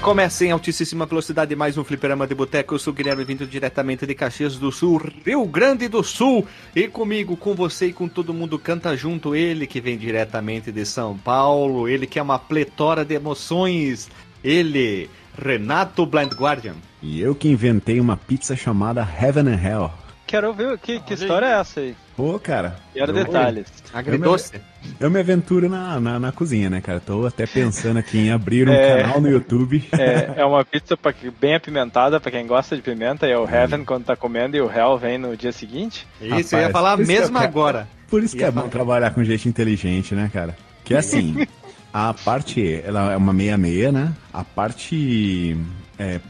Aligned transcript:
Começa 0.00 0.46
em 0.46 0.50
altíssima 0.50 1.04
velocidade 1.04 1.54
mais 1.54 1.76
um 1.76 1.84
fliperama 1.84 2.26
de 2.26 2.34
boteco. 2.34 2.74
Eu 2.74 2.78
sou 2.78 2.90
o 2.90 2.96
Guilherme, 2.96 3.22
vindo 3.22 3.46
diretamente 3.46 4.06
de 4.06 4.14
Caxias 4.14 4.56
do 4.56 4.72
Sul, 4.72 4.98
Rio 5.26 5.44
Grande 5.44 5.88
do 5.88 6.02
Sul. 6.02 6.46
E 6.74 6.88
comigo, 6.88 7.36
com 7.36 7.54
você 7.54 7.88
e 7.88 7.92
com 7.92 8.08
todo 8.08 8.32
mundo, 8.32 8.58
canta 8.58 8.96
junto 8.96 9.36
ele 9.36 9.66
que 9.66 9.82
vem 9.82 9.98
diretamente 9.98 10.72
de 10.72 10.86
São 10.86 11.18
Paulo. 11.18 11.86
Ele 11.86 12.06
que 12.06 12.18
é 12.18 12.22
uma 12.22 12.38
pletora 12.38 13.04
de 13.04 13.14
emoções. 13.14 14.08
Ele, 14.42 15.10
Renato 15.36 16.06
Blind 16.06 16.32
Guardian. 16.32 16.76
E 17.02 17.20
eu 17.20 17.34
que 17.34 17.48
inventei 17.48 18.00
uma 18.00 18.16
pizza 18.16 18.56
chamada 18.56 19.06
Heaven 19.20 19.48
and 19.48 19.62
Hell. 19.62 20.03
Quero 20.26 20.52
ver 20.52 20.78
que, 20.78 21.00
que 21.00 21.14
história 21.14 21.46
é 21.46 21.60
essa 21.60 21.80
aí. 21.80 21.94
Pô, 22.16 22.38
cara. 22.38 22.76
Quero 22.92 23.10
eu- 23.12 23.24
detalhes. 23.24 23.66
Agridoce. 23.92 24.52
Eu 24.98 25.10
me 25.10 25.20
aventuro 25.20 25.68
na, 25.68 26.00
na, 26.00 26.18
na 26.18 26.32
cozinha, 26.32 26.70
né, 26.70 26.80
cara? 26.80 26.98
Tô 27.00 27.26
até 27.26 27.46
pensando 27.46 27.98
aqui 27.98 28.18
em 28.18 28.30
abrir 28.30 28.68
um 28.68 28.72
É. 28.72 29.02
canal 29.02 29.20
no 29.20 29.28
YouTube. 29.28 29.86
É, 29.92 30.40
é 30.40 30.44
uma 30.44 30.64
pizza 30.64 30.96
pra, 30.96 31.12
bem 31.40 31.54
apimentada 31.54 32.18
pra 32.18 32.30
quem 32.30 32.46
gosta 32.46 32.74
de 32.76 32.82
pimenta, 32.82 33.26
e 33.26 33.32
é 33.32 33.38
o 33.38 33.48
Heaven 33.48 33.84
quando 33.84 34.04
tá 34.04 34.16
comendo 34.16 34.56
e 34.56 34.60
o 34.60 34.70
Hell 34.70 34.96
vem 34.98 35.18
no 35.18 35.36
dia 35.36 35.52
seguinte. 35.52 36.06
Isso, 36.20 36.54
eu 36.54 36.60
ia 36.60 36.66
Rapaz, 36.68 36.72
falar 36.72 36.96
mesmo 36.96 37.14
eu 37.36 37.40
quero- 37.40 37.44
agora. 37.44 37.88
Por 38.08 38.22
isso 38.22 38.36
que 38.36 38.44
é 38.44 38.50
bom 38.50 38.68
trabalhar 38.68 39.10
com 39.12 39.22
gente 39.24 39.48
inteligente, 39.48 40.14
né, 40.14 40.30
cara? 40.32 40.56
Que 40.84 40.94
assim, 40.94 41.46
a 41.92 42.14
parte, 42.14 42.80
ela 42.84 43.12
é 43.12 43.16
uma 43.16 43.32
meia-meia, 43.32 43.90
né? 43.92 44.12
A 44.32 44.44
parte 44.44 45.56
é, 45.98 46.20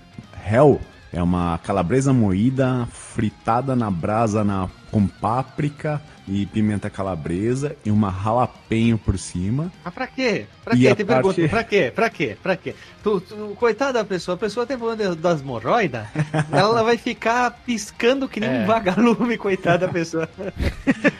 Hell 0.50 0.80
é 1.14 1.22
uma 1.22 1.58
calabresa 1.62 2.12
moída, 2.12 2.86
fritada 2.92 3.74
na 3.76 3.90
brasa 3.90 4.42
na, 4.44 4.68
com 4.90 5.06
páprica 5.06 6.02
e 6.26 6.46
pimenta 6.46 6.88
calabresa 6.90 7.76
e 7.84 7.90
uma 7.90 8.10
jalapeño 8.10 8.96
por 8.98 9.18
cima. 9.18 9.70
Mas 9.84 9.94
pra 9.94 10.06
quê? 10.06 10.46
Pra 10.64 10.74
E 10.74 10.80
quê? 10.80 10.88
a 10.88 10.96
Te 10.96 11.04
parte- 11.04 11.22
pergunto, 11.22 11.48
pra 11.50 11.64
quê? 11.64 11.92
Pra 11.94 12.10
quê? 12.10 12.36
Pra 12.42 12.56
quê? 12.56 12.74
Tu, 13.02 13.20
tu- 13.20 13.56
coitada 13.58 13.92
da 13.94 14.04
pessoa, 14.04 14.34
a 14.34 14.38
pessoa 14.38 14.66
tem 14.66 14.76
problema 14.78 15.14
das 15.14 15.40
hemorroidas, 15.40 16.06
ela 16.50 16.82
vai 16.82 16.96
ficar 16.96 17.50
piscando 17.64 18.26
que 18.28 18.40
nem 18.40 18.48
É. 18.50 18.60
um 18.62 18.66
vagalume, 18.66 19.36
coitada 19.36 19.86
da 19.86 19.92
pessoa. 19.92 20.28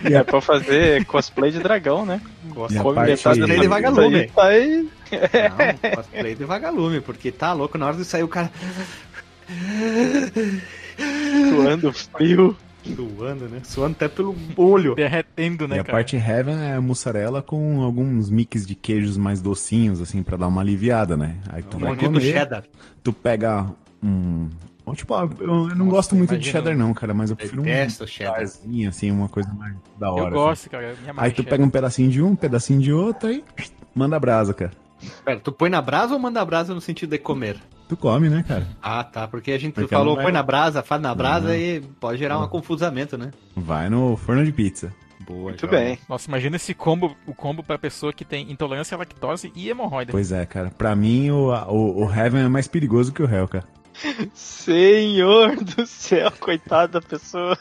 E 0.09 0.15
É 0.15 0.23
pra 0.25 0.41
fazer 0.41 1.05
cosplay 1.05 1.51
de 1.53 1.59
dragão, 1.61 2.05
né? 2.05 2.21
Parte- 2.55 2.75
Cosplay 2.79 3.47
da 3.57 3.63
de 3.63 3.69
vagalume. 3.69 4.17
aí, 4.21 4.29
tá 4.29 4.45
aí. 4.47 4.89
Não, 5.13 5.91
cosplay 5.97 6.35
de 6.35 6.45
vagalume, 6.45 7.01
porque 7.01 7.31
tá 7.31 7.53
louco, 7.53 7.77
na 7.79 7.87
hora 7.87 7.97
de 7.97 8.05
sair 8.05 8.23
o 8.23 8.29
cara 8.29 8.51
Suando 11.51 11.93
frio. 11.93 12.57
suando, 12.85 13.49
né? 13.49 13.61
Suando 13.65 13.93
até 13.93 14.09
pelo 14.09 14.37
olho. 14.57 14.95
Derretendo, 14.95 15.65
e 15.65 15.69
né, 15.69 15.81
a 15.81 15.85
cara? 15.85 15.99
parte 15.99 16.17
Heaven 16.17 16.57
é 16.63 16.79
mussarela 16.79 17.43
com 17.43 17.83
alguns 17.83 18.29
mix 18.31 18.67
de 18.67 18.75
queijos 18.75 19.17
mais 19.17 19.41
docinhos, 19.41 20.01
assim, 20.01 20.23
pra 20.23 20.37
dar 20.37 20.49
uma 20.49 20.61
aliviada, 20.61 21.17
né? 21.17 21.37
Aí 21.49 21.63
tu 21.63 21.79
vai 21.79 21.89
Maldito 21.91 22.13
comer, 22.13 22.21
cheddar. 22.33 22.65
tu 23.03 23.13
pega 23.13 23.67
um... 24.03 24.49
ou, 24.85 24.95
Tipo, 24.95 25.15
eu, 25.41 25.69
eu 25.71 25.75
não 25.75 25.89
gosto 25.89 26.15
muito 26.15 26.37
de 26.37 26.51
cheddar 26.51 26.77
não, 26.77 26.93
cara, 26.93 27.15
mas 27.15 27.31
eu 27.31 27.37
prefiro 27.37 27.63
um 27.63 27.65
cheddar. 28.07 28.43
assim, 28.89 29.11
uma 29.11 29.29
coisa 29.29 29.53
mais 29.55 29.75
da 29.99 30.11
hora. 30.11 30.23
Eu 30.23 30.27
assim. 30.27 30.35
gosto, 30.35 30.71
cara. 30.71 30.95
Minha 31.01 31.15
Aí 31.17 31.33
tu 31.33 31.43
pega 31.43 31.65
um 31.65 31.71
pedacinho 31.71 32.11
de 32.11 32.23
um, 32.23 32.29
um 32.29 32.37
pedacinho 32.37 32.81
de 32.81 32.93
outro, 32.93 33.29
aí 33.29 33.43
manda 33.95 34.19
brasa, 34.21 34.53
cara. 34.53 34.73
Pera, 35.25 35.41
tu 35.41 35.53
põe 35.53 35.69
na 35.69 35.83
brasa 35.83 36.15
ou 36.15 36.21
manda 36.21 36.45
brasa 36.45 36.75
no 36.75 36.81
sentido 36.81 37.11
de 37.11 37.19
comer? 37.19 37.59
Tu 37.89 37.97
come, 37.97 38.29
né, 38.31 38.43
cara? 38.47 38.67
Ah, 38.83 39.05
tá, 39.05 39.29
porque 39.29 39.53
a 39.53 39.59
gente 39.59 39.75
Porque 39.75 39.95
falou 39.95 40.15
vai- 40.17 40.25
põe 40.25 40.33
na 40.33 40.43
brasa, 40.43 40.83
faz 40.83 41.01
na 41.03 41.15
brasa 41.15 41.49
Não. 41.49 41.55
e 41.55 41.81
pode 42.01 42.19
gerar 42.19 42.39
um 42.39 42.49
confusamento, 42.49 43.19
né? 43.19 43.31
Vai 43.55 43.89
no 43.91 44.17
forno 44.17 44.45
de 44.45 44.53
pizza. 44.53 44.93
Boa, 45.21 45.51
Muito 45.51 45.67
bem. 45.69 45.99
Nossa, 46.09 46.29
imagina 46.29 46.57
esse 46.57 46.75
combo, 46.75 47.17
o 47.27 47.35
combo 47.35 47.63
pra 47.63 47.79
pessoa 47.79 48.13
que 48.13 48.25
tem 48.25 48.51
intolerância 48.51 48.95
à 48.95 48.99
lactose 48.99 49.51
e 49.55 49.69
hemorroida. 49.71 50.13
Pois 50.13 50.33
é, 50.33 50.45
cara. 50.45 50.71
Pra 50.77 50.95
mim, 50.97 51.31
o, 51.31 51.49
o, 51.69 52.05
o 52.05 52.11
Heaven 52.13 52.43
é 52.45 52.49
mais 52.49 52.69
perigoso 52.69 53.13
que 53.13 53.23
o 53.23 53.31
Hell, 53.31 53.49
cara. 53.49 53.65
Senhor 54.35 55.57
do 55.57 55.87
céu, 55.87 56.31
coitada 56.41 57.01
da 57.01 57.07
pessoa. 57.07 57.57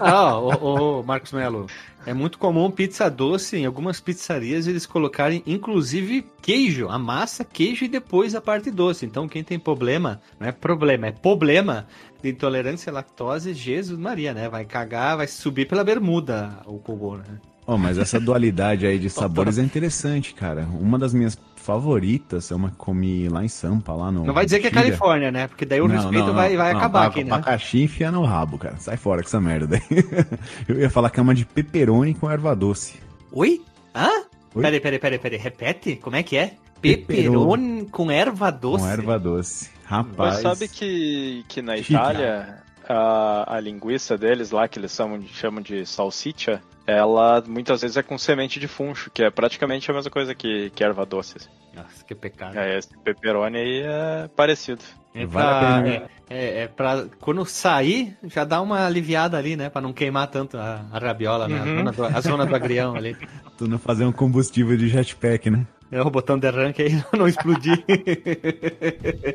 Ah, 0.00 0.38
ô, 0.38 0.98
ô, 0.98 1.02
Marcos 1.02 1.32
Melo, 1.32 1.66
é 2.08 2.14
muito 2.14 2.38
comum 2.38 2.70
pizza 2.70 3.10
doce 3.10 3.58
em 3.58 3.66
algumas 3.66 4.00
pizzarias 4.00 4.66
eles 4.66 4.86
colocarem 4.86 5.42
inclusive 5.46 6.24
queijo, 6.40 6.88
a 6.88 6.98
massa, 6.98 7.44
queijo 7.44 7.84
e 7.84 7.88
depois 7.88 8.34
a 8.34 8.40
parte 8.40 8.70
doce. 8.70 9.04
Então 9.04 9.28
quem 9.28 9.44
tem 9.44 9.58
problema, 9.58 10.18
não 10.40 10.48
é 10.48 10.52
problema, 10.52 11.08
é 11.08 11.12
problema 11.12 11.86
de 12.22 12.30
intolerância 12.30 12.90
à 12.90 12.94
lactose, 12.94 13.52
Jesus 13.52 13.98
Maria, 13.98 14.32
né? 14.32 14.48
Vai 14.48 14.64
cagar, 14.64 15.18
vai 15.18 15.26
subir 15.26 15.68
pela 15.68 15.84
bermuda 15.84 16.60
o 16.64 16.78
cogô, 16.78 17.18
né? 17.18 17.38
Oh, 17.66 17.76
mas 17.76 17.98
essa 17.98 18.18
dualidade 18.18 18.86
aí 18.86 18.98
de 18.98 19.10
sabores 19.12 19.58
é 19.58 19.62
interessante, 19.62 20.32
cara. 20.32 20.66
Uma 20.80 20.98
das 20.98 21.12
minhas 21.12 21.38
favoritas 21.68 22.50
é 22.50 22.54
uma 22.54 22.70
que 22.70 22.76
comi 22.76 23.28
lá 23.28 23.44
em 23.44 23.48
Sampa, 23.48 23.92
lá 23.92 24.10
no. 24.10 24.24
Não 24.24 24.32
vai 24.32 24.46
dizer 24.46 24.58
que 24.60 24.68
é. 24.68 24.70
Califórnia, 24.70 25.30
né? 25.30 25.46
Porque 25.48 25.66
daí 25.66 25.82
o 25.82 25.86
Não, 25.86 25.96
respeito 25.96 26.26
não, 26.28 26.34
vai, 26.34 26.50
não, 26.50 26.56
vai 26.56 26.72
não, 26.72 26.78
acabar 26.78 27.00
pra- 27.00 27.08
aqui, 27.10 27.24
né? 27.24 27.30
Abacaxi 27.34 27.82
enfia 27.82 28.10
no 28.10 28.24
rabo, 28.24 28.56
cara. 28.56 28.76
Sai 28.78 28.96
fora 28.96 29.20
com 29.22 29.28
essa 29.28 29.38
merda 29.40 29.66
daí. 29.66 29.82
Eu 30.66 30.80
ia 30.80 30.88
falar 30.88 31.10
que 31.10 31.20
é 31.20 31.22
uma 31.22 31.34
de 31.34 31.44
pepperoni 31.44 32.14
com 32.14 32.30
erva 32.30 32.56
doce. 32.56 32.94
Oi? 33.32 33.60
Hã? 33.94 34.08
Oi? 34.54 34.62
Peraí, 34.62 34.80
peraí, 34.80 34.98
peraí, 34.98 35.18
peraí. 35.18 35.38
Repete? 35.38 35.96
Como 35.96 36.16
é 36.16 36.22
que 36.22 36.38
é? 36.38 36.54
Pepperoni. 36.80 37.04
Peperoni 37.06 37.86
com 37.90 38.10
erva 38.10 38.50
doce. 38.50 38.84
Com 38.84 38.90
erva 38.90 39.18
doce. 39.18 39.70
Rapaz. 39.84 40.16
Mas 40.16 40.40
sabe 40.40 40.68
que, 40.68 41.44
que 41.48 41.60
na. 41.60 41.76
Itália 41.76 42.62
a, 42.88 43.56
a 43.56 43.60
linguiça 43.60 44.16
deles 44.16 44.50
lá, 44.50 44.66
que 44.68 44.78
eles 44.78 44.92
chamam, 44.94 45.18
de- 45.18 45.28
chamam 45.28 45.60
de 45.62 45.84
salsicha, 45.86 46.62
ela 46.86 47.42
muitas 47.46 47.82
vezes 47.82 47.96
é 47.96 48.02
com 48.02 48.16
semente 48.16 48.58
de 48.58 48.66
funcho, 48.66 49.10
que 49.10 49.22
é 49.22 49.30
praticamente 49.30 49.90
a 49.90 49.94
mesma 49.94 50.10
coisa 50.10 50.34
que, 50.34 50.70
que 50.70 50.82
erva 50.82 51.04
doce. 51.04 51.36
assim. 51.36 51.48
Nossa, 51.74 52.04
que 52.04 52.14
pecado. 52.14 52.58
É, 52.58 52.78
esse 52.78 52.88
pepperoni 53.04 53.56
aí 53.58 53.82
é 53.84 54.28
parecido. 54.34 54.82
É 55.14 55.26
Vale 55.26 55.46
a 55.50 55.58
pra, 55.58 55.82
pena. 55.82 55.88
é, 55.88 56.08
é, 56.30 56.62
é 56.62 56.66
pra 56.68 57.04
quando 57.20 57.44
sair, 57.44 58.16
já 58.24 58.44
dá 58.44 58.60
uma 58.60 58.86
aliviada 58.86 59.36
ali, 59.36 59.54
né? 59.56 59.68
Pra 59.68 59.80
não 59.80 59.92
queimar 59.92 60.28
tanto 60.28 60.56
a, 60.56 60.84
a 60.92 60.98
rabiola, 60.98 61.46
né? 61.48 61.58
A, 61.60 61.64
Uhum. 61.64 61.76
zona 61.78 61.92
do, 61.92 62.04
a 62.04 62.20
zona 62.20 62.46
do 62.46 62.54
agrião 62.54 62.94
ali. 62.96 63.16
Tu 63.58 63.66
não 63.68 63.78
fazer 63.78 64.04
um 64.04 64.12
combustível 64.12 64.76
de 64.76 64.88
jetpack, 64.88 65.50
né? 65.50 65.66
É 65.90 66.02
o 66.02 66.10
botão 66.10 66.38
de 66.38 66.46
arranque 66.46 66.82
aí 66.82 67.02
não 67.16 67.26
explodir. 67.26 67.82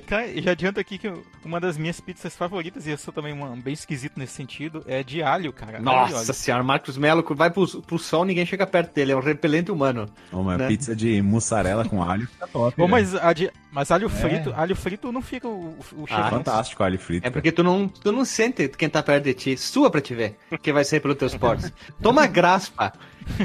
Cara, 0.06 0.28
e 0.28 0.42
já 0.42 0.52
adianto 0.52 0.80
aqui 0.80 0.98
que 0.98 1.12
uma 1.44 1.60
das 1.60 1.78
minhas 1.78 2.00
pizzas 2.00 2.36
favoritas, 2.36 2.86
e 2.86 2.92
eu 2.92 2.98
sou 2.98 3.14
também 3.14 3.34
uma, 3.34 3.56
bem 3.56 3.74
esquisito 3.74 4.14
nesse 4.18 4.34
sentido, 4.34 4.84
é 4.88 5.04
de 5.04 5.24
alho, 5.24 5.52
cara. 5.52 5.78
Alho 5.78 5.84
Nossa 5.84 6.16
óleo. 6.18 6.34
senhora, 6.34 6.64
Marcos 6.64 6.98
Melo 6.98 7.26
vai 7.32 7.50
pro, 7.50 7.68
pro 7.82 7.98
sol, 7.98 8.24
ninguém 8.24 8.46
chega 8.46 8.68
perto 8.68 8.94
dele. 8.94 9.12
É 9.14 9.16
um 9.16 9.20
repelente 9.20 9.72
humano. 9.72 10.08
Uma 10.32 10.58
Né? 10.58 10.68
pizza 10.68 10.96
de 10.96 11.22
mussarela 11.22 11.86
com 11.86 12.04
alho 12.04 12.28
fica 12.28 12.48
top. 12.48 12.76
Pô, 12.76 12.84
né? 12.84 12.92
mas, 12.92 13.16
a 13.16 13.34
de- 13.34 13.52
mas 13.72 13.90
alho 13.90 14.08
frito, 14.10 14.54
alho 14.56 14.76
frito 14.76 15.12
não 15.12 15.22
fica 15.22 15.48
o, 15.48 15.70
o 15.94 16.04
Ah, 16.04 16.16
cheiro. 16.16 16.30
Fantástico, 16.30 16.84
alho 16.84 17.00
frito. 17.00 17.26
É 17.26 17.32
porque 17.32 17.52
tu 17.52 17.64
não, 17.64 17.88
tu 17.88 18.12
não 18.12 18.24
sente 18.26 18.68
quem 18.70 18.90
tá 18.90 19.02
perto 19.02 19.24
de 19.24 19.34
ti. 19.34 19.58
Sua 19.58 19.90
pra 19.90 20.02
te 20.02 20.14
ver, 20.14 20.38
que 20.62 20.72
vai 20.72 20.84
sair 20.86 21.00
pelos 21.00 21.18
teus 21.18 21.36
poros. 21.36 21.72
Toma 22.02 22.28
graspa 22.28 22.94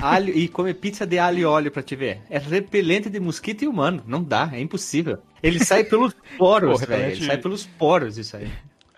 alho, 0.03 0.37
e 0.37 0.49
come 0.49 0.72
pizza 0.75 1.06
de 1.06 1.19
alho 1.19 1.39
e 1.39 1.44
óleo 1.44 1.71
pra 1.71 1.83
te 1.83 1.94
ver. 1.97 2.21
É 2.31 2.39
repelente 2.39 3.09
de 3.11 3.19
mosquito 3.21 3.62
e 3.62 3.69
humano. 3.69 4.03
Não 4.06 4.22
dá, 4.22 4.50
é 4.53 4.61
impossível. 4.61 5.19
Ele 5.43 5.62
sai 5.65 5.84
pelos 5.84 6.15
poros, 6.39 6.81
velho. 6.81 6.91
repelente- 6.93 7.19
Ele 7.19 7.27
sai 7.27 7.39
pelos 7.39 7.65
poros, 7.66 8.19
isso 8.19 8.37
aí. 8.37 8.49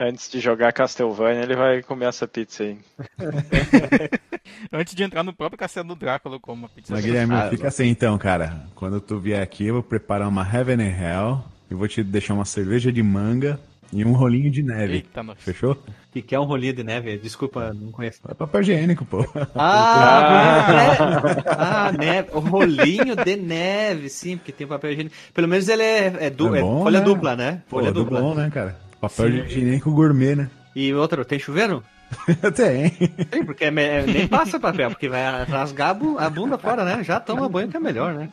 Antes 0.03 0.31
de 0.31 0.41
jogar 0.41 0.73
Castlevania, 0.73 1.43
ele 1.43 1.55
vai 1.55 1.83
comer 1.83 2.07
essa 2.07 2.27
pizza 2.27 2.63
aí. 2.63 2.79
Antes 4.73 4.95
de 4.95 5.03
entrar 5.03 5.23
no 5.23 5.33
próprio 5.33 5.59
castelo 5.59 5.89
do 5.89 5.95
Drácula, 5.95 6.37
eu 6.37 6.41
como 6.41 6.63
uma 6.63 6.69
pizza. 6.69 6.93
Mas 6.95 7.05
Guilherme, 7.05 7.35
Ah, 7.35 7.49
fica 7.51 7.69
assim 7.69 7.87
então, 7.87 8.17
cara. 8.19 8.65
Quando 8.75 9.01
tu 9.01 9.19
vier 9.19 9.43
aqui, 9.43 9.67
eu 9.67 9.75
vou 9.75 9.83
preparar 9.83 10.29
uma 10.29 10.43
Heaven 10.43 10.77
and 10.77 10.97
Hell. 10.99 11.45
Eu 11.71 11.77
vou 11.79 11.87
te 11.87 12.03
deixar 12.03 12.35
uma 12.35 12.45
cerveja 12.45 12.91
de 12.91 13.03
manga 13.03 13.61
e 13.93 14.05
um 14.05 14.13
rolinho 14.13 14.51
de 14.51 14.63
neve. 14.63 14.95
Eita, 14.95 15.23
nossa. 15.23 15.41
Fechou? 15.41 15.73
O 15.73 16.13
que, 16.13 16.23
que 16.23 16.35
é 16.35 16.41
um 16.41 16.45
rolinho 16.45 16.73
de 16.73 16.83
neve? 16.85 17.19
Desculpa, 17.19 17.73
não 17.73 17.91
conheço. 17.93 18.21
É 18.29 18.35
papel 18.35 18.61
higiênico, 18.63 19.05
pô. 19.05 19.25
Ah, 19.55 20.97
né? 21.37 21.43
ah, 21.47 21.93
neve. 21.93 22.29
O 22.33 22.41
rolinho 22.41 23.15
de 23.17 23.37
neve, 23.37 24.09
sim, 24.09 24.37
porque 24.37 24.53
tem 24.53 24.67
papel 24.67 24.93
higiênico. 24.93 25.15
Pelo 25.33 25.49
menos 25.49 25.69
ele 25.69 25.83
é, 25.83 26.07
é, 26.27 26.31
du- 26.31 26.55
É 26.55 26.59
é 26.59 26.63
bom, 26.63 26.83
folha 26.83 26.99
né? 26.99 27.05
dupla, 27.05 27.37
né? 27.37 27.63
Pô, 27.69 27.79
Folha 27.79 27.93
do 27.93 28.03
dupla. 28.05 28.21
bom, 28.21 28.35
né, 28.35 28.51
cara? 28.53 28.77
Papel 29.01 29.29
higiênico 29.29 29.91
gourmet, 29.93 30.35
né? 30.37 30.51
E 30.75 30.93
outro, 30.95 31.25
tem 31.25 31.39
chuveiro? 31.39 31.83
Tem. 32.57 32.89
Sim, 33.33 33.45
porque 33.47 33.65
é 33.65 33.69
é- 33.69 34.03
nem 34.07 34.27
passa 34.27 34.59
papel, 34.59 34.91
porque 34.91 35.09
vai 35.09 35.45
rasgar 35.45 35.97
a 36.19 36.29
bunda 36.29 36.59
fora, 36.59 36.85
né? 36.85 37.05
Já 37.05 37.21
toma 37.21 37.49
banho 37.49 37.69
que 37.69 37.77
é 37.77 37.81
melhor, 37.81 38.15
né? 38.15 38.29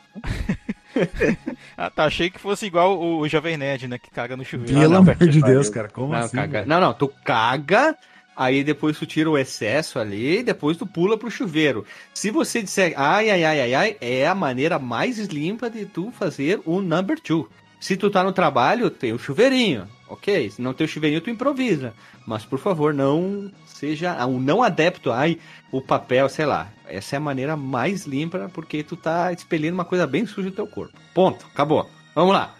Ah, 1.76 1.90
tá. 1.90 2.04
Achei 2.04 2.28
que 2.30 2.38
fosse 2.40 2.66
igual 2.66 2.98
o, 2.98 3.20
o 3.20 3.28
Jovem 3.28 3.56
Nerd, 3.56 3.86
né? 3.86 3.98
Que 3.98 4.10
caga 4.10 4.36
no 4.36 4.44
chuveiro. 4.44 4.80
Pelo 4.80 4.92
não, 4.94 5.00
amor 5.00 5.14
de. 5.16 5.40
Deus, 5.42 5.68
cara. 5.70 5.88
Como 5.88 6.12
Não, 6.12 6.18
assim? 6.20 6.36
caga- 6.36 6.64
não, 6.66 6.80
não, 6.80 6.92
tu 6.92 7.08
caga, 7.24 7.96
aí 8.36 8.64
depois 8.64 8.98
tu 8.98 9.06
tira 9.06 9.30
o 9.30 9.38
excesso 9.38 9.98
ali, 9.98 10.42
depois 10.42 10.76
tu 10.76 10.86
pula 10.86 11.16
pro 11.16 11.30
chuveiro. 11.30 11.84
Se 12.12 12.30
você 12.30 12.62
disser, 12.62 12.94
ai, 12.96 13.30
ai, 13.30 13.44
ai, 13.44 13.60
ai, 13.60 13.74
ai, 13.74 13.96
é 14.00 14.26
a 14.26 14.34
maneira 14.34 14.78
mais 14.78 15.18
limpa 15.18 15.70
de 15.70 15.86
tu 15.86 16.10
fazer 16.10 16.60
o 16.64 16.80
number 16.80 17.20
two. 17.20 17.48
Se 17.80 17.96
tu 17.96 18.10
tá 18.10 18.24
no 18.24 18.32
trabalho, 18.32 18.90
tem 18.90 19.12
o 19.12 19.18
chuveirinho, 19.18 19.86
ok? 20.08 20.50
Se 20.50 20.62
não 20.62 20.74
tem 20.74 20.84
o 20.84 20.88
chuveirinho, 20.88 21.20
tu 21.20 21.30
improvisa. 21.30 21.94
Mas, 22.26 22.44
por 22.44 22.58
favor, 22.58 22.92
não 22.92 23.50
seja 23.66 24.26
um 24.26 24.40
não 24.40 24.62
adepto, 24.62 25.12
ai, 25.12 25.38
o 25.70 25.80
papel, 25.80 26.28
sei 26.28 26.46
lá. 26.46 26.70
Essa 26.86 27.16
é 27.16 27.18
a 27.18 27.20
maneira 27.20 27.56
mais 27.56 28.06
limpa, 28.06 28.50
porque 28.52 28.82
tu 28.82 28.96
tá 28.96 29.32
expelindo 29.32 29.74
uma 29.74 29.84
coisa 29.84 30.06
bem 30.06 30.26
suja 30.26 30.50
do 30.50 30.56
teu 30.56 30.66
corpo. 30.66 30.98
Ponto, 31.14 31.46
acabou. 31.52 31.88
Vamos 32.14 32.32
lá. 32.32 32.54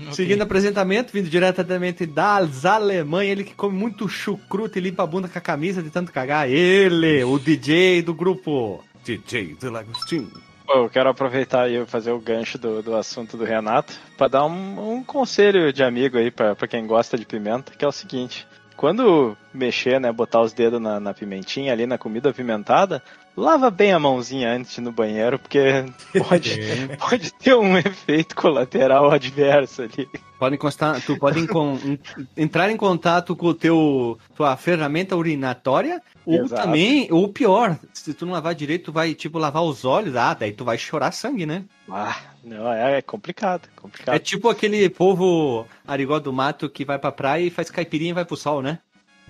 Okay. 0.00 0.12
Seguindo 0.12 0.42
apresentamento, 0.42 1.12
vindo 1.12 1.28
diretamente 1.28 2.06
das 2.06 2.64
Alemanha, 2.64 3.32
ele 3.32 3.42
que 3.42 3.54
come 3.54 3.76
muito 3.76 4.08
chucrute 4.08 4.78
e 4.78 4.82
limpa 4.82 5.02
a 5.02 5.06
bunda 5.06 5.28
com 5.28 5.38
a 5.38 5.42
camisa 5.42 5.82
de 5.82 5.90
tanto 5.90 6.12
cagar. 6.12 6.48
Ele, 6.48 7.24
o 7.24 7.38
DJ 7.38 8.02
do 8.02 8.14
grupo. 8.14 8.84
DJ 9.04 9.56
Delagostinho. 9.60 10.30
Eu 10.68 10.90
quero 10.90 11.08
aproveitar 11.08 11.70
e 11.70 11.86
fazer 11.86 12.10
o 12.12 12.20
gancho 12.20 12.58
do, 12.58 12.82
do 12.82 12.94
assunto 12.94 13.38
do 13.38 13.44
Renato 13.44 13.94
para 14.18 14.28
dar 14.28 14.44
um, 14.44 14.96
um, 14.96 15.02
conselho 15.02 15.72
de 15.72 15.82
amigo 15.82 16.18
aí 16.18 16.30
para 16.30 16.54
quem 16.68 16.86
gosta 16.86 17.16
de 17.16 17.24
pimenta, 17.24 17.72
que 17.72 17.84
é 17.84 17.88
o 17.88 17.92
seguinte: 17.92 18.46
quando 18.76 19.34
mexer, 19.52 19.98
né, 19.98 20.12
botar 20.12 20.42
os 20.42 20.52
dedos 20.52 20.80
na, 20.80 21.00
na 21.00 21.14
pimentinha 21.14 21.72
ali 21.72 21.86
na 21.86 21.96
comida 21.96 22.28
apimentada, 22.28 23.02
lava 23.38 23.70
bem 23.70 23.92
a 23.92 23.98
mãozinha 23.98 24.52
antes 24.52 24.76
no 24.78 24.90
banheiro, 24.90 25.38
porque 25.38 25.84
pode, 26.28 26.60
pode 26.98 27.32
ter 27.34 27.54
um 27.54 27.78
efeito 27.78 28.34
colateral 28.34 29.10
adverso 29.10 29.82
ali. 29.82 30.08
Pode 30.38 30.54
encostar, 30.54 31.00
tu 31.02 31.18
pode 31.18 31.46
entrar 32.36 32.70
em 32.70 32.76
contato 32.76 33.34
com 33.34 33.48
o 33.48 33.54
teu 33.54 34.18
tua 34.36 34.56
ferramenta 34.56 35.16
urinatória 35.16 36.00
ou 36.24 36.44
Exato. 36.44 36.62
também, 36.62 37.08
ou 37.10 37.28
pior, 37.28 37.76
se 37.92 38.14
tu 38.14 38.24
não 38.24 38.34
lavar 38.34 38.54
direito, 38.54 38.86
tu 38.86 38.92
vai 38.92 39.14
tipo 39.14 39.38
lavar 39.38 39.64
os 39.64 39.84
olhos, 39.84 40.14
ah, 40.14 40.34
daí 40.34 40.52
tu 40.52 40.64
vai 40.64 40.78
chorar 40.78 41.10
sangue, 41.10 41.44
né? 41.44 41.64
Ah, 41.90 42.16
não, 42.44 42.72
é, 42.72 42.98
é 42.98 43.02
complicado, 43.02 43.68
complicado. 43.74 44.14
É 44.14 44.18
tipo 44.18 44.48
aquele 44.48 44.88
povo 44.88 45.66
arigó 45.86 46.20
do 46.20 46.32
mato 46.32 46.68
que 46.70 46.84
vai 46.84 46.98
pra 46.98 47.10
praia 47.10 47.44
e 47.44 47.50
faz 47.50 47.70
caipirinha 47.70 48.10
e 48.10 48.14
vai 48.14 48.24
pro 48.24 48.36
sol, 48.36 48.62
né? 48.62 48.78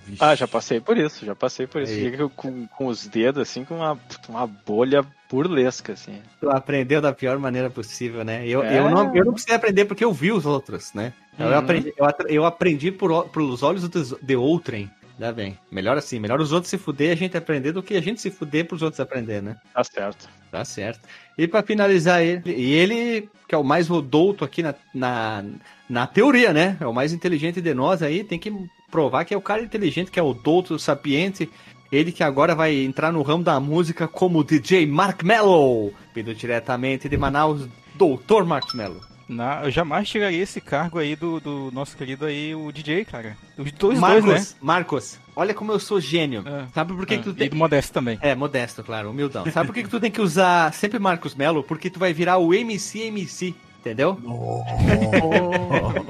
Vixe. 0.09 0.23
Ah, 0.23 0.35
já 0.35 0.47
passei 0.47 0.79
por 0.79 0.97
isso, 0.97 1.25
já 1.25 1.35
passei 1.35 1.67
por 1.67 1.81
isso. 1.81 1.93
Fica 1.93 2.29
com, 2.29 2.67
com 2.67 2.87
os 2.87 3.05
dedos, 3.07 3.41
assim, 3.41 3.63
com 3.63 3.75
uma, 3.75 3.97
uma 4.27 4.47
bolha 4.47 5.05
burlesca, 5.29 5.93
assim. 5.93 6.21
Tu 6.39 6.49
aprendeu 6.49 6.99
da 7.01 7.13
pior 7.13 7.37
maneira 7.37 7.69
possível, 7.69 8.23
né? 8.23 8.47
Eu, 8.47 8.63
é... 8.63 8.79
eu, 8.79 8.89
não, 8.89 9.15
eu 9.15 9.25
não 9.25 9.33
precisei 9.33 9.55
aprender 9.55 9.85
porque 9.85 10.03
eu 10.03 10.11
vi 10.11 10.31
os 10.31 10.45
outros, 10.45 10.93
né? 10.93 11.13
Uhum. 11.37 11.45
Eu 11.45 11.57
aprendi, 11.57 11.93
eu, 11.95 12.07
eu 12.27 12.45
aprendi 12.45 12.91
por, 12.91 13.29
pelos 13.29 13.61
olhos 13.61 13.87
de 14.21 14.35
outrem. 14.35 14.89
Dá 15.17 15.33
bem. 15.33 15.57
Melhor 15.69 15.97
assim, 15.97 16.17
melhor 16.17 16.39
os 16.39 16.53
outros 16.53 16.69
se 16.69 16.77
fuder 16.77 17.09
e 17.09 17.11
a 17.11 17.15
gente 17.15 17.35
aprender 17.35 17.73
do 17.73 17.83
que 17.83 17.95
a 17.95 18.01
gente 18.01 18.21
se 18.21 18.31
fuder 18.31 18.65
pros 18.65 18.81
outros 18.81 19.01
aprender, 19.01 19.41
né? 19.41 19.57
Tá 19.73 19.83
certo. 19.83 20.29
Tá 20.49 20.63
certo. 20.63 21.01
E 21.37 21.45
para 21.45 21.61
finalizar 21.61 22.23
ele, 22.23 22.41
e 22.51 22.73
ele, 22.73 23.29
que 23.47 23.53
é 23.53 23.57
o 23.57 23.63
mais 23.63 23.89
rodouto 23.89 24.45
aqui 24.45 24.63
na, 24.63 24.73
na, 24.93 25.43
na 25.89 26.07
teoria, 26.07 26.53
né? 26.53 26.77
É 26.79 26.87
o 26.87 26.93
mais 26.93 27.11
inteligente 27.11 27.61
de 27.61 27.73
nós 27.73 28.01
aí, 28.01 28.23
tem 28.23 28.39
que 28.39 28.49
provar 28.89 29.25
que 29.25 29.33
é 29.33 29.37
o 29.37 29.41
cara 29.41 29.61
inteligente, 29.61 30.11
que 30.11 30.19
é 30.19 30.23
o 30.23 30.33
douto 30.33 30.77
sapiente. 30.79 31.49
Ele 31.91 32.11
que 32.11 32.23
agora 32.23 32.53
vai 32.53 32.75
entrar 32.75 33.11
no 33.11 33.21
ramo 33.21 33.43
da 33.43 33.59
música 33.59 34.07
como 34.07 34.43
DJ 34.43 34.85
Mark 34.85 35.23
Mello, 35.23 35.91
vindo 36.13 36.35
diretamente 36.35 37.09
de 37.09 37.17
Manaus, 37.17 37.67
Doutor 37.95 38.45
Mark 38.45 38.73
Mello. 38.75 39.01
Na, 39.29 39.63
eu 39.63 39.69
jamais 39.69 40.07
chegaria 40.07 40.41
esse 40.41 40.59
cargo 40.59 40.97
aí 40.97 41.15
do, 41.15 41.39
do 41.39 41.71
nosso 41.71 41.95
querido 41.95 42.25
aí, 42.25 42.55
o 42.55 42.71
DJ, 42.71 43.05
cara. 43.05 43.37
Os 43.55 43.71
dois, 43.71 43.99
Marcos, 43.99 44.25
dois, 44.25 44.53
né? 44.53 44.57
Marcos, 44.59 45.19
olha 45.35 45.53
como 45.53 45.71
eu 45.71 45.79
sou 45.79 46.01
gênio. 46.01 46.43
É, 46.47 46.65
Sabe 46.73 46.95
por 46.95 47.05
que, 47.05 47.13
é, 47.13 47.17
que 47.17 47.23
tu 47.23 47.33
tem... 47.35 47.47
E 47.47 47.55
modesto 47.55 47.93
também. 47.93 48.17
É, 48.21 48.33
modesto, 48.33 48.83
claro, 48.83 49.11
humildão. 49.11 49.45
Sabe 49.51 49.67
por 49.67 49.73
que, 49.73 49.83
que 49.83 49.89
tu 49.89 49.99
tem 49.99 50.09
que 50.09 50.19
usar 50.19 50.73
sempre 50.73 50.97
Marcos 50.97 51.35
Mello? 51.35 51.63
Porque 51.63 51.91
tu 51.91 51.99
vai 51.99 52.11
virar 52.11 52.39
o 52.39 52.55
MC 52.55 53.01
MC, 53.01 53.53
entendeu? 53.79 54.19
Oh. 54.25 54.63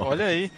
olha 0.02 0.24
aí. 0.24 0.50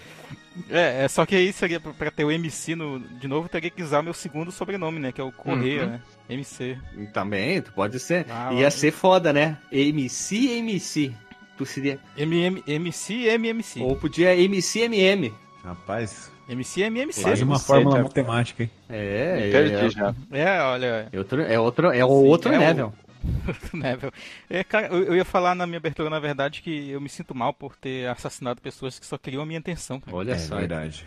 É, 0.70 1.04
é, 1.04 1.08
só 1.08 1.25
que 1.25 1.34
aí 1.34 1.52
seria 1.52 1.81
pra 1.81 2.10
ter 2.10 2.25
o 2.25 2.31
MC 2.31 2.75
no, 2.75 3.00
de 3.00 3.26
novo, 3.26 3.49
teria 3.49 3.70
que 3.70 3.82
usar 3.82 4.02
meu 4.02 4.14
segundo 4.14 4.52
sobrenome, 4.52 4.99
né? 4.99 5.12
Que 5.12 5.20
é 5.20 5.25
o 5.25 5.32
Correia, 5.32 5.84
uhum. 5.84 5.90
né? 5.90 6.00
MC. 6.28 6.78
Também, 7.12 7.60
pode 7.62 7.99
ser. 7.99 8.26
Ah, 8.28 8.52
Ia 8.52 8.70
ser 8.70 8.93
foda, 8.93 9.32
né? 9.32 9.58
MC 9.70 10.58
MC. 10.58 11.12
Tu 11.56 11.66
seria. 11.66 11.99
MM, 12.16 12.62
MC 12.66 13.28
MMC. 13.28 13.81
Ou 13.81 13.96
podia 13.96 14.34
MCMM. 14.37 15.32
Rapaz. 15.64 16.31
MCMMC. 16.49 17.22
Quase 17.22 17.44
uma 17.44 17.58
fórmula 17.58 17.99
é, 17.99 18.02
matemática, 18.02 18.62
hein? 18.64 18.70
É, 18.90 19.50
é, 19.52 19.84
é, 19.87 19.90
já. 19.90 20.14
É, 20.31 20.62
olha. 20.62 21.08
É 21.12 21.19
outro, 21.19 21.40
é 21.40 21.58
outro, 21.58 21.90
é 21.93 22.04
o 22.04 22.08
outro 22.08 22.52
é 22.52 22.58
level. 23.73 23.81
Neville. 23.81 24.13
É, 24.49 24.65
cara, 24.65 24.89
eu, 24.89 25.05
eu, 25.05 25.17
ia 25.17 25.25
falar 25.25 25.55
na 25.55 25.67
minha 25.67 25.79
abertura, 25.79 26.11
na 26.11 26.19
verdade, 26.19 26.63
que 26.63 26.91
eu 26.91 27.01
me 27.01 27.09
sinto 27.09 27.35
mal 27.35 27.53
por 27.53 27.77
ter 27.77 28.09
assassinado 28.09 28.61
pessoas 28.61 28.99
que 28.99 29.07
só 29.07 29.19
queriam 29.19 29.43
a 29.43 29.47
minha 29.47 29.61
atenção. 29.61 30.01
Cara. 30.01 30.17
Olha 30.17 30.33
é 30.33 30.39
só. 30.39 30.57
É 30.57 30.61
verdade. 30.61 31.07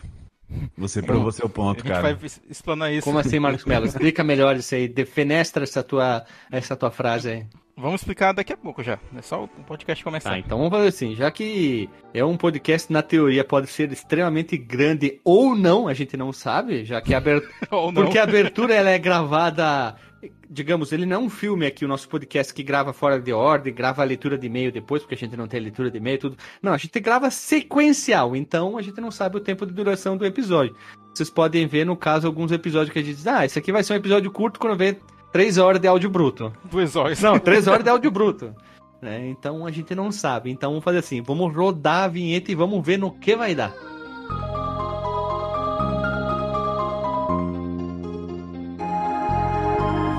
Você 0.78 1.02
provou 1.02 1.32
seu 1.32 1.50
ponto, 1.50 1.84
cara. 1.84 2.08
A 2.08 2.12
gente 2.12 2.20
vai 2.20 2.32
explanar 2.50 2.94
isso. 2.94 3.04
Como 3.04 3.18
assim, 3.18 3.40
Marcos 3.40 3.66
Mello? 3.66 3.86
Explica 3.86 4.24
melhor 4.24 4.56
isso 4.56 4.76
aí. 4.76 4.88
Defenestra 4.88 5.64
essa 5.64 5.84
tua, 5.84 6.24
essa 6.52 6.76
tua 6.76 6.92
frase 6.92 7.30
aí. 7.30 7.46
Vamos 7.78 8.02
explicar 8.02 8.32
daqui 8.32 8.54
a 8.54 8.58
pouco 8.58 8.82
já. 8.82 8.98
É 9.18 9.22
só 9.22 9.44
o 9.44 9.48
podcast 9.48 10.02
começar. 10.02 10.30
Tá, 10.30 10.40
então 10.40 10.58
vamos 10.58 10.72
fazer 10.72 10.88
assim. 10.88 11.14
Já 11.14 11.30
que 11.30 11.90
é 12.14 12.24
um 12.24 12.38
podcast, 12.38 12.92
na 12.92 13.02
teoria, 13.02 13.44
pode 13.44 13.68
ser 13.68 13.92
extremamente 13.92 14.56
grande 14.56 15.20
ou 15.26 15.56
não, 15.56 15.88
a 15.88 15.94
gente 15.94 16.16
não 16.16 16.32
sabe, 16.32 16.86
já 16.86 17.02
que 17.02 17.14
a 17.14 17.18
abertura. 17.18 17.52
Porque 17.94 18.18
a 18.18 18.24
abertura 18.24 18.74
ela 18.74 18.92
é 18.92 18.98
gravada 18.98 19.94
digamos, 20.50 20.92
ele 20.92 21.06
não 21.06 21.16
é 21.16 21.20
um 21.20 21.30
filme 21.30 21.66
aqui, 21.66 21.86
o 21.86 21.88
nosso 21.88 22.08
podcast 22.08 22.54
que 22.54 22.64
grava 22.64 22.94
fora 22.94 23.20
de 23.20 23.34
ordem, 23.34 23.74
grava 23.74 24.02
a 24.02 24.06
leitura 24.06 24.38
de 24.38 24.48
e-mail 24.48 24.72
depois, 24.72 25.02
porque 25.02 25.16
a 25.16 25.18
gente 25.18 25.36
não 25.36 25.48
tem 25.48 25.60
leitura 25.60 25.92
de 25.92 25.98
e-mail 25.98 26.20
tudo. 26.20 26.38
Não, 26.62 26.74
a 26.74 26.78
gente 26.78 27.00
grava 27.00 27.30
sequencial, 27.30 28.36
então 28.36 28.78
a 28.78 28.82
gente 28.82 29.00
não 29.00 29.12
sabe 29.12 29.38
o 29.38 29.40
tempo 29.40 29.66
de 29.66 29.74
duração 29.74 30.18
do 30.18 30.26
episódio. 30.26 30.76
Vocês 31.14 31.30
podem 31.30 31.68
ver, 31.68 31.86
no 31.86 31.96
caso, 31.96 32.28
alguns 32.28 32.52
episódios 32.52 32.92
que 32.92 33.00
a 33.00 33.04
gente 33.04 33.16
diz, 33.16 33.28
ah, 33.28 33.46
esse 33.46 33.58
aqui 33.58 33.72
vai 33.72 33.84
ser 33.84 33.94
um 33.94 33.98
episódio 33.98 34.32
curto 34.32 34.60
quando 34.60 34.78
vê 34.78 34.98
três 35.32 35.58
horas 35.58 35.80
de 35.80 35.88
áudio 35.88 36.10
bruto. 36.10 36.52
Duas 36.64 36.96
horas. 36.96 37.22
Não, 37.22 37.40
três 37.40 37.68
horas 37.68 37.84
de 37.84 37.90
áudio 37.92 38.12
bruto. 38.12 38.54
É, 39.02 39.28
então 39.28 39.66
a 39.66 39.72
gente 39.72 39.94
não 39.94 40.12
sabe. 40.12 40.50
Então 40.50 40.72
vamos 40.72 40.84
fazer 40.84 41.00
assim, 41.00 41.22
vamos 41.22 41.54
rodar 41.54 42.06
a 42.06 42.08
vinheta 42.08 42.52
e 42.52 42.56
vamos 42.56 42.86
ver 42.86 42.98
no 42.98 43.12
que 43.12 43.36
vai 43.36 43.54
dar. 43.54 43.74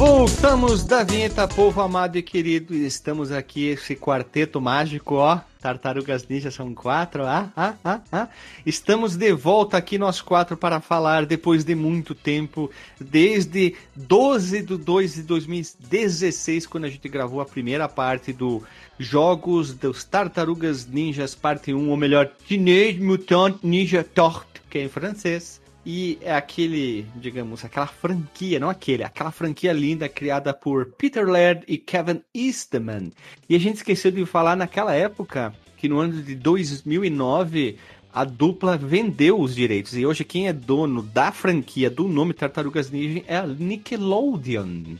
Voltamos 0.00 0.82
da 0.82 1.04
vinheta, 1.04 1.46
povo 1.46 1.78
amado 1.82 2.16
e 2.16 2.22
querido. 2.22 2.74
Estamos 2.74 3.30
aqui, 3.30 3.66
esse 3.66 3.94
quarteto 3.94 4.58
mágico, 4.58 5.16
ó. 5.16 5.38
Tartarugas 5.60 6.26
Ninja 6.26 6.50
são 6.50 6.74
quatro, 6.74 7.26
ah, 7.26 7.52
ah, 7.54 7.74
ah, 7.84 8.00
ah. 8.10 8.28
Estamos 8.64 9.14
de 9.14 9.30
volta 9.34 9.76
aqui, 9.76 9.98
nós 9.98 10.22
quatro, 10.22 10.56
para 10.56 10.80
falar, 10.80 11.26
depois 11.26 11.64
de 11.64 11.74
muito 11.74 12.14
tempo, 12.14 12.70
desde 12.98 13.74
12 13.94 14.62
de 14.62 14.78
2 14.78 15.14
de 15.16 15.22
2016, 15.24 16.66
quando 16.66 16.84
a 16.84 16.88
gente 16.88 17.06
gravou 17.06 17.42
a 17.42 17.44
primeira 17.44 17.86
parte 17.86 18.32
do 18.32 18.62
Jogos 18.98 19.74
dos 19.74 20.02
Tartarugas 20.02 20.86
Ninjas, 20.86 21.34
parte 21.34 21.74
1, 21.74 21.90
ou 21.90 21.96
melhor, 21.98 22.26
Teenage 22.48 23.02
Mutant 23.02 23.58
Ninja 23.62 24.02
Torte, 24.02 24.62
que 24.70 24.78
é 24.78 24.84
em 24.84 24.88
francês. 24.88 25.59
E 25.84 26.18
é 26.20 26.34
aquele, 26.34 27.06
digamos, 27.16 27.64
aquela 27.64 27.86
franquia, 27.86 28.60
não 28.60 28.68
aquele, 28.68 29.02
aquela 29.02 29.30
franquia 29.30 29.72
linda 29.72 30.08
criada 30.08 30.52
por 30.52 30.86
Peter 30.86 31.26
Laird 31.26 31.64
e 31.66 31.78
Kevin 31.78 32.22
Eastman. 32.34 33.10
E 33.48 33.56
a 33.56 33.58
gente 33.58 33.76
esqueceu 33.76 34.10
de 34.10 34.26
falar 34.26 34.56
naquela 34.56 34.94
época 34.94 35.54
que 35.78 35.88
no 35.88 35.98
ano 35.98 36.22
de 36.22 36.34
2009 36.34 37.78
a 38.12 38.24
dupla 38.24 38.76
vendeu 38.76 39.40
os 39.40 39.54
direitos. 39.54 39.96
E 39.96 40.04
hoje 40.04 40.24
quem 40.24 40.48
é 40.48 40.52
dono 40.52 41.02
da 41.02 41.32
franquia 41.32 41.88
do 41.88 42.06
nome 42.06 42.34
Tartarugas 42.34 42.90
Ninja 42.90 43.24
é 43.26 43.36
a 43.36 43.46
Nickelodeon. 43.46 44.96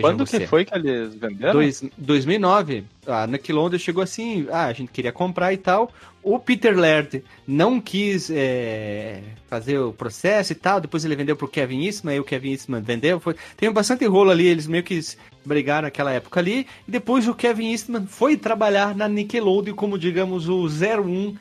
Quando 0.00 0.26
você. 0.26 0.40
que 0.40 0.46
foi 0.46 0.64
que 0.64 0.74
eles 0.74 1.14
venderam? 1.14 1.52
Dois, 1.52 1.82
2009, 1.96 2.84
a 3.06 3.26
Nickelodeon 3.26 3.78
chegou 3.78 4.02
assim, 4.02 4.46
ah, 4.50 4.66
a 4.66 4.72
gente 4.72 4.90
queria 4.90 5.12
comprar 5.12 5.52
e 5.52 5.56
tal. 5.56 5.90
O 6.22 6.38
Peter 6.38 6.76
Laird 6.76 7.22
não 7.46 7.80
quis 7.80 8.30
é, 8.30 9.22
fazer 9.46 9.78
o 9.78 9.92
processo 9.92 10.52
e 10.52 10.56
tal, 10.56 10.80
depois 10.80 11.04
ele 11.04 11.14
vendeu 11.14 11.36
pro 11.36 11.46
Kevin 11.46 11.84
Eastman, 11.84 12.14
aí 12.14 12.20
o 12.20 12.24
Kevin 12.24 12.50
Eastman 12.50 12.80
vendeu. 12.80 13.20
Foi, 13.20 13.36
tem 13.56 13.70
bastante 13.70 14.04
rolo 14.06 14.30
ali, 14.30 14.46
eles 14.46 14.66
meio 14.66 14.82
que 14.82 15.00
brigaram 15.44 15.82
naquela 15.82 16.12
época 16.12 16.40
ali. 16.40 16.66
E 16.86 16.90
depois 16.90 17.28
o 17.28 17.34
Kevin 17.34 17.70
Eastman 17.70 18.06
foi 18.06 18.36
trabalhar 18.36 18.94
na 18.94 19.08
Nickelodeon 19.08 19.74
como, 19.74 19.96
digamos, 19.96 20.48
o 20.48 20.66
01 20.66 21.36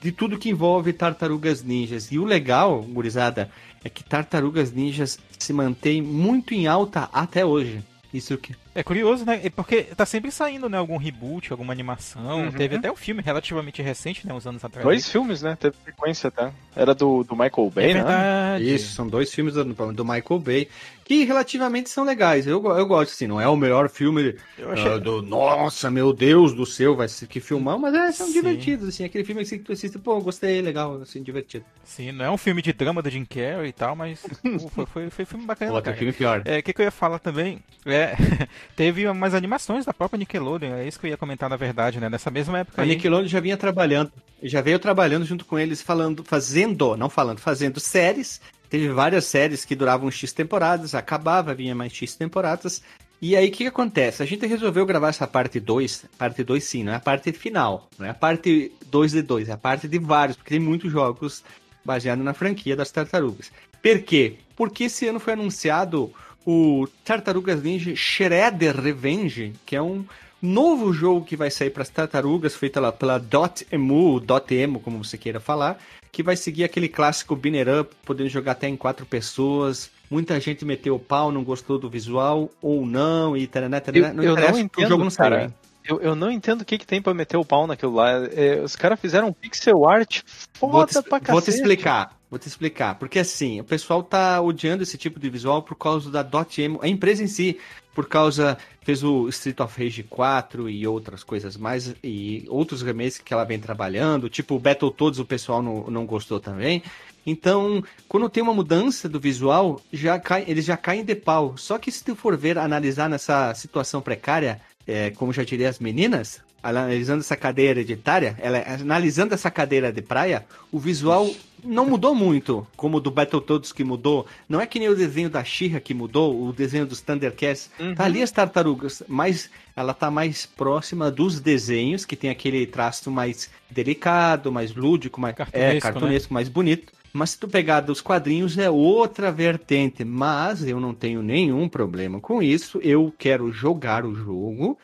de 0.00 0.10
tudo 0.10 0.38
que 0.38 0.50
envolve 0.50 0.92
Tartarugas 0.92 1.62
Ninjas. 1.62 2.10
E 2.10 2.18
o 2.18 2.24
legal, 2.24 2.82
gurizada, 2.82 3.50
é 3.84 3.88
que 3.88 4.02
Tartarugas 4.02 4.72
Ninjas 4.72 5.18
se 5.38 5.52
mantém 5.52 6.02
muito 6.02 6.52
em 6.52 6.66
alta 6.66 7.08
até 7.12 7.44
hoje. 7.44 7.82
Isso 8.12 8.36
que. 8.36 8.54
É 8.74 8.82
curioso, 8.82 9.24
né? 9.24 9.40
Porque 9.50 9.82
tá 9.82 10.06
sempre 10.06 10.30
saindo, 10.30 10.68
né? 10.68 10.78
Algum 10.78 10.96
reboot, 10.96 11.50
alguma 11.50 11.72
animação. 11.72 12.44
Uhum. 12.44 12.52
Teve 12.52 12.76
até 12.76 12.90
um 12.90 12.96
filme 12.96 13.20
relativamente 13.22 13.82
recente, 13.82 14.26
né? 14.26 14.32
Uns 14.32 14.46
anos 14.46 14.64
atrás. 14.64 14.84
Dois 14.84 15.08
filmes, 15.10 15.42
né? 15.42 15.56
Teve 15.58 15.76
sequência 15.84 16.28
até. 16.28 16.52
Era 16.76 16.94
do, 16.94 17.24
do 17.24 17.34
Michael 17.34 17.70
Bay, 17.70 17.90
é 17.90 17.94
né? 17.94 18.60
Isso, 18.60 18.94
são 18.94 19.08
dois 19.08 19.32
filmes 19.34 19.54
do, 19.54 19.64
do 19.64 20.04
Michael 20.04 20.38
Bay 20.38 20.68
que 21.10 21.24
relativamente 21.24 21.90
são 21.90 22.04
legais. 22.04 22.46
Eu, 22.46 22.64
eu 22.64 22.86
gosto, 22.86 23.10
assim, 23.10 23.26
não 23.26 23.40
é 23.40 23.48
o 23.48 23.56
melhor 23.56 23.88
filme 23.88 24.36
Eu 24.56 24.70
achei- 24.70 24.92
ah, 24.92 24.96
do. 24.96 25.20
Nossa, 25.20 25.90
meu 25.90 26.12
Deus 26.12 26.54
do 26.54 26.64
céu, 26.64 26.94
vai 26.94 27.08
ser 27.08 27.26
que 27.26 27.40
filmar, 27.40 27.76
mas 27.80 27.92
é, 27.92 28.12
são 28.12 28.28
Sim. 28.28 28.34
divertidos, 28.34 28.88
assim. 28.90 29.02
Aquele 29.02 29.24
filme 29.24 29.42
assim, 29.42 29.58
que 29.58 29.64
tu 29.64 29.72
assiste, 29.72 29.98
pô, 29.98 30.20
gostei, 30.20 30.62
legal, 30.62 31.02
assim, 31.02 31.20
divertido. 31.20 31.64
Sim, 31.82 32.12
não 32.12 32.24
é 32.24 32.30
um 32.30 32.36
filme 32.36 32.62
de 32.62 32.72
drama 32.72 33.02
do 33.02 33.10
Jim 33.10 33.24
Carrey 33.24 33.70
e 33.70 33.72
tal, 33.72 33.96
mas 33.96 34.22
pô, 34.40 34.68
foi, 34.68 34.86
foi, 34.86 35.10
foi 35.10 35.24
filme 35.24 35.44
bacana. 35.46 35.72
Outro 35.72 35.86
cara. 35.86 35.96
filme 35.96 36.12
pior. 36.12 36.42
É, 36.44 36.58
o 36.58 36.62
que, 36.62 36.72
que 36.72 36.80
eu 36.80 36.84
ia 36.84 36.92
falar 36.92 37.18
também? 37.18 37.58
É, 37.84 38.14
teve 38.76 39.06
umas 39.08 39.34
animações 39.34 39.84
da 39.84 39.92
própria 39.92 40.18
Nickelodeon, 40.18 40.74
é 40.74 40.86
isso 40.86 40.98
que 40.98 41.06
eu 41.06 41.10
ia 41.10 41.16
comentar 41.16 41.48
na 41.48 41.56
verdade, 41.56 42.00
né? 42.00 42.08
Nessa 42.08 42.30
mesma 42.30 42.60
época 42.60 42.80
A 42.80 42.84
aí. 42.84 42.90
Nickelodeon 42.90 43.28
já 43.28 43.40
vinha 43.40 43.56
trabalhando, 43.56 44.12
já 44.42 44.60
veio 44.60 44.78
trabalhando 44.78 45.24
junto 45.24 45.44
com 45.44 45.58
eles, 45.58 45.82
falando, 45.82 46.24
fazendo, 46.24 46.96
não 46.96 47.08
falando, 47.08 47.38
fazendo 47.38 47.80
séries. 47.80 48.40
Teve 48.68 48.88
várias 48.88 49.24
séries 49.24 49.64
que 49.64 49.74
duravam 49.74 50.10
X 50.10 50.32
temporadas, 50.32 50.94
acabava, 50.94 51.54
vinha 51.54 51.74
mais 51.74 51.92
X 51.92 52.14
temporadas. 52.14 52.82
E 53.22 53.36
aí 53.36 53.48
o 53.48 53.50
que, 53.50 53.58
que 53.58 53.66
acontece? 53.66 54.22
A 54.22 54.26
gente 54.26 54.46
resolveu 54.46 54.86
gravar 54.86 55.08
essa 55.08 55.26
parte 55.26 55.60
2, 55.60 56.06
parte 56.16 56.42
2 56.42 56.64
sim, 56.64 56.84
não 56.84 56.92
é 56.92 56.96
a 56.96 57.00
parte 57.00 57.32
final, 57.32 57.90
não 57.98 58.06
é 58.06 58.10
a 58.10 58.14
parte 58.14 58.72
2 58.86 59.12
de 59.12 59.22
2, 59.22 59.48
é 59.50 59.52
a 59.52 59.58
parte 59.58 59.86
de 59.86 59.98
vários, 59.98 60.36
porque 60.38 60.50
tem 60.50 60.58
muitos 60.58 60.90
jogos 60.90 61.44
baseados 61.84 62.24
na 62.24 62.32
franquia 62.32 62.74
das 62.74 62.90
tartarugas. 62.90 63.52
Por 63.82 64.00
quê? 64.02 64.36
Porque 64.56 64.84
esse 64.84 65.06
ano 65.06 65.20
foi 65.20 65.34
anunciado 65.34 66.12
o 66.46 66.86
Tartarugas 67.04 67.62
Ninja 67.62 67.94
Shredder 67.94 68.80
Revenge, 68.80 69.52
que 69.66 69.76
é 69.76 69.82
um 69.82 70.04
novo 70.40 70.92
jogo 70.92 71.24
que 71.24 71.36
vai 71.36 71.50
sair 71.50 71.70
para 71.70 71.82
as 71.82 71.88
tartarugas, 71.88 72.54
feita 72.54 72.80
lá 72.80 72.90
pela 72.90 73.18
Dot 73.18 73.66
Emu, 73.70 74.18
Dot 74.20 74.54
Emo, 74.54 74.80
como 74.80 75.02
você 75.04 75.18
queira 75.18 75.38
falar, 75.40 75.78
que 76.10 76.22
vai 76.22 76.36
seguir 76.36 76.64
aquele 76.64 76.88
clássico 76.88 77.36
Binner 77.36 77.80
Up, 77.80 77.94
podendo 78.04 78.28
jogar 78.30 78.52
até 78.52 78.68
em 78.68 78.76
quatro 78.76 79.04
pessoas. 79.06 79.90
Muita 80.10 80.40
gente 80.40 80.64
meteu 80.64 80.96
o 80.96 80.98
pau, 80.98 81.30
não 81.30 81.44
gostou 81.44 81.78
do 81.78 81.88
visual, 81.88 82.50
ou 82.60 82.84
não, 82.84 83.36
e 83.36 83.46
taraná, 83.46 83.76
Eu, 83.76 83.80
taraná. 83.80 84.08
eu 84.08 84.14
não 84.14 84.24
interessa, 84.32 84.52
porque 84.52 84.60
entendo, 84.62 84.86
o 84.86 84.88
jogo 84.88 85.04
não 85.04 85.10
cara. 85.10 85.54
Eu, 85.84 86.00
eu 86.00 86.14
não 86.14 86.30
entendo 86.30 86.60
o 86.60 86.64
que, 86.64 86.78
que 86.78 86.86
tem 86.86 87.00
pra 87.00 87.14
meter 87.14 87.36
o 87.36 87.44
pau 87.44 87.66
naquilo 87.66 87.94
lá. 87.94 88.10
É, 88.34 88.60
os 88.60 88.76
caras 88.76 89.00
fizeram 89.00 89.28
um 89.28 89.32
pixel 89.32 89.88
art 89.88 90.22
foda 90.52 90.72
Vou 90.72 90.86
te, 90.86 90.92
pra 91.08 91.20
cacete. 91.20 91.30
vou 91.32 91.42
te 91.42 91.50
explicar, 91.50 92.16
vou 92.30 92.38
te 92.38 92.46
explicar. 92.46 92.94
Porque 92.94 93.18
assim, 93.18 93.60
o 93.60 93.64
pessoal 93.64 94.02
tá 94.02 94.40
odiando 94.40 94.82
esse 94.82 94.96
tipo 94.96 95.18
de 95.18 95.28
visual 95.28 95.62
por 95.62 95.74
causa 95.74 96.10
da 96.10 96.22
Dot 96.22 96.60
Emo, 96.62 96.78
a 96.80 96.88
empresa 96.88 97.24
em 97.24 97.26
si, 97.26 97.58
por 97.94 98.08
causa 98.08 98.56
fez 98.82 99.02
o 99.02 99.28
Street 99.28 99.58
of 99.60 99.82
Rage 99.82 100.02
4 100.04 100.70
e 100.70 100.86
outras 100.86 101.24
coisas 101.24 101.56
mais 101.56 101.94
e 102.02 102.44
outros 102.48 102.82
remakes 102.82 103.18
que 103.18 103.34
ela 103.34 103.44
vem 103.44 103.58
trabalhando, 103.58 104.30
tipo 104.30 104.54
o 104.54 104.58
Battletoads 104.58 105.18
o 105.18 105.24
pessoal 105.24 105.60
não, 105.60 105.90
não 105.90 106.06
gostou 106.06 106.38
também. 106.38 106.82
Então, 107.26 107.84
quando 108.08 108.30
tem 108.30 108.42
uma 108.42 108.54
mudança 108.54 109.08
do 109.08 109.20
visual, 109.20 109.80
já 109.92 110.18
cai, 110.18 110.44
eles 110.48 110.64
já 110.64 110.76
caem 110.76 111.04
de 111.04 111.14
pau. 111.14 111.54
Só 111.56 111.78
que 111.78 111.92
se 111.92 112.02
tu 112.02 112.16
for 112.16 112.36
ver, 112.36 112.56
analisar 112.56 113.10
nessa 113.10 113.52
situação 113.54 114.00
precária, 114.00 114.60
é, 114.86 115.10
como 115.10 115.32
já 115.32 115.44
diria 115.44 115.68
as 115.68 115.78
meninas, 115.78 116.40
analisando 116.62 117.20
essa 117.20 117.36
cadeia 117.36 117.70
hereditária, 117.70 118.36
ela, 118.38 118.62
analisando 118.80 119.34
essa 119.34 119.50
cadeira 119.50 119.92
de 119.92 120.02
praia, 120.02 120.44
o 120.70 120.78
visual 120.78 121.28
não 121.64 121.86
mudou 121.86 122.14
muito, 122.14 122.66
como 122.76 122.96
o 122.96 123.00
do 123.00 123.10
Battletoads 123.10 123.72
que 123.72 123.84
mudou. 123.84 124.26
Não 124.48 124.60
é 124.60 124.66
que 124.66 124.78
nem 124.78 124.88
o 124.88 124.96
desenho 124.96 125.30
da 125.30 125.44
She-Ra 125.44 125.80
que 125.80 125.94
mudou, 125.94 126.48
o 126.48 126.52
desenho 126.52 126.86
dos 126.86 127.00
Thundercats. 127.00 127.70
Uhum. 127.78 127.94
Tá 127.94 128.04
ali 128.04 128.22
as 128.22 128.30
tartarugas, 128.30 129.02
mas 129.08 129.50
ela 129.76 129.94
tá 129.94 130.10
mais 130.10 130.46
próxima 130.46 131.10
dos 131.10 131.40
desenhos, 131.40 132.04
que 132.04 132.16
tem 132.16 132.30
aquele 132.30 132.66
traço 132.66 133.10
mais 133.10 133.50
delicado, 133.70 134.50
mais 134.50 134.74
lúdico, 134.74 135.20
mais 135.20 135.34
Cartunesco, 135.34 135.76
é, 135.76 135.80
cartunesco, 135.80 136.34
mais 136.34 136.48
bonito. 136.48 136.92
Mas 137.12 137.30
se 137.30 137.38
tu 137.38 137.48
pegar 137.48 137.80
dos 137.80 138.00
quadrinhos 138.00 138.56
é 138.56 138.70
outra 138.70 139.32
vertente. 139.32 140.04
Mas 140.04 140.66
eu 140.66 140.78
não 140.78 140.94
tenho 140.94 141.22
nenhum 141.22 141.68
problema 141.68 142.20
com 142.20 142.42
isso. 142.42 142.78
Eu 142.82 143.12
quero 143.18 143.52
jogar 143.52 144.04
o 144.04 144.14
jogo. 144.14 144.78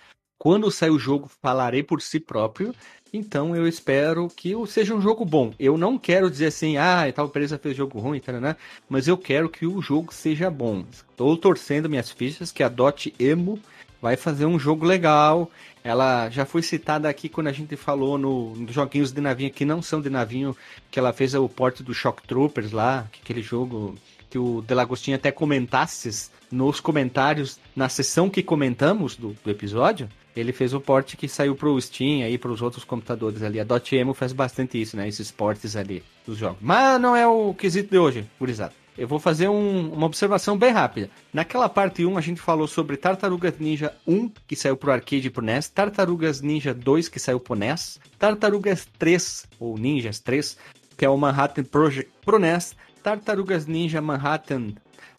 Quando 0.47 0.71
sair 0.71 0.91
o 0.91 0.99
jogo, 0.99 1.29
falarei 1.43 1.83
por 1.83 2.01
si 2.01 2.21
próprio. 2.21 2.73
Então 3.13 3.57
eu 3.57 3.67
espero 3.67 4.29
que 4.29 4.55
seja 4.69 4.95
um 4.95 5.01
jogo 5.01 5.25
bom. 5.25 5.53
Eu 5.59 5.77
não 5.77 5.99
quero 5.99 6.31
dizer 6.31 6.47
assim, 6.47 6.77
ah, 6.77 7.13
tal 7.13 7.27
empresa 7.27 7.59
fez 7.59 7.77
jogo 7.77 7.99
ruim, 7.99 8.23
né? 8.41 8.55
mas 8.89 9.09
eu 9.09 9.19
quero 9.19 9.49
que 9.49 9.67
o 9.67 9.83
jogo 9.83 10.15
seja 10.15 10.49
bom. 10.49 10.85
Estou 10.93 11.37
torcendo 11.37 11.91
minhas 11.91 12.13
fichas 12.13 12.53
que 12.53 12.63
a 12.63 12.69
Dot 12.69 13.13
Emo 13.19 13.59
vai 14.01 14.17
fazer 14.17 14.47
um 14.47 14.57
jogo 14.57 14.87
legal. 14.87 15.51
Ela 15.83 16.31
já 16.31 16.47
foi 16.47 16.63
citada 16.63 17.09
aqui 17.09 17.29
quando 17.29 17.49
a 17.49 17.53
gente 17.53 17.75
falou 17.75 18.17
no, 18.17 18.55
nos 18.55 18.73
joguinhos 18.73 19.11
de 19.11 19.21
navinha 19.21 19.51
que 19.51 19.65
não 19.65 19.83
são 19.83 20.01
de 20.01 20.09
navinho, 20.09 20.57
que 20.93 21.01
ela 21.01 21.13
fez 21.13 21.35
o 21.35 21.49
porte 21.49 21.83
do 21.83 21.93
Shock 21.93 22.23
Troopers 22.25 22.71
lá, 22.71 23.09
que 23.11 23.19
aquele 23.21 23.43
jogo 23.43 23.97
que 24.31 24.39
o 24.39 24.63
Delagostinho 24.63 25.17
até 25.17 25.33
comentasses 25.33 26.31
nos 26.53 26.79
comentários, 26.79 27.59
na 27.75 27.89
sessão 27.89 28.31
que 28.31 28.45
comentamos 28.45 29.17
do, 29.17 29.37
do 29.43 29.51
episódio, 29.51 30.09
ele 30.37 30.53
fez 30.53 30.75
o 30.75 30.81
porte 30.81 31.17
que 31.17 31.27
saiu 31.27 31.57
pro 31.57 31.81
Steam 31.81 32.23
aí 32.25 32.37
para 32.39 32.51
os 32.53 32.63
outros 32.63 32.85
computadores 32.85 33.43
ali. 33.43 33.59
A 33.59 33.65
Dot 33.65 33.95
Emo 33.97 34.13
faz 34.15 34.33
bastante 34.33 34.81
isso, 34.81 34.97
né? 34.97 35.09
Esses 35.09 35.31
portes 35.31 35.75
ali 35.75 36.03
dos 36.27 36.37
jogos. 36.39 36.59
Mas 36.61 37.01
não 37.01 37.17
é 37.17 37.27
o 37.27 37.55
quesito 37.55 37.91
de 37.91 37.99
hoje, 37.99 38.27
gurizada. 38.39 38.73
Eu 38.99 39.07
vou 39.07 39.19
fazer 39.19 39.49
um- 39.49 39.93
uma 39.93 40.07
observação 40.07 40.57
bem 40.57 40.71
rápida. 40.73 41.11
Naquela 41.33 41.69
parte 41.69 42.05
1, 42.05 42.17
a 42.17 42.21
gente 42.23 42.41
falou 42.41 42.67
sobre 42.67 42.97
Tartarugas 42.97 43.59
Ninja 43.59 43.93
1, 44.07 44.31
que 44.47 44.57
saiu 44.57 44.75
pro 44.77 44.91
arcade 44.91 45.27
e 45.27 45.31
pro 45.31 45.45
NES, 45.45 45.69
Tartarugas 45.69 46.41
Ninja 46.41 46.73
2, 46.73 47.07
que 47.09 47.19
saiu 47.19 47.39
pro 47.39 47.55
NES, 47.55 48.01
Tartarugas 48.19 48.89
3, 48.99 49.47
ou 49.61 49.77
Ninjas 49.77 50.19
3, 50.19 50.57
que 50.97 51.05
é 51.05 51.11
o 51.11 51.17
Manhattan 51.19 51.65
Project 51.65 52.11
pro 52.25 52.39
NES, 52.39 52.75
Tartarugas 53.03 53.67
Ninja 53.67 54.01
Manhattan, 54.01 54.73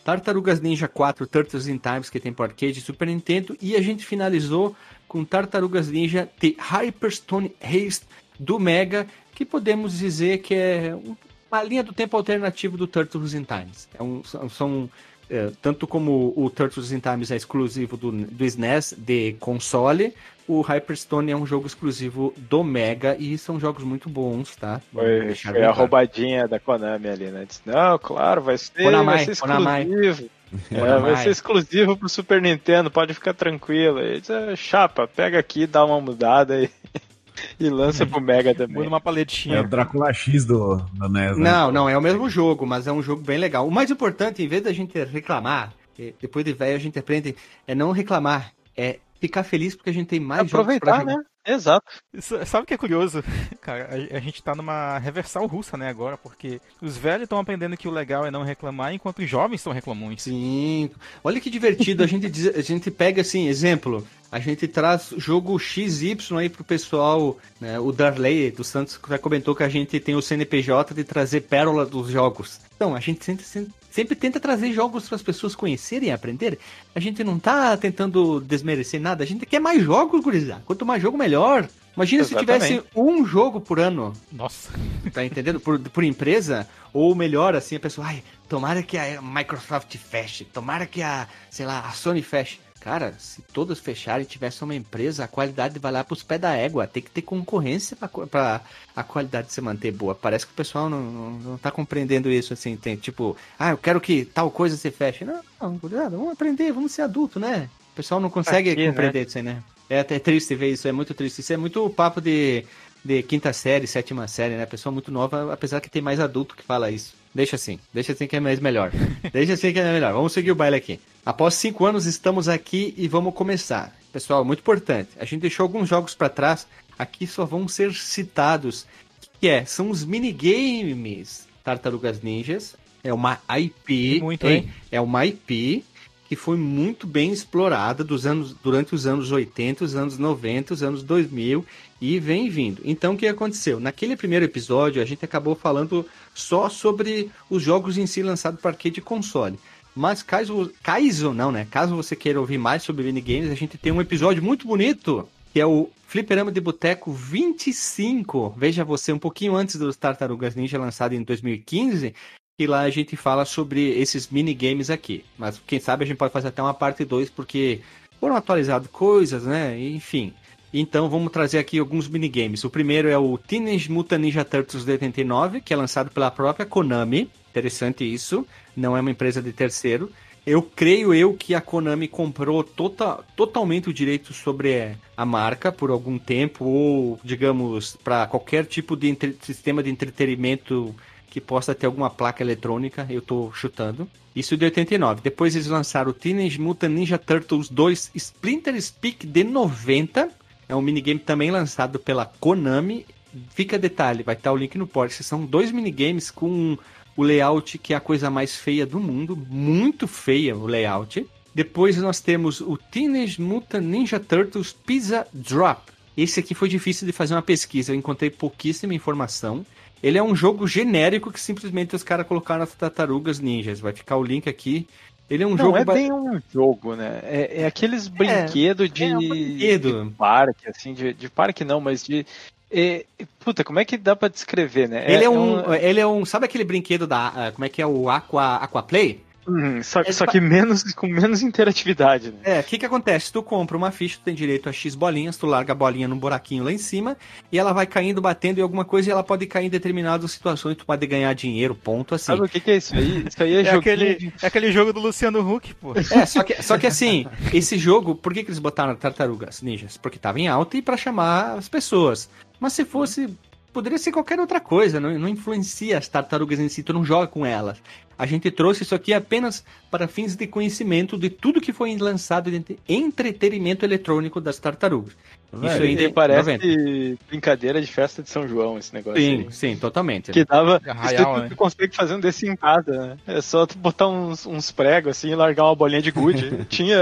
Tartarugas 0.03 0.59
Ninja 0.59 0.87
4 0.87 1.27
Turtles 1.27 1.67
in 1.67 1.77
Times, 1.77 2.09
que 2.09 2.19
tem 2.19 2.33
pro 2.33 2.45
arcade 2.45 2.79
e 2.79 2.81
Super 2.81 3.07
Nintendo, 3.07 3.55
e 3.61 3.75
a 3.75 3.81
gente 3.81 4.05
finalizou 4.05 4.75
com 5.07 5.23
Tartarugas 5.23 5.89
Ninja 5.89 6.29
The 6.39 6.55
Hyperstone 6.57 7.55
Haste 7.61 8.05
do 8.39 8.59
Mega, 8.59 9.07
que 9.33 9.45
podemos 9.45 9.97
dizer 9.97 10.39
que 10.39 10.53
é 10.53 10.95
um 10.95 11.15
uma 11.51 11.63
linha 11.63 11.83
do 11.83 11.93
tempo 11.93 12.15
alternativo 12.15 12.77
do 12.77 12.85
Turtles 12.85 13.33
in 13.33 13.43
Times. 13.43 13.87
É 13.97 14.03
um, 14.03 14.21
são, 14.49 14.89
é, 15.29 15.51
tanto 15.61 15.87
como 15.87 16.33
o 16.35 16.49
Turtles 16.49 16.91
in 16.91 16.99
Times 16.99 17.31
é 17.31 17.35
exclusivo 17.35 17.97
do, 17.97 18.11
do 18.11 18.45
SNES 18.45 18.93
de 18.97 19.33
console, 19.39 20.13
o 20.47 20.61
Hyperstone 20.61 21.31
é 21.31 21.35
um 21.35 21.45
jogo 21.45 21.67
exclusivo 21.67 22.33
do 22.37 22.63
Mega 22.63 23.17
e 23.19 23.37
são 23.37 23.59
jogos 23.59 23.83
muito 23.83 24.07
bons, 24.07 24.55
tá? 24.55 24.81
Foi, 24.93 25.35
foi 25.35 25.63
a 25.63 25.71
roubadinha 25.71 26.47
da 26.47 26.57
Konami 26.57 27.09
ali, 27.09 27.25
né? 27.25 27.45
Disse, 27.45 27.61
não, 27.65 27.99
claro, 27.99 28.41
vai 28.41 28.57
ser, 28.57 28.71
Konami, 28.81 29.05
vai 29.05 29.25
ser 29.25 29.37
Konami. 29.37 30.29
Exclusivo. 30.53 30.85
É, 30.85 30.99
vai 30.99 31.17
ser 31.17 31.29
exclusivo 31.29 31.97
pro 31.97 32.09
Super 32.09 32.41
Nintendo, 32.41 32.89
pode 32.91 33.13
ficar 33.13 33.33
tranquilo. 33.33 33.99
Ele 33.99 34.19
disse, 34.19 34.33
"Ah, 34.33 34.55
chapa, 34.55 35.07
pega 35.07 35.37
aqui, 35.39 35.67
dá 35.67 35.83
uma 35.85 35.99
mudada 36.01 36.61
e, 36.61 36.69
e 37.59 37.69
lança 37.69 38.05
pro 38.05 38.21
Mega 38.21 38.51
Muda 38.51 38.67
também. 38.67 38.87
uma 38.87 38.97
É 38.97 39.01
paletinha. 39.01 39.61
o 39.61 39.67
Drácula 39.67 40.13
X 40.13 40.45
do, 40.45 40.77
do 40.77 41.09
NES, 41.09 41.37
né? 41.37 41.51
Não, 41.51 41.71
não, 41.71 41.89
é 41.89 41.97
o 41.97 42.01
mesmo 42.01 42.29
jogo, 42.29 42.65
mas 42.65 42.87
é 42.87 42.91
um 42.91 43.01
jogo 43.01 43.21
bem 43.21 43.37
legal. 43.37 43.67
O 43.67 43.71
mais 43.71 43.91
importante, 43.91 44.41
em 44.43 44.47
vez 44.47 44.61
da 44.63 44.73
gente 44.73 44.97
reclamar, 45.03 45.73
eh, 45.99 46.13
depois 46.21 46.43
de 46.45 46.53
velho 46.53 46.75
a 46.75 46.79
gente 46.79 46.97
aprende, 46.99 47.35
é 47.67 47.75
não 47.75 47.91
reclamar, 47.91 48.51
é 48.75 48.99
ficar 49.19 49.43
feliz 49.43 49.75
porque 49.75 49.89
a 49.89 49.93
gente 49.93 50.07
tem 50.07 50.19
mais 50.19 50.49
jogos 50.49 50.51
pra 50.51 50.59
Aproveitar, 50.61 50.99
jogar. 51.01 51.17
né? 51.17 51.23
Exato. 51.49 51.85
Sa- 52.19 52.45
Sabe 52.45 52.63
o 52.63 52.67
que 52.67 52.73
é 52.73 52.77
curioso? 52.77 53.23
Cara, 53.61 53.89
a, 54.11 54.17
a 54.17 54.19
gente 54.19 54.43
tá 54.43 54.53
numa 54.53 54.97
reversal 54.97 55.45
russa, 55.47 55.77
né, 55.77 55.87
agora, 55.89 56.17
porque 56.17 56.59
os 56.81 56.97
velhos 56.97 57.23
estão 57.23 57.39
aprendendo 57.39 57.77
que 57.77 57.87
o 57.87 57.91
legal 57.91 58.25
é 58.25 58.31
não 58.31 58.43
reclamar, 58.43 58.93
enquanto 58.93 59.19
os 59.19 59.29
jovens 59.29 59.61
são 59.61 59.71
reclamões. 59.71 60.23
Sim. 60.23 60.89
Olha 61.23 61.39
que 61.39 61.49
divertido. 61.49 62.03
A 62.03 62.07
gente, 62.07 62.29
diz- 62.29 62.53
a 62.55 62.61
gente 62.61 62.91
pega 62.91 63.21
assim, 63.21 63.47
exemplo. 63.47 64.05
A 64.29 64.39
gente 64.39 64.67
traz 64.67 65.13
jogo 65.17 65.57
XY 65.57 66.17
aí 66.37 66.49
pro 66.49 66.63
pessoal. 66.65 67.37
Né? 67.61 67.79
O 67.79 67.93
Darley 67.93 68.51
do 68.51 68.63
Santos 68.63 68.99
já 69.07 69.17
comentou 69.17 69.55
que 69.55 69.63
a 69.63 69.69
gente 69.69 69.99
tem 70.01 70.15
o 70.15 70.21
CNPJ 70.21 70.93
de 70.93 71.05
trazer 71.05 71.41
pérola 71.41 71.85
dos 71.85 72.09
jogos. 72.09 72.59
Então, 72.75 72.93
a 72.93 72.99
gente 72.99 73.23
sempre, 73.23 73.45
sempre, 73.45 73.71
sempre 73.97 74.15
tenta 74.15 74.39
trazer 74.39 74.71
jogos 74.73 75.07
para 75.07 75.15
as 75.15 75.23
pessoas 75.23 75.55
conhecerem 75.55 76.09
e 76.09 76.11
aprenderem. 76.11 76.59
A 76.93 76.99
gente 76.99 77.23
não 77.23 77.39
tá 77.39 77.75
tentando 77.75 78.39
desmerecer 78.39 79.01
nada, 79.01 79.23
a 79.23 79.27
gente 79.27 79.43
quer 79.43 79.59
mais 79.59 79.81
jogos, 79.81 80.21
gurizada. 80.21 80.61
Quanto 80.67 80.85
mais 80.85 81.01
jogo, 81.01 81.17
melhor. 81.17 81.67
Imagina 81.95 82.21
Exatamente. 82.21 82.61
se 82.61 82.67
tivesse 82.67 82.87
um 82.95 83.25
jogo 83.25 83.59
por 83.59 83.79
ano. 83.79 84.13
Nossa. 84.31 84.69
Tá 85.11 85.23
entendendo? 85.23 85.59
Por, 85.59 85.79
por 85.79 86.03
empresa. 86.03 86.67
Ou 86.93 87.15
melhor, 87.15 87.55
assim, 87.55 87.77
a 87.77 87.79
pessoa, 87.79 88.07
ai, 88.07 88.21
tomara 88.47 88.83
que 88.83 88.97
a 88.97 89.21
Microsoft 89.21 89.95
feche, 89.97 90.43
tomara 90.43 90.85
que 90.85 91.01
a, 91.01 91.27
sei 91.49 91.65
lá, 91.65 91.79
a 91.79 91.91
Sony 91.91 92.21
feche. 92.21 92.59
Cara, 92.87 93.13
se 93.19 93.41
todos 93.41 93.79
fecharem 93.79 94.23
e 94.23 94.25
tivesse 94.25 94.63
uma 94.63 94.73
empresa, 94.73 95.25
a 95.25 95.27
qualidade 95.27 95.77
vai 95.77 95.91
lá 95.91 96.05
pros 96.05 96.23
pés 96.23 96.39
da 96.39 96.53
égua. 96.53 96.87
Tem 96.87 97.03
que 97.03 97.11
ter 97.11 97.21
concorrência 97.21 97.97
para 97.97 98.61
a 98.95 99.03
qualidade 99.03 99.51
se 99.51 99.59
manter 99.59 99.91
boa. 99.91 100.15
Parece 100.15 100.45
que 100.45 100.53
o 100.53 100.55
pessoal 100.55 100.89
não, 100.89 101.01
não, 101.03 101.31
não 101.31 101.57
tá 101.57 101.69
compreendendo 101.69 102.31
isso, 102.31 102.53
assim. 102.53 102.77
Tem, 102.77 102.95
tipo, 102.95 103.35
ah, 103.59 103.71
eu 103.71 103.77
quero 103.77 103.99
que 103.99 104.23
tal 104.23 104.49
coisa 104.49 104.77
se 104.77 104.89
feche. 104.89 105.25
Não, 105.25 105.41
não, 105.59 105.77
vamos 105.77 106.31
aprender, 106.31 106.71
vamos 106.71 106.93
ser 106.93 107.01
adulto, 107.01 107.41
né? 107.41 107.69
O 107.91 107.95
pessoal 107.97 108.21
não 108.21 108.29
consegue 108.29 108.69
Aqui, 108.69 108.79
né? 108.79 108.87
compreender 108.87 109.19
né? 109.19 109.25
isso 109.27 109.37
aí, 109.37 109.43
né? 109.43 109.63
É 109.89 109.99
até 109.99 110.17
triste 110.17 110.55
ver 110.55 110.71
isso, 110.71 110.87
é 110.87 110.93
muito 110.93 111.13
triste. 111.13 111.39
Isso 111.39 111.51
é 111.51 111.57
muito 111.57 111.89
papo 111.89 112.21
de, 112.21 112.63
de 113.07 113.23
quinta 113.23 113.53
série, 113.53 113.87
sétima 113.87 114.27
série, 114.27 114.55
né? 114.55 114.65
Pessoa 114.65 114.91
muito 114.91 115.09
nova, 115.09 115.53
apesar 115.53 115.79
que 115.79 115.89
tem 115.89 116.01
mais 116.01 116.19
adulto 116.19 116.57
que 116.57 116.61
fala 116.61 116.91
isso. 116.91 117.15
Deixa 117.33 117.55
assim, 117.55 117.79
deixa 117.93 118.11
assim 118.11 118.27
que 118.27 118.35
é 118.35 118.39
mais 118.39 118.59
melhor. 118.59 118.91
deixa 119.31 119.53
assim 119.53 119.71
que 119.71 119.79
é 119.79 119.93
melhor. 119.93 120.11
Vamos 120.11 120.33
seguir 120.33 120.51
o 120.51 120.55
baile 120.55 120.75
aqui. 120.75 120.99
Após 121.25 121.53
cinco 121.53 121.85
anos, 121.85 122.05
estamos 122.05 122.49
aqui 122.49 122.93
e 122.97 123.07
vamos 123.07 123.33
começar. 123.33 123.95
Pessoal, 124.11 124.43
muito 124.43 124.59
importante. 124.59 125.11
A 125.17 125.23
gente 125.23 125.41
deixou 125.41 125.63
alguns 125.63 125.87
jogos 125.87 126.13
para 126.13 126.27
trás. 126.27 126.67
Aqui 126.99 127.25
só 127.25 127.45
vão 127.45 127.65
ser 127.65 127.93
citados. 127.93 128.81
O 128.81 129.39
que 129.39 129.47
é? 129.47 129.63
São 129.63 129.89
os 129.89 130.03
minigames 130.03 131.47
Tartarugas 131.63 132.21
Ninjas. 132.21 132.75
É 133.03 133.13
uma 133.13 133.39
IP. 133.57 134.19
Muito, 134.21 134.45
hein? 134.47 134.69
É 134.91 134.99
uma 134.99 135.25
IP 135.25 135.85
que 136.27 136.35
foi 136.35 136.57
muito 136.57 137.07
bem 137.07 137.31
explorada 137.31 138.03
dos 138.03 138.25
anos, 138.25 138.53
durante 138.61 138.93
os 138.93 139.07
anos 139.07 139.31
80, 139.31 139.85
os 139.85 139.95
anos 139.95 140.17
90, 140.17 140.73
os 140.73 140.83
anos 140.83 141.03
2000 141.03 141.65
e 142.01 142.19
vem 142.19 142.49
vindo. 142.49 142.81
Então 142.83 143.13
o 143.13 143.17
que 143.17 143.27
aconteceu? 143.27 143.79
Naquele 143.79 144.15
primeiro 144.15 144.45
episódio 144.45 145.01
a 145.01 145.05
gente 145.05 145.23
acabou 145.23 145.55
falando 145.55 146.05
só 146.33 146.69
sobre 146.69 147.31
os 147.49 147.63
jogos 147.63 147.97
em 147.97 148.05
si 148.05 148.21
lançados 148.21 148.59
para 148.59 148.71
arcade 148.71 148.99
e 148.99 149.03
console. 149.03 149.57
Mas 149.95 150.21
caso, 150.21 150.71
caso 150.83 151.33
não, 151.33 151.51
né? 151.51 151.65
Caso 151.71 151.95
você 151.95 152.15
queira 152.15 152.39
ouvir 152.39 152.57
mais 152.57 152.83
sobre 152.83 153.03
minigames, 153.03 153.49
a 153.49 153.55
gente 153.55 153.77
tem 153.77 153.91
um 153.91 154.01
episódio 154.01 154.43
muito 154.43 154.67
bonito, 154.67 155.27
que 155.51 155.59
é 155.59 155.65
o 155.65 155.89
Fliperama 156.07 156.51
de 156.51 156.61
Boteco 156.61 157.11
25. 157.11 158.53
Veja 158.55 158.83
você, 158.83 159.11
um 159.11 159.17
pouquinho 159.17 159.55
antes 159.55 159.75
dos 159.77 159.97
Tartarugas 159.97 160.55
Ninja 160.55 160.77
lançado 160.77 161.13
em 161.13 161.23
2015, 161.23 162.13
e 162.59 162.65
lá 162.65 162.81
a 162.81 162.89
gente 162.89 163.15
fala 163.15 163.45
sobre 163.45 163.89
esses 163.99 164.29
minigames 164.29 164.89
aqui. 164.89 165.23
Mas 165.37 165.61
quem 165.67 165.79
sabe 165.79 166.03
a 166.03 166.07
gente 166.07 166.17
pode 166.17 166.33
fazer 166.33 166.47
até 166.47 166.61
uma 166.61 166.73
parte 166.73 167.05
2, 167.05 167.29
porque 167.29 167.81
foram 168.19 168.35
atualizadas 168.35 168.87
coisas, 168.87 169.43
né? 169.43 169.79
Enfim. 169.79 170.33
Então 170.73 171.07
vamos 171.07 171.31
trazer 171.31 171.59
aqui 171.59 171.77
alguns 171.77 172.07
minigames. 172.07 172.63
O 172.63 172.69
primeiro 172.69 173.07
é 173.07 173.17
o 173.17 173.37
Teenage 173.37 173.91
Mutant 173.91 174.21
Ninja 174.21 174.43
Turtles 174.43 174.83
de 174.83 174.91
89, 174.91 175.61
que 175.61 175.71
é 175.71 175.77
lançado 175.77 176.09
pela 176.09 176.31
própria 176.31 176.65
Konami. 176.65 177.29
Interessante 177.51 178.03
isso. 178.03 178.45
Não 178.75 178.97
é 178.97 179.01
uma 179.01 179.11
empresa 179.11 179.39
de 179.39 179.53
terceiro. 179.53 180.11
Eu 180.43 180.63
creio 180.63 181.13
eu 181.13 181.35
que 181.35 181.53
a 181.53 181.61
Konami 181.61 182.07
comprou 182.07 182.63
tota, 182.63 183.19
totalmente 183.35 183.89
o 183.89 183.93
direito 183.93 184.33
sobre 184.33 184.97
a 185.15 185.25
marca 185.25 185.71
por 185.71 185.91
algum 185.91 186.17
tempo, 186.17 186.65
ou, 186.65 187.19
digamos, 187.23 187.97
para 187.97 188.25
qualquer 188.25 188.65
tipo 188.65 188.95
de 188.95 189.09
entre, 189.09 189.37
sistema 189.41 189.83
de 189.83 189.91
entretenimento 189.91 190.95
que 191.29 191.41
possa 191.41 191.75
ter 191.75 191.85
alguma 191.85 192.09
placa 192.09 192.43
eletrônica, 192.43 193.05
eu 193.09 193.19
estou 193.19 193.53
chutando. 193.53 194.07
Isso 194.35 194.55
de 194.55 194.65
89. 194.65 195.21
Depois 195.21 195.55
eles 195.55 195.67
lançaram 195.67 196.11
o 196.11 196.13
Teenage 196.13 196.59
Mutant 196.59 196.91
Ninja 196.91 197.17
Turtles 197.17 197.69
2 197.69 198.11
Splinter 198.15 198.79
Speak 198.81 199.25
de 199.25 199.43
90, 199.43 200.29
é 200.69 200.75
um 200.75 200.81
minigame 200.81 201.19
também 201.19 201.49
lançado 201.49 201.97
pela 201.97 202.25
Konami. 202.25 203.05
Fica 203.49 203.77
detalhe, 203.77 204.23
vai 204.23 204.35
estar 204.35 204.51
o 204.51 204.57
link 204.57 204.77
no 204.77 204.87
post. 204.87 205.23
São 205.23 205.45
dois 205.45 205.71
minigames 205.71 206.29
com 206.29 206.77
o 207.15 207.23
layout 207.23 207.77
que 207.77 207.93
é 207.93 207.97
a 207.97 208.01
coisa 208.01 208.29
mais 208.29 208.55
feia 208.55 208.85
do 208.85 208.99
mundo, 208.99 209.35
muito 209.35 210.07
feia 210.07 210.55
o 210.55 210.67
layout. 210.67 211.25
Depois 211.53 211.97
nós 211.97 212.19
temos 212.19 212.61
o 212.61 212.77
Teenage 212.77 213.41
Mutant 213.41 213.83
Ninja 213.83 214.19
Turtles 214.19 214.73
Pizza 214.73 215.25
Drop. 215.33 215.81
Esse 216.15 216.39
aqui 216.39 216.53
foi 216.53 216.67
difícil 216.67 217.05
de 217.05 217.13
fazer 217.13 217.33
uma 217.33 217.41
pesquisa, 217.41 217.91
eu 217.91 217.95
encontrei 217.95 218.29
pouquíssima 218.29 218.93
informação. 218.93 219.65
Ele 220.01 220.17
é 220.17 220.23
um 220.23 220.35
jogo 220.35 220.67
genérico 220.67 221.31
que 221.31 221.39
simplesmente 221.39 221.95
os 221.95 222.03
caras 222.03 222.27
colocaram 222.27 222.63
as 222.63 222.73
tartarugas 222.73 223.39
ninjas. 223.39 223.79
Vai 223.79 223.93
ficar 223.93 224.17
o 224.17 224.23
link 224.23 224.47
aqui. 224.47 224.87
Ele 225.29 225.43
é 225.43 225.47
um 225.47 225.51
não, 225.51 225.57
jogo. 225.57 225.71
Não 225.71 225.77
é 225.77 225.85
bem 225.85 226.11
um 226.11 226.41
jogo, 226.51 226.95
né? 226.95 227.19
É, 227.23 227.61
é 227.61 227.65
aqueles 227.65 228.07
brinquedos 228.07 228.89
é, 228.89 228.93
de, 228.93 229.03
é 229.03 229.17
um 229.17 229.29
brinquedo. 229.29 230.05
de 230.05 230.11
parque, 230.11 230.69
assim, 230.69 230.93
de, 230.93 231.13
de 231.13 231.29
parque 231.29 231.65
não, 231.65 231.81
mas 231.81 232.03
de. 232.03 232.25
É, 232.71 233.05
puta, 233.39 233.63
como 233.63 233.79
é 233.79 233.85
que 233.85 233.97
dá 233.97 234.15
pra 234.15 234.27
descrever, 234.27 234.87
né? 234.87 235.05
Ele 235.05 235.23
é, 235.23 235.25
é 235.25 235.29
um, 235.29 235.69
um, 235.69 235.73
Ele 235.73 235.99
é 235.99 236.07
um. 236.07 236.25
Sabe 236.25 236.45
aquele 236.45 236.63
brinquedo 236.63 237.05
da. 237.05 237.27
Ah, 237.27 237.51
como 237.51 237.65
é 237.65 237.69
que 237.69 237.81
é 237.81 237.87
o 237.87 238.09
Aqua, 238.09 238.55
Aquaplay? 238.57 239.21
Uhum, 239.47 239.81
só, 239.81 240.03
só 240.11 240.25
que 240.25 240.41
menos, 240.41 240.83
com 240.93 241.07
menos 241.07 241.41
interatividade, 241.41 242.31
né? 242.31 242.57
É, 242.57 242.59
o 242.59 242.63
que 242.63 242.77
que 242.77 242.85
acontece? 242.85 243.31
Tu 243.31 243.41
compra 243.41 243.77
uma 243.77 243.91
ficha, 243.91 244.17
tu 244.17 244.25
tem 244.25 244.35
direito 244.35 244.67
a 244.67 244.73
X 244.73 244.93
bolinhas, 244.93 245.37
tu 245.37 245.47
larga 245.47 245.71
a 245.71 245.75
bolinha 245.75 246.07
num 246.07 246.17
buraquinho 246.17 246.65
lá 246.65 246.71
em 246.71 246.77
cima, 246.77 247.15
e 247.49 247.57
ela 247.57 247.71
vai 247.71 247.87
caindo, 247.87 248.21
batendo 248.21 248.59
em 248.59 248.61
alguma 248.61 248.83
coisa, 248.83 249.09
e 249.09 249.11
ela 249.11 249.23
pode 249.23 249.45
cair 249.47 249.67
em 249.67 249.69
determinadas 249.69 250.29
situações, 250.31 250.75
tu 250.75 250.85
pode 250.85 251.07
ganhar 251.07 251.33
dinheiro, 251.33 251.73
ponto, 251.73 252.13
assim. 252.13 252.25
Sabe 252.25 252.41
o 252.41 252.49
que 252.49 252.59
que 252.59 252.71
é 252.71 252.75
isso 252.75 252.93
aí? 252.93 253.25
Isso 253.25 253.41
aí 253.41 253.55
é, 253.55 253.61
é 253.67 253.75
aquele, 253.75 254.15
de... 254.15 254.33
é 254.41 254.47
aquele 254.47 254.71
jogo 254.71 254.91
do 254.91 254.99
Luciano 254.99 255.39
Huck, 255.39 255.73
pô. 255.75 255.93
É, 256.17 256.25
só 256.25 256.41
que, 256.41 256.63
só 256.63 256.77
que 256.77 256.87
assim, 256.87 257.25
esse 257.53 257.77
jogo, 257.77 258.15
por 258.15 258.33
que 258.33 258.43
que 258.43 258.49
eles 258.49 258.59
botaram 258.59 258.95
tartarugas 258.95 259.61
ninjas? 259.61 259.97
Porque 259.97 260.17
tava 260.17 260.39
em 260.39 260.47
alta 260.47 260.77
e 260.77 260.81
para 260.81 260.97
chamar 260.97 261.57
as 261.57 261.69
pessoas. 261.69 262.29
Mas 262.59 262.73
se 262.73 262.83
fosse 262.83 263.29
poderia 263.73 263.97
ser 263.97 264.11
qualquer 264.11 264.39
outra 264.39 264.59
coisa, 264.59 264.99
não, 264.99 265.17
não 265.17 265.27
influencia 265.27 265.97
as 265.97 266.07
tartarugas 266.07 266.59
em 266.59 266.69
si, 266.69 266.83
tu 266.83 266.93
não 266.93 267.03
joga 267.03 267.27
com 267.27 267.45
elas. 267.45 267.77
A 268.17 268.25
gente 268.25 268.49
trouxe 268.49 268.81
isso 268.81 268.95
aqui 268.95 269.13
apenas 269.13 269.63
para 269.91 270.07
fins 270.07 270.35
de 270.35 270.47
conhecimento 270.47 271.17
de 271.17 271.29
tudo 271.29 271.61
que 271.61 271.71
foi 271.71 271.95
lançado 271.97 272.49
de 272.49 272.77
entretenimento 272.89 273.85
eletrônico 273.85 274.41
das 274.41 274.57
tartarugas. 274.57 275.15
Isso 275.53 275.81
ainda 275.81 276.03
é 276.03 276.09
parece 276.09 277.17
brincadeira 277.29 277.79
de 277.79 277.87
festa 277.87 278.21
de 278.21 278.29
São 278.29 278.47
João, 278.47 278.77
esse 278.77 278.93
negócio. 278.93 279.21
Sim, 279.21 279.45
aí. 279.45 279.51
sim, 279.51 279.77
totalmente. 279.77 280.31
Que 280.31 280.43
dava. 280.43 280.81
Arraial, 280.85 281.35
tu, 281.35 281.41
né? 281.41 281.49
consegue 281.55 281.95
fazer 281.95 282.15
um 282.15 282.19
desse 282.19 282.49
em 282.49 282.55
casa, 282.55 282.91
né? 282.91 283.17
É 283.25 283.41
só 283.41 283.65
tu 283.65 283.77
botar 283.77 284.09
uns, 284.09 284.45
uns 284.45 284.71
pregos 284.71 285.11
assim 285.11 285.29
e 285.29 285.35
largar 285.35 285.63
uma 285.63 285.75
bolinha 285.75 286.01
de 286.01 286.11
gude. 286.11 286.65
tinha, 286.67 286.97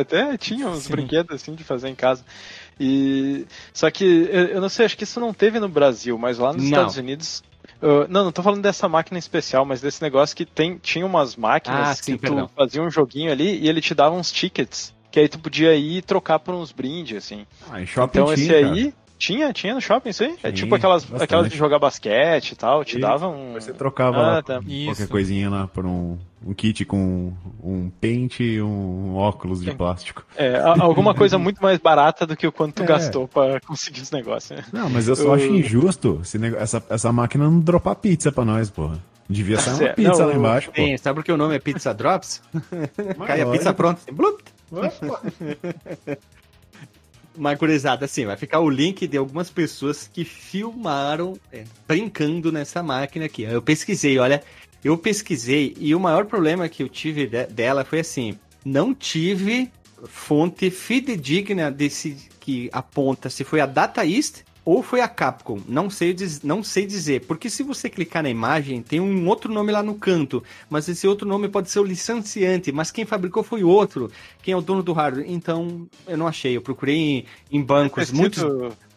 até 0.00 0.36
tinha 0.38 0.68
uns 0.68 0.84
sim. 0.84 0.92
brinquedos 0.92 1.34
assim 1.34 1.54
de 1.54 1.62
fazer 1.62 1.88
em 1.88 1.94
casa. 1.94 2.24
E 2.82 3.46
só 3.74 3.90
que 3.90 4.28
eu 4.32 4.60
não 4.60 4.70
sei, 4.70 4.86
acho 4.86 4.96
que 4.96 5.04
isso 5.04 5.20
não 5.20 5.34
teve 5.34 5.60
no 5.60 5.68
Brasil, 5.68 6.16
mas 6.16 6.38
lá 6.38 6.52
nos 6.52 6.62
não. 6.62 6.70
Estados 6.70 6.96
Unidos 6.96 7.42
Uh, 7.82 8.06
não, 8.10 8.24
não 8.24 8.32
tô 8.32 8.42
falando 8.42 8.60
dessa 8.60 8.86
máquina 8.88 9.18
especial, 9.18 9.64
mas 9.64 9.80
desse 9.80 10.02
negócio 10.02 10.36
que 10.36 10.44
tem, 10.44 10.76
tinha 10.76 11.04
umas 11.04 11.34
máquinas 11.34 11.88
ah, 11.88 11.94
sim, 11.94 12.12
que 12.12 12.18
tu 12.18 12.20
perdão. 12.20 12.50
fazia 12.54 12.82
um 12.82 12.90
joguinho 12.90 13.32
ali 13.32 13.58
e 13.58 13.68
ele 13.68 13.80
te 13.80 13.94
dava 13.94 14.14
uns 14.14 14.30
tickets. 14.30 14.94
Que 15.10 15.20
aí 15.20 15.28
tu 15.28 15.38
podia 15.38 15.74
ir 15.74 15.96
e 15.96 16.02
trocar 16.02 16.38
por 16.38 16.54
uns 16.54 16.72
brindes, 16.72 17.16
assim. 17.16 17.46
Ah, 17.70 17.80
em 17.80 17.86
shopping 17.86 18.18
então 18.18 18.34
tinha, 18.34 18.46
esse 18.46 18.54
aí. 18.54 18.84
Cara. 18.84 19.00
Tinha, 19.20 19.52
tinha 19.52 19.74
no 19.74 19.82
shopping 19.82 20.08
isso 20.08 20.24
aí? 20.24 20.30
É 20.30 20.32
Sim, 20.32 20.38
é 20.44 20.52
tipo 20.52 20.74
aquelas, 20.74 21.06
aquelas 21.12 21.50
de 21.50 21.54
jogar 21.54 21.78
basquete 21.78 22.52
e 22.52 22.56
tal, 22.56 22.82
te 22.82 22.96
e 22.96 23.00
davam. 23.00 23.52
Você 23.52 23.70
trocava 23.70 24.16
ah, 24.16 24.22
lá 24.22 24.42
tá. 24.42 24.62
qualquer 24.86 25.08
coisinha 25.08 25.50
lá 25.50 25.66
por 25.66 25.84
um, 25.84 26.16
um 26.44 26.54
kit 26.54 26.86
com 26.86 27.30
um 27.62 27.90
pente 28.00 28.42
e 28.42 28.62
um 28.62 29.14
óculos 29.14 29.62
de 29.62 29.74
plástico. 29.74 30.24
É, 30.34 30.58
alguma 30.58 31.14
coisa 31.14 31.36
muito 31.36 31.62
mais 31.62 31.78
barata 31.78 32.26
do 32.26 32.34
que 32.34 32.46
o 32.46 32.52
quanto 32.52 32.76
tu 32.76 32.82
é. 32.82 32.86
gastou 32.86 33.28
para 33.28 33.60
conseguir 33.60 34.00
esse 34.00 34.12
negócio. 34.14 34.56
Né? 34.56 34.64
Não, 34.72 34.88
mas 34.88 35.06
eu 35.06 35.14
só 35.14 35.34
acho 35.34 35.44
injusto 35.44 36.22
essa, 36.56 36.82
essa 36.88 37.12
máquina 37.12 37.44
não 37.44 37.60
dropar 37.60 37.96
pizza 37.96 38.32
pra 38.32 38.46
nós, 38.46 38.70
porra. 38.70 38.98
Devia 39.28 39.58
sair 39.58 39.84
uma 39.84 39.94
pizza 39.94 40.22
não, 40.22 40.28
lá 40.28 40.34
embaixo. 40.34 40.72
Sim, 40.74 40.96
sabe 40.96 41.16
por 41.16 41.24
que 41.24 41.30
o 41.30 41.36
nome 41.36 41.54
é 41.54 41.58
Pizza 41.58 41.92
Drops? 41.92 42.42
Cai 43.26 43.42
a 43.42 43.46
pizza 43.46 43.74
pronta. 43.74 44.00
Mas, 47.36 47.58
gurizada, 47.58 48.04
assim, 48.04 48.26
vai 48.26 48.36
ficar 48.36 48.60
o 48.60 48.68
link 48.68 49.06
de 49.06 49.16
algumas 49.16 49.48
pessoas 49.48 50.08
que 50.12 50.24
filmaram 50.24 51.38
é, 51.52 51.64
brincando 51.86 52.50
nessa 52.50 52.82
máquina 52.82 53.26
aqui. 53.26 53.42
Eu 53.42 53.62
pesquisei, 53.62 54.18
olha, 54.18 54.42
eu 54.82 54.96
pesquisei 54.98 55.74
e 55.78 55.94
o 55.94 56.00
maior 56.00 56.24
problema 56.26 56.68
que 56.68 56.82
eu 56.82 56.88
tive 56.88 57.26
de, 57.26 57.46
dela 57.46 57.84
foi 57.84 58.00
assim, 58.00 58.38
não 58.64 58.94
tive 58.94 59.70
fonte 60.06 60.70
fidedigna 60.70 61.70
desse 61.70 62.16
que 62.40 62.70
aponta 62.72 63.28
se 63.28 63.44
foi 63.44 63.60
a 63.60 63.66
Data 63.66 64.04
East 64.04 64.42
ou 64.70 64.84
foi 64.84 65.00
a 65.00 65.08
Capcom, 65.08 65.58
não 65.66 65.90
sei, 65.90 66.14
não 66.44 66.62
sei 66.62 66.86
dizer, 66.86 67.26
porque 67.26 67.50
se 67.50 67.64
você 67.64 67.90
clicar 67.90 68.22
na 68.22 68.30
imagem, 68.30 68.80
tem 68.80 69.00
um 69.00 69.26
outro 69.26 69.52
nome 69.52 69.72
lá 69.72 69.82
no 69.82 69.96
canto, 69.96 70.44
mas 70.68 70.88
esse 70.88 71.08
outro 71.08 71.26
nome 71.26 71.48
pode 71.48 71.68
ser 71.68 71.80
o 71.80 71.84
licenciante, 71.84 72.70
mas 72.70 72.92
quem 72.92 73.04
fabricou 73.04 73.42
foi 73.42 73.64
outro, 73.64 74.12
quem 74.40 74.54
é 74.54 74.56
o 74.56 74.60
dono 74.60 74.80
do 74.80 74.92
hardware, 74.92 75.28
então 75.28 75.88
eu 76.06 76.16
não 76.16 76.28
achei, 76.28 76.56
eu 76.56 76.62
procurei 76.62 76.96
em, 76.96 77.24
em 77.58 77.60
bancos, 77.60 78.12
muitos... 78.12 78.44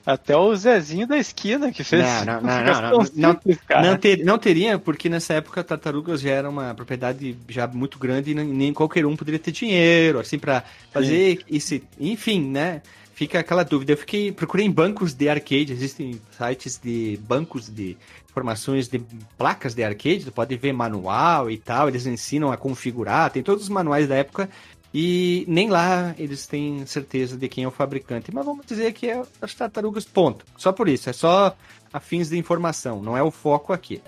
Até 0.05 0.35
o 0.35 0.53
Zezinho 0.53 1.07
da 1.07 1.17
esquina 1.17 1.71
que 1.71 1.81
fez. 1.81 2.03
Não, 2.25 2.41
não, 2.41 2.41
não, 2.41 3.09
não, 3.15 3.39
não, 3.81 3.97
ter, 3.97 4.23
não 4.25 4.37
teria, 4.37 4.77
porque 4.77 5.07
nessa 5.07 5.35
época 5.35 5.63
Tartarugas 5.63 6.19
já 6.19 6.31
era 6.31 6.49
uma 6.49 6.75
propriedade 6.75 7.37
já 7.47 7.65
muito 7.67 7.97
grande 7.97 8.31
e 8.31 8.33
nem 8.35 8.73
qualquer 8.73 9.05
um 9.05 9.15
poderia 9.15 9.39
ter 9.39 9.53
dinheiro, 9.53 10.19
assim, 10.19 10.37
para 10.37 10.61
fazer 10.91 11.39
isso. 11.49 11.79
Enfim, 11.97 12.41
né? 12.49 12.81
Fica 13.13 13.39
aquela 13.39 13.63
dúvida. 13.63 13.93
Eu 13.93 13.97
fiquei, 13.97 14.31
procurei 14.31 14.65
em 14.65 14.71
bancos 14.71 15.13
de 15.13 15.29
arcade, 15.29 15.71
existem 15.71 16.19
sites 16.31 16.79
de 16.83 17.19
bancos 17.23 17.69
de 17.69 17.95
informações 18.29 18.87
de 18.87 18.99
placas 19.37 19.75
de 19.75 19.83
arcade, 19.83 20.25
tu 20.25 20.31
pode 20.31 20.55
ver 20.57 20.73
manual 20.73 21.51
e 21.51 21.57
tal, 21.57 21.87
eles 21.87 22.07
ensinam 22.07 22.51
a 22.51 22.57
configurar, 22.57 23.29
tem 23.29 23.43
todos 23.43 23.63
os 23.63 23.69
manuais 23.69 24.07
da 24.07 24.15
época 24.15 24.49
e 24.91 25.45
nem 25.47 25.69
lá 25.69 26.15
eles 26.17 26.47
têm 26.47 26.85
certeza 26.87 27.37
de 27.37 27.47
quem 27.47 27.63
é 27.63 27.67
o 27.67 27.71
fabricante. 27.71 28.33
Mas 28.33 28.45
vamos 28.45 28.65
dizer 28.65 28.91
que 28.93 29.09
é 29.09 29.23
as 29.41 29.53
tartarugas, 29.53 30.05
ponto. 30.05 30.45
Só 30.57 30.71
por 30.71 30.87
isso, 30.87 31.09
é 31.09 31.13
só 31.13 31.55
a 31.91 31.99
fins 31.99 32.29
de 32.29 32.37
informação, 32.37 33.01
não 33.01 33.15
é 33.15 33.21
o 33.21 33.29
foco 33.29 33.73
aqui. 33.73 34.01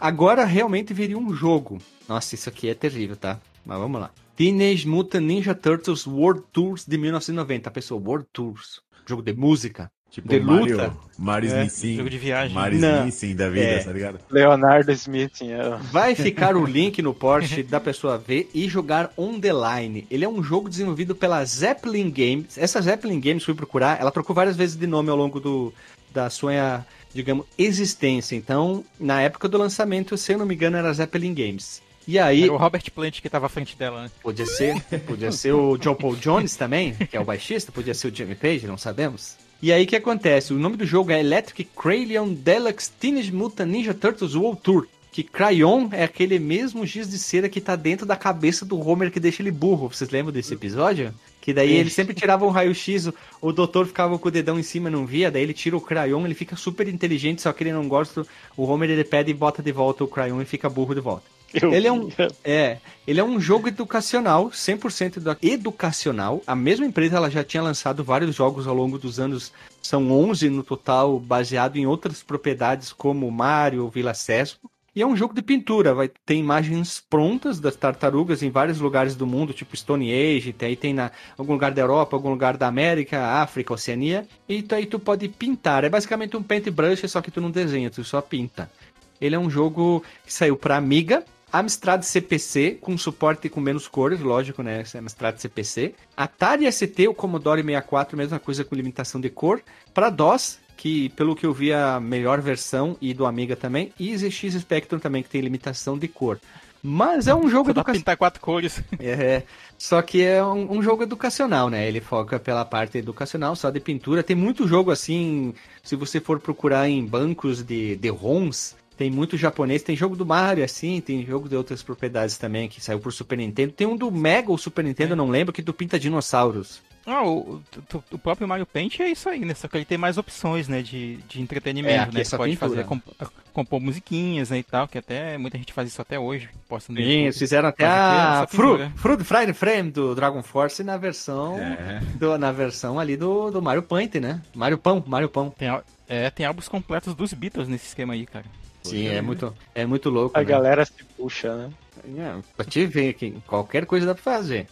Agora 0.00 0.44
realmente 0.44 0.92
viria 0.92 1.16
um 1.16 1.32
jogo. 1.32 1.78
Nossa, 2.08 2.34
isso 2.34 2.48
aqui 2.48 2.68
é 2.68 2.74
terrível, 2.74 3.16
tá? 3.16 3.38
Mas 3.64 3.78
vamos 3.78 4.00
lá. 4.00 4.10
Teenage 4.42 4.88
Mutant 4.88 5.22
Ninja 5.24 5.54
Turtles 5.54 6.04
World 6.04 6.42
Tours 6.52 6.84
de 6.84 6.98
1990. 6.98 7.68
A 7.68 7.72
pessoa, 7.72 8.02
World 8.04 8.26
Tours. 8.32 8.80
Jogo 9.06 9.22
de 9.22 9.32
música. 9.32 9.88
Tipo, 10.10 10.28
de 10.28 10.40
Mario, 10.40 10.76
luta. 10.78 10.96
Mario 11.16 11.52
É, 11.52 11.64
Smith. 11.66 11.96
jogo 11.98 12.10
de 12.10 12.18
viagem. 12.18 12.52
Mario 12.52 12.80
Não. 12.80 13.06
Smith 13.06 13.36
da 13.36 13.48
vida, 13.48 13.64
É. 13.64 13.84
tá 13.84 13.92
ligado? 13.92 14.18
Leonardo 14.28 14.90
Smith. 14.90 15.40
é. 15.42 15.76
Vai 15.92 16.16
ficar 16.16 16.56
o 16.56 16.66
link 16.66 17.00
no 17.00 17.14
Porsche 17.14 17.62
da 17.62 17.78
pessoa 17.78 18.18
ver 18.18 18.50
e 18.52 18.68
jogar 18.68 19.12
On 19.16 19.38
The 19.38 19.52
Line. 19.52 20.08
Ele 20.10 20.24
é 20.24 20.28
um 20.28 20.42
jogo 20.42 20.68
desenvolvido 20.68 21.14
pela 21.14 21.44
Zeppelin 21.44 22.10
Games. 22.10 22.58
Essa 22.58 22.82
Zeppelin 22.82 23.20
Games, 23.20 23.44
fui 23.44 23.54
procurar, 23.54 24.00
ela 24.00 24.10
trocou 24.10 24.34
várias 24.34 24.56
vezes 24.56 24.74
de 24.76 24.88
nome 24.88 25.08
ao 25.08 25.16
longo 25.16 25.38
do, 25.38 25.72
da 26.12 26.28
sua, 26.28 26.84
digamos, 27.14 27.46
existência. 27.56 28.34
Então, 28.34 28.84
na 28.98 29.22
época 29.22 29.48
do 29.48 29.56
lançamento, 29.56 30.16
se 30.18 30.32
eu 30.32 30.38
não 30.38 30.46
me 30.46 30.56
engano, 30.56 30.76
era 30.78 30.92
Zeppelin 30.92 31.32
Games. 31.32 31.80
E 32.06 32.18
aí, 32.18 32.44
Era 32.44 32.52
o 32.52 32.56
Robert 32.56 32.90
Plant 32.92 33.20
que 33.20 33.30
tava 33.30 33.46
à 33.46 33.48
frente 33.48 33.76
dela, 33.76 34.02
né? 34.02 34.10
podia 34.22 34.46
ser, 34.46 34.80
podia 35.06 35.30
ser 35.30 35.52
o 35.52 35.76
John 35.76 35.94
Paul 35.94 36.16
Jones 36.16 36.56
também, 36.56 36.94
que 36.94 37.16
é 37.16 37.20
o 37.20 37.24
baixista, 37.24 37.70
podia 37.70 37.94
ser 37.94 38.08
o 38.08 38.14
Jimmy 38.14 38.34
Page, 38.34 38.66
não 38.66 38.76
sabemos. 38.76 39.36
E 39.62 39.72
aí 39.72 39.84
o 39.84 39.86
que 39.86 39.94
acontece? 39.94 40.52
O 40.52 40.58
nome 40.58 40.76
do 40.76 40.84
jogo 40.84 41.12
é 41.12 41.20
Electric 41.20 41.70
Crayon 41.76 42.32
Deluxe 42.34 42.90
Teenage 42.90 43.32
Mutant 43.32 43.68
Ninja 43.68 43.94
Turtles 43.94 44.34
World 44.34 44.60
Tour. 44.60 44.88
Que 45.12 45.22
Crayon 45.22 45.88
é 45.92 46.04
aquele 46.04 46.38
mesmo 46.38 46.86
giz 46.86 47.08
de 47.08 47.18
cera 47.18 47.48
que 47.48 47.60
tá 47.60 47.76
dentro 47.76 48.06
da 48.06 48.16
cabeça 48.16 48.64
do 48.64 48.80
Homer 48.80 49.12
que 49.12 49.20
deixa 49.20 49.42
ele 49.42 49.50
burro. 49.50 49.88
Vocês 49.88 50.10
lembram 50.10 50.32
desse 50.32 50.54
episódio? 50.54 51.14
Que 51.40 51.52
daí 51.52 51.70
ele 51.72 51.90
sempre 51.90 52.14
tirava 52.14 52.46
um 52.46 52.50
raio-x, 52.50 53.08
o, 53.08 53.14
o 53.40 53.52
doutor 53.52 53.86
ficava 53.86 54.18
com 54.18 54.28
o 54.28 54.30
dedão 54.30 54.58
em 54.58 54.62
cima 54.62 54.88
e 54.88 54.92
não 54.92 55.04
via, 55.04 55.30
daí 55.30 55.42
ele 55.42 55.52
tira 55.52 55.76
o 55.76 55.80
crayon, 55.80 56.24
ele 56.24 56.34
fica 56.34 56.56
super 56.56 56.88
inteligente, 56.88 57.42
só 57.42 57.52
que 57.52 57.62
ele 57.62 57.72
não 57.72 57.86
gosta. 57.86 58.26
O 58.56 58.64
Homer 58.64 58.88
ele 58.90 59.04
pede 59.04 59.32
e 59.32 59.34
bota 59.34 59.62
de 59.62 59.70
volta 59.70 60.02
o 60.02 60.08
crayon 60.08 60.40
e 60.40 60.44
fica 60.44 60.70
burro 60.70 60.94
de 60.94 61.00
volta. 61.00 61.24
Eu 61.54 61.72
Ele 61.72 61.86
é 61.86 61.92
um, 61.92 62.08
é, 62.44 62.78
ele 63.06 63.20
é 63.20 63.24
um 63.24 63.40
jogo 63.40 63.68
educacional, 63.68 64.50
100% 64.50 65.16
edu- 65.18 65.36
educacional. 65.42 66.42
A 66.46 66.54
mesma 66.54 66.86
empresa 66.86 67.16
ela 67.16 67.30
já 67.30 67.42
tinha 67.44 67.62
lançado 67.62 68.04
vários 68.04 68.34
jogos 68.34 68.66
ao 68.66 68.74
longo 68.74 68.98
dos 68.98 69.18
anos, 69.18 69.52
são 69.82 70.10
11 70.10 70.48
no 70.50 70.62
total, 70.62 71.18
baseado 71.18 71.76
em 71.76 71.86
outras 71.86 72.22
propriedades 72.22 72.92
como 72.92 73.30
Mario, 73.30 73.88
Vila 73.88 74.14
Sesco. 74.14 74.70
E 74.94 75.00
é 75.00 75.06
um 75.06 75.16
jogo 75.16 75.32
de 75.34 75.40
pintura, 75.40 75.94
vai 75.94 76.10
ter 76.26 76.34
imagens 76.34 77.02
prontas 77.08 77.58
das 77.58 77.74
tartarugas 77.74 78.42
em 78.42 78.50
vários 78.50 78.78
lugares 78.78 79.16
do 79.16 79.26
mundo, 79.26 79.54
tipo 79.54 79.74
Stone 79.74 80.12
Age, 80.12 80.52
tem- 80.52 80.68
aí 80.68 80.76
tem 80.76 80.92
na 80.92 81.10
algum 81.38 81.54
lugar 81.54 81.72
da 81.72 81.80
Europa, 81.80 82.14
algum 82.14 82.28
lugar 82.28 82.58
da 82.58 82.66
América, 82.68 83.18
África, 83.42 83.72
Oceania, 83.72 84.28
e 84.46 84.60
tu, 84.62 84.74
aí 84.74 84.84
tu 84.84 84.98
pode 84.98 85.28
pintar. 85.28 85.82
É 85.82 85.88
basicamente 85.88 86.36
um 86.36 86.42
paintbrush, 86.42 87.08
só 87.08 87.22
que 87.22 87.30
tu 87.30 87.40
não 87.40 87.50
desenha, 87.50 87.88
tu 87.90 88.04
só 88.04 88.20
pinta. 88.20 88.70
Ele 89.18 89.34
é 89.34 89.38
um 89.38 89.48
jogo 89.48 90.04
que 90.26 90.32
saiu 90.32 90.56
para 90.58 90.76
Amiga, 90.76 91.24
Amstrad 91.52 92.02
CPC, 92.02 92.78
com 92.80 92.96
suporte 92.96 93.48
com 93.48 93.60
menos 93.60 93.86
cores, 93.86 94.20
lógico, 94.20 94.62
né? 94.62 94.82
é 94.94 94.98
Amstrad 94.98 95.36
CPC. 95.36 95.94
Atari 96.16 96.70
ST, 96.72 97.08
o 97.08 97.14
Commodore 97.14 97.62
64, 97.62 98.16
mesma 98.16 98.38
coisa 98.38 98.64
com 98.64 98.74
limitação 98.74 99.20
de 99.20 99.28
cor. 99.28 99.62
Para 99.92 100.08
DOS, 100.08 100.58
que 100.76 101.10
pelo 101.10 101.36
que 101.36 101.44
eu 101.44 101.52
vi 101.52 101.72
a 101.72 102.00
melhor 102.00 102.40
versão, 102.40 102.96
e 103.00 103.12
do 103.12 103.26
Amiga 103.26 103.54
também. 103.54 103.92
E 104.00 104.16
ZX 104.16 104.54
Spectrum 104.60 104.98
também, 104.98 105.22
que 105.22 105.28
tem 105.28 105.42
limitação 105.42 105.98
de 105.98 106.08
cor. 106.08 106.40
Mas 106.82 107.28
é 107.28 107.34
um 107.34 107.48
jogo 107.48 107.66
Só 107.66 107.70
educacional. 107.70 108.00
pintar 108.00 108.16
quatro 108.16 108.40
cores. 108.40 108.82
É, 108.98 109.42
só 109.78 110.00
que 110.00 110.22
é 110.22 110.42
um, 110.42 110.78
um 110.78 110.82
jogo 110.82 111.02
educacional, 111.02 111.68
né? 111.68 111.86
Ele 111.86 112.00
foca 112.00 112.38
pela 112.40 112.64
parte 112.64 112.98
educacional, 112.98 113.54
só 113.54 113.70
de 113.70 113.78
pintura. 113.78 114.22
Tem 114.22 114.34
muito 114.34 114.66
jogo 114.66 114.90
assim, 114.90 115.54
se 115.82 115.94
você 115.96 116.20
for 116.20 116.40
procurar 116.40 116.88
em 116.88 117.04
bancos 117.04 117.62
de, 117.62 117.96
de 117.96 118.08
ROMs, 118.08 118.74
tem 118.96 119.10
muito 119.10 119.36
japonês. 119.36 119.82
Tem 119.82 119.96
jogo 119.96 120.16
do 120.16 120.24
Mario, 120.26 120.64
assim, 120.64 121.00
tem 121.00 121.24
jogo 121.24 121.48
de 121.48 121.56
outras 121.56 121.82
propriedades 121.82 122.36
também, 122.38 122.68
que 122.68 122.80
saiu 122.80 123.00
por 123.00 123.12
Super 123.12 123.38
Nintendo. 123.38 123.72
Tem 123.72 123.86
um 123.86 123.96
do 123.96 124.10
Mega 124.10 124.50
ou 124.50 124.58
Super 124.58 124.84
Nintendo, 124.84 125.12
eu 125.12 125.16
não 125.16 125.28
lembro, 125.30 125.52
que 125.52 125.62
tu 125.62 125.72
pinta 125.72 125.98
dinossauros. 125.98 126.80
Ah, 127.04 127.24
o, 127.26 127.60
o- 127.94 128.04
o 128.12 128.18
próprio 128.18 128.46
Mario 128.46 128.64
Paint 128.64 129.00
é 129.00 129.08
isso 129.10 129.28
aí, 129.28 129.40
né? 129.44 129.54
Só 129.54 129.66
que 129.66 129.76
ele 129.76 129.84
tem 129.84 129.98
mais 129.98 130.18
opções, 130.18 130.68
né? 130.68 130.82
De, 130.82 131.16
de 131.28 131.40
É, 131.40 131.42
entretenimento, 131.42 132.02
aqui 132.04 132.14
né? 132.14 132.20
é 132.20 132.24
Você 132.24 132.30
só 132.30 132.36
pode 132.36 132.52
pintura. 132.52 132.70
fazer, 132.70 132.84
comp- 132.84 133.32
compor 133.52 133.80
musiquinhas 133.80 134.50
né, 134.50 134.58
e 134.58 134.62
tal, 134.62 134.86
que 134.86 134.96
até 134.98 135.36
muita 135.36 135.58
gente 135.58 135.72
faz 135.72 135.88
isso 135.88 136.00
até 136.00 136.16
hoje. 136.16 136.48
Posta 136.68 136.92
no 136.92 137.00
Sim, 137.00 137.04
YouTube. 137.24 137.38
fizeram 137.40 137.68
até 137.70 137.82
é 137.82 137.88
a 137.88 138.46
só 138.48 138.56
Fru. 138.56 138.78
Fruit 138.94 139.24
Friday 139.24 139.52
Frame 139.52 139.90
do 139.90 140.14
Dragon 140.14 140.44
Force 140.44 140.84
na 140.84 140.96
versão, 140.96 141.58
É. 141.58 142.00
do- 142.14 142.38
na 142.38 142.52
versão 142.52 143.00
ali 143.00 143.16
do, 143.16 143.50
do 143.50 143.60
Mario 143.60 143.82
Paint, 143.82 144.14
né? 144.14 144.40
Mario 144.54 144.78
Pão, 144.78 145.02
Mario 145.04 145.28
Pão. 145.28 145.50
Tem, 145.50 145.68
é, 146.08 146.30
tem 146.30 146.46
álbuns 146.46 146.68
completos 146.68 147.16
dos 147.16 147.32
Beatles 147.32 147.66
nesse 147.66 147.86
esquema 147.88 148.14
aí, 148.14 148.26
cara. 148.26 148.44
Sim, 148.82 149.08
é 149.08 149.22
muito, 149.22 149.54
é 149.74 149.86
muito 149.86 150.10
louco. 150.10 150.36
A 150.36 150.40
né? 150.40 150.44
galera 150.44 150.84
se 150.84 151.04
puxa, 151.16 151.54
né? 151.54 151.70
É, 152.18 152.42
pra 152.56 152.64
te 152.64 152.84
ver 152.84 153.14
que 153.14 153.30
qualquer 153.46 153.86
coisa 153.86 154.06
dá 154.06 154.14
pra 154.14 154.22
fazer. 154.22 154.66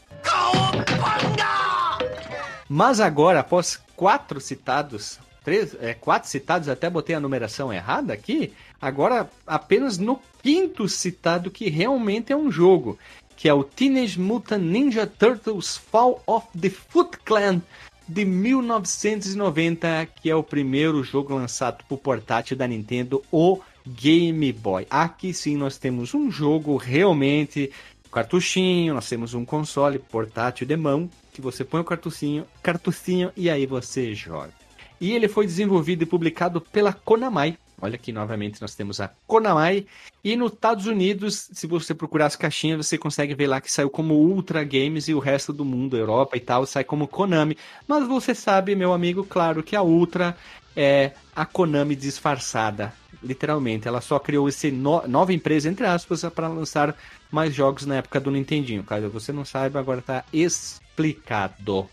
Mas 2.68 3.01
agora, 3.01 3.40
após 3.40 3.81
quatro 3.94 4.40
citados, 4.40 5.18
três, 5.44 5.77
é, 5.81 5.94
quatro 5.94 6.29
citados, 6.29 6.68
até 6.68 6.88
botei 6.88 7.14
a 7.14 7.20
numeração 7.20 7.73
errada 7.73 8.12
aqui, 8.12 8.53
agora 8.81 9.29
apenas 9.46 9.99
no 9.99 10.20
quinto 10.42 10.88
citado 10.88 11.51
que 11.51 11.68
realmente 11.68 12.33
é 12.33 12.37
um 12.37 12.51
jogo, 12.51 12.99
que 13.37 13.49
é 13.49 13.55
o 13.55 13.64
Teenage 13.64 14.18
Mutant 14.18 14.62
Ninja 14.62 15.07
Turtles 15.07 15.77
Fall 15.77 16.23
of 16.27 16.46
the 16.59 16.70
Foot 16.70 17.18
Clan 17.25 17.61
de 18.09 18.25
1990, 18.25 20.09
que 20.20 20.29
é 20.29 20.35
o 20.35 20.42
primeiro 20.42 21.03
jogo 21.05 21.35
lançado 21.35 21.85
por 21.88 21.99
portátil 21.99 22.57
da 22.57 22.66
Nintendo, 22.66 23.23
o 23.31 23.61
Game 23.87 24.53
Boy. 24.53 24.87
Aqui 24.90 25.33
sim 25.33 25.57
nós 25.57 25.79
temos 25.79 26.14
um 26.14 26.31
jogo 26.31 26.77
realmente 26.77 27.71
cartuchinho, 28.11 28.95
nós 28.95 29.09
temos 29.09 29.35
um 29.35 29.45
console 29.45 29.99
portátil 29.99 30.66
de 30.66 30.77
mão 30.77 31.09
que 31.33 31.40
você 31.40 31.64
põe 31.64 31.81
o 31.81 31.85
cartuchinho, 31.85 32.45
cartuchinho 32.62 33.31
e 33.37 33.49
aí 33.49 33.66
você 33.66 34.14
joga. 34.14 34.53
E 35.01 35.12
ele 35.12 35.29
foi 35.29 35.47
desenvolvido 35.47 36.03
e 36.03 36.07
publicado 36.07 36.61
pela 36.61 36.93
Konami. 36.93 37.57
Olha 37.83 37.95
aqui 37.95 38.12
novamente 38.12 38.61
nós 38.61 38.75
temos 38.75 39.01
a 39.01 39.09
Konami. 39.27 39.87
E 40.23 40.37
nos 40.37 40.53
Estados 40.53 40.85
Unidos, 40.85 41.49
se 41.53 41.66
você 41.66 41.95
procurar 41.95 42.27
as 42.27 42.37
caixinhas, 42.37 42.87
você 42.87 42.99
consegue 42.99 43.35
ver 43.35 43.47
lá 43.47 43.61
que 43.61 43.73
saiu 43.73 43.88
como 43.88 44.14
Ultra 44.14 44.62
Games 44.62 45.09
e 45.09 45.14
o 45.14 45.19
resto 45.19 45.51
do 45.51 45.64
mundo, 45.64 45.97
Europa 45.97 46.37
e 46.37 46.40
tal, 46.40 46.66
sai 46.66 46.85
como 46.85 47.09
Konami. 47.09 47.57
Mas 47.88 48.07
você 48.07 48.35
sabe, 48.35 48.75
meu 48.75 48.93
amigo, 48.93 49.25
claro 49.25 49.62
que 49.62 49.75
a 49.75 49.83
Ultra 49.83 50.37
é 50.76 51.12
a 51.35 51.44
Konami 51.44 51.94
disfarçada. 51.96 52.92
Literalmente, 53.22 53.87
ela 53.87 54.00
só 54.00 54.18
criou 54.18 54.48
essa 54.48 54.70
no- 54.70 55.06
nova 55.06 55.33
empresa, 55.33 55.68
entre 55.68 55.87
aspas, 55.87 56.24
para 56.35 56.48
lançar 56.48 56.96
mais 57.30 57.54
jogos 57.54 57.85
na 57.85 57.96
época 57.96 58.18
do 58.18 58.30
Nintendinho. 58.30 58.83
Caso 58.83 59.09
você 59.11 59.30
não 59.33 59.44
saiba, 59.44 59.78
agora 59.78 60.00
tá 60.00 60.24
explicado. 60.33 61.88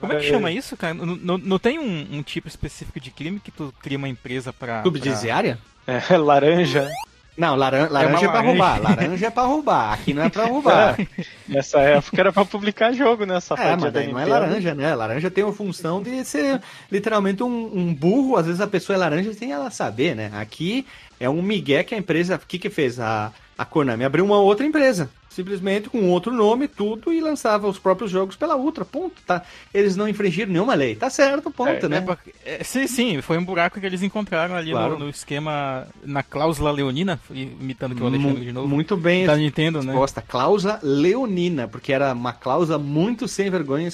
Como 0.00 0.12
é 0.12 0.16
que 0.16 0.28
chama 0.28 0.50
isso, 0.50 0.76
cara? 0.76 0.94
Não, 0.94 1.06
não- 1.16 1.38
não 1.38 1.58
tem 1.58 1.78
um, 1.78 2.18
um 2.18 2.22
tipo 2.22 2.48
específico 2.48 2.98
de 2.98 3.10
crime 3.10 3.38
que 3.38 3.50
tu 3.50 3.72
cria 3.82 3.98
uma 3.98 4.08
empresa 4.08 4.52
pra. 4.52 4.82
Subsidiária? 4.82 5.58
É, 5.86 6.16
laranja. 6.16 6.88
Não, 7.36 7.56
laran 7.56 7.88
laranja 7.90 8.26
é, 8.26 8.28
uma 8.28 8.32
pra 8.32 8.40
roubar. 8.40 8.82
Laranja 8.82 9.26
é 9.26 9.30
pra 9.30 9.42
roubar. 9.44 9.92
Aqui 9.92 10.12
não 10.12 10.22
é 10.24 10.28
pra 10.28 10.44
roubar. 10.44 10.96
Nessa 11.48 11.80
época 11.80 12.20
era 12.20 12.32
pra 12.32 12.44
publicar 12.44 12.92
jogo, 12.92 13.24
né? 13.24 13.36
É, 13.36 13.40
Safadinha 13.40 13.76
mas 13.76 13.84
da 13.84 14.00
daí 14.00 14.12
não 14.12 14.18
é 14.18 14.24
laranja, 14.24 14.74
né? 14.74 14.94
Laranja 14.94 15.30
tem 15.30 15.44
a 15.44 15.52
função 15.52 16.02
de 16.02 16.24
ser 16.24 16.60
literalmente 16.90 17.42
um, 17.42 17.70
um 17.72 17.94
burro. 17.94 18.36
Às 18.36 18.46
vezes 18.46 18.60
a 18.60 18.66
pessoa 18.66 18.96
é 18.96 18.98
laranja 18.98 19.32
sem 19.32 19.52
ela 19.52 19.70
saber, 19.70 20.14
né? 20.14 20.30
Aqui 20.34 20.86
é 21.18 21.28
um 21.28 21.42
migué 21.42 21.82
que 21.82 21.94
a 21.94 21.98
empresa. 21.98 22.36
O 22.36 22.46
que 22.46 22.58
que 22.58 22.70
fez? 22.70 23.00
A, 23.00 23.32
A 23.60 23.64
Konami 23.66 24.04
abriu 24.06 24.24
uma 24.24 24.38
outra 24.38 24.64
empresa, 24.64 25.10
simplesmente 25.28 25.90
com 25.90 26.08
outro 26.08 26.32
nome, 26.32 26.66
tudo, 26.66 27.12
e 27.12 27.20
lançava 27.20 27.68
os 27.68 27.78
próprios 27.78 28.10
jogos 28.10 28.34
pela 28.34 28.56
Ultra, 28.56 28.86
ponto, 28.86 29.20
tá? 29.26 29.42
Eles 29.74 29.96
não 29.96 30.08
infringiram 30.08 30.50
nenhuma 30.50 30.72
lei, 30.72 30.94
tá 30.94 31.10
certo, 31.10 31.50
ponto, 31.50 31.84
É, 31.84 31.86
né? 31.86 32.02
é, 32.42 32.54
é, 32.62 32.64
sim, 32.64 32.86
sim, 32.86 33.20
foi 33.20 33.36
um 33.36 33.44
buraco 33.44 33.78
que 33.78 33.84
eles 33.84 34.02
encontraram 34.02 34.54
ali 34.54 34.70
Claro. 34.70 34.94
no, 34.94 35.00
no 35.04 35.10
esquema, 35.10 35.86
na 36.02 36.22
cláusula 36.22 36.70
leonina, 36.70 37.20
imitando 37.30 37.92
aqui 37.92 38.02
o 38.02 38.06
Alexandre 38.06 38.44
de 38.46 38.52
novo, 38.52 38.66
Muito 38.66 38.96
bem 38.96 39.26
da 39.26 39.36
Nintendo, 39.36 39.82
né? 39.82 39.92
exposta, 39.92 40.22
cláusula 40.22 40.80
leonina, 40.82 41.68
porque 41.68 41.92
era 41.92 42.14
uma 42.14 42.32
cláusula 42.32 42.78
muito 42.78 43.28
sem 43.28 43.50
vergonha 43.50 43.90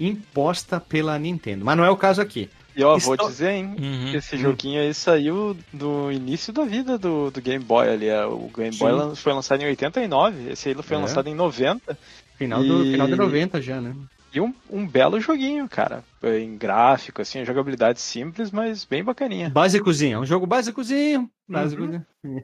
imposta 0.00 0.80
pela 0.80 1.18
Nintendo. 1.18 1.66
Mas 1.66 1.76
não 1.76 1.84
é 1.84 1.90
o 1.90 1.98
caso 1.98 2.22
aqui. 2.22 2.48
E 2.74 2.82
ó, 2.82 2.96
Estou- 2.96 3.16
vou 3.16 3.28
dizer, 3.28 3.50
hein? 3.50 3.76
Uhum. 3.78 4.14
Esse 4.14 4.36
joguinho 4.36 4.80
aí 4.80 4.94
saiu 4.94 5.56
do 5.72 6.10
início 6.10 6.52
da 6.52 6.64
vida 6.64 6.96
do, 6.96 7.30
do 7.30 7.40
Game 7.42 7.62
Boy 7.64 7.88
ali. 7.88 8.06
é, 8.08 8.24
O 8.24 8.50
Game 8.56 8.74
Boy 8.76 9.10
Sim. 9.10 9.14
foi 9.16 9.32
lançado 9.32 9.62
em 9.62 9.66
89, 9.66 10.50
esse 10.52 10.68
aí 10.70 10.74
foi 10.82 10.96
É. 10.96 11.00
lançado 11.00 11.28
em 11.28 11.34
90. 11.34 11.98
Final, 12.38 12.62
do, 12.62 12.84
E- 12.84 12.92
final 12.92 13.06
de 13.06 13.14
90 13.16 13.60
já, 13.60 13.80
né? 13.80 13.94
E 14.34 14.40
um, 14.40 14.54
um 14.70 14.86
belo 14.86 15.20
joguinho, 15.20 15.68
cara. 15.68 16.02
Em 16.24 16.56
gráfico, 16.56 17.20
assim, 17.20 17.44
jogabilidade 17.44 18.00
simples, 18.00 18.50
mas 18.50 18.82
bem 18.86 19.04
bacaninha. 19.04 19.50
Básicozinho, 19.50 20.16
é 20.16 20.20
um 20.20 20.24
jogo 20.24 20.46
básicozinho. 20.46 21.28
Básicozinho. 21.52 22.06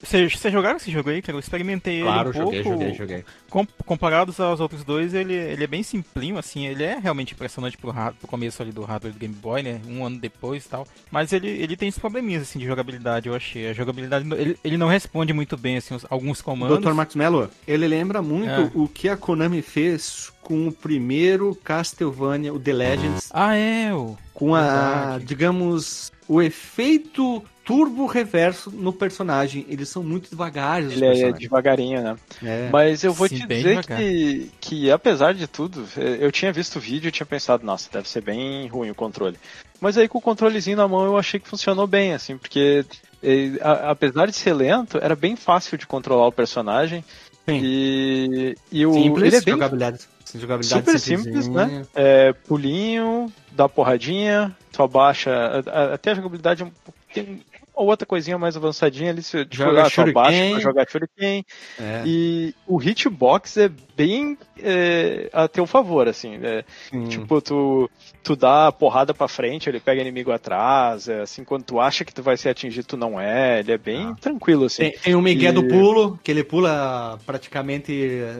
Vocês 0.00 0.32
vocês 0.32 0.52
jogaram 0.52 0.76
esse 0.76 0.90
jogo 0.90 1.10
aí, 1.10 1.20
cara? 1.20 1.34
Eu 1.36 1.40
experimentei 1.40 2.02
Claro, 2.02 2.30
ele 2.30 2.38
um 2.38 2.42
pouco. 2.42 2.56
joguei, 2.56 2.72
joguei, 2.72 2.94
joguei. 2.94 3.24
Com- 3.50 3.66
comparados 3.84 4.38
aos 4.38 4.60
outros 4.60 4.84
dois, 4.84 5.12
ele, 5.12 5.34
ele 5.34 5.64
é 5.64 5.66
bem 5.66 5.82
simplinho, 5.82 6.38
assim, 6.38 6.66
ele 6.66 6.84
é 6.84 6.98
realmente 6.98 7.34
impressionante 7.34 7.76
pro, 7.76 7.92
pro 7.92 8.28
começo 8.28 8.62
ali 8.62 8.70
do 8.70 8.82
hardware 8.84 9.12
do 9.12 9.18
Game 9.18 9.34
Boy, 9.34 9.62
né? 9.62 9.80
Um 9.88 10.04
ano 10.06 10.18
depois 10.18 10.64
e 10.64 10.68
tal. 10.68 10.86
Mas 11.10 11.32
ele, 11.32 11.48
ele 11.48 11.76
tem 11.76 11.88
esses 11.88 11.98
probleminhas, 12.00 12.42
assim, 12.42 12.58
de 12.60 12.66
jogabilidade, 12.66 13.28
eu 13.28 13.34
achei. 13.34 13.68
A 13.68 13.72
jogabilidade, 13.72 14.24
ele, 14.34 14.56
ele 14.62 14.76
não 14.76 14.86
responde 14.88 15.32
muito 15.32 15.56
bem, 15.56 15.76
assim, 15.78 15.94
os- 15.94 16.06
alguns 16.08 16.40
comandos. 16.40 16.78
Dr. 16.78 16.92
Max 16.94 17.14
Mello, 17.16 17.50
ele 17.66 17.88
lembra 17.88 18.22
muito 18.22 18.48
É. 18.50 18.70
o 18.74 18.86
que 18.86 19.08
a 19.08 19.16
Konami 19.16 19.62
fez 19.62 20.32
com 20.42 20.68
o 20.68 20.72
primeiro 20.72 21.54
Castlevania, 21.64 22.52
o 22.54 22.58
The 22.60 22.72
Legends, 22.72 23.30
Ah, 23.32 23.56
é, 23.56 23.92
o... 23.94 24.16
com 24.34 24.54
a, 24.54 24.60
Verdade. 24.62 25.24
digamos, 25.24 26.12
o 26.28 26.40
efeito 26.42 27.42
turbo 27.64 28.06
reverso 28.06 28.70
no 28.70 28.92
personagem. 28.92 29.64
Eles 29.68 29.88
são 29.88 30.02
muito 30.02 30.30
devagares, 30.30 30.88
os 30.94 31.00
Ele 31.02 31.22
é 31.22 31.32
devagarinho, 31.32 32.02
né? 32.02 32.16
É. 32.42 32.68
Mas 32.72 33.04
eu 33.04 33.12
vou 33.12 33.28
Sim, 33.28 33.36
te 33.38 33.46
dizer 33.46 33.84
que, 33.86 34.50
que, 34.60 34.90
apesar 34.90 35.34
de 35.34 35.46
tudo, 35.46 35.86
eh, 35.96 36.18
eu 36.20 36.32
tinha 36.32 36.52
visto 36.52 36.76
o 36.76 36.80
vídeo 36.80 37.08
e 37.08 37.12
tinha 37.12 37.26
pensado, 37.26 37.64
nossa, 37.64 37.88
deve 37.92 38.08
ser 38.08 38.20
bem 38.22 38.66
ruim 38.66 38.90
o 38.90 38.94
controle. 38.94 39.36
Mas 39.80 39.96
aí 39.98 40.08
com 40.08 40.18
o 40.18 40.22
controlezinho 40.22 40.76
na 40.76 40.86
mão 40.88 41.04
eu 41.04 41.16
achei 41.18 41.38
que 41.40 41.48
funcionou 41.48 41.86
bem, 41.86 42.12
assim, 42.14 42.36
porque 42.36 42.84
eh, 43.22 43.52
a- 43.60 43.90
apesar 43.90 44.26
de 44.26 44.32
ser 44.36 44.52
lento, 44.54 44.98
era 45.00 45.14
bem 45.16 45.36
fácil 45.36 45.76
de 45.78 45.86
controlar 45.86 46.26
o 46.26 46.32
personagem. 46.32 47.04
Sim. 47.48 47.60
E, 47.62 48.56
e 48.70 48.86
o, 48.86 48.92
Simples, 48.92 49.26
ele 49.26 49.36
é 49.36 49.40
bem 49.40 49.54
jogabilidade, 49.54 49.98
jogabilidade 50.34 50.84
super 50.84 50.98
simples, 51.00 51.48
né? 51.48 51.84
É, 51.94 52.32
pulinho, 52.32 53.32
dá 53.50 53.68
porradinha, 53.68 54.56
tu 54.70 54.82
abaixa. 54.82 55.30
a- 55.32 55.70
a- 55.90 55.94
Até 55.94 56.12
a 56.12 56.14
jogabilidade 56.14 56.62
é 56.62 56.66
um 56.66 56.70
pouco- 56.70 56.98
tem 57.12 57.42
uma 57.74 57.90
outra 57.90 58.06
coisinha 58.06 58.36
mais 58.38 58.56
avançadinha 58.56 59.10
ali, 59.10 59.22
se 59.22 59.38
Joga 59.50 59.70
tu 59.72 59.78
abaixa 59.78 59.90
shuriken. 59.90 60.50
pra 60.52 60.60
jogar 60.60 60.86
shuriken. 60.88 61.44
É. 61.80 62.02
E 62.06 62.54
o 62.66 62.76
hitbox 62.82 63.56
é 63.56 63.70
bem 63.96 64.36
é, 64.62 65.28
a 65.32 65.48
teu 65.48 65.66
favor, 65.66 66.06
assim. 66.08 66.38
é, 66.42 66.64
Hum. 66.92 67.08
Tipo, 67.08 67.40
tu, 67.40 67.90
tu 68.22 68.36
dá 68.36 68.68
a 68.68 68.72
porrada 68.72 69.12
pra 69.14 69.26
frente, 69.28 69.68
ele 69.68 69.80
pega 69.80 70.00
inimigo 70.00 70.30
atrás, 70.32 71.08
é, 71.08 71.22
assim, 71.22 71.44
quando 71.44 71.64
tu 71.64 71.80
acha 71.80 72.04
que 72.04 72.12
tu 72.14 72.22
vai 72.22 72.36
ser 72.36 72.50
atingido, 72.50 72.86
tu 72.86 72.96
não 72.96 73.20
é. 73.20 73.60
Ele 73.60 73.72
é 73.72 73.78
bem 73.78 74.06
Ah. 74.12 74.16
tranquilo, 74.20 74.66
assim. 74.66 74.82
Tem, 74.90 74.98
tem 74.98 75.14
o 75.14 75.22
Miguel 75.22 75.50
E- 75.50 75.54
do 75.54 75.68
pulo, 75.68 76.18
que 76.22 76.30
ele 76.30 76.44
pula 76.44 77.18
praticamente 77.26 77.92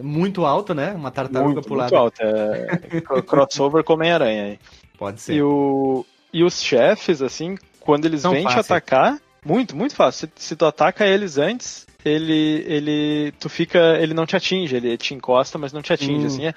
muito 0.02 0.44
alto, 0.44 0.74
né? 0.74 0.92
Uma 0.92 1.10
tartaruga 1.10 1.54
muito, 1.54 1.68
pulada. 1.68 1.90
muito 1.90 2.02
alto. 2.02 2.22
É, 2.22 2.66
cro- 3.02 3.22
crossover 3.22 3.82
com 3.84 3.94
Homem-Aranha 3.94 4.44
aí. 4.44 4.58
Pode 4.98 5.20
ser. 5.20 5.34
E, 5.34 5.42
o, 5.42 6.06
e 6.32 6.44
os 6.44 6.62
chefes, 6.62 7.20
assim, 7.22 7.56
quando 7.82 8.04
eles 8.06 8.20
São 8.22 8.32
vêm 8.32 8.42
te 8.42 8.44
fáceis. 8.54 8.66
atacar, 8.66 9.18
muito, 9.44 9.76
muito 9.76 9.94
fácil. 9.94 10.28
Se, 10.36 10.48
se 10.48 10.56
tu 10.56 10.64
ataca 10.64 11.06
eles 11.06 11.36
antes, 11.36 11.84
ele, 12.04 12.64
ele, 12.66 13.32
tu 13.38 13.48
fica, 13.48 13.96
ele 14.00 14.12
não 14.14 14.24
te 14.26 14.34
atinge, 14.36 14.74
ele 14.76 14.96
te 14.96 15.14
encosta, 15.14 15.56
mas 15.58 15.72
não 15.72 15.82
te 15.82 15.92
atinge, 15.92 16.24
Hum. 16.24 16.26
assim. 16.26 16.46
É, 16.46 16.54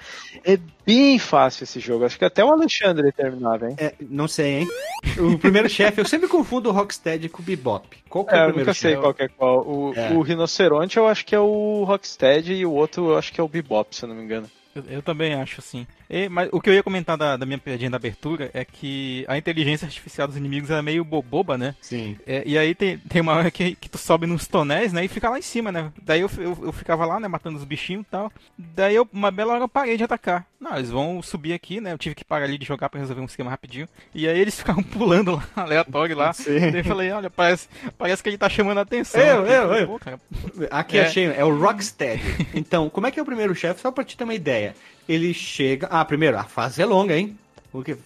é 0.54 0.58
bem 0.84 1.18
fácil 1.18 1.64
esse 1.64 1.78
jogo. 1.80 2.04
Acho 2.04 2.18
que 2.18 2.24
até 2.24 2.44
o 2.44 2.50
Alexandre 2.52 3.10
terminava, 3.12 3.68
hein? 3.70 3.76
É, 3.78 3.92
não 4.08 4.26
sei, 4.28 4.60
hein? 4.60 4.68
O 5.18 5.38
primeiro 5.38 5.68
chefe, 5.68 6.00
eu 6.00 6.04
sempre 6.04 6.28
confundo 6.28 6.68
o 6.68 6.72
Rocksteady 6.72 7.28
com 7.28 7.42
o 7.42 7.44
Bebop. 7.44 7.86
Qual 8.08 8.24
que 8.24 8.34
é, 8.34 8.38
É, 8.38 8.40
o 8.40 8.42
eu 8.42 8.46
primeiro 8.48 8.66
nunca 8.70 8.74
sei 8.74 8.90
chefe? 8.92 9.02
qual 9.02 9.14
que 9.14 9.22
é 9.22 9.28
qual. 9.28 9.58
O, 9.66 9.92
É. 9.96 10.10
o 10.12 10.20
Rinoceronte 10.20 10.96
eu 10.96 11.06
acho 11.08 11.24
que 11.26 11.34
é 11.34 11.40
o 11.40 11.84
Rocksteady 11.84 12.54
e 12.54 12.66
o 12.66 12.72
outro 12.72 13.10
eu 13.10 13.18
acho 13.18 13.32
que 13.32 13.40
é 13.40 13.44
o 13.44 13.48
Bebop, 13.48 13.94
se 13.94 14.04
eu 14.04 14.08
não 14.08 14.16
me 14.16 14.22
engano. 14.24 14.48
Eu, 14.74 14.84
eu 14.90 15.02
também 15.02 15.32
acho, 15.34 15.60
assim. 15.60 15.86
E, 16.08 16.28
mas 16.28 16.48
o 16.52 16.60
que 16.60 16.70
eu 16.70 16.74
ia 16.74 16.82
comentar 16.82 17.16
da, 17.16 17.36
da 17.36 17.44
minha 17.46 17.58
piadinha 17.58 17.90
da 17.90 17.96
abertura 17.96 18.50
é 18.54 18.64
que 18.64 19.24
a 19.28 19.36
inteligência 19.36 19.86
artificial 19.86 20.28
dos 20.28 20.36
inimigos 20.36 20.70
é 20.70 20.80
meio 20.82 21.04
boboba, 21.04 21.58
né? 21.58 21.74
Sim. 21.80 22.16
É, 22.26 22.42
e 22.46 22.56
aí 22.56 22.74
tem, 22.74 22.98
tem 22.98 23.20
uma 23.22 23.32
hora 23.34 23.50
que, 23.50 23.74
que 23.74 23.88
tu 23.88 23.98
sobe 23.98 24.26
nos 24.26 24.46
tonéis, 24.46 24.92
né? 24.92 25.04
E 25.04 25.08
fica 25.08 25.28
lá 25.28 25.38
em 25.38 25.42
cima, 25.42 25.72
né? 25.72 25.92
Daí 26.02 26.20
eu, 26.20 26.30
eu, 26.38 26.58
eu 26.64 26.72
ficava 26.72 27.04
lá, 27.06 27.18
né? 27.18 27.26
Matando 27.28 27.58
os 27.58 27.64
bichinhos 27.64 28.02
e 28.06 28.10
tal. 28.10 28.32
Daí 28.56 28.94
eu, 28.94 29.08
uma 29.12 29.30
bela 29.30 29.54
hora 29.54 29.64
eu 29.64 29.68
parei 29.68 29.96
de 29.96 30.04
atacar. 30.04 30.46
Não, 30.60 30.76
eles 30.76 30.90
vão 30.90 31.20
subir 31.22 31.52
aqui, 31.52 31.80
né? 31.80 31.92
Eu 31.92 31.98
tive 31.98 32.14
que 32.14 32.24
parar 32.24 32.44
ali 32.44 32.56
de 32.56 32.64
jogar 32.66 32.88
pra 32.88 32.98
resolver 33.00 33.20
um 33.20 33.26
esquema 33.26 33.50
rapidinho. 33.50 33.88
E 34.14 34.26
aí 34.28 34.38
eles 34.38 34.56
ficavam 34.58 34.82
pulando 34.82 35.32
lá, 35.36 35.46
aleatório 35.56 36.16
lá. 36.16 36.32
Sim. 36.32 36.58
Daí 36.70 36.78
eu 36.80 36.84
falei, 36.84 37.10
olha, 37.10 37.28
parece, 37.30 37.68
parece 37.98 38.22
que 38.22 38.28
ele 38.28 38.38
tá 38.38 38.48
chamando 38.48 38.78
a 38.78 38.82
atenção. 38.82 39.20
Eu, 39.20 39.42
aqui. 39.42 39.52
eu, 39.52 39.74
eu. 39.74 39.86
Pô, 39.88 40.00
Aqui 40.70 40.98
É. 40.98 41.06
achei, 41.06 41.24
é 41.26 41.44
o 41.44 41.56
Rocksteady. 41.58 42.22
Então, 42.54 42.88
como 42.88 43.06
é 43.06 43.10
que 43.10 43.18
é 43.18 43.22
o 43.22 43.26
primeiro 43.26 43.54
chefe? 43.54 43.80
Só 43.80 43.90
pra 43.90 44.04
te 44.04 44.16
ter 44.16 44.24
uma 44.24 44.34
ideia. 44.34 44.74
Ele 45.08 45.32
chega. 45.32 45.86
Ah, 45.90 46.04
primeiro, 46.04 46.38
a 46.38 46.44
fase 46.44 46.82
é 46.82 46.86
longa, 46.86 47.16
hein? 47.16 47.38
Porque 47.70 47.96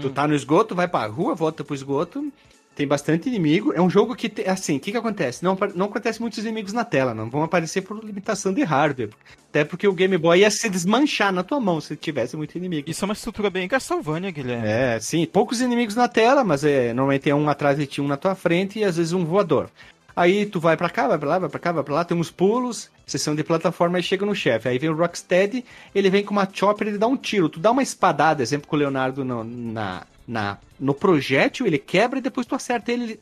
tu 0.00 0.10
tá 0.10 0.26
no 0.26 0.34
esgoto, 0.34 0.74
vai 0.74 0.88
pra 0.88 1.06
rua, 1.06 1.34
volta 1.34 1.62
pro 1.62 1.74
esgoto. 1.74 2.32
Tem 2.74 2.86
bastante 2.86 3.28
inimigo. 3.28 3.72
É 3.74 3.82
um 3.82 3.90
jogo 3.90 4.16
que, 4.16 4.32
assim, 4.46 4.78
o 4.78 4.80
que 4.80 4.92
que 4.92 4.96
acontece? 4.96 5.44
Não, 5.44 5.56
não 5.74 5.86
acontece 5.86 6.20
muitos 6.20 6.38
inimigos 6.38 6.72
na 6.72 6.84
tela, 6.84 7.12
não 7.12 7.28
vão 7.28 7.42
aparecer 7.42 7.82
por 7.82 8.02
limitação 8.02 8.52
de 8.52 8.62
hardware. 8.62 9.10
Até 9.50 9.62
porque 9.62 9.86
o 9.86 9.92
Game 9.92 10.16
Boy 10.16 10.40
ia 10.40 10.50
se 10.50 10.70
desmanchar 10.70 11.30
na 11.30 11.42
tua 11.42 11.60
mão 11.60 11.78
se 11.82 11.94
tivesse 11.94 12.34
muito 12.34 12.56
inimigo. 12.56 12.88
Isso 12.88 13.04
é 13.04 13.06
uma 13.06 13.12
estrutura 13.12 13.50
bem 13.50 13.68
Castlevania, 13.68 14.30
Guilherme. 14.30 14.66
É, 14.66 14.98
sim, 14.98 15.26
poucos 15.26 15.60
inimigos 15.60 15.94
na 15.94 16.08
tela, 16.08 16.42
mas 16.42 16.64
é, 16.64 16.94
normalmente 16.94 17.28
é 17.28 17.34
um 17.34 17.46
atrás 17.50 17.76
de 17.76 17.86
ti, 17.86 18.00
um 18.00 18.08
na 18.08 18.16
tua 18.16 18.34
frente 18.34 18.78
e 18.78 18.84
às 18.84 18.96
vezes 18.96 19.12
um 19.12 19.26
voador. 19.26 19.68
Aí 20.14 20.46
tu 20.46 20.60
vai 20.60 20.76
pra 20.76 20.90
cá, 20.90 21.08
vai 21.08 21.18
pra 21.18 21.28
lá, 21.28 21.38
vai 21.38 21.48
pra 21.48 21.60
cá, 21.60 21.72
vai 21.72 21.82
pra 21.82 21.94
lá, 21.94 22.04
tem 22.04 22.16
uns 22.16 22.30
pulos, 22.30 22.90
sessão 23.06 23.34
de 23.34 23.42
plataforma 23.42 23.98
e 23.98 24.02
chega 24.02 24.26
no 24.26 24.34
chefe. 24.34 24.68
Aí 24.68 24.78
vem 24.78 24.90
o 24.90 24.96
Rocksteady, 24.96 25.64
ele 25.94 26.10
vem 26.10 26.24
com 26.24 26.32
uma 26.32 26.48
chopper, 26.50 26.88
ele 26.88 26.98
dá 26.98 27.06
um 27.06 27.16
tiro. 27.16 27.48
Tu 27.48 27.58
dá 27.58 27.70
uma 27.70 27.82
espadada, 27.82 28.42
exemplo 28.42 28.68
com 28.68 28.76
o 28.76 28.78
Leonardo 28.78 29.24
no, 29.24 29.42
na, 29.44 30.06
na, 30.26 30.58
no 30.78 30.94
projétil, 30.94 31.66
ele 31.66 31.78
quebra 31.78 32.18
e 32.18 32.22
depois 32.22 32.46
tu 32.46 32.54
acerta 32.54 32.92
ele, 32.92 33.04
ele, 33.04 33.20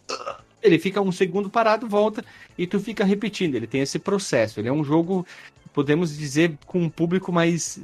ele 0.62 0.79
fica 0.79 1.01
um 1.01 1.12
segundo 1.12 1.49
parado, 1.49 1.88
volta 1.88 2.25
e 2.57 2.66
tu 2.66 2.79
fica 2.81 3.05
repetindo. 3.05 3.55
Ele 3.55 3.66
tem 3.66 3.81
esse 3.81 3.99
processo. 3.99 4.61
Ele 4.61 4.68
é 4.68 4.73
um 4.73 4.85
jogo, 4.85 5.27
podemos 5.73 6.16
dizer, 6.16 6.53
com 6.66 6.81
um 6.81 6.88
público 6.88 7.33
mais 7.33 7.79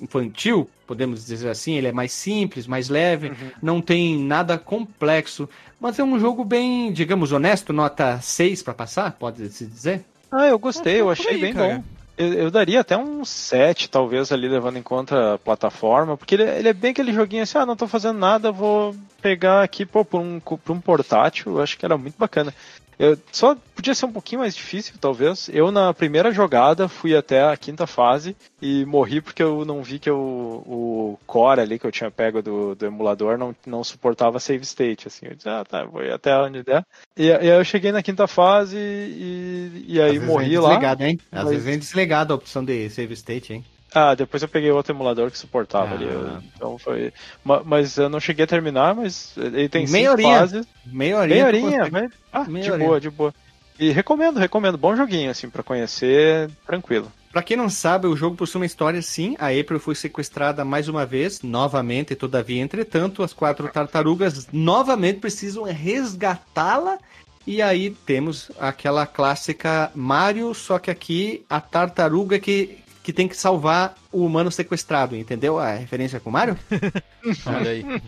infantil, 0.00 0.68
podemos 0.86 1.24
dizer 1.24 1.48
assim. 1.48 1.74
Ele 1.74 1.88
é 1.88 1.92
mais 1.92 2.12
simples, 2.12 2.66
mais 2.66 2.88
leve, 2.88 3.32
não 3.62 3.80
tem 3.80 4.18
nada 4.18 4.58
complexo, 4.58 5.48
mas 5.80 5.98
é 5.98 6.04
um 6.04 6.18
jogo 6.18 6.44
bem, 6.44 6.92
digamos, 6.92 7.32
honesto, 7.32 7.72
nota 7.72 8.20
6 8.20 8.62
para 8.62 8.74
passar, 8.74 9.12
pode-se 9.12 9.66
dizer. 9.66 10.04
Ah, 10.30 10.46
eu 10.46 10.58
gostei, 10.58 11.00
eu 11.00 11.06
por 11.06 11.12
achei 11.12 11.34
aí, 11.34 11.40
bem 11.40 11.54
cara. 11.54 11.76
bom. 11.76 11.97
Eu, 12.18 12.32
eu 12.34 12.50
daria 12.50 12.80
até 12.80 12.96
um 12.96 13.24
7, 13.24 13.88
talvez, 13.88 14.32
ali, 14.32 14.48
levando 14.48 14.76
em 14.76 14.82
conta 14.82 15.34
a 15.34 15.38
plataforma, 15.38 16.16
porque 16.16 16.34
ele, 16.34 16.42
ele 16.42 16.68
é 16.68 16.72
bem 16.72 16.90
aquele 16.90 17.12
joguinho 17.12 17.44
assim, 17.44 17.58
ah, 17.58 17.64
não 17.64 17.76
tô 17.76 17.86
fazendo 17.86 18.18
nada, 18.18 18.50
vou 18.50 18.92
pegar 19.22 19.62
aqui, 19.62 19.86
pô, 19.86 20.04
por 20.04 20.20
um, 20.20 20.40
por 20.40 20.72
um 20.72 20.80
portátil, 20.80 21.62
acho 21.62 21.78
que 21.78 21.84
era 21.84 21.96
muito 21.96 22.18
bacana. 22.18 22.52
Eu, 22.98 23.16
só 23.30 23.56
podia 23.76 23.94
ser 23.94 24.06
um 24.06 24.12
pouquinho 24.12 24.40
mais 24.40 24.56
difícil, 24.56 24.94
talvez. 25.00 25.48
Eu, 25.52 25.70
na 25.70 25.94
primeira 25.94 26.32
jogada, 26.32 26.88
fui 26.88 27.14
até 27.16 27.44
a 27.44 27.56
quinta 27.56 27.86
fase 27.86 28.36
e 28.60 28.84
morri 28.84 29.20
porque 29.20 29.42
eu 29.42 29.64
não 29.64 29.82
vi 29.82 29.98
que 30.00 30.10
eu, 30.10 30.18
o 30.18 31.18
core 31.26 31.60
ali 31.60 31.78
que 31.78 31.86
eu 31.86 31.92
tinha 31.92 32.10
pego 32.10 32.42
do, 32.42 32.74
do 32.74 32.86
emulador 32.86 33.38
não, 33.38 33.54
não 33.64 33.84
suportava 33.84 34.40
save 34.40 34.64
state, 34.64 35.06
assim. 35.06 35.26
Eu 35.26 35.34
disse, 35.36 35.48
ah, 35.48 35.64
tá, 35.64 35.84
vou 35.84 36.02
ir 36.02 36.12
até 36.12 36.36
onde 36.36 36.62
der. 36.64 36.84
E, 37.16 37.26
e 37.26 37.32
aí 37.32 37.46
eu 37.48 37.64
cheguei 37.64 37.92
na 37.92 38.02
quinta 38.02 38.26
fase 38.26 38.76
e, 38.76 39.84
e 39.86 40.00
aí 40.00 40.08
Às 40.08 40.12
vezes 40.14 40.28
morri 40.28 40.48
vem 40.48 40.58
lá. 40.58 40.68
Desligado, 40.70 41.04
hein? 41.04 41.20
Às 41.30 41.42
mas- 41.44 41.50
vezes 41.50 41.64
vem 41.64 41.78
desligado 41.78 42.32
a 42.32 42.36
opção 42.36 42.64
de 42.64 42.90
save 42.90 43.14
state, 43.14 43.52
hein? 43.52 43.64
Ah, 43.94 44.14
depois 44.14 44.42
eu 44.42 44.48
peguei 44.48 44.70
outro 44.70 44.92
emulador 44.92 45.30
que 45.30 45.38
suportava 45.38 45.92
Ah. 45.92 45.94
ali. 45.94 46.04
eu- 46.06 46.38
Então 46.54 46.78
foi. 46.78 47.12
ma- 47.44 47.62
Mas 47.64 47.96
eu 47.96 48.08
não 48.08 48.20
cheguei 48.20 48.44
a 48.44 48.48
terminar, 48.48 48.94
mas 48.94 49.32
ele 49.36 49.68
tem 49.68 49.86
Meia 49.86 50.10
cinco 50.10 50.12
horinha. 50.12 50.38
fases. 50.40 50.66
Meia 50.86 51.18
horinha. 51.18 51.34
Meia 51.34 51.46
horinha, 51.46 51.88
mas. 51.90 52.10
Ah, 52.32 52.44
Meia 52.44 52.64
de 52.64 52.70
horinha. 52.72 52.86
boa, 52.88 53.00
de 53.00 53.10
boa. 53.10 53.34
E 53.78 53.90
recomendo, 53.90 54.38
recomendo. 54.38 54.76
Bom 54.76 54.94
joguinho, 54.96 55.30
assim, 55.30 55.48
pra 55.48 55.62
conhecer, 55.62 56.50
tranquilo. 56.66 57.10
Pra 57.30 57.42
quem 57.42 57.56
não 57.56 57.68
sabe, 57.70 58.06
o 58.06 58.16
jogo 58.16 58.36
possui 58.36 58.60
uma 58.60 58.66
história 58.66 59.00
sim. 59.02 59.36
A 59.38 59.48
April 59.48 59.78
foi 59.78 59.94
sequestrada 59.94 60.64
mais 60.64 60.88
uma 60.88 61.06
vez, 61.06 61.42
novamente, 61.42 62.14
todavia, 62.16 62.60
entretanto, 62.60 63.22
as 63.22 63.32
quatro 63.32 63.68
tartarugas 63.68 64.48
novamente 64.52 65.20
precisam 65.20 65.62
resgatá-la 65.64 66.98
E 67.46 67.62
aí 67.62 67.90
temos 68.04 68.50
aquela 68.60 69.06
clássica 69.06 69.90
Mario, 69.94 70.52
só 70.54 70.78
que 70.78 70.90
aqui 70.90 71.46
a 71.48 71.58
tartaruga 71.62 72.38
que, 72.38 72.76
que 73.08 73.12
tem 73.14 73.26
que 73.26 73.38
salvar 73.38 73.94
o 74.12 74.22
humano 74.22 74.50
sequestrado, 74.50 75.16
entendeu 75.16 75.58
a 75.58 75.72
referência 75.72 76.20
com 76.20 76.28
o 76.28 76.32
Mario? 76.34 76.58
Olha 77.46 77.70
aí. 77.70 78.02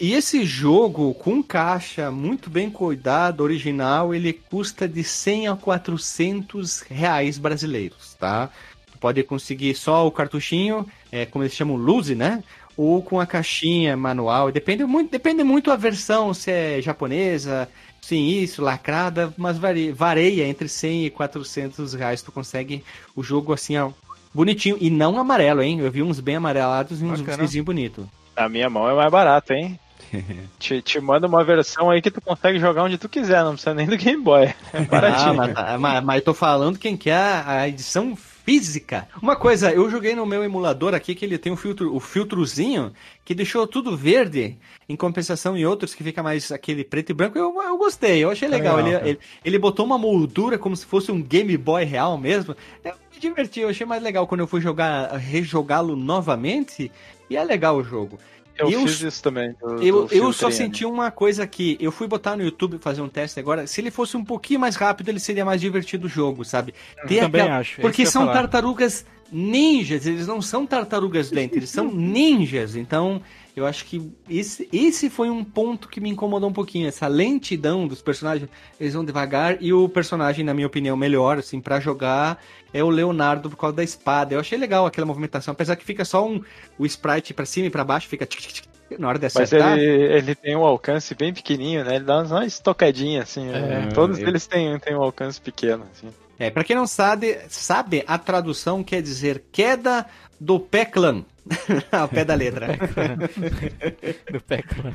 E 0.00 0.12
esse 0.12 0.44
jogo, 0.44 1.14
com 1.14 1.40
caixa 1.40 2.10
muito 2.10 2.50
bem 2.50 2.68
cuidado, 2.68 3.44
original, 3.44 4.12
ele 4.12 4.32
custa 4.32 4.88
de 4.88 5.04
100 5.04 5.46
a 5.46 5.54
400 5.54 6.80
reais 6.80 7.38
brasileiros, 7.38 8.14
tá? 8.14 8.50
Pode 8.98 9.22
conseguir 9.22 9.76
só 9.76 10.04
o 10.04 10.10
cartuchinho, 10.10 10.84
é, 11.12 11.24
como 11.24 11.44
eles 11.44 11.54
chamam, 11.54 11.76
loose, 11.76 12.16
né? 12.16 12.42
Ou 12.76 13.00
com 13.04 13.20
a 13.20 13.26
caixinha 13.26 13.96
manual. 13.96 14.50
Depende 14.50 14.84
muito, 14.84 15.12
depende 15.12 15.44
muito 15.44 15.70
a 15.70 15.76
versão, 15.76 16.34
se 16.34 16.50
é 16.50 16.82
japonesa, 16.82 17.68
sim, 18.00 18.26
isso, 18.26 18.60
lacrada, 18.60 19.32
mas 19.36 19.58
varia, 19.58 19.94
vareia 19.94 20.44
entre 20.44 20.68
100 20.68 21.06
e 21.06 21.10
400 21.10 21.94
reais. 21.94 22.20
Tu 22.20 22.32
consegue 22.32 22.82
o 23.14 23.22
jogo 23.22 23.52
assim, 23.52 23.76
ó, 23.78 23.92
bonitinho. 24.34 24.76
E 24.80 24.90
não 24.90 25.18
amarelo, 25.18 25.62
hein? 25.62 25.80
Eu 25.80 25.90
vi 25.90 26.02
uns 26.02 26.20
bem 26.20 26.36
amarelados 26.36 27.00
e 27.00 27.04
uns 27.04 27.20
vizinhos 27.20 27.64
bonitos. 27.64 28.04
Na 28.36 28.48
minha 28.48 28.68
mão 28.68 28.90
é 28.90 28.94
mais 28.94 29.10
barato, 29.10 29.52
hein? 29.52 29.78
te, 30.58 30.80
te 30.82 31.00
manda 31.00 31.26
uma 31.26 31.42
versão 31.44 31.90
aí 31.90 32.00
que 32.02 32.10
tu 32.10 32.20
consegue 32.20 32.58
jogar 32.58 32.84
onde 32.84 32.98
tu 32.98 33.08
quiser, 33.08 33.42
não 33.44 33.52
precisa 33.52 33.74
nem 33.74 33.86
do 33.86 33.96
Game 33.96 34.22
Boy. 34.22 34.46
É 34.72 34.78
Ah, 34.78 34.82
baratinho. 34.82 35.34
mas, 35.34 35.54
tá- 35.54 35.78
mas, 35.78 36.04
mas 36.04 36.16
eu 36.18 36.24
tô 36.24 36.34
falando 36.34 36.78
quem 36.78 36.96
quer 36.96 37.14
a, 37.16 37.60
a 37.60 37.68
edição 37.68 38.16
física. 38.16 39.08
Uma 39.22 39.36
coisa, 39.36 39.72
eu 39.72 39.88
joguei 39.90 40.14
no 40.14 40.26
meu 40.26 40.44
emulador 40.44 40.94
aqui 40.94 41.14
que 41.14 41.24
ele 41.24 41.38
tem 41.38 41.50
um 41.52 41.56
filtro, 41.56 41.94
o 41.94 41.98
filtrozinho 42.00 42.92
que 43.24 43.34
deixou 43.34 43.66
tudo 43.66 43.96
verde, 43.96 44.56
em 44.86 44.94
compensação 44.96 45.56
em 45.56 45.64
outros 45.64 45.94
que 45.94 46.04
fica 46.04 46.22
mais 46.22 46.52
aquele 46.52 46.84
preto 46.84 47.10
e 47.10 47.14
branco. 47.14 47.38
Eu, 47.38 47.54
eu 47.62 47.78
gostei, 47.78 48.22
eu 48.22 48.30
achei 48.30 48.46
legal. 48.46 48.76
legal, 48.76 49.00
ele, 49.00 49.08
ele, 49.10 49.18
ele 49.44 49.58
botou 49.58 49.86
uma 49.86 49.96
moldura 49.96 50.58
como 50.58 50.76
se 50.76 50.84
fosse 50.84 51.10
um 51.10 51.22
Game 51.22 51.56
Boy 51.56 51.84
real 51.84 52.18
mesmo. 52.18 52.54
Eu 52.84 52.92
me 52.92 52.98
diverti, 53.28 53.60
eu 53.60 53.68
achei 53.68 53.86
mais 53.86 54.02
legal 54.02 54.26
quando 54.26 54.40
eu 54.40 54.46
fui 54.46 54.60
jogar, 54.60 55.10
rejogá-lo 55.16 55.96
novamente. 55.96 56.90
E 57.28 57.36
é 57.36 57.42
legal 57.44 57.76
o 57.76 57.82
jogo. 57.84 58.18
Eu 58.56 58.70
eu- 58.70 58.82
fiz 58.86 59.00
isso 59.00 59.20
também. 59.22 59.52
do- 59.60 59.82
Eu, 59.82 60.06
do 60.06 60.14
eu 60.14 60.32
só 60.32 60.48
senti 60.50 60.84
uma 60.84 61.10
coisa 61.10 61.42
aqui. 61.42 61.76
Eu 61.80 61.90
fui 61.90 62.06
botar 62.06 62.36
no 62.36 62.44
YouTube 62.44 62.78
fazer 62.78 63.00
um 63.02 63.08
teste 63.08 63.40
agora. 63.40 63.66
Se 63.66 63.80
ele 63.80 63.90
fosse 63.90 64.16
um 64.16 64.24
pouquinho 64.24 64.60
mais 64.60 64.76
rápido, 64.76 65.08
ele 65.08 65.18
seria 65.18 65.44
mais 65.44 65.60
divertido 65.60 66.06
o 66.06 66.08
jogo, 66.08 66.44
sabe? 66.44 66.72
Ter 67.08 67.20
também 67.20 67.40
aquela- 67.40 67.58
acho, 67.58 67.80
é 67.80 67.82
Porque 67.82 68.02
que 68.02 68.08
eu 68.08 68.12
são 68.12 68.26
tartarugas 68.26 69.04
ninjas. 69.32 70.06
Eles 70.06 70.26
não 70.28 70.40
são 70.40 70.64
tartarugas 70.66 71.32
lentas, 71.32 71.56
eles 71.56 71.70
são 71.70 71.86
ninjas. 71.92 72.76
Então, 72.76 73.20
eu 73.56 73.64
acho 73.66 73.84
que 73.84 74.10
esse, 74.28 74.68
esse 74.72 75.08
foi 75.08 75.30
um 75.30 75.44
ponto 75.44 75.88
que 75.88 76.00
me 76.00 76.10
incomodou 76.10 76.48
um 76.48 76.52
pouquinho. 76.52 76.88
Essa 76.88 77.06
lentidão 77.06 77.86
dos 77.86 78.02
personagens. 78.02 78.48
Eles 78.80 78.94
vão 78.94 79.04
devagar. 79.04 79.58
E 79.60 79.72
o 79.72 79.88
personagem, 79.88 80.44
na 80.44 80.52
minha 80.52 80.66
opinião, 80.66 80.96
melhor, 80.96 81.38
assim, 81.38 81.60
para 81.60 81.78
jogar 81.80 82.42
é 82.72 82.82
o 82.82 82.90
Leonardo 82.90 83.48
por 83.48 83.56
causa 83.56 83.76
da 83.76 83.84
espada. 83.84 84.34
Eu 84.34 84.40
achei 84.40 84.58
legal 84.58 84.84
aquela 84.86 85.06
movimentação. 85.06 85.52
Apesar 85.52 85.76
que 85.76 85.84
fica 85.84 86.04
só 86.04 86.26
um, 86.26 86.42
o 86.78 86.84
sprite 86.84 87.32
pra 87.32 87.46
cima 87.46 87.66
e 87.66 87.70
pra 87.70 87.84
baixo, 87.84 88.08
fica 88.08 88.26
tic, 88.26 88.40
tic, 88.40 88.52
tic, 88.52 88.98
na 88.98 89.08
hora 89.08 89.18
de 89.18 89.24
Mas 89.26 89.36
acertar. 89.36 89.78
ele, 89.78 90.02
ele 90.14 90.34
tem 90.34 90.56
um 90.56 90.64
alcance 90.64 91.14
bem 91.14 91.32
pequenininho, 91.32 91.84
né? 91.84 91.96
Ele 91.96 92.04
dá 92.04 92.22
uma 92.22 92.44
estocadinha, 92.44 93.22
assim. 93.22 93.46
né? 93.46 93.86
É, 93.88 93.94
Todos 93.94 94.18
eu- 94.18 94.26
eles 94.28 94.46
têm, 94.46 94.78
têm 94.80 94.96
um 94.96 95.02
alcance 95.02 95.40
pequeno, 95.40 95.86
assim. 95.92 96.08
É, 96.38 96.50
pra 96.50 96.64
quem 96.64 96.74
não 96.74 96.86
sabe, 96.86 97.38
sabe, 97.48 98.02
a 98.06 98.18
tradução 98.18 98.82
quer 98.82 99.00
dizer 99.00 99.44
queda 99.52 100.04
do 100.40 100.58
pé 100.58 100.84
clã. 100.84 101.24
Ao 101.92 102.08
pé 102.08 102.24
da 102.24 102.34
letra. 102.34 102.68
Do 104.32 104.40
Pac-Man. 104.40 104.94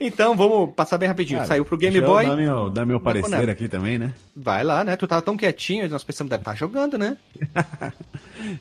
então, 0.00 0.36
vamos 0.36 0.74
passar 0.74 0.98
bem 0.98 1.08
rapidinho. 1.08 1.38
Cara, 1.38 1.48
Saiu 1.48 1.64
pro 1.64 1.76
Game 1.76 2.00
Boy. 2.00 2.26
Dar 2.26 2.36
meu, 2.36 2.70
dar 2.70 2.86
meu 2.86 3.00
parecer 3.00 3.48
aqui 3.48 3.68
também, 3.68 3.98
né? 3.98 4.12
Vai 4.34 4.64
lá, 4.64 4.82
né? 4.84 4.96
Tu 4.96 5.06
tava 5.06 5.22
tão 5.22 5.36
quietinho, 5.36 5.88
nós 5.88 6.04
pensamos, 6.04 6.30
deve 6.30 6.42
estar 6.42 6.54
jogando, 6.54 6.98
né? 6.98 7.16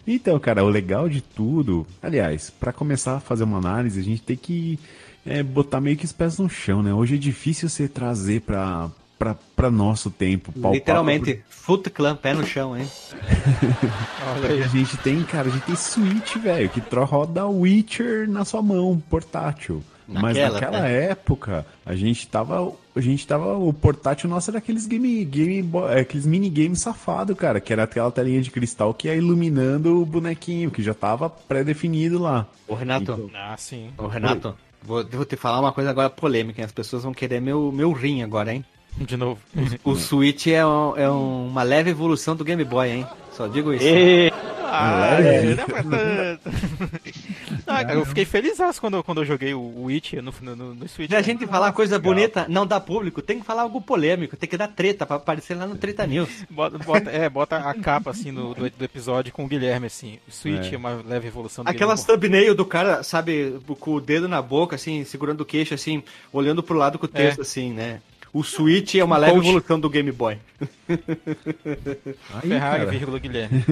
Então, 0.07 0.39
cara, 0.39 0.63
o 0.63 0.69
legal 0.69 1.07
de 1.07 1.21
tudo. 1.21 1.85
Aliás, 2.01 2.49
pra 2.49 2.73
começar 2.73 3.17
a 3.17 3.19
fazer 3.19 3.43
uma 3.43 3.59
análise, 3.59 3.99
a 3.99 4.03
gente 4.03 4.23
tem 4.23 4.35
que 4.35 4.79
é, 5.23 5.43
botar 5.43 5.79
meio 5.79 5.95
que 5.95 6.05
os 6.05 6.11
pés 6.11 6.39
no 6.39 6.49
chão, 6.49 6.81
né? 6.81 6.91
Hoje 6.93 7.15
é 7.15 7.17
difícil 7.17 7.69
você 7.69 7.87
trazer 7.87 8.41
pra, 8.41 8.89
pra, 9.17 9.35
pra 9.55 9.69
nosso 9.71 10.09
tempo. 10.09 10.51
palpável, 10.51 10.73
Literalmente, 10.73 11.43
Foot 11.49 11.89
Clan, 11.89 12.15
pé 12.15 12.33
no 12.33 12.45
chão, 12.45 12.77
hein? 12.77 12.87
Olha 14.35 14.49
aí. 14.53 14.63
A 14.63 14.67
gente 14.67 14.97
tem, 14.97 15.23
cara, 15.23 15.47
a 15.47 15.51
gente 15.51 15.63
tem 15.65 15.75
Switch, 15.75 16.35
velho, 16.37 16.69
que 16.69 16.81
roda 16.95 17.45
Witcher 17.47 18.29
na 18.29 18.45
sua 18.45 18.61
mão, 18.61 19.01
portátil. 19.09 19.83
Mas 20.09 20.37
Naquela, 20.37 20.53
naquela 20.53 20.81
né? 20.83 21.03
época, 21.09 21.65
a 21.85 21.93
gente 21.93 22.25
tava. 22.29 22.71
A 22.95 23.01
gente 23.01 23.27
tava. 23.27 23.57
O 23.57 23.73
portátil 23.73 24.29
nosso 24.29 24.49
era 24.49 24.57
aqueles 24.59 24.85
game, 24.87 25.25
game 25.25 25.69
é, 25.89 25.99
aqueles 25.99 26.25
minigames 26.25 26.79
safado, 26.79 27.35
cara, 27.35 27.59
que 27.59 27.73
era 27.73 27.83
aquela 27.83 28.09
telinha 28.09 28.41
de 28.41 28.49
cristal 28.49 28.93
que 28.93 29.09
ia 29.09 29.15
iluminando 29.15 30.01
o 30.01 30.05
bonequinho, 30.05 30.71
que 30.71 30.81
já 30.81 30.93
tava 30.93 31.29
pré-definido 31.29 32.19
lá. 32.19 32.47
Ô, 32.69 32.73
Renato, 32.73 33.03
Então- 33.03 33.29
Ah, 33.35 33.55
sim. 33.57 33.89
ô, 33.97 34.07
Renato, 34.07 34.55
vou, 34.81 35.05
vou 35.05 35.25
te 35.25 35.35
falar 35.35 35.59
uma 35.59 35.73
coisa 35.73 35.89
agora 35.89 36.09
polêmica, 36.09 36.61
hein? 36.61 36.65
As 36.65 36.71
pessoas 36.71 37.03
vão 37.03 37.13
querer 37.13 37.41
meu, 37.41 37.69
meu 37.73 37.91
rim 37.91 38.23
agora, 38.23 38.53
hein? 38.53 38.63
De 38.99 39.15
novo. 39.17 39.39
O 39.83 39.95
Switch 39.95 40.47
é, 40.47 40.65
um- 40.65 40.95
é 40.97 41.09
uma 41.09 41.63
leve 41.63 41.89
evolução 41.91 42.35
do 42.35 42.43
Game 42.43 42.63
Boy, 42.63 42.89
hein? 42.89 43.07
Só 43.31 43.47
digo 43.47 43.73
isso. 43.73 43.85
E... 43.85 44.31
Ah, 44.69 45.17
É. 45.21 45.43
não 45.55 45.63
é 45.63 45.65
pra 45.65 45.83
tanto. 45.83 46.49
Ah, 47.69 47.83
cara, 47.83 47.95
eu 47.99 48.05
fiquei 48.05 48.23
feliz 48.25 48.57
quando, 48.79 49.03
quando 49.03 49.21
eu 49.21 49.25
joguei 49.25 49.53
o 49.53 49.83
Witch 49.83 50.13
no, 50.13 50.33
no, 50.55 50.73
no 50.73 50.87
Switch. 50.87 51.09
Se 51.09 51.15
a 51.15 51.21
gente 51.21 51.45
falar 51.45 51.71
coisa 51.73 51.99
bonita, 51.99 52.45
não 52.49 52.65
dá 52.65 52.79
público, 52.79 53.21
tem 53.21 53.39
que 53.39 53.45
falar 53.45 53.63
algo 53.63 53.81
polêmico, 53.81 54.37
tem 54.37 54.47
que 54.49 54.55
dar 54.57 54.69
treta 54.69 55.05
pra 55.05 55.17
aparecer 55.17 55.53
lá 55.55 55.67
no 55.67 55.75
Treta 55.75 56.07
News. 56.07 56.29
Bota, 56.49 56.77
bota- 56.77 57.09
é, 57.11 57.29
bota 57.29 57.57
a 57.57 57.73
capa 57.73 58.11
assim 58.11 58.33
do, 58.33 58.53
do, 58.53 58.69
do 58.69 58.85
episódio 58.85 59.33
com 59.33 59.43
o 59.43 59.47
Guilherme, 59.47 59.87
assim. 59.87 60.17
O 60.27 60.31
Switch 60.31 60.71
É. 60.71 60.75
é, 60.75 60.77
uma 60.77 61.01
leve 61.05 61.27
evolução 61.27 61.63
do 61.63 61.69
Aquela 61.69 61.93
Game 61.93 62.05
Boy. 62.07 62.15
thumbnail 62.17 62.55
do 62.55 62.65
cara, 62.65 63.03
sabe, 63.03 63.59
com 63.79 63.91
o 63.95 64.01
dedo 64.01 64.27
na 64.29 64.41
boca, 64.41 64.75
assim, 64.77 65.03
segurando 65.03 65.41
o 65.41 65.45
queixo, 65.45 65.73
assim, 65.73 66.01
olhando 66.31 66.63
pro 66.63 66.77
lado 66.77 66.97
com 66.97 67.05
o 67.05 67.09
texto, 67.09 67.41
assim, 67.41 67.71
né? 67.73 67.99
O 68.37 68.43
Switch 68.43 68.93
é 68.93 69.03
uma 69.03 69.17
leve 69.17 69.33
coach. 69.33 69.47
evolução 69.47 69.79
do 69.79 69.89
Game 69.89 70.11
Boy. 70.11 70.37
Aí, 70.87 72.49
Ferrari, 72.49 72.85
cara, 72.85 72.85
vírgula 72.85 73.17
Guilherme. 73.17 73.65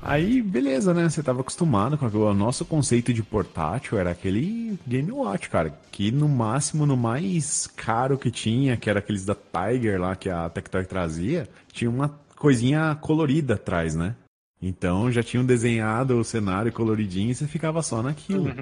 aí, 0.00 0.40
beleza, 0.40 0.94
né? 0.94 1.06
Você 1.06 1.22
tava 1.22 1.42
acostumado 1.42 1.98
com 1.98 2.06
aquilo. 2.06 2.30
O 2.30 2.32
nosso 2.32 2.64
conceito 2.64 3.12
de 3.12 3.22
portátil 3.22 3.98
era 3.98 4.10
aquele 4.10 4.78
Game 4.86 5.12
Watch, 5.12 5.50
cara. 5.50 5.78
Que 5.92 6.10
no 6.10 6.30
máximo, 6.30 6.86
no 6.86 6.96
mais 6.96 7.66
caro 7.66 8.16
que 8.16 8.30
tinha, 8.30 8.74
que 8.78 8.88
era 8.88 9.00
aqueles 9.00 9.26
da 9.26 9.34
Tiger 9.34 10.00
lá, 10.00 10.16
que 10.16 10.30
a 10.30 10.48
Tectoy 10.48 10.86
trazia, 10.86 11.46
tinha 11.70 11.90
uma 11.90 12.18
coisinha 12.36 12.96
colorida 12.98 13.52
atrás, 13.52 13.94
né? 13.94 14.14
Então 14.60 15.10
já 15.10 15.22
tinham 15.22 15.44
desenhado 15.44 16.18
o 16.18 16.24
cenário 16.24 16.72
coloridinho 16.72 17.30
e 17.30 17.34
você 17.34 17.46
ficava 17.46 17.80
só 17.82 18.02
naquilo. 18.02 18.52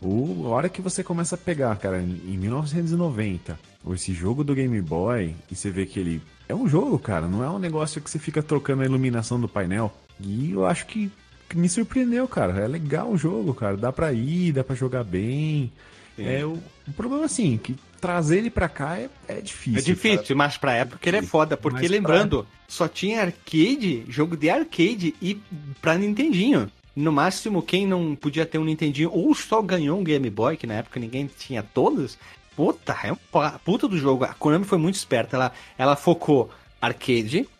O, 0.00 0.46
a 0.46 0.48
hora 0.48 0.68
que 0.68 0.80
você 0.80 1.04
começa 1.04 1.34
a 1.34 1.38
pegar, 1.38 1.76
cara, 1.76 2.00
em 2.00 2.38
1990, 2.38 3.58
esse 3.92 4.14
jogo 4.14 4.42
do 4.42 4.54
Game 4.54 4.80
Boy, 4.80 5.34
e 5.50 5.54
você 5.54 5.70
vê 5.70 5.84
que 5.84 6.00
ele 6.00 6.22
é 6.48 6.54
um 6.54 6.66
jogo, 6.66 6.98
cara, 6.98 7.28
não 7.28 7.44
é 7.44 7.50
um 7.50 7.58
negócio 7.58 8.00
que 8.00 8.10
você 8.10 8.18
fica 8.18 8.42
trocando 8.42 8.82
a 8.82 8.86
iluminação 8.86 9.40
do 9.40 9.48
painel. 9.48 9.92
E 10.18 10.52
eu 10.52 10.64
acho 10.66 10.86
que, 10.86 11.10
me 11.54 11.68
surpreendeu, 11.68 12.26
cara. 12.26 12.58
É 12.60 12.66
legal 12.66 13.10
o 13.10 13.18
jogo, 13.18 13.52
cara. 13.52 13.76
Dá 13.76 13.92
pra 13.92 14.12
ir, 14.12 14.52
dá 14.52 14.64
pra 14.64 14.74
jogar 14.74 15.04
bem. 15.04 15.70
É, 16.16 16.44
o, 16.44 16.58
o 16.88 16.92
problema, 16.96 17.26
assim, 17.26 17.58
que 17.58 17.76
trazer 18.02 18.38
ele 18.38 18.50
pra 18.50 18.68
cá 18.68 18.98
é, 18.98 19.08
é 19.28 19.40
difícil. 19.40 19.78
É 19.78 19.80
difícil, 19.80 20.36
mas 20.36 20.58
pra 20.58 20.74
época 20.74 21.08
ele 21.08 21.18
é 21.18 21.22
foda, 21.22 21.56
porque 21.56 21.78
Mas 21.82 21.86
pra- 21.88 21.96
lembrando, 21.96 22.46
só 22.66 22.88
tinha 22.88 23.20
arcade, 23.22 24.04
jogo 24.08 24.36
de 24.36 24.50
arcade 24.50 25.14
e 25.22 25.40
pra 25.80 25.96
Nintendinho. 25.96 26.68
No 26.94 27.12
máximo, 27.12 27.62
quem 27.62 27.86
não 27.86 28.14
podia 28.16 28.44
ter 28.44 28.58
um 28.58 28.64
Nintendinho 28.64 29.10
ou 29.12 29.32
só 29.34 29.62
ganhou 29.62 29.98
um 29.98 30.04
Game 30.04 30.28
Boy, 30.28 30.56
que 30.56 30.66
na 30.66 30.74
época 30.74 30.98
ninguém 31.00 31.30
tinha 31.38 31.62
todos, 31.62 32.18
puta, 32.56 32.94
é 33.04 33.12
um 33.12 33.16
puta 33.64 33.86
do 33.88 33.96
jogo. 33.96 34.24
A 34.24 34.34
Konami 34.34 34.64
foi 34.64 34.76
muito 34.78 34.96
esperta, 34.96 35.36
ela, 35.36 35.52
ela 35.78 35.96
focou 35.96 36.50
arcade, 36.80 37.38
arca- 37.38 37.52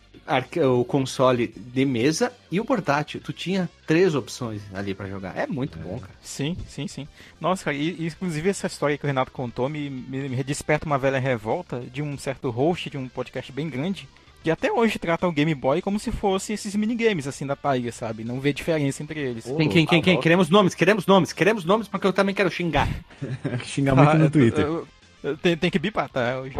o 0.67 0.85
console 0.85 1.49
de 1.57 1.85
mesa 1.85 2.33
e 2.51 2.59
o 2.61 2.65
portátil. 2.65 3.21
Tu 3.23 3.33
tinha 3.33 3.69
três 3.87 4.15
opções 4.15 4.63
ali 4.73 4.95
pra 4.95 5.09
jogar. 5.09 5.37
É 5.37 5.47
muito 5.47 5.79
bom, 5.79 5.99
cara. 5.99 6.13
Sim, 6.23 6.57
sim, 6.69 6.87
sim. 6.89 7.07
Nossa, 7.41 7.65
cara, 7.65 7.77
e, 7.77 7.91
e, 7.99 8.07
inclusive 8.07 8.49
essa 8.49 8.67
história 8.67 8.97
que 8.97 9.05
o 9.05 9.07
Renato 9.07 9.31
contou 9.33 9.69
me, 9.69 9.91
me, 9.91 10.29
me 10.29 10.43
desperta 10.45 10.87
uma 10.87 10.99
velha 10.99 11.19
revolta 11.19 11.81
de 11.81 12.01
um 12.03 12.17
certo 12.17 12.51
host 12.51 12.89
de 12.91 12.97
um 12.99 13.09
podcast 13.09 13.51
bem 13.53 13.69
grande, 13.69 14.09
que 14.43 14.51
até 14.51 14.73
hoje 14.73 14.99
trata 14.99 15.27
o 15.29 15.31
Game 15.33 15.55
Boy 15.55 15.81
como 15.81 16.01
se 16.01 16.11
fosse 16.11 16.53
esses 16.53 16.75
minigames, 16.75 17.29
assim, 17.29 17.47
da 17.47 17.55
Tiger, 17.55 17.93
sabe? 17.93 18.25
Não 18.25 18.41
vê 18.41 18.53
diferença 18.53 19.01
entre 19.03 19.21
eles. 19.21 19.45
Quem, 19.45 19.69
quem, 19.69 19.87
quem, 19.87 20.03
quem? 20.03 20.21
Queremos 20.21 20.49
nomes, 20.49 20.75
queremos 20.75 21.07
nomes, 21.07 21.33
queremos 21.33 21.65
nomes, 21.65 21.87
porque 21.87 22.07
eu 22.07 22.13
também 22.13 22.35
quero 22.35 22.51
xingar. 22.51 22.89
Xingar 23.65 23.95
muito 23.95 24.11
Ah, 24.11 24.15
no 24.15 24.25
eu- 24.25 24.31
Twitter. 24.31 24.65
eu- 24.65 24.89
eu- 25.23 25.37
tem, 25.37 25.57
tem 25.57 25.71
que 25.71 25.79
bipar, 25.79 26.09
tá? 26.09 26.41
Hoje. 26.41 26.57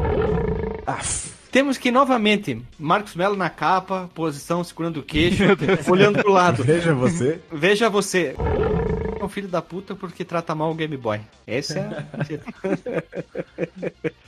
Temos 1.53 1.77
que 1.77 1.91
novamente, 1.91 2.63
Marcos 2.79 3.15
Melo 3.15 3.37
na 3.37 3.51
capa, 3.51 4.11
posição 4.15 4.65
segurando 4.65 5.01
o 5.01 5.03
queixo, 5.03 5.43
olhando 5.87 6.23
pro 6.23 6.33
lado. 6.33 6.65
Veja 6.65 6.95
você. 6.95 7.41
Veja 7.53 7.91
você. 7.91 8.35
filho 9.29 9.49
da 9.49 9.61
puta 9.63 9.95
porque 9.95 10.25
trata 10.25 10.55
mal 10.55 10.71
o 10.71 10.75
Game 10.75 10.97
Boy. 10.97 11.21
Esse 11.47 11.79
é. 11.79 11.89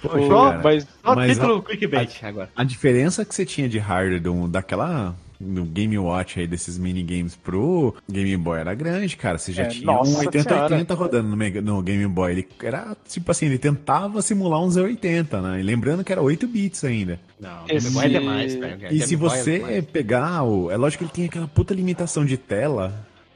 Poxa, 0.02 0.26
Só- 0.26 0.50
cara. 0.50 0.62
Mas 0.62 0.86
Só 1.02 1.14
Mas 1.14 1.32
título 1.32 1.62
clickbait 1.62 2.22
agora. 2.24 2.50
A 2.54 2.62
diferença 2.62 3.24
que 3.24 3.34
você 3.34 3.46
tinha 3.46 3.68
de 3.68 3.78
hardware 3.78 4.48
daquela 4.48 5.14
do 5.40 5.64
Game 5.64 5.98
Watch 5.98 6.38
aí, 6.40 6.46
desses 6.46 6.78
minigames 6.78 7.34
pro 7.36 7.94
Game 8.10 8.36
Boy 8.36 8.60
era 8.60 8.74
grande, 8.74 9.16
cara. 9.16 9.38
Você 9.38 9.52
já 9.52 9.64
É, 9.64 9.66
tinha 9.66 9.90
um 9.90 9.94
nossa 9.94 10.18
8080 10.20 10.94
rodando 10.94 11.28
no, 11.28 11.36
Mega- 11.36 11.60
no 11.60 11.82
Game 11.82 12.06
Boy. 12.06 12.32
Ele 12.32 12.48
era, 12.62 12.96
tipo 13.08 13.30
assim, 13.30 13.46
ele 13.46 13.58
tentava 13.58 14.22
simular 14.22 14.60
um 14.62 14.68
Z80, 14.68 15.40
né? 15.40 15.60
E 15.60 15.62
lembrando 15.62 16.04
que 16.04 16.12
era 16.12 16.22
8 16.22 16.46
bits 16.46 16.84
ainda. 16.84 17.18
Não, 17.38 17.64
Esse- 17.68 17.84
Game 17.90 17.94
Boy 17.94 18.04
é 18.04 18.08
demais, 18.20 18.54
velho. 18.54 18.74
E 18.74 18.78
Game 18.78 19.00
se 19.02 19.16
Boy 19.16 19.28
é 19.28 19.30
você 19.42 19.58
demais. 19.58 19.84
pegar 19.86 20.42
o. 20.44 20.70
É 20.70 20.76
lógico 20.76 20.98
que 21.00 21.04
ele 21.04 21.12
tem 21.14 21.24
aquela 21.26 21.48
puta 21.48 21.74
limitação 21.74 22.24
de 22.24 22.36
tela, 22.36 22.94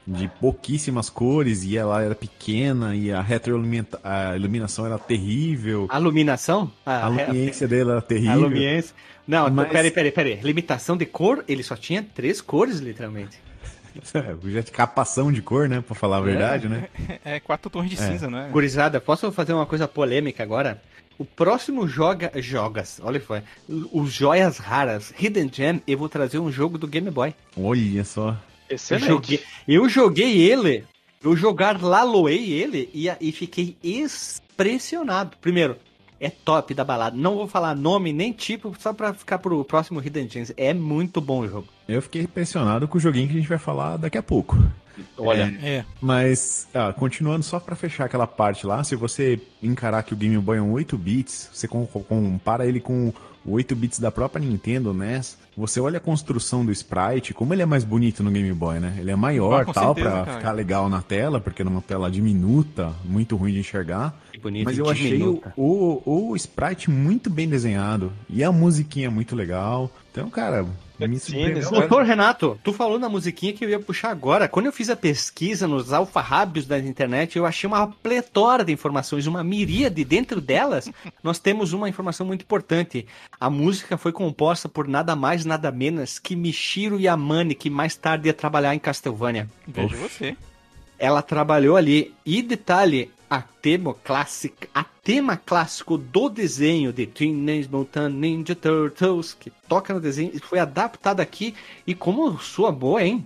de 0.09 0.27
pouquíssimas 0.39 1.09
cores, 1.09 1.63
e 1.63 1.77
ela 1.77 2.01
era 2.01 2.15
pequena, 2.15 2.95
e 2.95 3.11
a 3.11 3.21
retroiluminação 3.21 3.99
a 4.03 4.35
iluminação 4.35 4.85
era 4.85 4.97
terrível. 4.97 5.87
A 5.89 5.99
iluminação? 5.99 6.71
A 6.85 7.05
A, 7.05 7.07
lumiência 7.07 7.67
dele 7.67 7.89
era 7.91 7.99
a 7.99 8.01
terrível. 8.01 8.41
lumiência. 8.41 8.95
Não, 9.27 9.43
Mas- 9.43 9.53
Mas... 9.53 9.71
peraí, 9.71 9.91
peraí, 9.91 10.11
peraí. 10.11 10.39
Limitação 10.41 10.97
de 10.97 11.05
cor, 11.05 11.43
ele 11.47 11.61
só 11.61 11.75
tinha 11.75 12.01
três 12.01 12.41
cores, 12.41 12.79
literalmente. 12.79 13.37
Já 14.45 14.61
de 14.61 14.71
capação 14.71 15.31
de 15.31 15.41
cor, 15.41 15.67
né? 15.69 15.81
Pra 15.81 15.95
falar 15.95 16.17
a 16.17 16.21
verdade, 16.21 16.67
né? 16.67 16.87
É 17.23 17.39
quatro 17.39 17.69
tons 17.69 17.89
de 17.89 17.95
cinza, 17.97 18.29
né? 18.29 18.49
Gurizada, 18.51 18.99
posso 18.99 19.31
fazer 19.31 19.53
uma 19.53 19.65
coisa 19.65 19.87
polêmica 19.87 20.41
agora? 20.41 20.81
O 21.17 21.25
próximo 21.25 21.85
joga, 21.87 22.31
jogas, 22.37 23.01
olha 23.03 23.19
foi, 23.19 23.41
os 23.91 24.09
joias 24.13 24.57
raras, 24.57 25.13
Hidden 25.19 25.51
Gem, 25.53 25.81
eu 25.85 25.97
vou 25.97 26.07
trazer 26.07 26.39
um 26.39 26.49
jogo 26.49 26.77
do 26.77 26.87
Game 26.87 27.11
Boy. 27.11 27.35
Olha 27.57 28.05
só. 28.05 28.37
Eu 28.69 28.75
excelente. 28.75 29.07
joguei, 29.07 29.43
eu 29.67 29.89
joguei 29.89 30.41
ele, 30.51 30.83
eu 31.23 31.35
jogar 31.35 31.81
laloei 31.81 32.51
ele 32.53 32.89
e, 32.93 33.07
e 33.19 33.31
fiquei 33.31 33.75
impressionado. 33.83 35.37
Primeiro, 35.41 35.75
é 36.19 36.29
top 36.29 36.73
da 36.73 36.83
balada. 36.83 37.15
Não 37.15 37.35
vou 37.35 37.47
falar 37.47 37.75
nome 37.75 38.11
nem 38.13 38.31
tipo, 38.31 38.75
só 38.79 38.93
pra 38.93 39.13
ficar 39.13 39.39
pro 39.39 39.63
próximo 39.63 40.01
Hidden 40.01 40.29
Gems. 40.29 40.53
É 40.57 40.73
muito 40.73 41.21
bom 41.21 41.39
o 41.41 41.47
jogo. 41.47 41.67
Eu 41.87 42.01
fiquei 42.01 42.21
impressionado 42.23 42.87
com 42.87 42.97
o 42.97 43.01
joguinho 43.01 43.27
que 43.27 43.33
a 43.33 43.37
gente 43.37 43.49
vai 43.49 43.57
falar 43.57 43.97
daqui 43.97 44.17
a 44.17 44.23
pouco. 44.23 44.57
Olha, 45.17 45.57
É. 45.63 45.85
Mas, 46.01 46.67
ah, 46.73 46.91
continuando 46.91 47.41
só 47.43 47.57
pra 47.57 47.73
fechar 47.73 48.03
aquela 48.05 48.27
parte 48.27 48.67
lá, 48.67 48.83
se 48.83 48.97
você 48.97 49.39
encarar 49.63 50.03
que 50.03 50.13
o 50.13 50.17
Game 50.17 50.37
Boy 50.37 50.57
é 50.57 50.61
um 50.61 50.73
8 50.73 50.97
bits, 50.97 51.49
você 51.53 51.69
com- 51.69 51.85
compara 51.85 52.67
ele 52.67 52.81
com 52.81 53.13
o 53.45 53.53
8 53.53 53.75
bits 53.75 53.99
da 53.99 54.11
própria 54.11 54.43
Nintendo, 54.45 54.93
NES, 54.93 55.37
você 55.55 55.79
olha 55.79 55.97
a 55.97 56.01
construção 56.01 56.65
do 56.65 56.71
sprite, 56.71 57.33
como 57.33 57.53
ele 57.53 57.61
é 57.61 57.65
mais 57.65 57.83
bonito 57.83 58.21
no 58.23 58.31
Game 58.31 58.51
Boy, 58.53 58.79
né? 58.79 58.95
Ele 58.99 59.11
é 59.11 59.15
maior, 59.15 59.65
Ah, 59.67 59.73
tal, 59.73 59.93
certeza, 59.95 60.09
pra 60.15 60.25
cara. 60.25 60.37
ficar 60.37 60.51
legal 60.51 60.89
na 60.89 61.01
tela, 61.01 61.39
porque 61.39 61.63
numa 61.63 61.81
tela 61.81 62.09
diminuta, 62.11 62.93
muito 63.05 63.35
ruim 63.35 63.53
de 63.53 63.59
enxergar. 63.59 64.13
que 64.31 64.39
bonito. 64.39 64.65
Mas 64.65 64.77
eu 64.77 64.89
achei 64.89 65.21
o, 65.23 65.41
o, 65.57 66.29
o 66.31 66.35
sprite 66.35 66.89
muito 66.89 67.29
bem 67.29 67.47
desenhado. 67.49 68.11
E 68.29 68.43
a 68.43 68.51
musiquinha 68.51 69.09
muito 69.11 69.35
legal. 69.35 69.91
Então, 70.11 70.29
cara, 70.29 70.65
me 71.07 71.19
Doutor 71.71 72.03
Renato, 72.03 72.59
tu 72.63 72.73
falou 72.73 72.99
na 72.99 73.07
musiquinha 73.07 73.53
que 73.53 73.63
eu 73.63 73.69
ia 73.69 73.79
puxar 73.79 74.09
agora. 74.11 74.47
Quando 74.47 74.65
eu 74.65 74.71
fiz 74.71 74.89
a 74.89 74.95
pesquisa 74.95 75.67
nos 75.67 75.93
alfarrábios 75.93 76.65
da 76.65 76.77
internet, 76.77 77.37
eu 77.37 77.45
achei 77.45 77.67
uma 77.67 77.87
pletora 77.87 78.63
de 78.65 78.73
informações, 78.73 79.27
uma 79.27 79.43
miríade. 79.43 80.03
Dentro 80.03 80.41
delas, 80.41 80.89
nós 81.23 81.39
temos 81.39 81.73
uma 81.73 81.87
informação 81.87 82.25
muito 82.25 82.41
importante. 82.41 83.05
A 83.39 83.49
música 83.49 83.97
foi 83.97 84.11
composta 84.11 84.67
por 84.67 84.87
nada 84.87 85.15
mais, 85.15 85.45
nada 85.45 85.71
menos 85.71 86.19
que 86.19 86.35
Michiro 86.35 86.99
Yamane, 86.99 87.55
que 87.55 87.69
mais 87.69 87.95
tarde 87.95 88.27
ia 88.27 88.33
trabalhar 88.33 88.75
em 88.75 88.79
Castlevania. 88.79 89.47
Vejo 89.67 89.95
você. 89.95 90.35
Ela 90.97 91.21
trabalhou 91.21 91.77
ali. 91.77 92.13
E 92.25 92.41
detalhe, 92.41 93.09
a 93.29 93.41
tema 93.41 93.93
clássica, 93.93 94.67
a 94.73 94.83
tema 94.83 95.37
clássico 95.37 95.97
do 95.97 96.29
desenho 96.29 96.91
de 96.91 97.05
Teenage 97.05 97.69
Mutant 97.69 98.11
Ninja 98.11 98.55
Turtles, 98.55 99.35
que 99.35 99.51
toca 99.67 99.93
no 99.93 99.99
desenho, 99.99 100.31
foi 100.41 100.57
adaptada 100.57 101.21
aqui 101.21 101.53
e 101.85 101.93
como 101.93 102.39
sua 102.39 102.71
boa, 102.71 103.03
hein? 103.03 103.23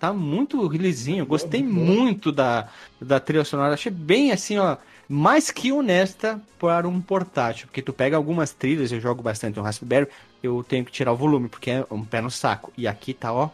Tá 0.00 0.14
muito 0.14 0.66
lisinho, 0.72 1.26
gostei 1.26 1.62
muito 1.62 2.32
da, 2.32 2.68
da 2.98 3.20
trilha 3.20 3.44
sonora, 3.44 3.74
achei 3.74 3.92
bem 3.92 4.32
assim, 4.32 4.56
ó, 4.56 4.78
mais 5.12 5.50
que 5.50 5.72
honesta 5.72 6.40
para 6.56 6.86
um 6.88 7.00
portátil, 7.00 7.66
porque 7.66 7.82
tu 7.82 7.92
pega 7.92 8.16
algumas 8.16 8.52
trilhas, 8.52 8.92
eu 8.92 9.00
jogo 9.00 9.24
bastante 9.24 9.56
no 9.56 9.62
Raspberry, 9.64 10.06
eu 10.40 10.62
tenho 10.62 10.84
que 10.84 10.92
tirar 10.92 11.12
o 11.12 11.16
volume, 11.16 11.48
porque 11.48 11.68
é 11.68 11.84
um 11.90 12.04
pé 12.04 12.20
no 12.20 12.30
saco, 12.30 12.72
e 12.78 12.86
aqui 12.86 13.12
tá, 13.12 13.32
ó, 13.32 13.50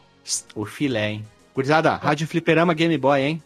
o 0.55 0.67
filé, 0.67 1.13
hein. 1.13 1.25
Gurizada, 1.57 1.97
Rádio 1.97 2.29
Fliperama 2.29 2.75
Game 2.75 2.97
Boy, 2.99 3.21
hein? 3.23 3.43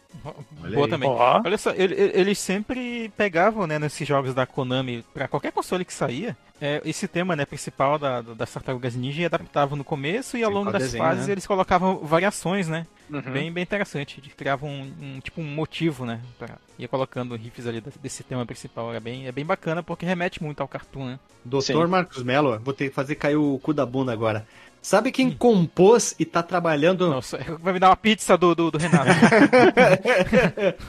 Olha 0.61 0.75
Boa 0.75 0.85
aí. 0.85 0.89
também. 0.91 1.09
Olha 1.09 1.57
só, 1.57 1.71
ele- 1.71 1.95
ele- 1.95 2.11
eles 2.13 2.37
sempre 2.37 3.09
pegavam, 3.17 3.65
né, 3.65 3.79
nesses 3.79 4.07
jogos 4.07 4.33
da 4.35 4.45
Konami, 4.45 5.03
pra 5.13 5.27
qualquer 5.27 5.51
console 5.53 5.85
que 5.85 5.93
saía, 5.93 6.35
é, 6.61 6.81
esse 6.85 7.07
tema, 7.07 7.35
né, 7.35 7.45
principal 7.45 7.97
da, 7.97 8.21
das 8.21 8.51
Tartarugas 8.51 8.95
Ninja 8.95 9.21
e 9.21 9.25
adaptavam 9.25 9.77
no 9.77 9.83
começo 9.83 10.37
e 10.37 10.43
ao 10.43 10.51
Sim, 10.51 10.55
longo 10.57 10.71
das 10.71 10.83
desenho, 10.83 11.03
fases 11.03 11.25
né? 11.27 11.31
eles 11.31 11.47
colocavam 11.47 11.99
variações, 11.99 12.67
né? 12.67 12.85
Uhum. 13.09 13.21
Bem, 13.21 13.51
bem 13.51 13.63
interessante. 13.63 14.19
Eles 14.21 14.33
criavam 14.33 14.69
um, 14.69 14.93
um, 15.01 15.19
tipo 15.21 15.41
um 15.41 15.45
motivo, 15.45 16.05
né? 16.05 16.19
Pra, 16.37 16.57
ia 16.77 16.87
colocando 16.89 17.35
riffs 17.35 17.65
ali 17.65 17.79
desse- 17.81 17.99
desse 17.99 18.23
tema 18.23 18.45
principal. 18.45 18.93
É 18.93 18.99
bem, 18.99 19.25
é 19.27 19.31
bem 19.31 19.45
bacana 19.45 19.81
porque 19.81 20.05
remete 20.05 20.43
muito 20.43 20.61
ao 20.61 20.67
cartoon, 20.67 21.05
né? 21.05 21.19
Doutor 21.43 21.85
Sim. 21.85 21.91
Marcos 21.91 22.23
Mello, 22.23 22.59
vou 22.63 22.73
ter 22.73 22.89
que 22.89 22.95
fazer 22.95 23.15
cair 23.15 23.35
o 23.37 23.57
cu 23.59 23.73
da 23.73 23.85
bunda 23.85 24.13
agora. 24.13 24.45
Sabe 24.81 25.11
quem 25.11 25.29
compôs 25.29 26.15
e 26.17 26.25
tá 26.25 26.41
trabalhando 26.41 27.07
Nossa, 27.07 27.37
vai 27.59 27.73
me 27.73 27.79
dar 27.79 27.89
uma 27.89 27.95
pizza 27.95 28.35
do, 28.35 28.55
do, 28.55 28.71
do 28.71 28.77
Renato. 28.79 29.11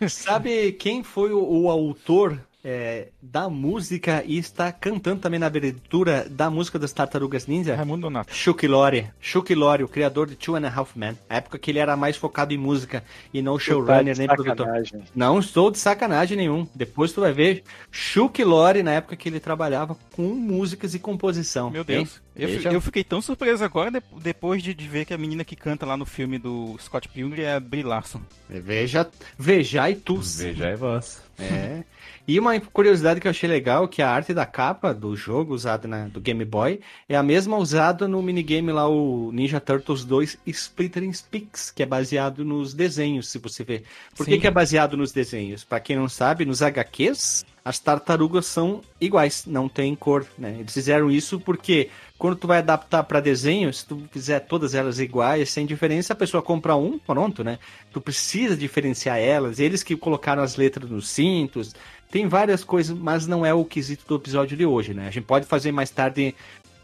Sabe 0.08 0.72
quem 0.72 1.02
foi 1.02 1.32
o, 1.32 1.38
o 1.38 1.70
autor 1.70 2.40
é, 2.68 3.08
da 3.22 3.48
música 3.48 4.24
e 4.26 4.36
está 4.38 4.72
cantando 4.72 5.20
também 5.20 5.38
na 5.38 5.46
abertura 5.46 6.26
da 6.28 6.50
música 6.50 6.80
das 6.80 6.92
Tartarugas 6.92 7.46
Ninja? 7.46 7.76
Raimundo 7.76 8.02
Donato. 8.02 8.34
Chuck 8.34 8.66
Lorre. 8.66 9.06
Chuck 9.20 9.54
Lorre, 9.54 9.84
o 9.84 9.88
criador 9.88 10.26
de 10.26 10.34
Two 10.34 10.56
and 10.56 10.66
a 10.66 10.74
Half 10.74 10.96
Men. 10.96 11.16
A 11.30 11.36
época 11.36 11.60
que 11.60 11.70
ele 11.70 11.78
era 11.78 11.96
mais 11.96 12.16
focado 12.16 12.52
em 12.52 12.58
música 12.58 13.04
e 13.32 13.40
não 13.40 13.54
Tá 13.54 13.60
showrunner 13.60 14.18
nem 14.18 14.26
produtor. 14.26 14.66
Não 15.14 15.38
estou 15.38 15.70
de 15.70 15.78
sacanagem 15.78 16.36
nenhum. 16.36 16.66
Depois 16.74 17.12
tu 17.12 17.20
vai 17.20 17.32
ver 17.32 17.62
Chuck 17.92 18.42
Lorre 18.42 18.82
na 18.82 18.94
época 18.94 19.14
que 19.14 19.28
ele 19.28 19.38
trabalhava 19.38 19.96
com 20.16 20.22
músicas 20.34 20.92
e 20.92 20.98
composição. 20.98 21.70
Meu 21.70 21.82
Hein? 21.82 21.86
Deus. 21.86 22.20
Eu, 22.34 22.48
eu 22.72 22.80
fiquei 22.80 23.04
tão 23.04 23.22
surpreso 23.22 23.64
agora 23.64 23.90
de- 23.92 24.02
depois 24.20 24.62
de, 24.62 24.74
de 24.74 24.88
ver 24.88 25.04
que 25.06 25.14
a 25.14 25.18
menina 25.18 25.42
que 25.44 25.54
canta 25.56 25.86
lá 25.86 25.96
no 25.96 26.04
filme 26.04 26.36
do 26.36 26.76
Scott 26.80 27.08
Pilgrim 27.08 27.42
é 27.42 27.54
a 27.54 27.60
Brie 27.60 27.82
Larson. 27.84 28.20
Veja, 28.50 29.08
veja 29.38 29.88
e 29.88 29.94
tu. 29.94 30.16
Veja 30.16 30.68
aí 30.68 30.74
voz. 30.76 31.22
É. 31.38 31.82
E 32.28 32.40
uma 32.40 32.58
curiosidade 32.60 33.20
que 33.20 33.28
eu 33.28 33.30
achei 33.30 33.48
legal, 33.48 33.86
que 33.86 34.02
a 34.02 34.10
arte 34.10 34.34
da 34.34 34.44
capa 34.44 34.92
do 34.92 35.14
jogo 35.14 35.54
usada 35.54 35.86
na, 35.86 36.08
do 36.08 36.20
Game 36.20 36.44
Boy 36.44 36.80
é 37.08 37.16
a 37.16 37.22
mesma 37.22 37.56
usada 37.56 38.08
no 38.08 38.20
minigame 38.20 38.72
lá, 38.72 38.88
o 38.88 39.30
Ninja 39.32 39.60
Turtles 39.60 40.04
2 40.04 40.38
Splittering 40.44 41.12
Speaks, 41.12 41.70
que 41.70 41.84
é 41.84 41.86
baseado 41.86 42.44
nos 42.44 42.74
desenhos, 42.74 43.28
se 43.28 43.38
você 43.38 43.62
ver. 43.62 43.84
Por 44.16 44.26
que, 44.26 44.38
que 44.38 44.46
é 44.46 44.50
baseado 44.50 44.96
nos 44.96 45.12
desenhos? 45.12 45.62
Pra 45.62 45.78
quem 45.78 45.94
não 45.94 46.08
sabe, 46.08 46.44
nos 46.44 46.62
HQs, 46.62 47.46
as 47.66 47.78
tartarugas 47.80 48.46
são 48.46 48.80
iguais, 49.00 49.44
não 49.44 49.68
tem 49.68 49.94
cor, 49.94 50.24
né? 50.38 50.56
Eles 50.60 50.72
fizeram 50.72 51.10
isso 51.10 51.40
porque 51.40 51.90
quando 52.18 52.36
tu 52.36 52.46
vai 52.46 52.58
adaptar 52.58 53.02
pra 53.02 53.18
desenho, 53.18 53.72
se 53.72 53.84
tu 53.84 54.02
fizer 54.12 54.38
todas 54.38 54.72
elas 54.72 55.00
iguais, 55.00 55.50
sem 55.50 55.66
diferença, 55.66 56.12
a 56.12 56.16
pessoa 56.16 56.42
compra 56.42 56.76
um, 56.76 56.96
pronto, 56.96 57.42
né? 57.42 57.58
Tu 57.92 58.00
precisa 58.00 58.56
diferenciar 58.56 59.18
elas. 59.18 59.58
Eles 59.58 59.82
que 59.82 59.96
colocaram 59.96 60.44
as 60.44 60.56
letras 60.56 60.88
nos 60.88 61.08
cintos. 61.08 61.74
Tem 62.10 62.28
várias 62.28 62.64
coisas, 62.64 62.96
mas 62.96 63.26
não 63.26 63.44
é 63.44 63.52
o 63.52 63.64
quesito 63.64 64.04
do 64.06 64.16
episódio 64.16 64.56
de 64.56 64.64
hoje, 64.64 64.94
né? 64.94 65.08
A 65.08 65.10
gente 65.10 65.24
pode 65.24 65.46
fazer 65.46 65.72
mais 65.72 65.90
tarde 65.90 66.34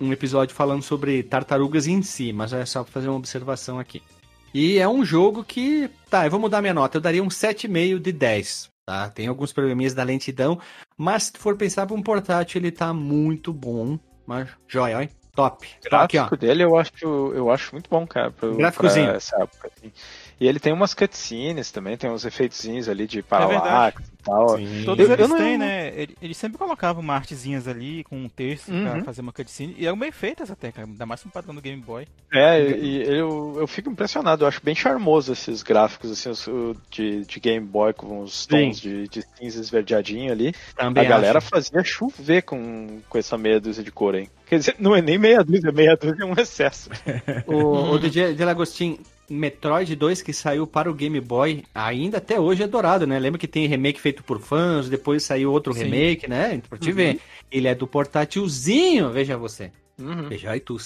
um 0.00 0.12
episódio 0.12 0.54
falando 0.54 0.82
sobre 0.82 1.22
tartarugas 1.22 1.86
em 1.86 2.02
si, 2.02 2.32
mas 2.32 2.52
é 2.52 2.64
só 2.66 2.84
fazer 2.84 3.08
uma 3.08 3.18
observação 3.18 3.78
aqui. 3.78 4.02
E 4.52 4.78
é 4.78 4.88
um 4.88 5.04
jogo 5.04 5.42
que, 5.44 5.88
tá, 6.10 6.26
eu 6.26 6.30
vou 6.30 6.40
mudar 6.40 6.60
minha 6.60 6.74
nota, 6.74 6.96
eu 6.98 7.00
daria 7.00 7.22
um 7.22 7.28
7,5 7.28 7.98
de 7.98 8.12
10, 8.12 8.70
tá? 8.84 9.08
Tem 9.08 9.26
alguns 9.26 9.52
probleminhas 9.52 9.94
da 9.94 10.02
lentidão, 10.02 10.60
mas 10.96 11.24
se 11.24 11.32
tu 11.32 11.38
for 11.38 11.56
pensar 11.56 11.86
pra 11.86 11.96
um 11.96 12.02
portátil, 12.02 12.60
ele 12.60 12.70
tá 12.70 12.92
muito 12.92 13.52
bom, 13.52 13.98
mas 14.26 14.48
joia, 14.68 15.08
top. 15.34 15.66
O 15.86 15.88
Tá 15.88 16.02
aqui, 16.02 16.16
gráfico 16.16 16.36
dele 16.36 16.64
eu 16.64 16.76
acho, 16.76 16.92
eu 17.34 17.50
acho 17.50 17.72
muito 17.72 17.88
bom, 17.88 18.06
cara. 18.06 18.30
Pra, 18.30 18.50
Gráficozinho. 18.50 19.06
pra 19.06 19.16
essa 19.16 19.42
época. 19.42 19.70
assim. 19.74 19.92
E 20.42 20.48
ele 20.48 20.58
tem 20.58 20.72
umas 20.72 20.92
cutscenes 20.92 21.70
também, 21.70 21.96
tem 21.96 22.10
uns 22.10 22.24
efeitozinhos 22.24 22.88
ali 22.88 23.06
de 23.06 23.20
É 23.20 23.22
paralaxe 23.22 23.98
e 24.02 24.24
tal. 24.24 24.56
Sim. 24.58 24.82
Todos 24.84 25.06
Eu- 25.06 25.12
eles 25.14 25.20
eu 25.20 25.28
não- 25.28 25.36
têm, 25.36 25.56
né? 25.56 25.92
Ele, 25.94 26.16
ele 26.20 26.34
sempre 26.34 26.58
colocava 26.58 26.98
uma 26.98 27.14
artezinhas 27.14 27.68
ali 27.68 28.02
com 28.04 28.16
um 28.16 28.28
texto 28.28 28.66
pra 28.72 28.94
Uhum. 28.94 29.04
fazer 29.04 29.20
uma 29.20 29.32
cutscene. 29.32 29.76
E 29.78 29.86
eram 29.86 29.96
bem 29.96 30.10
feitas 30.10 30.50
até, 30.50 30.72
cara. 30.72 30.88
Ainda 30.88 31.06
mais 31.06 31.24
no 31.24 31.30
padrão 31.30 31.54
do 31.54 31.60
Game 31.60 31.80
Boy. 31.80 32.08
É, 32.32 32.60
e 32.60 33.02
eu, 33.06 33.54
eu 33.58 33.66
fico 33.68 33.88
impressionado, 33.88 34.42
eu 34.42 34.48
acho 34.48 34.60
bem 34.64 34.74
charmoso 34.74 35.32
esses 35.32 35.62
gráficos 35.62 36.10
assim, 36.10 36.28
os- 36.30 36.48
de, 36.90 37.24
de 37.24 37.38
Game 37.38 37.64
Boy 37.64 37.92
com 37.92 38.20
os 38.22 38.44
tons 38.44 38.80
de, 38.80 39.06
de 39.06 39.22
cinza 39.36 39.60
esverdeadinho 39.60 40.32
ali. 40.32 40.52
Também 40.76 41.06
a 41.06 41.08
galera 41.08 41.38
acho. 41.38 41.48
fazia 41.48 41.84
chover 41.84 42.42
com, 42.42 42.98
com 43.08 43.16
essa 43.16 43.38
meia 43.38 43.60
dúzia 43.60 43.84
de 43.84 43.92
cor, 43.92 44.16
hein? 44.16 44.28
Quer 44.46 44.58
dizer, 44.58 44.74
não 44.80 44.94
é 44.94 45.00
nem 45.00 45.18
meia 45.18 45.44
dúzia, 45.44 45.70
meia 45.70 45.96
dúzia 45.96 46.24
é 46.24 46.26
um 46.26 46.34
excesso. 46.34 46.90
O, 47.46 47.92
o 47.94 47.98
DJ 48.00 48.34
de 48.34 48.44
Lagostin, 48.44 48.98
Metroid 49.32 49.96
2 49.96 50.22
que 50.22 50.32
saiu 50.32 50.66
para 50.66 50.90
o 50.90 50.94
Game 50.94 51.20
Boy, 51.20 51.64
ainda 51.74 52.18
até 52.18 52.38
hoje 52.38 52.62
é 52.62 52.66
dourado, 52.66 53.06
né? 53.06 53.18
Lembra 53.18 53.38
que 53.38 53.48
tem 53.48 53.66
remake 53.66 54.00
feito 54.00 54.22
por 54.22 54.40
fãs, 54.40 54.88
depois 54.88 55.22
saiu 55.22 55.50
outro 55.50 55.72
Sim. 55.72 55.84
remake, 55.84 56.28
né? 56.28 56.60
Pra 56.68 56.78
te 56.78 56.92
ver. 56.92 57.18
Ele 57.50 57.68
é 57.68 57.74
do 57.74 57.86
portátilzinho, 57.86 59.10
veja 59.10 59.36
você. 59.36 59.72
Uhum. 59.98 60.28
Veja 60.28 60.50
aí 60.50 60.60
tu. 60.60 60.76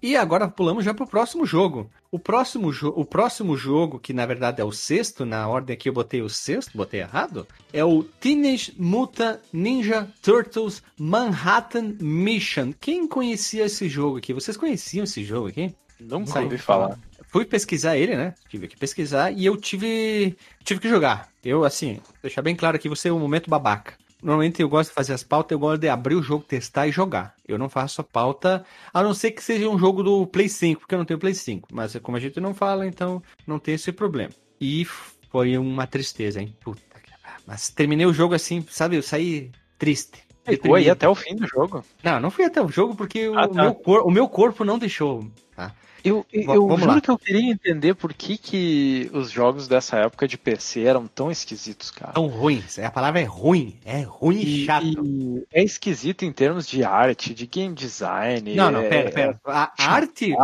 E 0.00 0.16
agora 0.16 0.48
pulamos 0.48 0.84
já 0.84 0.94
pro 0.94 1.06
próximo 1.06 1.44
jogo. 1.44 1.90
O 2.10 2.18
próximo, 2.18 2.72
jo 2.72 2.92
o 2.96 3.04
próximo 3.04 3.56
jogo, 3.56 3.98
que 3.98 4.12
na 4.12 4.24
verdade 4.24 4.60
é 4.60 4.64
o 4.64 4.72
sexto, 4.72 5.26
na 5.26 5.46
ordem 5.46 5.74
aqui 5.74 5.88
eu 5.88 5.92
botei 5.92 6.22
o 6.22 6.28
sexto, 6.28 6.76
botei 6.76 7.00
errado, 7.00 7.46
é 7.72 7.84
o 7.84 8.02
Teenage 8.02 8.74
Mutant 8.78 9.40
Ninja 9.52 10.08
Turtles 10.22 10.82
Manhattan 10.98 11.96
Mission. 12.00 12.72
Quem 12.80 13.06
conhecia 13.06 13.66
esse 13.66 13.88
jogo 13.88 14.18
aqui? 14.18 14.32
Vocês 14.32 14.56
conheciam 14.56 15.04
esse 15.04 15.24
jogo 15.24 15.48
aqui? 15.48 15.74
Nunca 16.00 16.26
Saiu 16.32 16.44
ouvi 16.44 16.56
de 16.56 16.62
falar. 16.62 16.98
Fui 17.28 17.44
pesquisar 17.44 17.96
ele, 17.96 18.16
né? 18.16 18.34
Tive 18.48 18.68
que 18.68 18.76
pesquisar 18.76 19.30
e 19.32 19.44
eu 19.44 19.56
tive 19.56 20.36
tive 20.64 20.80
que 20.80 20.88
jogar. 20.88 21.28
Eu, 21.44 21.64
assim, 21.64 22.00
deixar 22.22 22.40
bem 22.40 22.56
claro 22.56 22.76
aqui, 22.76 22.88
você 22.88 23.08
é 23.08 23.12
um 23.12 23.18
momento 23.18 23.50
babaca. 23.50 23.94
Normalmente 24.22 24.60
eu 24.60 24.68
gosto 24.68 24.90
de 24.90 24.94
fazer 24.94 25.12
as 25.12 25.22
pautas, 25.22 25.52
eu 25.52 25.58
gosto 25.58 25.80
de 25.80 25.88
abrir 25.88 26.14
o 26.16 26.22
jogo, 26.22 26.44
testar 26.44 26.88
e 26.88 26.92
jogar. 26.92 27.34
Eu 27.46 27.56
não 27.56 27.68
faço 27.68 28.00
a 28.00 28.04
pauta, 28.04 28.64
a 28.92 29.02
não 29.02 29.14
ser 29.14 29.30
que 29.30 29.42
seja 29.42 29.68
um 29.68 29.78
jogo 29.78 30.02
do 30.02 30.26
Play 30.26 30.48
5, 30.48 30.80
porque 30.80 30.94
eu 30.94 30.98
não 30.98 31.04
tenho 31.04 31.20
Play 31.20 31.34
5. 31.34 31.68
Mas 31.72 31.94
como 32.02 32.16
a 32.16 32.20
gente 32.20 32.40
não 32.40 32.52
fala, 32.52 32.86
então 32.86 33.22
não 33.46 33.58
tem 33.58 33.74
esse 33.74 33.92
problema. 33.92 34.30
E 34.60 34.84
foi 35.30 35.56
uma 35.56 35.86
tristeza, 35.86 36.40
hein? 36.40 36.56
Puta 36.60 36.80
que... 37.00 37.12
Mas 37.46 37.70
terminei 37.70 38.06
o 38.06 38.12
jogo 38.12 38.34
assim, 38.34 38.64
sabe? 38.68 38.96
Eu 38.96 39.02
saí 39.02 39.50
triste. 39.78 40.26
Ficou 40.44 40.74
aí 40.74 40.88
até 40.88 41.06
o 41.08 41.14
fim 41.14 41.36
do 41.36 41.46
jogo. 41.46 41.84
Não, 42.02 42.18
não 42.18 42.30
fui 42.30 42.44
até 42.44 42.60
o 42.60 42.68
jogo 42.68 42.96
porque 42.96 43.30
Ah, 43.34 43.44
o, 43.44 43.48
tá. 43.48 43.62
meu 43.62 43.74
cor... 43.74 44.02
o 44.06 44.10
meu 44.10 44.28
corpo 44.28 44.64
não 44.64 44.78
deixou. 44.78 45.30
Tá? 45.54 45.74
Eu, 46.04 46.24
eu 46.32 46.44
juro 46.78 46.86
lá. 46.86 47.00
que 47.00 47.08
eu 47.10 47.18
queria 47.18 47.50
entender 47.50 47.94
por 47.94 48.14
que, 48.14 48.38
que 48.38 49.10
os 49.12 49.30
jogos 49.30 49.66
dessa 49.66 49.96
época 49.98 50.28
de 50.28 50.38
PC 50.38 50.82
eram 50.84 51.06
tão 51.06 51.30
esquisitos, 51.30 51.90
cara. 51.90 52.12
Tão 52.12 52.26
ruins. 52.28 52.78
A 52.78 52.90
palavra 52.90 53.20
é 53.20 53.24
ruim. 53.24 53.76
É 53.84 54.02
ruim 54.02 54.36
e, 54.38 54.62
E- 54.62 54.66
chato. 54.66 54.86
e 54.86 55.44
é 55.52 55.62
esquisito 55.64 56.24
em 56.24 56.32
termos 56.32 56.66
de 56.68 56.84
arte, 56.84 57.34
de 57.34 57.46
game 57.46 57.74
design. 57.74 58.54
Não, 58.54 58.70
não, 58.70 58.80
é- 58.80 58.88
pera, 58.88 59.10
pera. 59.10 59.40
A 59.44 59.72
é 59.78 59.82
arte, 59.82 60.34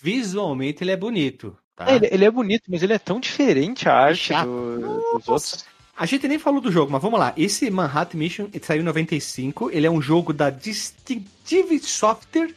visualmente, 0.00 0.82
ele 0.82 0.90
é 0.92 0.96
bonito. 0.96 1.56
Tá? 1.76 1.90
É, 1.90 1.96
ele, 1.96 2.08
ele 2.10 2.24
é 2.24 2.30
bonito, 2.30 2.62
mas 2.68 2.82
ele 2.82 2.92
é 2.92 2.98
tão 2.98 3.18
diferente 3.20 3.88
a 3.88 3.94
arte 3.94 4.32
do- 4.32 4.78
dos 5.18 5.28
outros. 5.28 5.64
A 5.96 6.06
gente 6.06 6.26
nem 6.26 6.38
falou 6.40 6.60
do 6.60 6.72
jogo, 6.72 6.90
mas 6.90 7.00
vamos 7.00 7.20
lá. 7.20 7.32
Esse 7.36 7.70
Manhattan 7.70 8.18
Mission 8.18 8.48
saiu 8.62 8.80
em 8.80 8.84
95. 8.84 9.70
Ele 9.70 9.86
é 9.86 9.90
um 9.90 10.02
jogo 10.02 10.32
da 10.32 10.50
Distinctive 10.50 11.78
Software, 11.80 12.52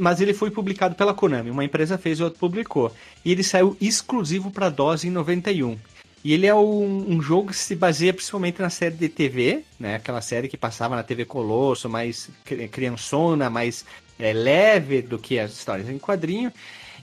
mas 0.00 0.20
ele 0.20 0.34
foi 0.34 0.50
publicado 0.50 0.94
pela 0.96 1.14
Konami. 1.14 1.50
Uma 1.50 1.64
empresa 1.64 1.96
fez 1.96 2.18
e 2.18 2.22
outra 2.24 2.38
publicou. 2.38 2.92
E 3.24 3.30
ele 3.30 3.42
saiu 3.44 3.76
exclusivo 3.80 4.50
para 4.50 4.68
DOS 4.68 5.04
em 5.04 5.10
91. 5.10 5.78
E 6.24 6.32
ele 6.32 6.46
é 6.46 6.54
um, 6.54 7.12
um 7.12 7.22
jogo 7.22 7.50
que 7.50 7.56
se 7.56 7.76
baseia 7.76 8.12
principalmente 8.12 8.60
na 8.60 8.68
série 8.68 8.96
de 8.96 9.08
TV, 9.08 9.62
né? 9.78 9.94
Aquela 9.94 10.20
série 10.20 10.48
que 10.48 10.56
passava 10.56 10.96
na 10.96 11.04
TV 11.04 11.24
Colosso, 11.24 11.88
mais 11.88 12.28
cri- 12.44 12.66
criançona, 12.66 13.48
mais 13.48 13.84
é, 14.18 14.32
leve 14.32 15.02
do 15.02 15.18
que 15.20 15.38
as 15.38 15.52
histórias 15.52 15.88
em 15.88 15.98
quadrinho. 15.98 16.52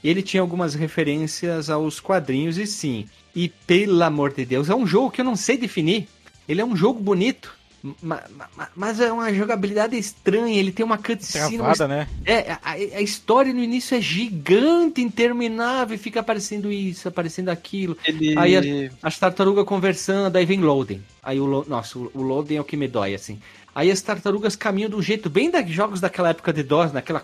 E 0.03 0.09
ele 0.09 0.21
tinha 0.21 0.41
algumas 0.41 0.73
referências 0.73 1.69
aos 1.69 2.01
quadrinhos, 2.01 2.57
e 2.57 2.67
sim. 2.67 3.05
E 3.34 3.47
pelo 3.47 4.03
amor 4.03 4.34
de 4.34 4.43
Deus, 4.43 4.69
é 4.69 4.75
um 4.75 4.86
jogo 4.86 5.09
que 5.11 5.21
eu 5.21 5.25
não 5.25 5.38
sei 5.38 5.57
definir. 5.57 6.05
Ele 6.45 6.59
é 6.59 6.65
um 6.65 6.75
jogo 6.75 6.99
bonito, 6.99 7.55
ma- 8.01 8.23
ma- 8.55 8.69
mas 8.75 8.99
é 8.99 9.11
uma 9.11 9.34
jogabilidade 9.34 9.97
estranha. 9.97 10.57
Ele 10.57 10.71
tem 10.71 10.86
uma 10.86 10.97
cutscene. 10.97 11.57
uma 11.57 11.73
Travada, 11.75 11.88
né? 11.88 12.07
é, 12.25 12.51
a, 12.53 12.71
a 12.71 13.01
história 13.01 13.53
no 13.53 13.61
início 13.61 13.97
é 13.97 14.01
gigante, 14.01 15.01
interminável, 15.01 15.95
e 15.95 15.97
fica 15.97 16.21
aparecendo 16.21 16.71
isso, 16.71 17.07
aparecendo 17.07 17.49
aquilo. 17.49 17.97
Ele... 18.05 18.38
Aí 18.38 18.89
As 19.01 19.19
tartarugas 19.19 19.65
conversando, 19.65 20.36
aí 20.36 20.45
vem 20.45 20.61
loading. 20.61 21.01
Aí 21.21 21.39
o 21.39 21.45
lo- 21.45 21.65
nossa, 21.67 21.97
o 21.99 22.21
loading 22.21 22.55
é 22.55 22.61
o 22.61 22.65
que 22.65 22.77
me 22.77 22.88
dói, 22.88 23.13
assim. 23.13 23.39
Aí 23.75 23.89
as 23.89 24.01
tartarugas 24.01 24.55
caminham 24.55 24.89
do 24.89 25.01
jeito 25.01 25.29
bem 25.29 25.49
da 25.49 25.63
jogos 25.63 25.99
daquela 25.99 26.29
época 26.29 26.53
de 26.53 26.61
DOS, 26.61 26.93
naquela 26.93 27.23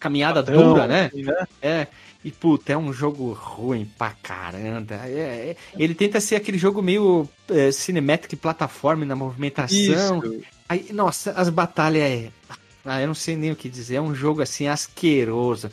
caminhada 0.00 0.42
Padrão, 0.42 0.72
dura, 0.72 0.86
né? 0.86 1.06
assim, 1.12 1.22
né? 1.22 1.46
É. 1.60 1.86
E 2.24 2.30
puta, 2.32 2.72
é 2.72 2.76
um 2.76 2.92
jogo 2.92 3.32
ruim 3.32 3.88
pra 3.96 4.10
caramba. 4.22 4.94
É, 5.06 5.50
é- 5.50 5.56
ele 5.78 5.94
tenta 5.94 6.20
ser 6.20 6.36
aquele 6.36 6.58
jogo 6.58 6.82
meio 6.82 7.28
é, 7.48 7.70
cinematic 7.70 8.34
plataforma 8.36 9.04
na 9.04 9.14
movimentação. 9.14 10.18
Isso. 10.18 10.42
Aí, 10.68 10.86
nossa, 10.92 11.30
as 11.32 11.48
batalhas 11.48 12.02
é. 12.02 12.30
Ah, 12.84 13.00
eu 13.00 13.06
não 13.06 13.14
sei 13.14 13.36
nem 13.36 13.52
o 13.52 13.56
que 13.56 13.68
dizer. 13.68 13.96
É 13.96 14.00
um 14.00 14.14
jogo 14.14 14.42
assim 14.42 14.66
asqueroso. 14.66 15.70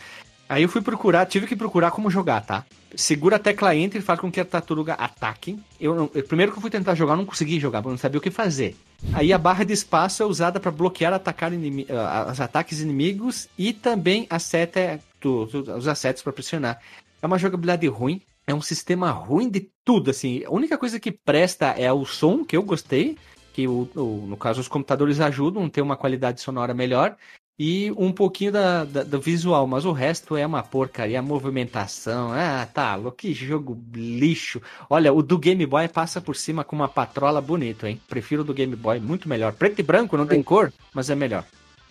Aí 0.48 0.62
eu 0.64 0.70
fui 0.70 0.82
procurar, 0.82 1.26
tive 1.26 1.48
que 1.48 1.56
procurar 1.56 1.89
como 1.91 2.10
jogar, 2.12 2.41
tá? 2.41 2.64
Segura 2.96 3.38
a 3.38 3.39
tecla 3.39 3.76
Enter 3.76 4.00
e 4.00 4.04
faz 4.04 4.20
com 4.20 4.32
que 4.32 4.39
a 4.39 4.46
tartaruga 4.46 4.93
ataque. 4.93 5.58
Eu, 5.80 5.96
não- 5.96 6.12
eu- 6.14 6.24
primeiro 6.24 6.52
que 6.52 6.58
eu 6.58 6.62
fui 6.62 6.70
tentar 6.70 6.93
jogar, 6.96 7.14
eu 7.14 7.18
não 7.18 7.26
consegui 7.26 7.60
jogar, 7.60 7.80
porque 7.80 7.89
eu 7.89 7.93
não 7.93 7.98
sabia 7.98 8.20
o 8.20 8.22
que 8.22 8.30
fazer. 8.32 8.76
Aí 9.14 9.34
a 9.34 9.38
barra 9.38 9.64
de 9.66 9.74
espaço 9.74 10.22
é 10.24 10.26
usada 10.26 10.60
para 10.60 10.72
bloquear 10.72 11.12
atacar 11.14 11.52
inimi- 11.52 11.88
os 12.32 12.39
ataques 12.39 12.80
inimigos 12.80 13.50
e 13.58 13.74
também 13.74 14.26
a 14.30 14.39
seta 14.39 14.80
é 14.80 15.00
usar 15.30 15.95
setas 15.95 16.21
para 16.21 16.34
pressionar. 16.34 16.80
É 17.21 17.26
uma 17.26 17.38
jogabilidade 17.38 17.88
ruim, 17.88 18.21
é 18.45 18.53
um 18.53 18.61
sistema 18.61 19.09
ruim 19.11 19.49
de 19.49 19.69
tudo, 19.84 20.11
assim. 20.11 20.43
A 20.45 20.51
única 20.51 20.78
coisa 20.78 20.99
que 20.99 21.11
presta 21.11 21.67
é 21.67 21.91
o 21.91 22.05
som, 22.05 22.43
que 22.43 22.55
eu 22.55 22.63
gostei, 22.63 23.17
que 23.53 23.67
o, 23.67 23.89
o- 23.95 24.26
no 24.28 24.38
caso 24.38 24.61
os 24.61 24.67
computadores 24.67 25.19
ajudam 25.19 25.65
a 25.65 25.69
ter 25.69 25.82
uma 25.82 25.95
qualidade 25.95 26.41
sonora 26.41 26.73
melhor 26.73 27.15
e 27.57 27.89
um 27.97 28.11
pouquinho 28.11 28.51
da, 28.51 28.84
da- 28.84 29.03
do 29.03 29.19
visual, 29.21 29.65
mas 29.65 29.86
o 29.86 29.93
resto 29.93 30.36
é 30.36 30.45
uma 30.45 30.61
porcaria, 30.61 31.19
a 31.19 31.21
movimentação, 31.21 32.32
ah, 32.34 32.67
tá, 32.71 32.95
louco, 32.95 33.17
que 33.17 33.34
jogo 33.34 33.82
lixo. 33.95 34.61
Olha, 34.89 35.13
o 35.13 35.23
do 35.23 35.38
Game 35.39 35.65
Boy 35.65 35.88
passa 35.88 36.19
por 36.19 36.36
cima 36.36 36.63
com 36.65 36.76
uma 36.76 36.89
patrola 36.89 37.39
bonito, 37.41 37.88
hein? 37.88 37.99
Prefiro 38.09 38.41
o 38.41 38.45
do 38.45 38.53
Game 38.53 38.76
Boy, 38.76 38.99
muito 38.99 39.30
melhor. 39.30 39.53
Preto 39.53 39.80
e 39.80 39.84
branco, 39.84 40.17
não 40.17 40.28
tem 40.28 40.43
cor, 40.43 40.71
mas 40.93 41.09
é 41.09 41.15
melhor. 41.15 41.45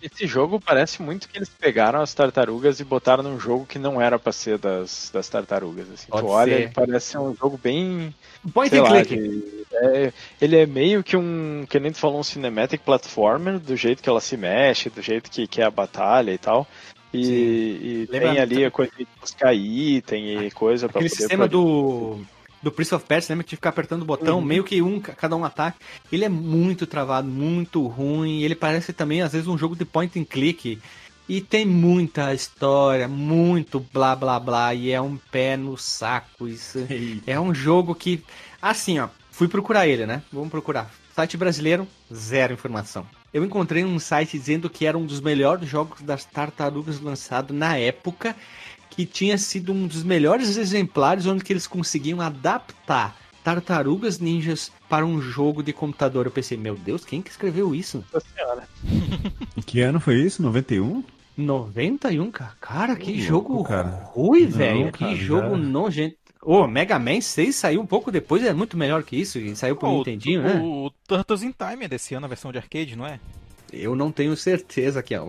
Esse 0.05 0.27
jogo 0.27 0.61
parece 0.61 1.01
muito 1.01 1.27
que 1.27 1.37
eles 1.37 1.49
pegaram 1.49 1.99
as 1.99 2.13
tartarugas 2.13 2.79
e 2.79 2.83
botaram 2.83 3.23
num 3.23 3.39
jogo 3.39 3.65
que 3.65 3.79
não 3.79 3.99
era 3.99 4.19
pra 4.19 4.31
ser 4.31 4.57
das, 4.59 5.09
das 5.11 5.27
tartarugas. 5.27 5.87
Assim. 5.91 6.07
Pode 6.09 6.23
Tu 6.27 6.29
olha, 6.31 6.57
ser. 6.57 6.71
parece 6.73 7.07
ser 7.07 7.17
um 7.17 7.35
jogo 7.35 7.59
bem. 7.61 8.13
Point 8.53 8.77
and 8.77 8.85
click. 8.85 9.65
é- 9.73 10.13
ele 10.39 10.57
é 10.57 10.65
meio 10.67 11.03
que 11.03 11.17
um. 11.17 11.65
Que 11.67 11.79
nem 11.79 11.91
tu 11.91 11.97
falou, 11.97 12.19
um 12.19 12.23
cinematic 12.23 12.81
platformer, 12.83 13.57
do 13.59 13.75
jeito 13.75 14.03
que 14.03 14.09
ela 14.09 14.21
se 14.21 14.37
mexe, 14.37 14.89
do 14.91 15.01
jeito 15.01 15.29
que, 15.31 15.47
que 15.47 15.59
é 15.61 15.65
a 15.65 15.71
batalha 15.71 16.31
e 16.31 16.37
tal. 16.37 16.67
E, 17.13 18.03
e 18.03 18.07
tem 18.11 18.39
ali 18.39 18.65
a 18.65 18.69
coisa 18.71 18.91
de 18.97 19.07
buscar 19.21 19.53
item 19.55 20.45
e 20.45 20.51
coisa 20.51 20.87
pra 20.87 20.99
poder. 21.01 21.09
sistema 21.09 21.47
pro- 21.49 21.57
do, 21.57 22.25
do 22.65 22.71
Prince 22.71 22.95
of 22.95 23.05
Persia, 23.05 23.31
lembra 23.33 23.43
que 23.43 23.49
tinha 23.49 23.57
que 23.57 23.59
ficar 23.61 23.69
apertando 23.69 24.01
o 24.01 24.05
botão, 24.05 24.39
Uhum. 24.39 24.43
meio 24.43 24.63
que 24.63 24.81
um, 24.81 24.99
cada 24.99 25.35
um 25.35 25.45
ataque. 25.45 25.77
Ele 26.11 26.25
é 26.25 26.29
muito 26.29 26.87
travado, 26.87 27.27
muito 27.27 27.85
ruim. 27.85 28.41
Ele 28.41 28.55
parece 28.55 28.91
também, 28.91 29.21
às 29.21 29.33
vezes, 29.33 29.47
um 29.47 29.55
jogo 29.55 29.75
de 29.75 29.85
point 29.85 30.19
and 30.19 30.25
click. 30.25 30.81
E 31.29 31.41
tem 31.41 31.63
muita 31.63 32.33
história, 32.33 33.07
muito 33.07 33.79
blá 33.93 34.15
blá 34.15 34.39
blá. 34.39 34.73
E 34.73 34.89
é 34.91 34.99
um 34.99 35.15
pé 35.31 35.55
no 35.55 35.77
saco. 35.77 36.47
Isso 36.47 36.79
é 37.27 37.39
um 37.39 37.53
jogo 37.53 37.93
que. 37.93 38.23
Assim, 38.59 38.97
ó. 38.99 39.09
Fui 39.29 39.47
procurar 39.47 39.85
ele, 39.85 40.05
né? 40.07 40.23
Vamos 40.33 40.49
procurar. 40.49 40.89
Site 41.13 41.37
brasileiro, 41.37 41.87
zero 42.11 42.53
informação. 42.53 43.05
Eu 43.33 43.43
encontrei 43.43 43.83
um 43.83 43.99
site 43.99 44.39
dizendo 44.39 44.69
que 44.69 44.85
era 44.85 44.97
um 44.97 45.05
dos 45.05 45.19
melhores 45.21 45.67
jogos 45.69 46.01
das 46.01 46.23
tartarugas 46.25 46.99
lançado 47.01 47.53
na 47.53 47.77
época 47.77 48.33
que 48.95 49.05
tinha 49.05 49.37
sido 49.37 49.73
um 49.73 49.87
dos 49.87 50.03
melhores 50.03 50.57
exemplares 50.57 51.25
onde 51.25 51.43
que 51.43 51.51
eles 51.53 51.67
conseguiam 51.67 52.21
adaptar 52.21 53.15
tartarugas 53.43 54.17
ninjas 54.19 54.71
para 54.89 55.05
um 55.05 55.21
jogo 55.21 55.61
de 55.61 55.71
computador. 55.71 56.25
Eu 56.25 56.31
pensei, 56.31 56.57
meu 56.57 56.75
Deus, 56.75 57.05
quem 57.05 57.21
que 57.21 57.29
escreveu 57.29 57.75
isso? 57.75 58.03
Nossa 58.13 58.25
senhora. 58.35 58.67
Que 59.65 59.81
ano 59.81 59.99
foi 59.99 60.15
isso? 60.21 60.41
91? 60.43 61.03
91, 61.37 62.31
cara. 62.31 62.53
Cara, 62.61 62.95
que 62.95 63.11
Louco, 63.11 63.23
jogo 63.25 63.63
cara. 63.63 64.03
ruim, 64.13 64.43
Não, 64.43 64.49
velho. 64.51 64.91
Que 64.91 64.99
cara, 64.99 65.15
jogo 65.15 65.49
já- 65.51 65.57
nojento. 65.57 66.15
Ô, 66.41 66.67
Mega 66.67 66.99
Man 66.99 67.19
6 67.21 67.55
saiu 67.55 67.81
um 67.81 67.85
pouco 67.87 68.11
depois, 68.11 68.43
é 68.43 68.53
muito 68.53 68.77
melhor 68.77 69.01
que 69.03 69.15
isso. 69.15 69.39
E 69.39 69.55
saiu 69.55 69.75
pro 69.75 69.89
Pô, 69.89 69.97
Nintendinho, 69.97 70.41
o, 70.41 70.43
né? 70.43 70.61
o 70.61 70.91
Turtles 71.07 71.41
in 71.41 71.51
Time 71.51 71.85
é 71.85 71.87
desse 71.87 72.13
ano, 72.13 72.25
a 72.25 72.29
versão 72.29 72.51
de 72.51 72.57
arcade, 72.59 72.95
não 72.95 73.05
é? 73.05 73.19
Eu 73.75 73.95
não 73.95 74.11
tenho 74.11 74.35
certeza 74.35 74.99
aqui, 74.99 75.15
ó. 75.15 75.25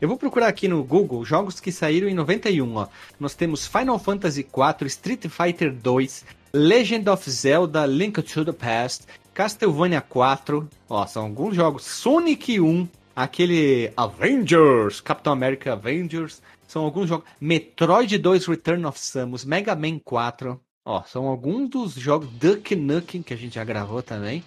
Eu 0.00 0.08
vou 0.08 0.16
procurar 0.16 0.48
aqui 0.48 0.68
no 0.68 0.82
Google 0.82 1.24
jogos 1.24 1.60
que 1.60 1.72
saíram 1.72 2.08
em 2.08 2.14
91, 2.14 2.76
ó. 2.76 2.88
Nós 3.18 3.34
temos 3.34 3.66
Final 3.66 3.98
Fantasy 3.98 4.40
IV, 4.40 4.86
Street 4.86 5.26
Fighter 5.28 5.72
2, 5.72 6.24
Legend 6.52 7.08
of 7.10 7.30
Zelda, 7.30 7.84
Link 7.86 8.22
to 8.22 8.44
the 8.44 8.52
Past, 8.52 9.06
Castlevania 9.34 10.00
4, 10.00 10.66
ó, 10.88 11.06
são 11.06 11.24
alguns 11.24 11.54
jogos. 11.54 11.84
Sonic 11.84 12.58
1, 12.58 12.88
aquele 13.14 13.92
Avengers, 13.94 15.02
Capitão 15.02 15.34
America 15.34 15.74
Avengers, 15.74 16.40
são 16.66 16.82
alguns 16.82 17.10
jogos. 17.10 17.28
Metroid 17.38 18.16
2 18.16 18.46
Return 18.46 18.86
of 18.86 18.98
Samus, 18.98 19.44
Mega 19.44 19.76
Man 19.76 19.98
4, 19.98 20.58
ó, 20.86 21.02
são 21.02 21.26
alguns 21.26 21.68
dos 21.68 21.92
jogos 21.92 22.30
Duck 22.30 22.74
Nukem 22.74 23.22
que 23.22 23.34
a 23.34 23.36
gente 23.36 23.56
já 23.56 23.64
gravou 23.64 24.02
também. 24.02 24.42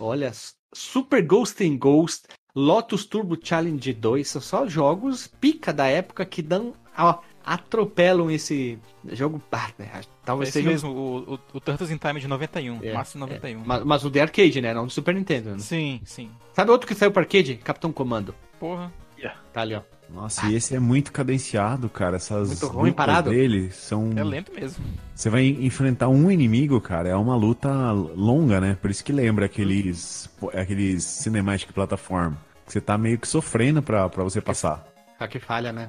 Olha, 0.00 0.32
Super 0.74 1.22
Ghost 1.22 1.62
in 1.62 1.78
Ghost, 1.78 2.24
Lotus 2.54 3.06
Turbo 3.06 3.38
Challenge 3.42 3.92
2, 3.92 4.28
são 4.28 4.40
só 4.42 4.66
jogos 4.66 5.26
pica 5.26 5.72
da 5.72 5.86
época 5.86 6.24
que 6.26 6.42
dão, 6.42 6.74
ó, 6.98 7.18
atropelam 7.44 8.30
esse 8.30 8.78
jogo. 9.12 9.40
Ah, 9.50 10.00
talvez 10.24 10.50
Esse 10.50 10.58
seja. 10.58 10.68
mesmo, 10.70 10.90
o, 10.92 11.34
o, 11.34 11.38
o 11.54 11.60
Turtles 11.60 11.90
in 11.90 11.96
Time 11.96 12.20
de 12.20 12.28
91, 12.28 12.78
É, 12.82 12.92
março 12.92 13.14
de 13.14 13.18
91. 13.18 13.62
Mas, 13.64 13.84
mas 13.84 14.04
o 14.04 14.10
de 14.10 14.20
arcade, 14.20 14.60
né? 14.60 14.72
Não 14.72 14.86
do 14.86 14.92
Super 14.92 15.14
Nintendo. 15.14 15.50
né? 15.50 15.58
Sim, 15.58 16.00
sim. 16.04 16.30
Sabe 16.52 16.70
outro 16.70 16.86
que 16.86 16.94
saiu 16.94 17.10
para 17.10 17.22
arcade? 17.22 17.56
Capitão 17.56 17.92
Comando. 17.92 18.34
Porra. 18.60 18.92
Tá 19.52 19.60
ali, 19.62 19.74
ó. 19.74 19.82
Nossa, 20.14 20.46
e 20.46 20.54
esse 20.54 20.74
é 20.76 20.78
muito 20.78 21.10
cadenciado, 21.12 21.88
cara. 21.88 22.16
Essas 22.16 22.48
Muito 22.48 22.66
ruim, 22.66 22.90
lutas 22.90 23.06
parado. 23.06 23.30
dele 23.30 23.70
são. 23.72 24.10
É 24.14 24.22
lento 24.22 24.52
mesmo. 24.52 24.84
Você 25.14 25.30
vai 25.30 25.46
enfrentar 25.46 26.08
um 26.08 26.30
inimigo, 26.30 26.80
cara. 26.80 27.08
É 27.08 27.16
uma 27.16 27.34
luta 27.34 27.70
longa, 27.92 28.60
né? 28.60 28.76
Por 28.80 28.90
isso 28.90 29.02
que 29.04 29.12
lembra 29.12 29.46
aqueles, 29.46 30.28
aqueles 30.54 31.02
cinematic 31.04 31.72
platform. 31.72 32.34
Que 32.66 32.72
você 32.72 32.80
tá 32.80 32.96
meio 32.98 33.18
que 33.18 33.26
sofrendo 33.26 33.82
pra, 33.82 34.08
pra 34.08 34.22
você 34.22 34.40
passar. 34.40 34.84
Só 35.18 35.26
que 35.26 35.38
falha, 35.38 35.72
né? 35.72 35.88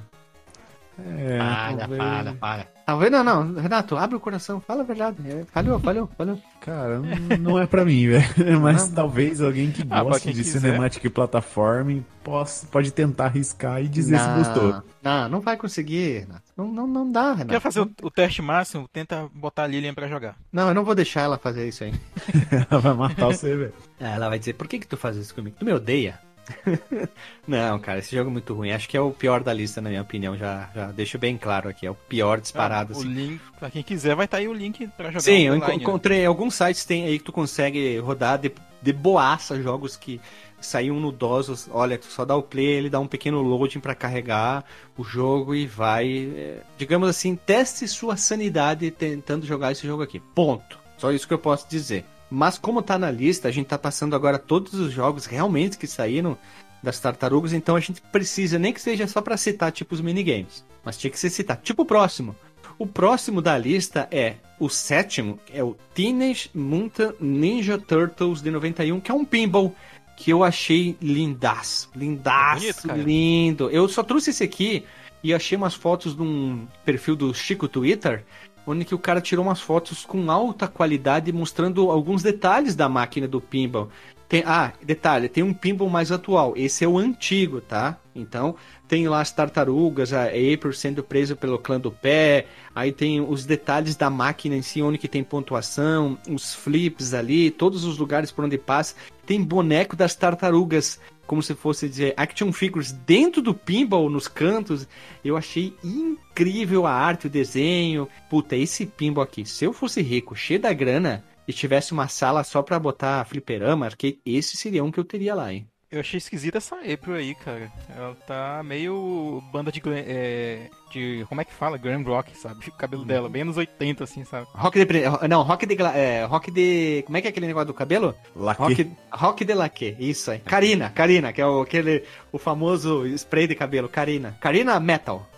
É, 0.98 1.38
falha, 1.38 1.76
talvez- 1.78 1.98
falha, 2.02 2.36
falha. 2.40 2.68
Talvez 2.86 3.10
não, 3.10 3.24
não. 3.24 3.54
Renato, 3.54 3.96
abre 3.96 4.14
o 4.16 4.20
coração, 4.20 4.60
fala 4.60 4.82
a 4.82 4.84
verdade. 4.84 5.16
É, 5.26 5.44
falhou, 5.52 5.80
falhou, 5.80 6.06
falhou. 6.18 6.38
Cara, 6.60 7.00
não 7.40 7.58
é 7.58 7.66
pra 7.66 7.82
mim, 7.84 8.06
velho. 8.08 8.60
Mas 8.60 8.88
Não. 8.88 8.94
talvez 8.94 9.40
alguém 9.40 9.70
que 9.70 9.82
Ah, 9.90 10.02
goste 10.02 10.32
de 10.32 10.42
quiser. 10.42 10.60
cinematic 10.60 11.08
platform 11.10 12.00
possa, 12.22 12.66
pode 12.66 12.90
tentar 12.90 13.26
arriscar 13.26 13.82
e 13.82 13.88
dizer 13.88 14.18
se 14.18 14.26
não, 14.26 14.36
gostou. 14.38 14.82
Não, 15.02 15.28
não 15.30 15.40
vai 15.40 15.56
conseguir, 15.56 16.20
Renato. 16.20 16.42
Não, 16.56 16.70
não, 16.70 16.86
não 16.86 17.10
dá, 17.10 17.32
Renato. 17.32 17.48
Quer 17.50 17.60
fazer 17.60 17.80
o, 17.80 17.90
o 18.02 18.10
teste 18.10 18.42
máximo? 18.42 18.86
Tenta 18.92 19.28
botar 19.34 19.64
a 19.64 19.66
Lilian 19.66 19.94
pra 19.94 20.06
jogar. 20.06 20.36
Não, 20.52 20.68
eu 20.68 20.74
não 20.74 20.84
vou 20.84 20.94
deixar 20.94 21.22
ela 21.22 21.38
fazer 21.38 21.66
isso 21.66 21.84
aí. 21.84 21.94
Ela 22.70 22.80
vai 22.80 22.94
matar 22.94 23.26
você, 23.26 23.56
velho. 23.56 23.72
Ah, 24.00 24.10
Ela 24.14 24.28
vai 24.28 24.38
dizer, 24.38 24.52
por 24.54 24.68
que 24.68 24.78
que 24.78 24.86
tu 24.86 24.96
faz 24.96 25.16
isso 25.16 25.34
comigo? 25.34 25.56
Tu 25.58 25.64
me 25.64 25.72
odeia? 25.72 26.18
não, 27.46 27.78
cara, 27.78 27.98
esse 27.98 28.14
jogo 28.14 28.30
é 28.30 28.32
muito 28.32 28.54
ruim. 28.54 28.72
Acho 28.72 28.88
que 28.88 28.96
é 28.96 29.00
o 29.00 29.10
pior 29.10 29.42
da 29.42 29.52
lista, 29.52 29.80
na 29.80 29.88
minha 29.88 30.02
opinião. 30.02 30.36
Já, 30.36 30.70
já 30.74 30.86
deixo 30.92 31.18
bem 31.18 31.36
claro 31.36 31.68
aqui. 31.68 31.86
É 31.86 31.90
o 31.90 31.94
pior 31.94 32.40
disparado, 32.40 32.92
o 32.94 32.96
assim. 32.96 33.08
link, 33.08 33.40
pra 33.58 33.70
quem 33.70 33.82
quiser, 33.82 34.14
vai 34.14 34.24
estar 34.24 34.38
aí 34.38 34.48
o 34.48 34.52
link 34.52 34.86
pra 34.96 35.08
jogar 35.08 35.20
Sim, 35.20 35.42
eu 35.42 35.54
online, 35.54 35.76
né? 35.76 35.82
encontrei 35.82 36.24
alguns 36.24 36.54
sites 36.54 36.84
tem 36.84 37.04
aí 37.04 37.18
que 37.18 37.24
tu 37.24 37.32
consegue 37.32 37.98
rodar 37.98 38.38
de, 38.38 38.52
de 38.82 38.92
boaça 38.92 39.60
jogos 39.60 39.96
que 39.96 40.20
saíam 40.60 40.98
no 40.98 41.12
DOS. 41.12 41.68
Olha, 41.70 41.98
tu 41.98 42.06
só 42.06 42.24
dá 42.24 42.34
o 42.34 42.42
play, 42.42 42.66
ele 42.66 42.90
dá 42.90 42.98
um 42.98 43.06
pequeno 43.06 43.40
loading 43.42 43.80
pra 43.80 43.94
carregar 43.94 44.64
o 44.96 45.04
jogo 45.04 45.54
e 45.54 45.66
vai, 45.66 46.32
é, 46.34 46.58
digamos 46.78 47.08
assim, 47.08 47.36
teste 47.36 47.86
sua 47.86 48.16
sanidade 48.16 48.90
tentando 48.90 49.46
jogar 49.46 49.72
esse 49.72 49.86
jogo 49.86 50.02
aqui. 50.02 50.20
Ponto. 50.34 50.78
Só 50.98 51.12
isso 51.12 51.26
que 51.26 51.34
eu 51.34 51.38
posso 51.38 51.68
dizer. 51.68 52.04
Mas 52.34 52.58
como 52.58 52.82
tá 52.82 52.98
na 52.98 53.12
lista, 53.12 53.46
a 53.46 53.52
gente 53.52 53.66
tá 53.66 53.78
passando 53.78 54.16
agora 54.16 54.40
todos 54.40 54.74
os 54.74 54.92
jogos 54.92 55.24
realmente 55.24 55.78
que 55.78 55.86
saíram 55.86 56.36
das 56.82 56.98
tartarugas, 56.98 57.52
então 57.52 57.76
a 57.76 57.80
gente 57.80 58.02
precisa, 58.02 58.58
nem 58.58 58.72
que 58.72 58.80
seja 58.80 59.06
só 59.06 59.22
pra 59.22 59.36
citar 59.36 59.70
tipo 59.70 59.94
os 59.94 60.00
minigames, 60.00 60.64
mas 60.84 60.98
tinha 60.98 61.10
que 61.12 61.18
ser 61.18 61.30
citar. 61.30 61.56
Tipo 61.58 61.82
o 61.82 61.86
próximo. 61.86 62.34
O 62.76 62.88
próximo 62.88 63.40
da 63.40 63.56
lista 63.56 64.08
é 64.10 64.34
o 64.58 64.68
sétimo, 64.68 65.38
é 65.52 65.62
o 65.62 65.76
Teenage 65.94 66.50
Mutant 66.52 67.14
Ninja 67.20 67.78
Turtles 67.78 68.42
de 68.42 68.50
91, 68.50 68.98
que 68.98 69.12
é 69.12 69.14
um 69.14 69.24
pinball 69.24 69.72
que 70.16 70.32
eu 70.32 70.42
achei 70.42 70.96
lindaço. 71.00 71.88
Lindaço, 71.94 72.66
É 72.66 72.72
bonito, 72.72 73.06
lindo. 73.06 73.70
Eu 73.70 73.88
só 73.88 74.02
trouxe 74.02 74.30
esse 74.30 74.42
aqui 74.42 74.84
e 75.22 75.32
achei 75.32 75.56
umas 75.56 75.74
fotos 75.74 76.16
de 76.16 76.22
um 76.22 76.66
perfil 76.84 77.14
do 77.14 77.32
Chico 77.32 77.68
Twitter, 77.68 78.24
onde 78.66 78.84
que 78.84 78.94
o 78.94 78.98
cara 78.98 79.20
tirou 79.20 79.44
umas 79.44 79.60
fotos 79.60 80.04
com 80.04 80.30
alta 80.30 80.66
qualidade 80.66 81.32
mostrando 81.32 81.90
alguns 81.90 82.22
detalhes 82.22 82.74
da 82.74 82.88
máquina 82.88 83.28
do 83.28 83.40
pinball. 83.40 83.88
Tem, 84.28 84.42
ah, 84.46 84.72
detalhe, 84.82 85.28
tem 85.28 85.44
um 85.44 85.52
pinball 85.52 85.88
mais 85.88 86.10
atual. 86.10 86.54
Esse 86.56 86.84
é 86.84 86.88
o 86.88 86.98
antigo, 86.98 87.60
tá? 87.60 87.98
Então, 88.14 88.56
tem 88.88 89.06
lá 89.06 89.20
as 89.20 89.30
tartarugas, 89.30 90.12
a 90.12 90.24
April 90.24 90.72
sendo 90.72 91.02
presa 91.02 91.36
pelo 91.36 91.58
clã 91.58 91.78
do 91.78 91.90
pé. 91.90 92.46
Aí 92.74 92.90
tem 92.90 93.20
os 93.20 93.44
detalhes 93.44 93.96
da 93.96 94.08
máquina 94.08 94.56
em 94.56 94.62
si, 94.62 94.82
onde 94.82 94.98
que 94.98 95.08
tem 95.08 95.22
pontuação, 95.22 96.18
os 96.28 96.54
flips 96.54 97.12
ali, 97.12 97.50
todos 97.50 97.84
os 97.84 97.98
lugares 97.98 98.32
por 98.32 98.44
onde 98.44 98.56
passa. 98.56 98.94
Tem 99.26 99.42
boneco 99.42 99.94
das 99.94 100.14
tartarugas, 100.14 100.98
como 101.26 101.42
se 101.42 101.54
fosse 101.54 101.88
dizer 101.88 102.14
action 102.16 102.52
figures 102.52 102.92
dentro 102.92 103.40
do 103.40 103.54
pinball, 103.54 104.10
nos 104.10 104.28
cantos. 104.28 104.86
Eu 105.24 105.36
achei 105.36 105.74
incrível 105.82 106.86
a 106.86 106.92
arte, 106.92 107.26
o 107.26 107.30
desenho. 107.30 108.08
Puta, 108.28 108.56
esse 108.56 108.86
pinball 108.86 109.24
aqui, 109.24 109.44
se 109.44 109.64
eu 109.64 109.72
fosse 109.72 110.02
rico, 110.02 110.34
cheio 110.34 110.60
da 110.60 110.72
grana, 110.72 111.24
e 111.46 111.52
tivesse 111.52 111.92
uma 111.92 112.08
sala 112.08 112.42
só 112.42 112.62
pra 112.62 112.78
botar 112.78 113.24
fliperama, 113.26 113.86
arcade, 113.86 114.18
esse 114.24 114.56
seria 114.56 114.82
um 114.82 114.90
que 114.90 114.98
eu 114.98 115.04
teria 115.04 115.34
lá, 115.34 115.52
hein? 115.52 115.68
Eu 115.94 116.00
achei 116.00 116.18
esquisita 116.18 116.58
essa 116.58 116.74
April 116.76 117.14
aí, 117.14 117.34
cara. 117.36 117.70
Ela 117.96 118.16
tá 118.26 118.62
meio 118.64 119.40
banda 119.52 119.70
de, 119.70 119.78
glam- 119.78 120.02
é, 120.04 120.68
de 120.90 121.24
como 121.28 121.40
é 121.40 121.44
que 121.44 121.52
fala? 121.52 121.78
Glam 121.78 122.02
rock, 122.02 122.36
sabe? 122.36 122.66
O 122.68 122.72
cabelo 122.72 123.04
dela, 123.04 123.28
bem 123.28 123.42
anos 123.42 123.56
80, 123.56 124.02
assim, 124.02 124.24
sabe? 124.24 124.48
Rock 124.52 124.84
de. 124.84 125.02
Não, 125.28 125.42
rock 125.42 125.64
de. 125.66 125.76
É, 125.80 126.24
rock 126.24 126.50
de. 126.50 127.02
Como 127.06 127.16
é 127.16 127.20
que 127.20 127.28
é 127.28 127.30
aquele 127.30 127.46
negócio 127.46 127.68
do 127.68 127.74
cabelo? 127.74 128.12
Laque. 128.34 128.60
Rock, 128.60 128.90
rock 129.12 129.44
de 129.44 129.54
laque, 129.54 129.96
isso 130.00 130.32
aí. 130.32 130.40
Karina, 130.40 130.90
Karina, 130.90 131.32
que 131.32 131.40
é 131.40 131.46
o, 131.46 131.60
aquele, 131.62 132.02
o 132.32 132.38
famoso 132.38 133.06
spray 133.16 133.46
de 133.46 133.54
cabelo. 133.54 133.88
Karina. 133.88 134.36
Karina 134.40 134.80
Metal. 134.80 135.28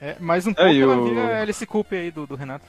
É, 0.00 0.16
mais 0.18 0.44
um 0.46 0.52
pouco 0.52 0.68
Aí, 0.68 0.80
ela 0.80 0.96
o- 0.96 1.04
vira 1.08 1.38
a 1.38 1.42
Alice 1.42 1.64
Cooper 1.66 2.00
aí 2.00 2.10
do, 2.10 2.26
do 2.26 2.34
Renato. 2.34 2.66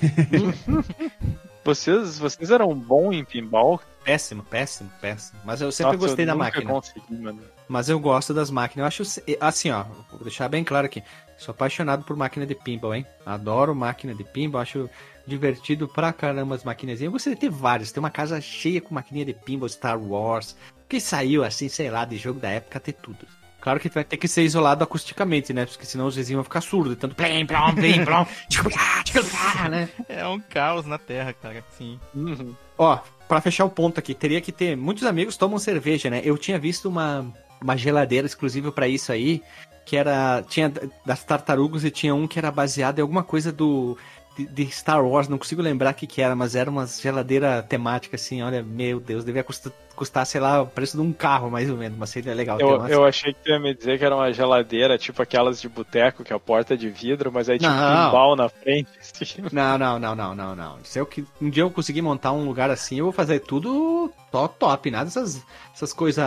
Vocês, 1.64 2.18
vocês 2.18 2.50
eram 2.50 2.74
bons 2.74 3.12
em 3.14 3.24
pinball? 3.24 3.80
Péssimo, 4.04 4.42
péssimo, 4.42 4.90
péssimo. 5.00 5.40
Mas 5.44 5.62
eu 5.62 5.72
sempre 5.72 5.96
Nossa, 5.96 6.08
gostei 6.08 6.24
eu 6.24 6.26
da 6.26 6.34
máquina. 6.34 6.70
Consegui, 6.70 7.16
mano. 7.16 7.40
Mas 7.66 7.88
eu 7.88 7.98
gosto 7.98 8.34
das 8.34 8.50
máquinas. 8.50 8.98
Eu 8.98 9.04
acho 9.04 9.22
assim, 9.40 9.70
ó, 9.70 9.84
vou 10.10 10.20
deixar 10.22 10.48
bem 10.48 10.62
claro 10.62 10.84
aqui. 10.84 11.02
Sou 11.38 11.52
apaixonado 11.52 12.04
por 12.04 12.16
máquina 12.16 12.46
de 12.46 12.54
pinball, 12.54 12.94
hein? 12.94 13.06
Adoro 13.24 13.74
máquina 13.74 14.14
de 14.14 14.22
pinball, 14.22 14.60
acho 14.60 14.90
divertido 15.26 15.88
pra 15.88 16.12
caramba 16.12 16.54
as 16.54 16.64
maquininhas. 16.64 17.00
Eu 17.00 17.10
gostaria 17.10 17.34
de 17.34 17.40
ter 17.40 17.50
várias, 17.50 17.90
ter 17.90 17.98
uma 17.98 18.10
casa 18.10 18.40
cheia 18.42 18.80
com 18.80 18.94
maquininha 18.94 19.24
de 19.24 19.32
pinball, 19.32 19.68
Star 19.68 19.98
Wars. 19.98 20.54
Que 20.86 21.00
saiu 21.00 21.42
assim, 21.42 21.70
sei 21.70 21.90
lá, 21.90 22.04
de 22.04 22.18
jogo 22.18 22.38
da 22.38 22.50
época, 22.50 22.78
ter 22.78 22.92
tudo. 22.92 23.26
Claro 23.64 23.80
que 23.80 23.88
vai 23.88 24.04
ter 24.04 24.18
que 24.18 24.28
ser 24.28 24.42
isolado 24.42 24.84
acusticamente, 24.84 25.50
né? 25.54 25.64
Porque 25.64 25.86
senão 25.86 26.06
os 26.06 26.14
vizinhos 26.14 26.36
vão 26.36 26.44
ficar 26.44 26.60
surdos, 26.60 26.98
tanto 26.98 27.14
plim, 27.14 27.46
plom, 27.46 27.74
plim, 27.74 28.04
plom, 28.04 28.26
né? 29.70 29.88
É 30.06 30.26
um 30.26 30.38
caos 30.38 30.84
na 30.84 30.98
Terra, 30.98 31.32
cara. 31.32 31.64
Sim. 31.70 31.98
Uhum. 32.14 32.54
Ó, 32.76 32.98
pra 33.26 33.40
fechar 33.40 33.64
o 33.64 33.70
ponto 33.70 33.98
aqui, 33.98 34.12
teria 34.12 34.42
que 34.42 34.52
ter. 34.52 34.76
Muitos 34.76 35.04
amigos 35.04 35.38
tomam 35.38 35.58
cerveja, 35.58 36.10
né? 36.10 36.20
Eu 36.22 36.36
tinha 36.36 36.58
visto 36.58 36.90
uma, 36.90 37.24
uma 37.58 37.74
geladeira 37.74 38.26
exclusiva 38.26 38.70
pra 38.70 38.86
isso 38.86 39.10
aí, 39.10 39.42
que 39.86 39.96
era. 39.96 40.44
Tinha 40.46 40.70
das 41.06 41.24
tartarugas 41.24 41.84
e 41.84 41.90
tinha 41.90 42.14
um 42.14 42.28
que 42.28 42.38
era 42.38 42.50
baseado 42.50 42.98
em 42.98 43.02
alguma 43.02 43.22
coisa 43.22 43.50
do. 43.50 43.96
De, 44.36 44.46
de 44.46 44.66
Star 44.70 45.04
Wars, 45.06 45.28
não 45.28 45.38
consigo 45.38 45.62
lembrar 45.62 45.92
o 45.92 45.94
que, 45.94 46.08
que 46.08 46.20
era, 46.20 46.34
mas 46.34 46.56
era 46.56 46.68
uma 46.68 46.84
geladeira 46.86 47.62
temática 47.62 48.16
assim, 48.16 48.42
olha, 48.42 48.64
meu 48.64 48.98
Deus, 48.98 49.24
devia 49.24 49.44
custar, 49.44 49.72
custar, 49.94 50.26
sei 50.26 50.40
lá, 50.40 50.62
o 50.62 50.66
preço 50.66 50.96
de 50.96 51.02
um 51.04 51.12
carro, 51.12 51.48
mais 51.50 51.70
ou 51.70 51.76
menos, 51.76 51.96
mas 51.96 52.10
seria 52.10 52.34
legal 52.34 52.58
Eu, 52.58 52.74
umas- 52.76 52.90
eu 52.90 53.04
achei 53.04 53.32
que 53.32 53.44
tu 53.44 53.50
ia 53.50 53.60
me 53.60 53.72
dizer 53.72 53.96
que 53.96 54.04
era 54.04 54.16
uma 54.16 54.32
geladeira, 54.32 54.98
tipo 54.98 55.22
aquelas 55.22 55.60
de 55.60 55.68
boteco, 55.68 56.24
que 56.24 56.32
é 56.32 56.36
a 56.36 56.40
porta 56.40 56.76
de 56.76 56.90
vidro, 56.90 57.30
mas 57.30 57.48
aí 57.48 57.60
tinha 57.60 57.70
um 57.70 57.74
Não. 57.76 58.06
pinball 58.06 58.34
na 58.34 58.48
frente. 58.48 58.88
assim. 59.00 59.42
Não, 59.52 59.78
não, 59.78 60.00
não, 60.00 60.16
não, 60.16 60.34
não, 60.34 60.56
não. 60.56 60.78
Se 60.82 60.98
eu 60.98 61.06
que 61.06 61.24
um 61.40 61.48
dia 61.48 61.62
eu 61.62 61.70
conseguir 61.70 62.02
montar 62.02 62.32
um 62.32 62.44
lugar 62.44 62.70
assim, 62.70 62.98
eu 62.98 63.04
vou 63.04 63.12
fazer 63.12 63.38
tudo 63.38 64.10
top, 64.32 64.58
top, 64.58 64.90
nada 64.90 65.04
dessas, 65.04 65.40
essas 65.72 65.92
coisas 65.92 66.24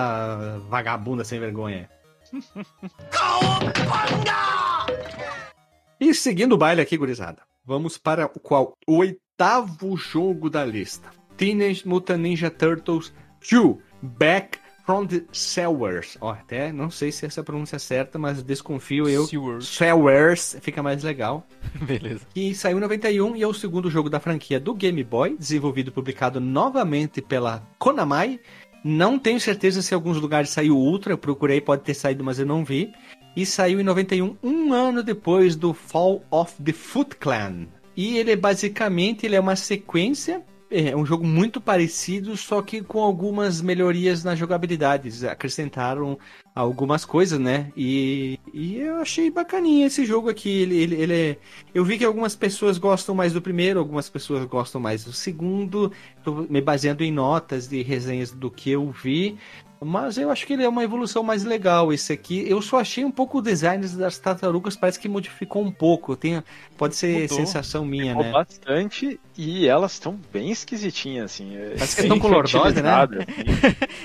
vagabundas 0.69 1.27
sem 1.27 1.41
vergonha. 1.41 1.89
e 5.99 6.13
seguindo 6.13 6.53
o 6.53 6.57
baile 6.57 6.81
aqui, 6.81 6.97
gurizada, 6.97 7.41
vamos 7.67 7.97
para 7.97 8.27
o 8.27 8.39
qual? 8.39 8.73
O 8.87 8.99
oitavo 8.99 9.97
jogo 9.97 10.49
da 10.49 10.65
lista. 10.65 11.09
Teenage 11.35 11.85
Mutant 11.85 12.19
Ninja 12.21 12.49
Turtles 12.49 13.13
2 13.51 13.75
Back 14.01 14.57
from 14.85 15.05
the 15.05 15.23
Sewers. 15.33 16.17
Ó, 16.21 16.31
até 16.31 16.71
não 16.71 16.89
sei 16.89 17.11
se 17.11 17.25
essa 17.25 17.43
pronúncia 17.43 17.75
é 17.75 17.79
certa, 17.79 18.17
mas 18.17 18.41
desconfio 18.41 19.09
eu. 19.09 19.25
Sewers. 19.25 19.67
Sewers 19.67 20.57
fica 20.61 20.81
mais 20.81 21.03
legal 21.03 21.45
Beleza. 21.85 22.25
que 22.33 22.55
saiu 22.55 22.77
em 22.77 22.81
91 22.81 23.35
e 23.35 23.43
é 23.43 23.47
o 23.47 23.53
segundo 23.53 23.91
jogo 23.91 24.09
da 24.09 24.21
franquia 24.21 24.61
do 24.61 24.73
Game 24.73 25.03
Boy, 25.03 25.35
desenvolvido 25.37 25.89
e 25.89 25.93
publicado 25.93 26.39
novamente 26.39 27.21
pela 27.21 27.67
Konami 27.77 28.39
Não 28.81 29.19
tenho 29.19 29.41
certeza 29.41 29.81
se 29.81 29.93
em 29.93 29.95
alguns 29.95 30.17
lugares 30.17 30.51
saiu 30.51 30.77
Ultra, 30.77 31.11
eu 31.11 31.17
procurei, 31.17 31.59
pode 31.59 31.83
ter 31.83 31.93
saído, 31.93 32.23
mas 32.23 32.39
eu 32.39 32.45
não 32.45 32.63
vi. 32.63 32.93
E 33.37 33.45
saiu 33.45 33.79
em 33.79 33.83
91, 33.83 34.35
um 34.41 34.73
ano 34.73 35.03
depois 35.03 35.55
do 35.55 35.71
Fall 35.71 36.23
of 36.31 36.59
the 36.59 36.73
Foot 36.73 37.17
Clan. 37.17 37.67
E 37.95 38.17
ele 38.17 38.31
é 38.31 38.35
basicamente 38.35 39.27
ele 39.27 39.35
é 39.35 39.39
uma 39.39 39.55
sequência 39.55 40.43
é 40.69 40.95
um 40.95 41.05
jogo 41.05 41.25
muito 41.25 41.61
parecido, 41.61 42.35
só 42.35 42.61
que 42.61 42.81
com 42.81 42.99
algumas 42.99 43.61
melhorias 43.61 44.23
na 44.23 44.35
jogabilidade. 44.35 45.25
Acrescentaram 45.25 46.19
algumas 46.53 47.05
coisas, 47.05 47.39
né? 47.39 47.71
E, 47.75 48.37
e 48.53 48.75
eu 48.77 48.97
achei 48.97 49.31
bacaninha 49.31 49.87
esse 49.87 50.05
jogo 50.05 50.29
aqui. 50.29 50.49
Ele, 50.49 50.77
ele, 50.77 50.95
ele 50.95 51.13
é... 51.13 51.37
Eu 51.73 51.85
vi 51.85 51.97
que 51.97 52.03
algumas 52.03 52.35
pessoas 52.35 52.77
gostam 52.77 53.15
mais 53.15 53.31
do 53.31 53.41
primeiro, 53.41 53.79
algumas 53.79 54.09
pessoas 54.09 54.43
gostam 54.45 54.81
mais 54.81 55.05
do 55.05 55.13
segundo. 55.13 55.91
Tô 56.21 56.45
me 56.49 56.59
baseando 56.59 57.03
em 57.03 57.11
notas 57.11 57.67
de 57.67 57.81
resenhas 57.81 58.31
do 58.31 58.51
que 58.51 58.69
eu 58.69 58.91
vi. 58.91 59.37
Mas 59.79 60.17
eu 60.17 60.31
acho 60.31 60.45
que 60.47 60.53
ele 60.53 60.63
é 60.63 60.69
uma 60.69 60.83
evolução 60.83 61.21
mais 61.21 61.43
legal 61.43 61.93
esse 61.93 62.11
aqui. 62.11 62.43
Eu 62.49 62.61
só 62.61 62.79
achei 62.79 63.05
um 63.05 63.11
pouco 63.11 63.37
o 63.37 63.41
design 63.41 63.87
das 63.87 64.17
tartarugas, 64.17 64.75
parece 64.75 64.99
que 64.99 65.07
modificou 65.07 65.63
um 65.63 65.71
pouco. 65.71 66.15
Tem, 66.15 66.43
pode 66.75 66.95
ser 66.95 67.21
Mudou. 67.21 67.37
sensação 67.37 67.85
minha, 67.85 68.11
Ficou 68.11 68.23
né? 68.23 68.31
bastante 68.31 69.19
e 69.37 69.67
elas 69.67 69.93
estão 69.93 70.19
bem 70.33 70.49
esquisitinhas, 70.51 71.25
assim. 71.25 71.55
Parece 71.55 71.95
que 71.95 72.01
estão 72.01 72.19
colorosas, 72.19 72.81
né? 72.81 72.91
Assim. 72.91 73.07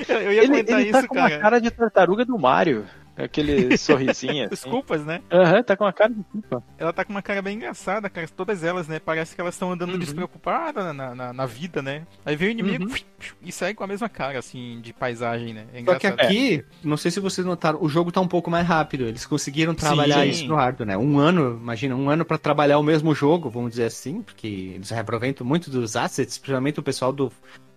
eu 0.13 0.33
ia 0.33 0.43
comentar 0.43 0.79
ele, 0.79 0.89
ele 0.89 0.93
tá 0.93 0.99
isso, 0.99 1.09
com 1.09 1.15
cara. 1.15 1.35
uma 1.35 1.41
cara 1.41 1.61
de 1.61 1.71
tartaruga 1.71 2.25
do 2.25 2.39
Mario. 2.39 2.85
Aquele 3.17 3.77
sorrisinho. 3.79 4.45
Assim. 4.45 4.49
Desculpas, 4.49 5.05
né? 5.05 5.21
Aham, 5.31 5.57
uhum, 5.57 5.63
tá 5.63 5.77
com 5.77 5.85
uma 5.85 5.93
cara 5.93 6.13
de 6.13 6.23
culpa. 6.25 6.63
Ela 6.79 6.93
tá 6.93 7.05
com 7.05 7.13
uma 7.13 7.23
cara 7.23 7.43
bem 7.43 7.57
engraçada, 7.57 8.09
cara. 8.09 8.27
Todas 8.29 8.65
elas, 8.65 8.89
né? 8.89 8.99
Parece 8.99 9.35
que 9.35 9.41
elas 9.41 9.55
estão 9.55 9.73
andando 9.73 9.93
uhum. 9.93 9.99
despreocupadas 9.99 10.95
na, 10.95 11.15
na, 11.15 11.33
na, 11.33 11.47
vida, 11.47 11.83
né? 11.83 12.07
Aí 12.25 12.37
vem 12.37 12.49
o 12.49 12.51
inimigo 12.53 12.85
uhum. 12.85 12.95
e 13.43 13.53
sai 13.53 13.75
com 13.75 13.85
a 13.85 13.87
mesma 13.87 14.09
cara, 14.09 14.39
assim, 14.39 14.81
de 14.81 14.93
paisagem, 14.93 15.53
né? 15.53 15.67
É 15.75 15.85
Só 15.85 15.99
que 15.99 16.07
aqui, 16.07 16.57
é. 16.57 16.65
não 16.83 16.97
sei 16.97 17.11
se 17.11 17.21
vocês 17.21 17.47
notaram, 17.47 17.79
o 17.83 17.89
jogo 17.89 18.11
tá 18.11 18.21
um 18.21 18.29
pouco 18.29 18.51
mais 18.51 18.67
rápido. 18.67 19.05
Eles 19.05 19.27
conseguiram 19.27 19.75
trabalhar 19.75 20.23
Sim. 20.23 20.31
isso 20.31 20.47
no 20.47 20.55
hardware, 20.55 20.87
né? 20.87 20.97
Um 20.97 21.19
ano, 21.19 21.59
imagina, 21.61 21.95
um 21.95 22.09
ano 22.09 22.25
para 22.25 22.39
trabalhar 22.39 22.79
o 22.79 22.83
mesmo 22.83 23.15
jogo, 23.15 23.51
vamos 23.51 23.71
dizer 23.71 23.85
assim, 23.85 24.23
porque 24.23 24.47
eles 24.47 24.91
reaproveitam 24.91 25.47
muito 25.47 25.71
dos 25.71 25.97
assets, 25.97 26.39
principalmente 26.39 26.81
o 26.81 26.83
pessoal 26.83 27.13
do 27.13 27.31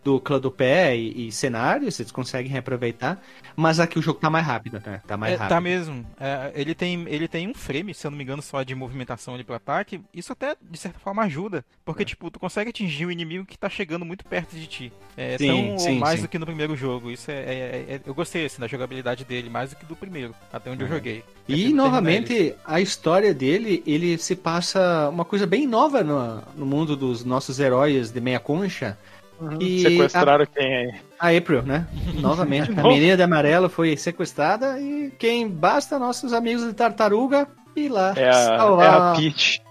do 0.05 0.19
clã 0.19 0.39
do 0.39 0.51
pé 0.51 0.95
e, 0.95 1.27
e 1.27 1.31
cenários, 1.31 1.95
vocês 1.95 2.11
conseguem 2.11 2.51
reaproveitar, 2.51 3.19
mas 3.55 3.79
aqui 3.79 3.97
o 3.97 4.01
jogo 4.03 4.19
tá 4.19 4.29
mais 4.29 4.45
rápido, 4.45 4.79
né? 4.85 5.01
Tá 5.07 5.17
mais 5.17 5.33
é, 5.33 5.35
rápido. 5.35 5.49
Tá 5.49 5.59
mesmo. 5.59 6.05
É, 6.19 6.51
ele, 6.53 6.75
tem, 6.75 7.03
ele 7.07 7.27
tem 7.27 7.47
um 7.47 7.55
frame, 7.55 7.91
se 7.91 8.05
eu 8.05 8.11
não 8.11 8.17
me 8.17 8.23
engano, 8.23 8.39
só 8.39 8.61
de 8.61 8.75
movimentação 8.75 9.33
ali 9.33 9.43
pro 9.43 9.55
ataque. 9.55 9.99
Isso 10.13 10.31
até, 10.31 10.55
de 10.61 10.77
certa 10.77 10.99
forma, 10.99 11.23
ajuda. 11.23 11.65
Porque, 11.83 12.03
é. 12.03 12.05
tipo, 12.05 12.29
tu 12.29 12.39
consegue 12.39 12.69
atingir 12.69 13.07
o 13.07 13.11
inimigo 13.11 13.45
que 13.45 13.57
tá 13.57 13.67
chegando 13.67 14.05
muito 14.05 14.23
perto 14.25 14.55
de 14.55 14.67
ti. 14.67 14.93
É 15.17 15.39
sim, 15.39 15.47
tão 15.47 15.79
sim, 15.79 15.97
mais 15.97 16.17
sim. 16.17 16.21
do 16.21 16.29
que 16.29 16.37
no 16.37 16.45
primeiro 16.45 16.75
jogo. 16.75 17.09
Isso 17.09 17.31
é, 17.31 17.33
é, 17.33 17.85
é, 17.89 18.01
Eu 18.05 18.13
gostei, 18.13 18.45
assim, 18.45 18.61
da 18.61 18.67
jogabilidade 18.67 19.25
dele, 19.25 19.49
mais 19.49 19.71
do 19.71 19.75
que 19.75 19.85
do 19.87 19.95
primeiro, 19.95 20.35
até 20.53 20.69
onde 20.69 20.83
eu 20.83 20.87
uhum. 20.87 20.93
joguei. 20.93 21.23
E, 21.47 21.73
novamente, 21.73 22.53
a 22.63 22.79
história 22.79 23.33
dele, 23.33 23.81
ele 23.87 24.19
se 24.19 24.35
passa 24.35 25.09
uma 25.09 25.25
coisa 25.25 25.47
bem 25.47 25.65
nova 25.65 26.03
no, 26.03 26.43
no 26.55 26.65
mundo 26.65 26.95
dos 26.95 27.25
nossos 27.25 27.59
heróis 27.59 28.11
de 28.11 28.21
meia 28.21 28.39
concha 28.39 28.95
Uhum. 29.39 29.57
E 29.59 29.81
Sequestraram 29.81 30.43
a... 30.43 30.47
quem 30.47 30.75
aí? 30.75 30.93
A 31.19 31.29
April, 31.37 31.63
né? 31.63 31.87
Novamente. 32.19 32.71
a 32.71 32.83
menina 32.83 33.17
de 33.17 33.23
amarelo 33.23 33.69
foi 33.69 33.95
sequestrada 33.97 34.79
e 34.79 35.11
quem 35.17 35.47
basta 35.47 35.99
nossos 35.99 36.33
amigos 36.33 36.65
de 36.65 36.73
tartaruga 36.73 37.47
ir 37.75 37.89
lá 37.89 38.13
é 38.15 38.29
a, 38.29 38.33
salvar. 38.33 38.85
É 38.85 39.11
a 39.11 39.15
Peach. 39.15 39.61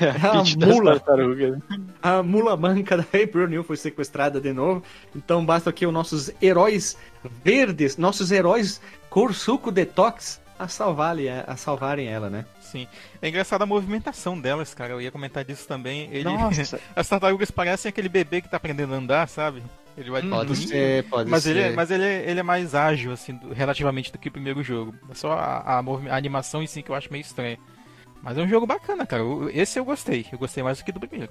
É 0.00 0.26
a, 0.26 0.40
a 0.40 0.66
mula. 0.66 1.02
A 2.02 2.22
mula 2.22 2.56
manca 2.56 2.96
da 2.96 3.02
April 3.04 3.46
New 3.46 3.62
foi 3.62 3.76
sequestrada 3.76 4.40
de 4.40 4.52
novo. 4.52 4.82
Então 5.14 5.44
basta 5.44 5.70
aqui 5.70 5.86
os 5.86 5.92
nossos 5.92 6.32
heróis 6.40 6.96
verdes, 7.44 7.96
nossos 7.96 8.32
heróis 8.32 8.80
Corsuco 9.08 9.70
Detox 9.70 10.40
a, 10.58 10.66
salvar, 10.68 11.16
a 11.46 11.56
salvarem 11.56 12.08
ela, 12.08 12.30
né? 12.30 12.44
Sim. 12.72 12.88
É 13.20 13.28
engraçado 13.28 13.60
a 13.60 13.66
movimentação 13.66 14.40
delas, 14.40 14.72
cara. 14.72 14.94
Eu 14.94 15.00
ia 15.00 15.12
comentar 15.12 15.44
disso 15.44 15.68
também. 15.68 16.08
Ele... 16.10 16.24
Nossa. 16.24 16.80
As 16.96 17.06
tartarugas 17.06 17.50
parecem 17.50 17.90
aquele 17.90 18.08
bebê 18.08 18.40
que 18.40 18.48
tá 18.48 18.56
aprendendo 18.56 18.94
a 18.94 18.96
andar, 18.96 19.28
sabe? 19.28 19.62
Ele 19.94 20.10
vai 20.10 20.22
pode 20.22 20.56
ser, 20.56 21.04
pode 21.04 21.28
mas 21.28 21.42
ser. 21.42 21.50
Ele, 21.50 21.60
é, 21.60 21.72
mas 21.72 21.90
ele 21.90 22.02
é, 22.02 22.30
ele 22.30 22.40
é 22.40 22.42
mais 22.42 22.74
ágil, 22.74 23.12
assim, 23.12 23.38
relativamente 23.52 24.10
do 24.10 24.16
que 24.18 24.30
o 24.30 24.32
primeiro 24.32 24.62
jogo. 24.62 24.94
É 25.10 25.14
só 25.14 25.32
a, 25.32 25.58
a, 25.58 25.80
a, 25.80 26.16
animação 26.16 26.62
em 26.62 26.66
si 26.66 26.82
que 26.82 26.90
eu 26.90 26.94
acho 26.94 27.12
meio 27.12 27.20
estranha. 27.20 27.58
Mas 28.22 28.38
é 28.38 28.40
um 28.40 28.48
jogo 28.48 28.66
bacana, 28.66 29.04
cara. 29.04 29.22
Esse 29.52 29.78
eu 29.78 29.84
gostei. 29.84 30.24
Eu 30.32 30.38
gostei 30.38 30.62
mais 30.62 30.78
do 30.78 30.84
que 30.84 30.92
do 30.92 31.00
primeiro. 31.00 31.30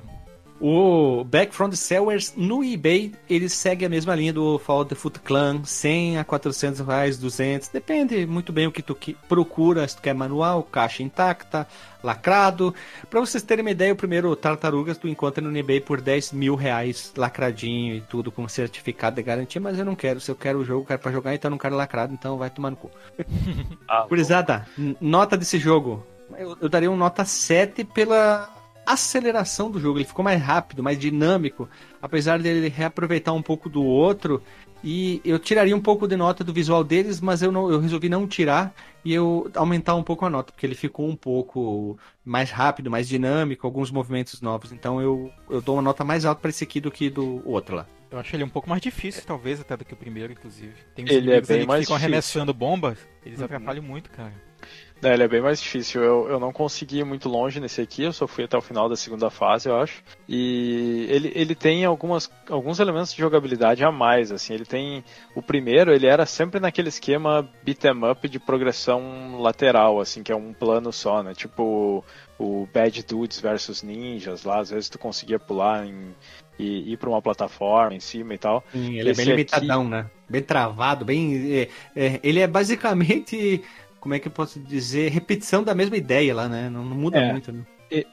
O 0.63 1.23
Back 1.23 1.55
from 1.55 1.71
the 1.71 1.75
Sellers 1.75 2.35
no 2.37 2.63
eBay, 2.63 3.13
ele 3.27 3.49
segue 3.49 3.83
a 3.83 3.89
mesma 3.89 4.13
linha 4.13 4.31
do 4.31 4.59
Fall 4.59 4.85
the 4.85 4.93
Foot 4.93 5.19
Clan, 5.21 5.63
100 5.63 6.19
a 6.19 6.23
400 6.23 6.81
reais, 6.81 7.17
200, 7.17 7.69
depende 7.69 8.27
muito 8.27 8.53
bem 8.53 8.67
o 8.67 8.71
que 8.71 8.83
tu 8.83 8.95
procura, 9.27 9.87
se 9.87 9.95
tu 9.95 10.03
quer 10.03 10.13
manual, 10.13 10.61
caixa 10.61 11.01
intacta, 11.01 11.67
lacrado. 12.03 12.75
Para 13.09 13.19
vocês 13.19 13.41
terem 13.41 13.65
uma 13.65 13.71
ideia, 13.71 13.91
o 13.91 13.95
primeiro 13.95 14.35
Tartarugas 14.35 14.99
tu 14.99 15.07
encontra 15.07 15.43
no 15.43 15.57
eBay 15.57 15.81
por 15.81 15.99
10 15.99 16.31
mil 16.33 16.53
reais, 16.53 17.11
lacradinho 17.17 17.95
e 17.95 18.01
tudo, 18.01 18.31
com 18.31 18.47
certificado 18.47 19.15
de 19.15 19.23
garantia, 19.23 19.59
mas 19.59 19.79
eu 19.79 19.85
não 19.85 19.95
quero, 19.95 20.19
se 20.19 20.29
eu 20.29 20.35
quero 20.35 20.59
o 20.59 20.63
jogo, 20.63 20.85
quero 20.85 20.99
pra 20.99 21.11
jogar, 21.11 21.33
então 21.33 21.49
eu 21.49 21.53
não 21.53 21.57
quero 21.57 21.75
lacrado, 21.75 22.13
então 22.13 22.37
vai 22.37 22.51
tomar 22.51 22.69
no 22.69 22.77
cu. 22.77 22.91
ah, 23.89 24.05
Curizada, 24.07 24.67
nota 25.01 25.35
desse 25.35 25.57
jogo, 25.57 26.05
eu, 26.37 26.55
eu 26.61 26.69
daria 26.69 26.91
uma 26.91 26.97
nota 26.97 27.25
7 27.25 27.83
pela 27.83 28.60
aceleração 28.85 29.69
do 29.69 29.79
jogo. 29.79 29.97
Ele 29.97 30.05
ficou 30.05 30.23
mais 30.23 30.41
rápido, 30.41 30.83
mais 30.83 30.99
dinâmico, 30.99 31.69
apesar 32.01 32.39
dele 32.39 32.69
reaproveitar 32.69 33.33
um 33.33 33.41
pouco 33.41 33.69
do 33.69 33.83
outro. 33.83 34.41
E 34.83 35.21
eu 35.23 35.37
tiraria 35.37 35.75
um 35.75 35.81
pouco 35.81 36.07
de 36.07 36.15
nota 36.15 36.43
do 36.43 36.51
visual 36.51 36.83
deles, 36.83 37.21
mas 37.21 37.41
eu, 37.41 37.51
não, 37.51 37.69
eu 37.69 37.79
resolvi 37.79 38.09
não 38.09 38.27
tirar 38.27 38.73
e 39.05 39.13
eu 39.13 39.49
aumentar 39.55 39.95
um 39.95 40.01
pouco 40.01 40.25
a 40.25 40.29
nota, 40.29 40.51
porque 40.51 40.65
ele 40.65 40.73
ficou 40.73 41.07
um 41.07 41.15
pouco 41.15 41.97
mais 42.25 42.49
rápido, 42.49 42.89
mais 42.89 43.07
dinâmico, 43.07 43.67
alguns 43.67 43.91
movimentos 43.91 44.41
novos. 44.41 44.71
Então 44.71 44.99
eu, 44.99 45.31
eu 45.49 45.61
dou 45.61 45.75
uma 45.75 45.81
nota 45.83 46.03
mais 46.03 46.25
alta 46.25 46.41
para 46.41 46.49
esse 46.49 46.63
aqui 46.63 46.81
do 46.81 46.89
que 46.89 47.09
do 47.09 47.47
outro 47.47 47.75
lá. 47.75 47.85
Eu 48.09 48.19
acho 48.19 48.35
ele 48.35 48.43
um 48.43 48.49
pouco 48.49 48.69
mais 48.69 48.81
difícil, 48.81 49.23
talvez, 49.25 49.61
até 49.61 49.77
do 49.77 49.85
que 49.85 49.93
o 49.93 49.97
primeiro, 49.97 50.33
inclusive. 50.33 50.73
Tem 50.95 51.05
ele 51.07 51.31
é 51.31 51.39
bem 51.39 51.65
mais 51.65 51.81
que 51.81 51.85
ficam 51.85 51.95
arremessando 51.95 52.53
bombas, 52.53 52.97
eles 53.25 53.39
uhum. 53.39 53.45
atrapalham 53.45 53.83
muito, 53.83 54.09
cara. 54.09 54.33
É, 55.03 55.13
ele 55.13 55.23
é 55.23 55.27
bem 55.27 55.41
mais 55.41 55.61
difícil. 55.61 56.03
Eu, 56.03 56.29
eu 56.29 56.39
não 56.39 56.51
consegui 56.51 56.99
ir 56.99 57.03
muito 57.03 57.27
longe 57.27 57.59
nesse 57.59 57.81
aqui, 57.81 58.03
eu 58.03 58.13
só 58.13 58.27
fui 58.27 58.43
até 58.43 58.57
o 58.57 58.61
final 58.61 58.87
da 58.87 58.95
segunda 58.95 59.29
fase, 59.29 59.67
eu 59.67 59.75
acho. 59.75 60.03
E 60.27 61.07
ele, 61.09 61.31
ele 61.35 61.55
tem 61.55 61.83
algumas, 61.85 62.29
alguns 62.49 62.79
elementos 62.79 63.13
de 63.13 63.19
jogabilidade 63.19 63.83
a 63.83 63.91
mais, 63.91 64.31
assim. 64.31 64.53
Ele 64.53 64.65
tem... 64.65 65.03
O 65.35 65.41
primeiro, 65.41 65.93
ele 65.93 66.05
era 66.05 66.25
sempre 66.25 66.59
naquele 66.59 66.89
esquema 66.89 67.49
beat 67.63 67.83
'em 67.83 68.11
up 68.11 68.29
de 68.29 68.39
progressão 68.39 69.41
lateral, 69.41 69.99
assim, 69.99 70.21
que 70.21 70.31
é 70.31 70.35
um 70.35 70.53
plano 70.53 70.91
só, 70.91 71.23
né? 71.23 71.33
Tipo 71.33 72.03
o 72.37 72.67
Bad 72.73 73.03
Dudes 73.03 73.39
versus 73.39 73.83
Ninjas 73.83 74.43
lá, 74.43 74.59
às 74.59 74.71
vezes 74.71 74.89
tu 74.89 74.97
conseguia 74.97 75.37
pular 75.37 75.85
em, 75.85 76.15
e 76.57 76.91
ir 76.93 76.97
para 76.97 77.09
uma 77.09 77.21
plataforma 77.21 77.95
em 77.95 77.99
cima 77.99 78.33
e 78.33 78.37
tal. 78.37 78.63
Sim, 78.71 78.97
ele 78.97 79.11
Esse 79.11 79.21
é 79.21 79.25
bem 79.25 79.35
limitadão, 79.35 79.81
aqui... 79.81 79.91
né? 79.91 80.09
Bem 80.27 80.41
travado, 80.41 81.05
bem. 81.05 81.53
É, 81.53 81.69
é, 81.95 82.19
ele 82.23 82.39
é 82.39 82.47
basicamente 82.47 83.63
como 84.01 84.15
é 84.15 84.19
que 84.19 84.27
eu 84.27 84.31
posso 84.31 84.59
dizer, 84.59 85.09
repetição 85.11 85.63
da 85.63 85.75
mesma 85.75 85.95
ideia 85.95 86.35
lá, 86.35 86.49
né? 86.49 86.69
Não, 86.69 86.83
não 86.83 86.97
muda 86.97 87.19
é. 87.19 87.31
muito, 87.31 87.51
né? 87.53 87.63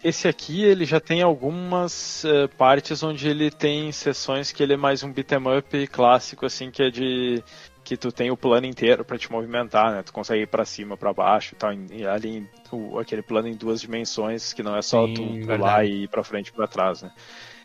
Esse 0.02 0.26
aqui, 0.26 0.64
ele 0.64 0.84
já 0.84 0.98
tem 0.98 1.22
algumas 1.22 2.24
uh, 2.24 2.48
partes 2.56 3.02
onde 3.02 3.28
ele 3.28 3.48
tem 3.48 3.92
sessões 3.92 4.50
que 4.50 4.60
ele 4.60 4.74
é 4.74 4.76
mais 4.76 5.04
um 5.04 5.12
beat'em 5.12 5.38
up 5.56 5.86
clássico, 5.86 6.44
assim, 6.44 6.70
que 6.70 6.82
é 6.82 6.90
de 6.90 7.42
que 7.84 7.96
tu 7.96 8.12
tem 8.12 8.30
o 8.30 8.36
plano 8.36 8.66
inteiro 8.66 9.02
para 9.02 9.16
te 9.16 9.32
movimentar, 9.32 9.92
né? 9.92 10.02
Tu 10.02 10.12
consegue 10.12 10.42
ir 10.42 10.46
para 10.46 10.64
cima, 10.64 10.96
para 10.96 11.12
baixo, 11.12 11.54
tal, 11.56 11.72
e 11.72 12.06
ali 12.06 12.46
o, 12.70 12.98
aquele 12.98 13.22
plano 13.22 13.48
em 13.48 13.54
duas 13.54 13.80
dimensões 13.80 14.52
que 14.52 14.62
não 14.62 14.76
é 14.76 14.82
só 14.82 15.06
Sim, 15.06 15.14
tu 15.14 15.46
pular 15.46 15.86
e 15.86 16.02
ir 16.02 16.08
para 16.08 16.22
frente 16.22 16.48
e 16.48 16.52
para 16.52 16.66
trás, 16.66 17.02
né? 17.02 17.10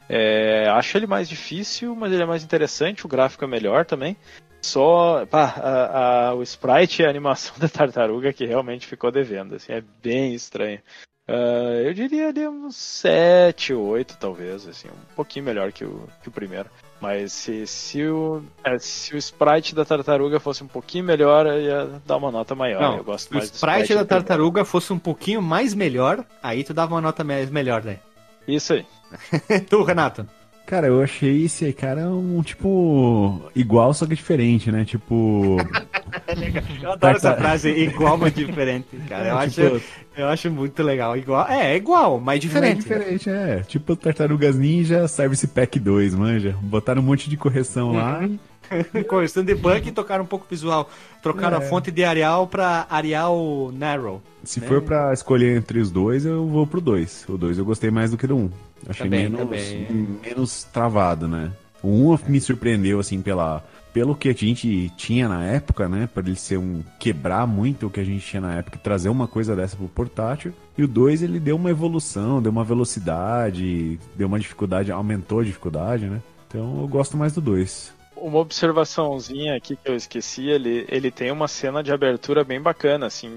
É, 0.08 0.70
acho 0.70 0.98
ele 0.98 1.08
mais 1.08 1.28
difícil, 1.28 1.96
mas 1.96 2.14
ele 2.14 2.24
é 2.24 2.26
mais 2.26 2.44
interessante, 2.44 3.06
o 3.06 3.10
gráfico 3.10 3.44
é 3.44 3.48
melhor 3.48 3.86
também. 3.86 4.16
Só 4.64 5.26
pá, 5.26 5.54
a, 5.58 6.30
a, 6.30 6.34
o 6.34 6.42
sprite 6.42 7.02
e 7.02 7.06
a 7.06 7.10
animação 7.10 7.54
da 7.60 7.68
tartaruga 7.68 8.32
que 8.32 8.46
realmente 8.46 8.88
ficou 8.88 9.12
devendo. 9.12 9.56
Assim, 9.56 9.74
é 9.74 9.84
bem 10.02 10.34
estranho. 10.34 10.80
Uh, 11.28 11.80
eu 11.86 11.94
diria 11.94 12.28
ali 12.30 12.46
uns 12.46 12.76
7, 12.76 13.74
8 13.74 14.18
talvez, 14.20 14.68
assim, 14.68 14.90
um 14.90 15.16
pouquinho 15.16 15.46
melhor 15.46 15.72
que 15.72 15.86
o, 15.86 16.08
que 16.22 16.28
o 16.28 16.32
primeiro. 16.32 16.70
Mas 17.00 17.32
se, 17.32 17.66
se, 17.66 18.06
o, 18.06 18.44
é, 18.64 18.78
se 18.78 19.14
o 19.14 19.18
sprite 19.18 19.74
da 19.74 19.86
tartaruga 19.86 20.40
fosse 20.40 20.64
um 20.64 20.68
pouquinho 20.68 21.04
melhor, 21.04 21.46
eu 21.46 21.62
ia 21.62 22.02
dar 22.06 22.18
uma 22.18 22.32
nota 22.32 22.56
maior. 22.56 22.82
Não, 22.82 22.98
eu 22.98 23.04
gosto 23.04 23.34
mais 23.34 23.46
se 23.46 23.54
o 23.54 23.56
sprite, 23.56 23.82
sprite 23.84 23.96
da 23.96 24.06
tartaruga 24.06 24.66
fosse 24.66 24.92
um 24.92 25.00
pouquinho 25.00 25.42
mais 25.42 25.74
melhor, 25.74 26.26
aí 26.42 26.64
tu 26.64 26.74
dava 26.74 26.94
uma 26.94 27.02
nota 27.02 27.24
mais 27.24 27.50
melhor, 27.50 27.84
né? 27.84 28.00
Isso 28.46 28.74
aí. 28.74 28.86
tu, 29.70 29.84
Renato? 29.84 30.28
Cara, 30.66 30.88
eu 30.88 31.02
achei 31.02 31.44
esse 31.44 31.72
cara 31.74 32.10
um 32.10 32.42
tipo 32.42 33.42
igual, 33.54 33.94
só 33.94 34.06
que 34.06 34.16
diferente, 34.16 34.72
né? 34.72 34.86
Tipo. 34.86 35.58
eu 36.82 36.92
adoro 36.92 37.18
essa 37.18 37.36
frase, 37.36 37.70
igual, 37.70 38.18
mas 38.18 38.34
diferente, 38.34 38.96
cara. 39.10 39.30
Eu, 39.30 39.40
tipo... 39.50 39.76
acho, 39.76 39.84
eu 40.16 40.28
acho 40.28 40.50
muito 40.50 40.82
legal. 40.82 41.18
Igual, 41.18 41.48
é, 41.50 41.74
é 41.74 41.76
igual, 41.76 42.20
mas 42.20 42.40
diferente. 42.40 42.80
É 42.80 42.82
diferente, 42.82 43.30
é. 43.30 43.60
Tipo 43.68 43.96
Tartarugas 43.96 44.58
Ninja 44.58 45.08
Service 45.08 45.46
Pack 45.48 45.80
2, 45.80 46.16
manja. 46.16 46.56
Botaram 46.62 47.02
um 47.02 47.06
monte 47.06 47.30
de 47.30 47.36
correção 47.36 47.90
uhum. 47.90 47.98
lá 47.98 48.22
Correção 49.08 49.44
de 49.44 49.56
bug 49.56 49.88
e 49.88 49.92
tocaram 49.92 50.24
um 50.24 50.28
pouco 50.28 50.46
visual. 50.50 50.90
Trocaram 51.22 51.58
É. 51.58 51.60
a 51.60 51.70
fonte 51.70 51.92
de 51.92 52.04
Arial 52.04 52.48
pra 52.48 52.88
Arial 52.90 53.72
Narrow. 53.74 54.22
Se 54.44 54.60
né? 54.60 54.68
for 54.68 54.82
pra 54.82 55.14
escolher 55.14 55.58
entre 55.58 55.80
os 55.80 55.92
dois, 55.92 56.26
eu 56.26 56.48
vou 56.48 56.66
pro 56.66 56.82
dois. 56.82 57.26
O 57.28 57.38
dois 57.38 57.58
eu 57.58 57.66
gostei 57.66 57.92
mais 57.92 58.12
do 58.12 58.18
que 58.18 58.28
do 58.28 58.36
um. 58.36 58.50
Achei 58.88 59.06
Também, 59.06 59.30
menos, 59.30 59.40
também. 59.40 60.20
menos 60.24 60.64
travado, 60.66 61.28
né? 61.28 61.52
O 61.82 62.14
um 62.14 62.18
me 62.28 62.40
surpreendeu, 62.40 63.00
assim, 63.00 63.22
pela, 63.22 63.64
pelo 63.94 64.16
que 64.16 64.30
a 64.30 64.34
gente 64.34 64.90
tinha 64.98 65.28
na 65.28 65.44
época, 65.44 65.88
né? 65.88 66.10
Pra 66.14 66.24
ele 66.24 66.36
ser 66.36 66.58
um. 66.58 66.82
quebrar 67.00 67.46
muito 67.46 67.88
o 67.88 67.90
que 67.90 68.00
a 68.00 68.04
gente 68.04 68.26
tinha 68.26 68.42
na 68.42 68.56
época 68.56 68.78
e 68.78 68.80
trazer 68.80 69.10
uma 69.10 69.28
coisa 69.28 69.56
dessa 69.56 69.76
pro 69.76 69.88
portátil. 69.88 70.54
E 70.78 70.84
o 70.84 70.88
dois 70.88 71.22
ele 71.22 71.40
deu 71.40 71.56
uma 71.56 71.70
evolução, 71.70 72.42
deu 72.42 72.52
uma 72.52 72.64
velocidade, 72.64 74.00
deu 74.16 74.28
uma 74.28 74.40
dificuldade, 74.40 74.92
aumentou 74.92 75.40
a 75.40 75.44
dificuldade, 75.44 76.06
né? 76.06 76.22
Então 76.48 76.82
eu 76.82 76.88
gosto 76.88 77.18
mais 77.18 77.34
do 77.34 77.42
dois. 77.42 77.94
Uma 78.16 78.40
observaçãozinha 78.40 79.56
aqui 79.56 79.76
que 79.76 79.90
eu 79.90 79.96
esqueci, 79.96 80.48
ele, 80.48 80.86
ele 80.88 81.12
tem 81.12 81.30
uma 81.30 81.48
cena 81.48 81.84
de 81.84 81.92
abertura 81.92 82.44
bem 82.44 82.62
bacana, 82.62 83.06
assim, 83.08 83.30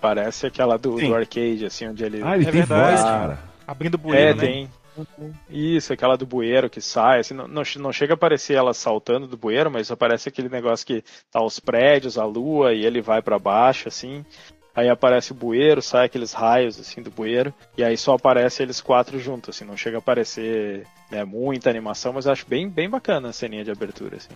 parece 0.00 0.46
aquela 0.46 0.78
do, 0.78 0.96
do 0.96 1.14
arcade, 1.14 1.66
assim, 1.66 1.86
onde 1.88 2.02
ele... 2.02 2.22
Ah, 2.22 2.34
ele 2.36 2.44
É 2.44 2.50
tem 2.50 2.60
verdade. 2.60 2.96
voz, 2.96 3.02
cara. 3.02 3.38
Abrindo 3.66 3.96
o 3.96 3.98
bueiro, 3.98 4.30
é, 4.30 4.34
né? 4.34 4.40
tem. 4.40 4.68
Isso, 5.48 5.92
aquela 5.92 6.16
do 6.16 6.26
bueiro 6.26 6.68
que 6.68 6.80
sai, 6.80 7.20
assim, 7.20 7.34
não, 7.34 7.48
não, 7.48 7.62
não 7.76 7.92
chega 7.92 8.12
a 8.12 8.14
aparecer 8.14 8.54
ela 8.54 8.74
saltando 8.74 9.26
do 9.26 9.36
bueiro, 9.36 9.70
mas 9.70 9.90
aparece 9.90 10.28
aquele 10.28 10.48
negócio 10.48 10.86
que 10.86 11.04
tá 11.30 11.42
os 11.42 11.58
prédios, 11.58 12.18
a 12.18 12.24
lua, 12.24 12.74
e 12.74 12.84
ele 12.84 13.00
vai 13.00 13.22
pra 13.22 13.38
baixo, 13.38 13.88
assim. 13.88 14.24
Aí 14.74 14.88
aparece 14.88 15.32
o 15.32 15.34
bueiro, 15.34 15.82
sai 15.82 16.06
aqueles 16.06 16.32
raios, 16.32 16.80
assim, 16.80 17.02
do 17.02 17.10
bueiro, 17.10 17.52
e 17.76 17.84
aí 17.84 17.96
só 17.96 18.14
aparece 18.14 18.62
eles 18.62 18.80
quatro 18.80 19.18
juntos, 19.18 19.54
assim, 19.54 19.64
não 19.64 19.76
chega 19.76 19.98
a 19.98 20.00
aparecer 20.00 20.86
né, 21.10 21.24
muita 21.24 21.68
animação, 21.68 22.12
mas 22.12 22.26
eu 22.26 22.32
acho 22.32 22.46
bem, 22.46 22.68
bem 22.68 22.88
bacana 22.88 23.28
a 23.28 23.32
ceninha 23.32 23.64
de 23.64 23.70
abertura, 23.70 24.16
assim. 24.16 24.30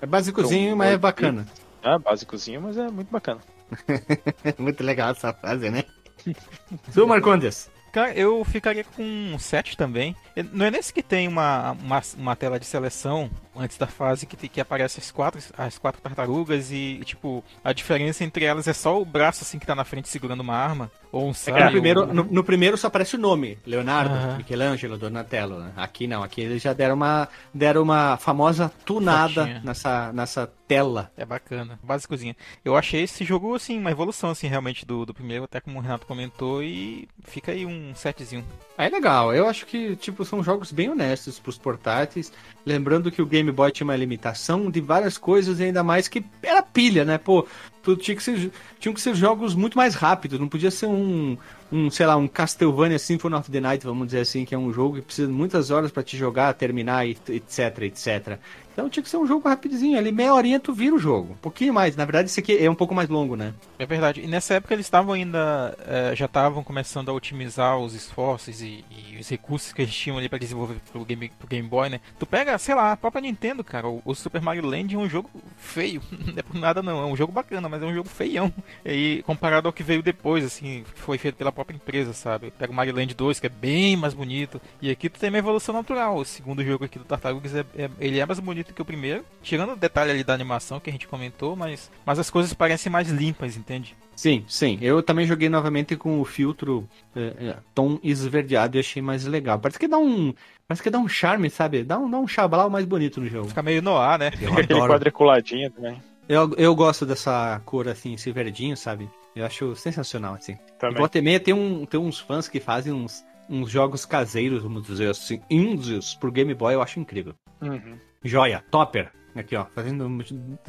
É 0.00 0.06
basicozinho, 0.06 0.66
Então, 0.66 0.76
mas 0.76 0.92
é 0.92 0.98
bacana. 0.98 1.46
É 1.82 1.98
básicozinho, 1.98 2.62
mas 2.62 2.76
é 2.76 2.88
muito 2.90 3.10
bacana. 3.10 3.40
Muito 4.58 4.84
legal 4.84 5.10
essa 5.10 5.32
frase, 5.32 5.70
né? 5.70 5.84
Su 6.92 7.06
Marcondes. 7.06 7.68
Cara, 7.96 8.12
eu 8.12 8.44
ficaria 8.44 8.84
com 8.84 9.02
um 9.02 9.38
7 9.38 9.74
também. 9.74 10.14
Não 10.52 10.66
é 10.66 10.70
nesse 10.70 10.92
que 10.92 11.02
tem 11.02 11.26
uma, 11.26 11.72
uma, 11.72 12.02
uma 12.18 12.36
tela 12.36 12.60
de 12.60 12.66
seleção 12.66 13.30
antes 13.58 13.76
da 13.78 13.86
fase 13.86 14.26
que, 14.26 14.48
que 14.48 14.60
aparece 14.60 15.00
as 15.00 15.10
quatro, 15.10 15.40
as 15.56 15.78
quatro 15.78 16.00
tartarugas 16.00 16.70
e, 16.70 17.00
tipo, 17.04 17.42
a 17.64 17.72
diferença 17.72 18.24
entre 18.24 18.44
elas 18.44 18.66
é 18.68 18.72
só 18.72 19.00
o 19.00 19.04
braço 19.04 19.42
assim 19.42 19.58
que 19.58 19.66
tá 19.66 19.74
na 19.74 19.84
frente 19.84 20.08
segurando 20.08 20.40
uma 20.40 20.54
arma? 20.54 20.90
Ou 21.12 21.26
um 21.28 21.30
É 21.30 21.34
saio? 21.34 21.64
no, 21.64 21.70
primeiro, 21.70 22.06
no, 22.06 22.24
no 22.24 22.44
primeiro 22.44 22.76
só 22.76 22.88
aparece 22.88 23.16
o 23.16 23.18
nome, 23.18 23.58
Leonardo, 23.66 24.14
Aham. 24.14 24.36
Michelangelo, 24.38 24.98
Donatello. 24.98 25.60
né? 25.60 25.72
Aqui 25.76 26.06
não, 26.06 26.22
aqui 26.22 26.40
eles 26.42 26.60
já 26.62 26.72
deram 26.72 26.94
uma, 26.94 27.28
deram 27.54 27.82
uma 27.82 28.16
famosa 28.18 28.70
tunada 28.84 29.42
Fotinha. 29.42 29.62
nessa, 29.64 30.12
nessa 30.12 30.52
tela. 30.68 31.10
É 31.16 31.24
básicozinha. 31.24 31.78
Básicozinha. 31.82 32.36
Eu 32.64 32.76
achei 32.76 33.02
esse 33.04 33.24
jogo, 33.24 33.54
assim, 33.54 33.78
uma 33.78 33.90
evolução, 33.90 34.30
assim, 34.30 34.46
realmente, 34.48 34.84
do, 34.84 35.06
do 35.06 35.14
primeiro, 35.14 35.44
até 35.44 35.60
como 35.60 35.78
o 35.78 35.82
Renato 35.82 36.06
comentou, 36.06 36.62
e 36.62 37.08
fica 37.24 37.52
aí 37.52 37.64
um 37.64 37.94
setzinho. 37.94 38.44
É 38.76 38.88
legal, 38.88 39.32
eu 39.34 39.46
acho 39.48 39.64
que 39.64 39.96
tipo 39.96 40.24
são 40.24 40.42
jogos 40.42 40.70
bem 40.72 40.90
honestos 40.90 41.38
pros 41.38 41.56
portáteis. 41.56 42.30
Lembrando 42.66 43.12
que 43.12 43.22
o 43.22 43.26
Game 43.26 43.52
Boy 43.52 43.70
tinha 43.70 43.84
uma 43.84 43.94
limitação 43.94 44.68
de 44.68 44.80
várias 44.80 45.16
coisas, 45.16 45.60
ainda 45.60 45.84
mais 45.84 46.08
que 46.08 46.24
era 46.42 46.60
pilha, 46.60 47.04
né? 47.04 47.16
Pô, 47.16 47.46
tu 47.80 47.96
tinha 47.96 48.16
que 48.16 48.22
ser, 48.22 48.50
tinham 48.80 48.92
que 48.92 49.00
ser 49.00 49.14
jogos 49.14 49.54
muito 49.54 49.78
mais 49.78 49.94
rápidos, 49.94 50.40
não 50.40 50.48
podia 50.48 50.72
ser 50.72 50.86
um, 50.86 51.38
um 51.72 51.90
sei 51.90 52.06
lá, 52.06 52.16
um 52.16 52.28
Castlevania 52.28 52.98
Symphony 52.98 53.34
of 53.34 53.50
the 53.50 53.60
Night, 53.60 53.84
vamos 53.84 54.06
dizer 54.06 54.20
assim, 54.20 54.44
que 54.44 54.54
é 54.54 54.58
um 54.58 54.72
jogo 54.72 54.96
que 54.96 55.02
precisa 55.02 55.26
de 55.28 55.32
muitas 55.34 55.70
horas 55.70 55.90
pra 55.90 56.02
te 56.02 56.16
jogar, 56.16 56.52
terminar, 56.54 57.06
etc, 57.06 57.82
etc. 57.82 58.38
Então 58.72 58.90
tinha 58.90 59.02
que 59.02 59.08
ser 59.08 59.16
um 59.16 59.26
jogo 59.26 59.48
rapidinho, 59.48 59.96
ali 59.98 60.12
meia 60.12 60.34
horinha 60.34 60.60
tu 60.60 60.70
vira 60.70 60.94
o 60.94 60.98
jogo. 60.98 61.32
Um 61.32 61.36
pouquinho 61.36 61.72
mais, 61.72 61.96
na 61.96 62.04
verdade 62.04 62.28
esse 62.28 62.40
aqui 62.40 62.62
é 62.62 62.70
um 62.70 62.74
pouco 62.74 62.94
mais 62.94 63.08
longo, 63.08 63.34
né? 63.34 63.54
É 63.78 63.86
verdade. 63.86 64.20
E 64.20 64.26
nessa 64.26 64.52
época 64.52 64.74
eles 64.74 64.84
estavam 64.84 65.14
ainda. 65.14 65.74
eh, 65.86 66.12
já 66.14 66.26
estavam 66.26 66.62
começando 66.62 67.08
a 67.08 67.12
otimizar 67.14 67.78
os 67.78 67.94
esforços 67.94 68.60
e, 68.60 68.84
e 68.90 69.16
os 69.18 69.26
recursos 69.30 69.72
que 69.72 69.80
eles 69.80 69.94
tinham 69.94 70.18
ali 70.18 70.28
pra 70.28 70.38
desenvolver 70.38 70.76
pro 70.92 71.02
Game, 71.06 71.30
pro 71.38 71.48
Game 71.48 71.66
Boy, 71.66 71.88
né? 71.88 72.00
Tu 72.18 72.26
pega, 72.26 72.58
sei 72.58 72.74
lá, 72.74 72.92
a 72.92 72.96
própria 72.98 73.22
Nintendo, 73.22 73.64
cara. 73.64 73.88
O, 73.88 74.02
o 74.04 74.14
Super 74.14 74.42
Mario 74.42 74.66
Land 74.66 74.94
é 74.94 74.98
um 74.98 75.08
jogo 75.08 75.30
feio. 75.56 76.02
Não 76.12 76.34
é 76.36 76.42
por 76.42 76.56
nada 76.60 76.82
não. 76.82 77.00
É 77.00 77.06
um 77.06 77.16
jogo 77.16 77.32
bacana, 77.32 77.70
mas 77.70 77.82
é 77.82 77.86
um 77.86 77.94
jogo 77.94 78.10
feião. 78.10 78.52
E 78.84 79.22
comparado 79.24 79.68
ao 79.68 79.72
que 79.72 79.82
veio 79.82 80.02
depois, 80.02 80.44
assim, 80.44 80.84
que 80.94 81.00
foi 81.00 81.16
feito 81.16 81.36
pela 81.36 81.50
própria 81.56 81.74
empresa, 81.74 82.12
sabe? 82.12 82.52
Pega 82.56 82.70
o 82.70 82.74
Mario 82.74 82.94
Land 82.94 83.14
2, 83.14 83.40
que 83.40 83.46
é 83.46 83.50
bem 83.50 83.96
mais 83.96 84.14
bonito. 84.14 84.60
E 84.80 84.90
aqui 84.90 85.08
tu 85.08 85.18
tem 85.18 85.28
uma 85.30 85.38
evolução 85.38 85.74
natural. 85.74 86.16
O 86.16 86.24
segundo 86.24 86.62
jogo 86.64 86.84
aqui 86.84 86.98
do 86.98 87.04
Tartarugas, 87.04 87.54
é, 87.54 87.64
é- 87.76 87.90
ele 87.98 88.20
é 88.20 88.26
mais 88.26 88.38
bonito 88.38 88.72
que 88.72 88.82
o 88.82 88.84
primeiro. 88.84 89.24
Tirando 89.42 89.72
o 89.72 89.76
detalhe 89.76 90.10
ali 90.10 90.22
da 90.22 90.34
animação 90.34 90.78
que 90.78 90.90
a 90.90 90.92
gente 90.92 91.08
comentou, 91.08 91.56
mas, 91.56 91.90
mas 92.04 92.18
as 92.18 92.30
coisas 92.30 92.52
parecem 92.54 92.92
mais 92.92 93.08
limpas, 93.08 93.56
entende? 93.56 93.96
Sim, 94.14 94.44
sim. 94.48 94.78
Eu 94.80 95.02
também 95.02 95.26
joguei 95.26 95.48
novamente 95.48 95.96
com 95.96 96.20
o 96.20 96.24
filtro 96.24 96.88
eh, 97.14 97.34
eh, 97.38 97.56
tom 97.74 97.98
esverdeado 98.02 98.76
e 98.76 98.80
achei 98.80 99.02
mais 99.02 99.26
legal. 99.26 99.58
Parece 99.58 99.78
que 99.78 99.88
dá 99.88 99.98
um. 99.98 100.32
Parece 100.66 100.82
que 100.82 100.90
dá 100.90 100.98
um 100.98 101.08
charme, 101.08 101.50
sabe? 101.50 101.84
Dá 101.84 101.98
um, 101.98 102.10
dá 102.10 102.18
um 102.18 102.26
chablau 102.26 102.70
mais 102.70 102.84
bonito 102.86 103.20
no 103.20 103.28
jogo. 103.28 103.48
Fica 103.48 103.62
meio 103.62 103.82
no 103.82 103.96
ar, 103.96 104.18
né? 104.18 104.30
Eu 104.40 104.52
Aquele 104.56 104.80
quadriculadinho 104.80 105.70
também. 105.70 106.02
Eu, 106.28 106.52
eu 106.56 106.74
gosto 106.74 107.06
dessa 107.06 107.60
cor 107.64 107.88
assim, 107.88 108.14
esse 108.14 108.32
verdinho, 108.32 108.76
sabe? 108.76 109.08
Eu 109.36 109.44
acho 109.44 109.76
sensacional, 109.76 110.34
assim. 110.34 110.52
E 110.52 110.72
também. 110.78 110.96
volta 110.98 111.18
e 111.18 111.22
meia 111.22 111.38
tem, 111.38 111.52
um, 111.54 111.84
tem 111.84 112.00
uns 112.00 112.18
fãs 112.18 112.48
que 112.48 112.58
fazem 112.58 112.92
uns, 112.92 113.22
uns 113.48 113.70
jogos 113.70 114.04
caseiros, 114.06 114.62
vamos 114.62 114.82
dizer 114.86 115.10
assim, 115.10 115.40
indies 115.50 116.14
pro 116.14 116.32
Game 116.32 116.54
Boy, 116.54 116.74
eu 116.74 116.80
acho 116.82 116.98
incrível. 116.98 117.34
Uhum. 117.60 117.98
Joia, 118.24 118.64
topper. 118.70 119.12
Aqui, 119.34 119.54
ó, 119.54 119.66
fazendo 119.66 120.08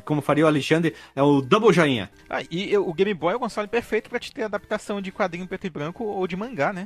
como 0.03 0.21
faria 0.21 0.43
o 0.43 0.47
Alexandre, 0.47 0.93
é 1.15 1.23
o 1.23 1.39
double 1.41 1.71
joinha. 1.71 2.11
Ah, 2.29 2.41
e 2.51 2.69
eu- 2.69 2.85
o 2.85 2.93
Game 2.93 3.13
Boy 3.13 3.31
é 3.31 3.37
o 3.37 3.39
console 3.39 3.65
perfeito 3.69 4.09
pra 4.09 4.19
te 4.19 4.33
ter 4.33 4.43
adaptação 4.43 5.01
de 5.01 5.09
quadrinho 5.09 5.47
preto 5.47 5.65
e 5.65 5.69
branco 5.69 6.03
ou 6.03 6.27
de 6.27 6.35
mangá, 6.35 6.73
né? 6.73 6.85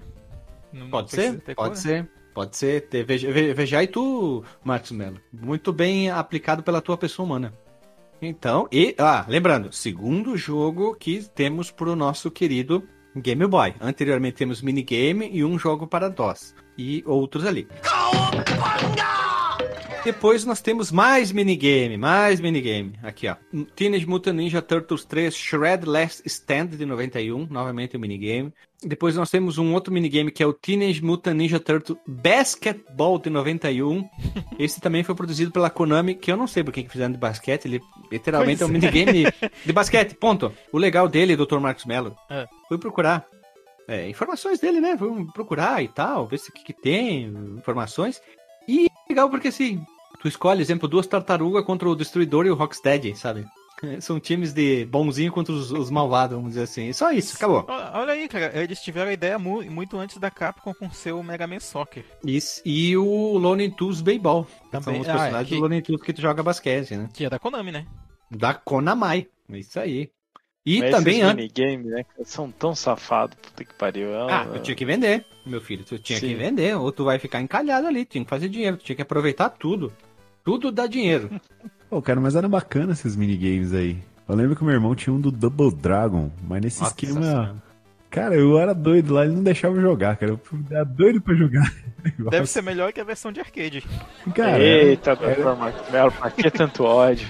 Não 0.71 0.91
Pode 0.91 1.09
precisa 1.09 1.33
ser, 1.33 1.41
ter 1.41 1.55
pode 1.55 1.69
cor. 1.69 1.75
ser. 1.77 2.09
Pode 2.35 2.55
ser. 2.55 2.87
Veja, 3.05 3.31
ve- 3.31 3.53
veja 3.55 3.79
aí 3.79 3.87
tu, 3.87 4.43
Marcos 4.63 4.91
Mello. 4.91 5.19
Muito 5.33 5.73
bem 5.73 6.11
aplicado 6.11 6.61
pela 6.61 6.81
tua 6.81 6.95
pessoa 6.97 7.25
humana. 7.25 7.51
Então, 8.21 8.67
e, 8.71 8.93
ah, 8.99 9.25
lembrando, 9.27 9.71
segundo 9.71 10.37
jogo 10.37 10.95
que 10.95 11.27
temos 11.33 11.71
pro 11.71 11.95
nosso 11.95 12.29
querido 12.29 12.87
Game 13.15 13.45
Boy. 13.47 13.73
Anteriormente 13.81 14.35
temos 14.37 14.61
minigame 14.61 15.29
e 15.31 15.43
um 15.43 15.57
jogo 15.57 15.87
para 15.87 16.09
DOS. 16.09 16.55
E 16.77 17.03
outros 17.05 17.45
ali. 17.45 17.67
Depois 20.03 20.43
nós 20.45 20.61
temos 20.61 20.91
mais 20.91 21.31
minigame, 21.31 21.95
mais 21.95 22.39
minigame. 22.41 22.93
Aqui, 23.03 23.27
ó. 23.27 23.35
Teenage 23.75 24.07
Mutant 24.07 24.33
Ninja 24.35 24.59
Turtles 24.59 25.05
3 25.05 25.33
Shred 25.35 25.85
Last 25.85 26.23
Stand 26.25 26.67
de 26.67 26.85
91, 26.87 27.45
novamente 27.47 27.95
o 27.95 27.99
minigame. 27.99 28.51
Depois 28.83 29.15
nós 29.15 29.29
temos 29.29 29.59
um 29.59 29.73
outro 29.75 29.93
minigame 29.93 30.31
que 30.31 30.41
é 30.41 30.47
o 30.47 30.53
Teenage 30.53 31.03
Mutant 31.03 31.35
Ninja 31.35 31.59
Turtle 31.59 31.99
Basketball 32.07 33.19
de 33.19 33.29
91. 33.29 34.09
Esse 34.57 34.81
também 34.81 35.03
foi 35.03 35.13
produzido 35.13 35.51
pela 35.51 35.69
Konami, 35.69 36.15
que 36.15 36.31
eu 36.31 36.37
não 36.37 36.47
sei 36.47 36.63
por 36.63 36.73
que 36.73 36.89
fizeram 36.89 37.11
de 37.11 37.19
basquete, 37.19 37.65
ele 37.65 37.79
literalmente 38.11 38.59
Pois 38.59 38.69
é 38.69 38.73
um 38.73 38.75
é. 38.75 38.79
minigame 38.79 39.23
de 39.63 39.71
basquete, 39.71 40.15
ponto. 40.15 40.51
O 40.71 40.79
legal 40.79 41.07
dele, 41.07 41.37
Dr. 41.37 41.59
Marcos 41.59 41.85
Mello, 41.85 42.15
É. 42.27 42.47
fui 42.67 42.79
procurar 42.79 43.27
é, 43.87 44.09
informações 44.09 44.59
dele, 44.59 44.81
né? 44.81 44.97
Fui 44.97 45.25
procurar 45.33 45.83
e 45.83 45.87
tal, 45.87 46.25
ver 46.25 46.39
se 46.39 46.49
o 46.49 46.53
que, 46.53 46.63
que 46.63 46.73
tem, 46.73 47.25
informações. 47.57 48.19
E 48.67 48.87
legal 49.09 49.29
porque 49.29 49.47
assim, 49.49 49.83
tu 50.21 50.27
escolhe, 50.27 50.61
exemplo, 50.61 50.87
duas 50.87 51.07
tartarugas 51.07 51.65
contra 51.65 51.89
o 51.89 51.95
Destruidor 51.95 52.45
e 52.45 52.49
o 52.51 52.55
Rocksteady, 52.55 53.15
sabe? 53.15 53.45
São 53.99 54.19
times 54.19 54.53
de 54.53 54.85
bonzinho 54.85 55.31
contra 55.31 55.51
os, 55.51 55.71
os 55.71 55.89
malvados, 55.89 56.35
vamos 56.35 56.51
dizer 56.51 56.63
assim. 56.63 56.93
Só 56.93 57.11
isso, 57.11 57.35
acabou. 57.35 57.65
Olha 57.67 58.13
aí, 58.13 58.27
cara, 58.27 58.51
eles 58.61 58.79
tiveram 58.79 59.09
a 59.09 59.13
ideia 59.13 59.39
mu- 59.39 59.63
muito 59.71 59.97
antes 59.97 60.17
da 60.17 60.29
Capcom 60.29 60.71
com 60.73 60.91
seu 60.91 61.21
Mega 61.23 61.47
Man 61.47 61.59
Soccer. 61.59 62.05
Isso. 62.23 62.61
E 62.63 62.95
o 62.95 63.37
Looney 63.39 63.71
Tunes 63.71 63.99
Baseball. 64.01 64.45
Também. 64.69 64.83
São 64.83 65.01
os 65.01 65.09
Ah, 65.09 65.13
personagens 65.13 65.41
é 65.41 65.45
que- 65.49 65.55
do 65.55 65.61
Looney 65.61 65.81
Tunes 65.81 66.01
que 66.03 66.13
tu 66.13 66.21
joga 66.21 66.43
basquete, 66.43 66.95
né? 66.95 67.09
Que 67.11 67.25
é 67.25 67.29
da 67.29 67.39
Konami, 67.39 67.71
né? 67.71 67.87
Da 68.29 68.53
Konami. 68.53 69.27
Isso 69.49 69.79
aí. 69.79 70.11
E 70.65 70.79
Mas 70.79 70.91
também 70.91 71.13
esses 71.15 71.25
antes. 71.25 71.35
minigames, 71.37 71.85
né? 71.87 72.05
São 72.23 72.51
tão 72.51 72.75
safados, 72.75 73.35
puta 73.41 73.63
que 73.65 73.73
pariu. 73.73 74.09
É 74.13 74.31
Ah, 74.31 74.47
eu 74.53 74.61
tinha 74.61 74.75
que 74.75 74.85
vender, 74.85 75.25
meu 75.45 75.59
filho. 75.59 75.83
Tu 75.83 75.97
tinha 75.97 76.19
que 76.19 76.27
Sim. 76.27 76.35
vender, 76.35 76.75
ou 76.77 76.91
tu 76.91 77.03
vai 77.03 77.17
ficar 77.17 77.41
encalhado 77.41 77.87
ali. 77.87 78.05
Tinha 78.05 78.23
que 78.23 78.29
fazer 78.29 78.47
dinheiro, 78.47 78.77
tu 78.77 78.83
tinha 78.85 78.95
que 78.95 79.01
aproveitar 79.01 79.49
tudo. 79.49 79.91
Tudo 80.43 80.71
dá 80.71 80.85
dinheiro. 80.85 81.29
Pô, 81.89 82.01
cara, 82.01 82.21
mas 82.21 82.35
era 82.35 82.47
bacana 82.47 82.93
esses 82.93 83.15
minigames 83.15 83.73
aí. 83.73 83.97
Eu 84.27 84.35
lembro 84.35 84.55
que 84.55 84.61
o 84.61 84.65
meu 84.65 84.73
irmão 84.75 84.95
tinha 84.95 85.13
um 85.13 85.19
do 85.19 85.31
Double 85.31 85.71
Dragon, 85.73 86.31
mas 86.47 86.61
nesse 86.61 86.79
Nossa 86.81 86.93
esquema. 86.93 87.61
Cara, 88.11 88.35
eu 88.35 88.59
era 88.59 88.73
doido 88.73 89.13
lá, 89.13 89.23
ele 89.23 89.33
não 89.33 89.41
deixava 89.41 89.77
eu 89.77 89.81
jogar, 89.81 90.17
cara. 90.17 90.33
Eu 90.33 90.39
era 90.69 90.83
doido 90.83 91.21
pra 91.21 91.33
jogar. 91.33 91.73
Deve 92.29 92.45
ser 92.45 92.61
melhor 92.61 92.91
que 92.91 92.99
a 92.99 93.05
versão 93.05 93.31
de 93.31 93.39
arcade. 93.39 93.85
Cara, 94.35 94.61
Eita. 94.61 95.17
Marcos 95.55 95.89
Mello, 95.89 96.11
pra 96.11 96.29
que 96.29 96.51
tanto 96.51 96.83
ódio? 96.83 97.25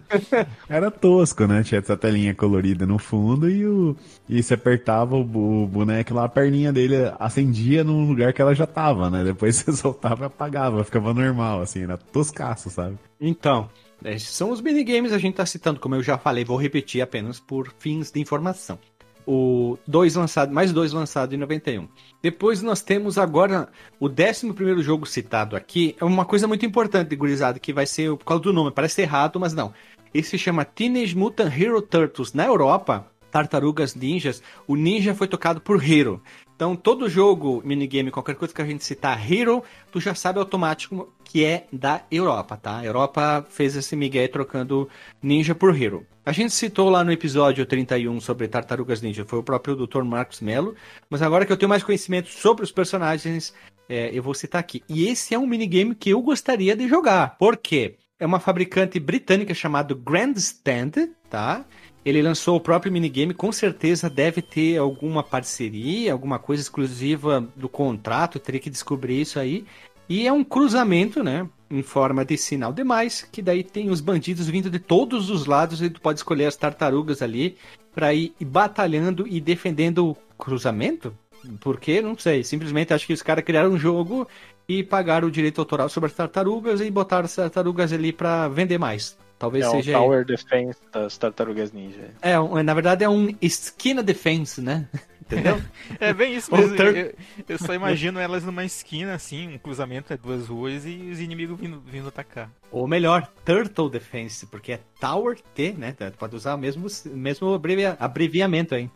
Era 0.70 0.90
tosco, 0.90 1.46
né? 1.46 1.62
Tinha 1.62 1.80
essa 1.80 1.96
telinha 1.98 2.34
colorida 2.34 2.86
no 2.86 2.98
fundo 2.98 3.50
e 3.50 3.66
o 3.66 3.94
e 4.26 4.42
você 4.42 4.54
apertava 4.54 5.16
o, 5.16 5.66
boneco 5.66 6.14
lá, 6.14 6.24
a 6.24 6.28
perninha 6.28 6.72
dele 6.72 6.96
acendia 7.18 7.84
no 7.84 8.06
lugar 8.06 8.32
que 8.32 8.40
ela 8.40 8.54
já 8.54 8.66
tava, 8.66 9.10
né? 9.10 9.22
Depois 9.22 9.56
você 9.60 9.72
soltava 9.72 10.24
e 10.24 10.26
apagava, 10.26 10.82
ficava 10.82 11.12
normal, 11.12 11.60
assim, 11.60 11.82
era 11.82 11.98
toscaço, 11.98 12.70
sabe? 12.70 12.96
Então, 13.20 13.68
Esses 14.02 14.30
são 14.30 14.50
os 14.50 14.62
minigames 14.62 15.12
a 15.12 15.18
gente 15.18 15.34
tá 15.34 15.44
citando, 15.44 15.78
como 15.78 15.94
eu 15.94 16.02
já 16.02 16.16
falei, 16.16 16.44
vou 16.44 16.56
repetir 16.56 17.02
apenas 17.02 17.38
por 17.38 17.74
fins 17.78 18.10
de 18.10 18.20
informação. 18.20 18.78
O 19.26 19.76
dois 19.86 20.14
lançado, 20.14 20.52
mais 20.52 20.72
dois 20.72 20.92
lançados 20.92 21.34
em 21.34 21.36
91. 21.36 21.88
Depois 22.22 22.62
nós 22.62 22.80
temos 22.80 23.18
agora 23.18 23.68
o 23.98 24.08
11 24.08 24.52
primeiro 24.52 24.82
jogo 24.82 25.04
citado 25.04 25.56
aqui. 25.56 25.96
É 26.00 26.04
uma 26.04 26.24
coisa 26.24 26.46
muito 26.46 26.64
importante, 26.64 27.16
gurizada, 27.16 27.58
que 27.58 27.72
vai 27.72 27.86
ser 27.86 28.16
por 28.16 28.24
causa 28.24 28.42
do 28.44 28.52
nome. 28.52 28.70
Parece 28.70 29.02
errado, 29.02 29.40
mas 29.40 29.52
não. 29.52 29.74
Esse 30.14 30.30
se 30.30 30.38
chama 30.38 30.64
Teenage 30.64 31.16
Mutant 31.16 31.52
Hero 31.52 31.82
Turtles. 31.82 32.32
Na 32.32 32.46
Europa, 32.46 33.10
Tartarugas 33.36 33.94
Ninjas, 33.94 34.42
o 34.66 34.74
ninja 34.74 35.14
foi 35.14 35.28
tocado 35.28 35.60
por 35.60 35.84
Hero. 35.84 36.22
Então, 36.54 36.74
todo 36.74 37.06
jogo, 37.06 37.60
minigame, 37.66 38.10
qualquer 38.10 38.34
coisa 38.34 38.54
que 38.54 38.62
a 38.62 38.64
gente 38.64 38.82
citar 38.82 39.30
Hero, 39.30 39.62
tu 39.92 40.00
já 40.00 40.14
sabe 40.14 40.38
automático 40.38 41.12
que 41.22 41.44
é 41.44 41.66
da 41.70 42.00
Europa, 42.10 42.56
tá? 42.56 42.78
A 42.78 42.84
Europa 42.86 43.44
fez 43.50 43.76
esse 43.76 43.94
migué 43.94 44.26
trocando 44.26 44.88
Ninja 45.22 45.54
por 45.54 45.78
Hero. 45.78 46.06
A 46.24 46.32
gente 46.32 46.54
citou 46.54 46.88
lá 46.88 47.04
no 47.04 47.12
episódio 47.12 47.66
31 47.66 48.18
sobre 48.20 48.48
Tartarugas 48.48 49.02
Ninja, 49.02 49.26
foi 49.26 49.38
o 49.38 49.42
próprio 49.42 49.76
Dr. 49.76 50.02
Marcos 50.02 50.40
Mello, 50.40 50.74
mas 51.10 51.20
agora 51.20 51.44
que 51.44 51.52
eu 51.52 51.58
tenho 51.58 51.68
mais 51.68 51.82
conhecimento 51.82 52.30
sobre 52.30 52.64
os 52.64 52.72
personagens, 52.72 53.52
é, 53.86 54.08
eu 54.16 54.22
vou 54.22 54.32
citar 54.32 54.60
aqui. 54.60 54.82
E 54.88 55.08
esse 55.08 55.34
é 55.34 55.38
um 55.38 55.46
minigame 55.46 55.94
que 55.94 56.08
eu 56.08 56.22
gostaria 56.22 56.74
de 56.74 56.88
jogar. 56.88 57.36
Por 57.36 57.58
quê? 57.58 57.96
É 58.18 58.24
uma 58.24 58.40
fabricante 58.40 58.98
britânica 58.98 59.52
chamada 59.52 59.94
Grandstand, 59.94 61.10
tá? 61.28 61.66
Ele 62.06 62.22
lançou 62.22 62.54
o 62.54 62.60
próprio 62.60 62.92
minigame, 62.92 63.34
com 63.34 63.50
certeza 63.50 64.08
deve 64.08 64.40
ter 64.40 64.78
alguma 64.78 65.24
parceria, 65.24 66.12
alguma 66.12 66.38
coisa 66.38 66.62
exclusiva 66.62 67.44
do 67.56 67.68
contrato, 67.68 68.38
teria 68.38 68.60
que 68.60 68.70
descobrir 68.70 69.20
isso 69.20 69.40
aí. 69.40 69.64
E 70.08 70.24
é 70.24 70.32
um 70.32 70.44
cruzamento, 70.44 71.24
né? 71.24 71.48
Em 71.68 71.82
forma 71.82 72.24
de 72.24 72.38
sinal 72.38 72.72
demais, 72.72 73.22
que 73.22 73.42
daí 73.42 73.64
tem 73.64 73.90
os 73.90 74.00
bandidos 74.00 74.46
vindo 74.46 74.70
de 74.70 74.78
todos 74.78 75.30
os 75.30 75.46
lados 75.46 75.82
e 75.82 75.90
tu 75.90 76.00
pode 76.00 76.20
escolher 76.20 76.46
as 76.46 76.54
tartarugas 76.54 77.22
ali 77.22 77.56
para 77.92 78.14
ir 78.14 78.32
batalhando 78.40 79.26
e 79.26 79.40
defendendo 79.40 80.10
o 80.10 80.16
cruzamento. 80.38 81.12
Porque, 81.58 82.00
não 82.00 82.16
sei, 82.16 82.44
simplesmente 82.44 82.94
acho 82.94 83.04
que 83.04 83.12
os 83.14 83.22
caras 83.22 83.44
criaram 83.44 83.70
um 83.70 83.78
jogo 83.78 84.28
e 84.68 84.84
pagaram 84.84 85.26
o 85.26 85.30
direito 85.30 85.60
autoral 85.60 85.88
sobre 85.88 86.06
as 86.06 86.14
tartarugas 86.14 86.80
e 86.80 86.88
botaram 86.88 87.24
as 87.24 87.34
tartarugas 87.34 87.92
ali 87.92 88.12
para 88.12 88.46
vender 88.46 88.78
mais. 88.78 89.18
Talvez 89.38 89.64
é 89.64 89.68
um 89.68 89.72
seja. 89.72 89.92
Tower 89.92 90.24
Defense 90.24 90.78
das 90.92 91.16
Tartarugas 91.18 91.72
Ninja. 91.72 92.10
É, 92.22 92.38
um- 92.40 92.62
na 92.62 92.72
verdade 92.74 93.04
é 93.04 93.08
um 93.08 93.34
esquina 93.40 94.02
defense, 94.02 94.60
né? 94.62 94.88
Entendeu? 95.26 95.60
É 96.00 96.12
bem 96.14 96.36
isso 96.36 96.54
mesmo. 96.54 96.76
tur- 96.76 96.96
Eu, 96.96 97.12
eu 97.48 97.58
só 97.58 97.74
imagino 97.74 98.18
elas 98.20 98.44
numa 98.44 98.64
esquina, 98.64 99.12
assim, 99.14 99.48
um 99.54 99.58
cruzamento 99.58 100.12
é 100.12 100.16
duas 100.16 100.46
ruas 100.46 100.86
e 100.86 101.10
os 101.12 101.20
inimigos 101.20 101.58
vindo, 101.58 101.80
vindo 101.84 102.06
atacar. 102.08 102.48
Ou 102.70 102.86
melhor, 102.86 103.28
Turtle 103.44 103.90
Defense, 103.90 104.46
porque 104.46 104.72
é 104.72 104.80
Tower 105.00 105.36
T, 105.54 105.74
né? 105.76 105.94
Pode 106.18 106.36
usar 106.36 106.54
o 106.54 106.58
mesmo, 106.58 106.86
mesmo 107.06 107.52
abrevia- 107.54 107.96
abreviamento 107.98 108.74
aí. 108.74 108.88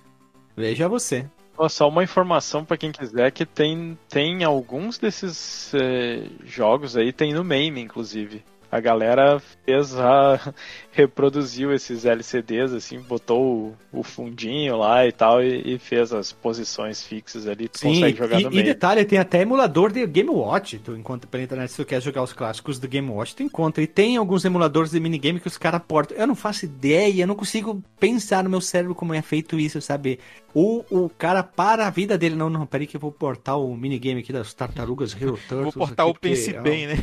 Veja 0.57 0.89
você. 0.89 1.27
Só 1.69 1.89
uma 1.89 2.03
informação 2.05 2.65
pra 2.65 2.77
quem 2.79 2.91
quiser 2.91 3.31
que 3.33 3.45
tem, 3.45 3.99
tem 4.09 4.43
alguns 4.45 4.97
desses 4.99 5.73
eh, 5.75 6.27
jogos 6.45 6.97
aí, 6.97 7.13
tem 7.13 7.35
no 7.35 7.45
MAME, 7.45 7.81
inclusive. 7.83 8.43
A 8.71 8.81
galera 8.81 9.41
fez 9.65 9.99
a. 9.99 10.55
reproduziu 10.93 11.73
esses 11.73 12.05
LCDs, 12.05 12.73
assim, 12.73 12.99
botou 13.01 13.77
o, 13.93 14.01
o 14.01 14.03
fundinho 14.03 14.77
lá 14.77 15.07
e 15.07 15.13
tal, 15.13 15.43
e, 15.43 15.75
e 15.75 15.79
fez 15.79 16.13
as 16.13 16.33
posições 16.33 17.03
fixas 17.03 17.47
ali, 17.47 17.69
tu 17.69 17.81
consegue 17.81 18.19
jogar 18.19 18.41
e, 18.41 18.45
no 18.45 18.51
e 18.51 18.57
MAME. 18.57 18.63
detalhe, 18.63 19.05
tem 19.05 19.19
até 19.19 19.41
emulador 19.41 19.93
de 19.93 20.07
Game 20.07 20.31
Watch. 20.31 20.79
Tu 20.79 20.97
encontra 20.97 21.29
pela 21.29 21.43
internet 21.43 21.71
se 21.71 21.77
tu 21.77 21.85
quer 21.85 22.01
jogar 22.03 22.23
os 22.23 22.33
clássicos 22.33 22.79
do 22.79 22.89
Game 22.89 23.09
Watch, 23.09 23.37
tu 23.37 23.43
encontra. 23.43 23.83
E 23.83 23.87
tem 23.87 24.17
alguns 24.17 24.45
emuladores 24.45 24.91
de 24.91 25.01
minigame 25.01 25.41
que 25.41 25.47
os 25.47 25.59
caras 25.59 25.81
portam. 25.87 26.17
Eu 26.17 26.27
não 26.27 26.35
faço 26.35 26.65
ideia, 26.65 27.23
eu 27.23 27.27
não 27.27 27.35
consigo 27.35 27.83
pensar 27.99 28.45
no 28.45 28.51
meu 28.51 28.61
cérebro 28.61 28.95
como 28.95 29.15
é 29.15 29.23
feito 29.23 29.59
isso, 29.59 29.81
sabe? 29.81 30.19
O, 30.55 30.85
o 30.91 31.09
cara 31.09 31.43
para 31.43 31.87
a 31.87 31.91
vida 31.91 32.19
dele. 32.19 32.35
Não, 32.35 32.51
não, 32.51 32.67
peraí 32.67 32.87
que 32.87 32.97
eu 32.97 33.01
vou 33.01 33.13
portar 33.13 33.59
o 33.59 33.77
minigame 33.77 34.21
aqui 34.21 34.33
das 34.33 34.53
tartarugas 34.55 35.15
Hero 35.15 35.39
Turtles. 35.49 35.75
Vou 35.75 35.87
portar 35.87 36.07
aqui, 36.07 36.17
o 36.17 36.21
Pense 36.21 36.53
porque, 36.53 36.69
Bem, 36.69 36.87
né? 36.87 36.95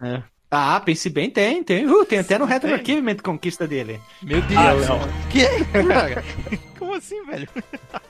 é. 0.00 0.22
Ah, 0.56 0.80
pense 0.80 1.10
bem, 1.10 1.28
tem, 1.30 1.64
tem. 1.64 1.86
Uh, 1.86 2.04
tem 2.04 2.20
até 2.20 2.38
no 2.38 2.44
Retro 2.44 2.68
Tem. 2.68 2.78
Archivement 2.78 3.16
Conquista 3.16 3.66
dele. 3.66 4.00
Meu 4.22 4.40
Deus. 4.42 4.60
Ah, 4.60 4.74
não. 4.74 5.00
Que? 5.30 5.44
Como 6.78 6.94
assim, 6.94 7.24
velho? 7.24 7.48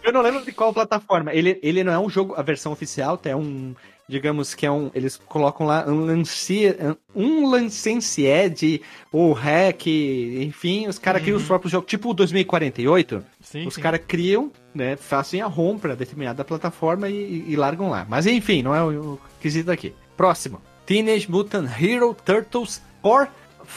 Eu 0.02 0.12
não 0.12 0.20
lembro 0.20 0.44
de 0.44 0.52
qual 0.52 0.72
plataforma. 0.72 1.32
Ele, 1.32 1.58
ele 1.62 1.82
não 1.82 1.92
é 1.92 1.98
um 1.98 2.10
jogo, 2.10 2.34
a 2.36 2.42
versão 2.42 2.72
oficial, 2.72 3.18
é 3.24 3.34
um. 3.34 3.74
Digamos 4.06 4.54
que 4.54 4.66
é 4.66 4.70
um. 4.70 4.90
Eles 4.94 5.16
colocam 5.16 5.66
lá 5.66 5.86
um 5.88 6.04
lance, 6.04 6.76
um 7.14 7.56
licencied 7.56 8.82
ou 9.10 9.32
hack, 9.32 9.86
enfim, 9.86 10.86
os 10.86 10.98
caras 10.98 11.22
criam 11.22 11.38
os 11.38 11.44
próprios 11.44 11.72
jogos, 11.72 11.88
tipo 11.88 12.10
o 12.10 12.14
2048. 12.14 13.24
Sim, 13.40 13.66
os 13.66 13.78
caras 13.78 14.00
criam, 14.06 14.52
né? 14.74 14.96
Fazem 14.96 15.40
a 15.40 15.46
ROM 15.46 15.78
pra 15.78 15.94
determinada 15.94 16.44
plataforma 16.44 17.08
e, 17.08 17.46
e 17.48 17.56
largam 17.56 17.88
lá. 17.88 18.04
Mas 18.06 18.26
enfim, 18.26 18.62
não 18.62 18.74
é 18.74 18.82
o, 18.82 19.14
o 19.14 19.20
quesito 19.40 19.70
aqui. 19.70 19.94
Próximo. 20.14 20.60
Teenage 20.86 21.30
Mutant 21.30 21.68
Hero 21.80 22.14
Turtles 22.24 22.80
4 23.02 23.32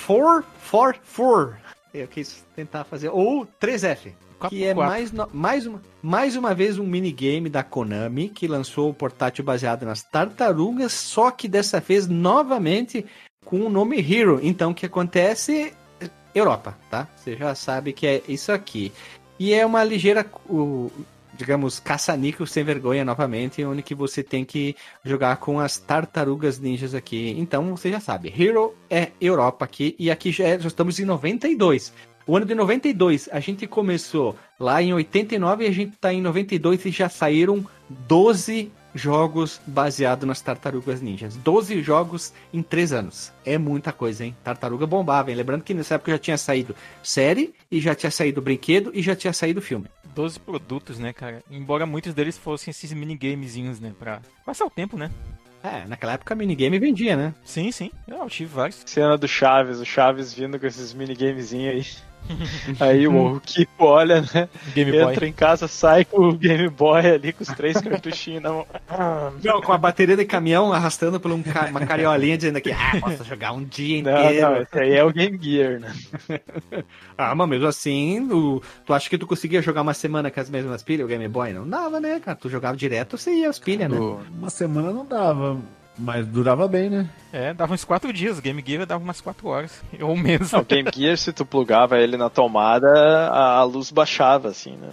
4 0.07 0.45
4 0.69 1.01
4. 1.15 1.55
Eu 1.93 2.07
quis 2.07 2.45
tentar 2.55 2.83
fazer. 2.83 3.09
Ou 3.09 3.47
3F. 3.59 4.13
Quatro 4.39 4.55
que 4.55 4.63
é 4.63 4.73
mais, 4.73 5.11
mais, 5.33 5.65
uma, 5.65 5.81
mais 6.01 6.35
uma 6.35 6.53
vez 6.53 6.77
um 6.77 6.85
minigame 6.85 7.49
da 7.49 7.63
Konami 7.63 8.29
que 8.29 8.47
lançou 8.47 8.89
o 8.89 8.93
portátil 8.93 9.43
baseado 9.43 9.83
nas 9.83 10.03
tartarugas, 10.03 10.93
só 10.93 11.31
que 11.31 11.47
dessa 11.47 11.79
vez 11.79 12.07
novamente 12.07 13.03
com 13.43 13.61
o 13.61 13.69
nome 13.69 13.97
Hero. 13.99 14.39
Então 14.43 14.71
o 14.71 14.75
que 14.75 14.85
acontece? 14.85 15.73
Europa, 16.35 16.77
tá? 16.91 17.07
Você 17.15 17.35
já 17.35 17.55
sabe 17.55 17.93
que 17.93 18.05
é 18.05 18.21
isso 18.27 18.51
aqui. 18.51 18.91
E 19.39 19.53
é 19.53 19.65
uma 19.65 19.83
ligeira, 19.83 20.25
o, 20.47 20.91
digamos, 21.37 21.79
caça-níquel 21.79 22.45
sem 22.45 22.63
vergonha 22.63 23.05
novamente, 23.05 23.63
onde 23.63 23.81
que 23.81 23.95
você 23.95 24.23
tem 24.23 24.43
que 24.43 24.75
jogar 25.05 25.37
com 25.37 25.59
as 25.59 25.77
tartarugas 25.77 26.59
ninjas 26.59 26.95
aqui. 26.95 27.35
Então 27.37 27.75
você 27.75 27.91
já 27.91 27.99
sabe, 27.99 28.33
Hero 28.37 28.75
é 28.89 29.11
Europa 29.21 29.65
aqui, 29.65 29.95
e 29.99 30.09
aqui 30.09 30.31
já, 30.31 30.45
é- 30.45 30.59
já 30.59 30.67
estamos 30.67 30.99
em 30.99 31.05
92. 31.05 31.93
O 32.25 32.35
ano 32.35 32.45
de 32.45 32.53
92, 32.53 33.29
a 33.31 33.39
gente 33.39 33.65
começou 33.65 34.35
lá 34.59 34.81
em 34.81 34.93
89 34.93 35.63
e 35.63 35.67
a 35.67 35.71
gente 35.71 35.97
tá 35.97 36.13
em 36.13 36.21
92 36.21 36.85
e 36.85 36.91
já 36.91 37.07
saíram 37.07 37.65
12 37.89 38.69
jogos 38.97 39.61
baseados 39.65 40.27
nas 40.27 40.41
tartarugas 40.41 41.01
ninjas. 41.01 41.35
12 41.37 41.81
jogos 41.81 42.33
em 42.53 42.61
3 42.61 42.93
anos. 42.93 43.31
É 43.45 43.57
muita 43.57 43.93
coisa, 43.93 44.25
hein? 44.25 44.35
Tartaruga 44.43 44.85
bombava, 44.85 45.29
hein? 45.29 45.37
Lembrando 45.37 45.63
que 45.63 45.73
nessa 45.73 45.95
época 45.95 46.11
já 46.11 46.17
tinha 46.17 46.37
saído 46.37 46.75
série, 47.03 47.53
e 47.71 47.79
já 47.79 47.95
tinha 47.95 48.11
saído 48.11 48.41
brinquedo, 48.41 48.91
e 48.93 49.01
já 49.01 49.15
tinha 49.15 49.33
saído 49.33 49.61
filme. 49.61 49.87
12 50.13 50.39
produtos, 50.39 50.97
né, 50.97 51.13
cara? 51.13 51.43
Embora 51.49 51.85
muitos 51.85 52.13
deles 52.13 52.37
fossem 52.37 52.71
esses 52.71 52.91
minigamezinhos, 52.91 53.79
né? 53.79 53.93
Pra 53.97 54.21
passar 54.45 54.65
o 54.65 54.69
tempo, 54.69 54.97
né? 54.97 55.11
É, 55.63 55.85
naquela 55.87 56.13
época 56.13 56.35
minigame 56.35 56.79
vendia, 56.79 57.15
né? 57.15 57.33
Sim, 57.43 57.71
sim. 57.71 57.91
Eu 58.07 58.27
tive 58.29 58.53
vários. 58.53 58.81
Cena 58.85 59.17
do 59.17 59.27
Chaves, 59.27 59.79
o 59.79 59.85
Chaves 59.85 60.33
vindo 60.33 60.59
com 60.59 60.65
esses 60.65 60.93
minigamezinhos 60.93 61.73
aí. 61.73 62.06
Aí 62.79 63.07
o 63.07 63.39
Kiko 63.45 63.85
olha, 63.85 64.21
né? 64.21 64.49
Game 64.73 64.91
Boy. 64.91 65.13
Entra 65.13 65.27
em 65.27 65.31
casa, 65.33 65.67
sai 65.67 66.03
com 66.05 66.29
o 66.29 66.33
Game 66.33 66.67
Boy 66.69 67.05
ali 67.05 67.33
com 67.33 67.43
os 67.43 67.49
três 67.49 67.79
cartuchinhos 67.79 68.43
na 68.43 68.49
mão. 68.49 68.65
Não, 69.43 69.61
com 69.61 69.71
a 69.73 69.77
bateria 69.77 70.15
de 70.17 70.25
caminhão 70.25 70.71
arrastando 70.73 71.19
por 71.19 71.31
um 71.31 71.41
ca- 71.43 71.67
uma 71.69 71.85
cariolinha 71.85 72.37
dizendo 72.37 72.59
que, 72.61 72.71
ah, 72.71 72.97
posso 72.99 73.23
jogar 73.23 73.51
um 73.51 73.63
dia 73.63 74.01
Não, 74.03 74.11
inteiro. 74.25 74.41
não, 74.51 74.61
esse 74.61 74.79
aí 74.79 74.93
é 74.93 75.03
o 75.03 75.11
Game 75.11 75.37
Gear, 75.41 75.79
né? 75.79 75.93
Ah, 77.17 77.33
mas 77.33 77.49
mesmo 77.49 77.65
assim, 77.67 78.29
o- 78.31 78.61
tu 78.85 78.93
acha 78.93 79.09
que 79.09 79.17
tu 79.17 79.25
conseguia 79.25 79.61
jogar 79.61 79.81
uma 79.81 79.93
semana 79.93 80.29
com 80.29 80.39
as 80.39 80.49
mesmas 80.49 80.83
pilhas, 80.83 81.05
o 81.05 81.09
Game 81.09 81.27
Boy? 81.27 81.51
Não 81.51 81.67
dava, 81.67 81.99
né, 81.99 82.19
cara? 82.19 82.37
Tu 82.37 82.47
jogava 82.49 82.77
direto, 82.77 83.17
você 83.17 83.31
ia 83.31 83.49
as 83.49 83.57
pilhas, 83.57 83.89
né? 83.89 83.97
Do- 83.97 84.19
Uma 84.37 84.49
semana 84.51 84.91
não 84.91 85.05
dava, 85.05 85.57
mas 85.97 86.25
durava 86.27 86.67
bem, 86.67 86.89
né? 86.89 87.09
É, 87.31 87.53
dava 87.53 87.73
uns 87.73 87.83
4 87.83 88.11
dias. 88.13 88.37
O 88.37 88.41
Game 88.41 88.63
Gear 88.65 88.85
dava 88.85 89.03
umas 89.03 89.21
4 89.21 89.47
horas. 89.47 89.83
Ou 89.99 90.15
menos. 90.15 90.51
Não, 90.51 90.61
o 90.61 90.65
Game 90.65 90.89
Gear, 90.93 91.17
se 91.17 91.33
tu 91.33 91.45
plugava 91.45 91.99
ele 91.99 92.17
na 92.17 92.29
tomada, 92.29 92.87
a, 93.29 93.57
a 93.57 93.63
luz 93.63 93.91
baixava, 93.91 94.49
assim, 94.49 94.77
né? 94.77 94.89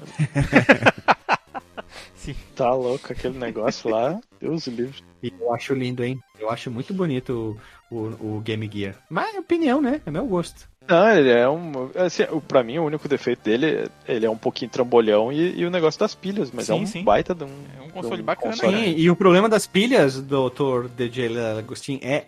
Sim. 2.15 2.35
Tá 2.57 2.73
louco 2.73 3.13
aquele 3.13 3.39
negócio 3.39 3.91
lá. 3.91 4.19
Deus 4.41 4.67
livre. 4.67 5.03
E 5.23 5.33
eu 5.39 5.53
acho 5.53 5.75
lindo, 5.75 6.03
hein? 6.03 6.19
Eu 6.39 6.51
acho 6.51 6.71
muito 6.71 6.95
bonito 6.95 7.59
o, 7.91 7.95
o, 7.95 8.37
o 8.37 8.41
Game 8.41 8.69
Gear. 8.73 8.95
Mas 9.11 9.35
é 9.35 9.41
opinião, 9.41 9.81
né? 9.81 10.01
É 10.07 10.11
meu 10.11 10.27
gosto. 10.27 10.69
Não, 10.87 11.11
ele 11.11 11.31
é 11.31 11.49
um. 11.49 11.91
Assim, 11.97 12.25
pra 12.47 12.63
mim, 12.63 12.79
o 12.79 12.85
único 12.85 13.09
defeito 13.09 13.43
dele, 13.43 13.89
ele 14.07 14.27
é 14.27 14.31
um 14.31 14.37
pouquinho 14.37 14.71
trambolhão 14.71 15.33
e, 15.33 15.59
e 15.61 15.65
o 15.65 15.71
negócio 15.71 15.99
das 15.99 16.15
pilhas, 16.15 16.51
mas 16.53 16.69
é 16.69 16.75
Sim, 16.75 16.83
um 16.83 16.87
sim. 16.87 17.03
baita 17.05 17.35
de 17.35 17.45
um. 17.45 17.49
É 17.79 17.83
um 17.83 17.89
console 17.91 18.21
um 18.23 18.25
bacana, 18.25 18.53
console. 18.53 18.77
Sim, 18.77 18.95
e 18.97 19.11
o 19.11 19.17
problema 19.17 19.49
das 19.49 19.67
pilhas, 19.67 20.21
doutor 20.21 20.89
DJ 20.89 21.31
Agostinho, 21.59 22.01
é 22.03 22.27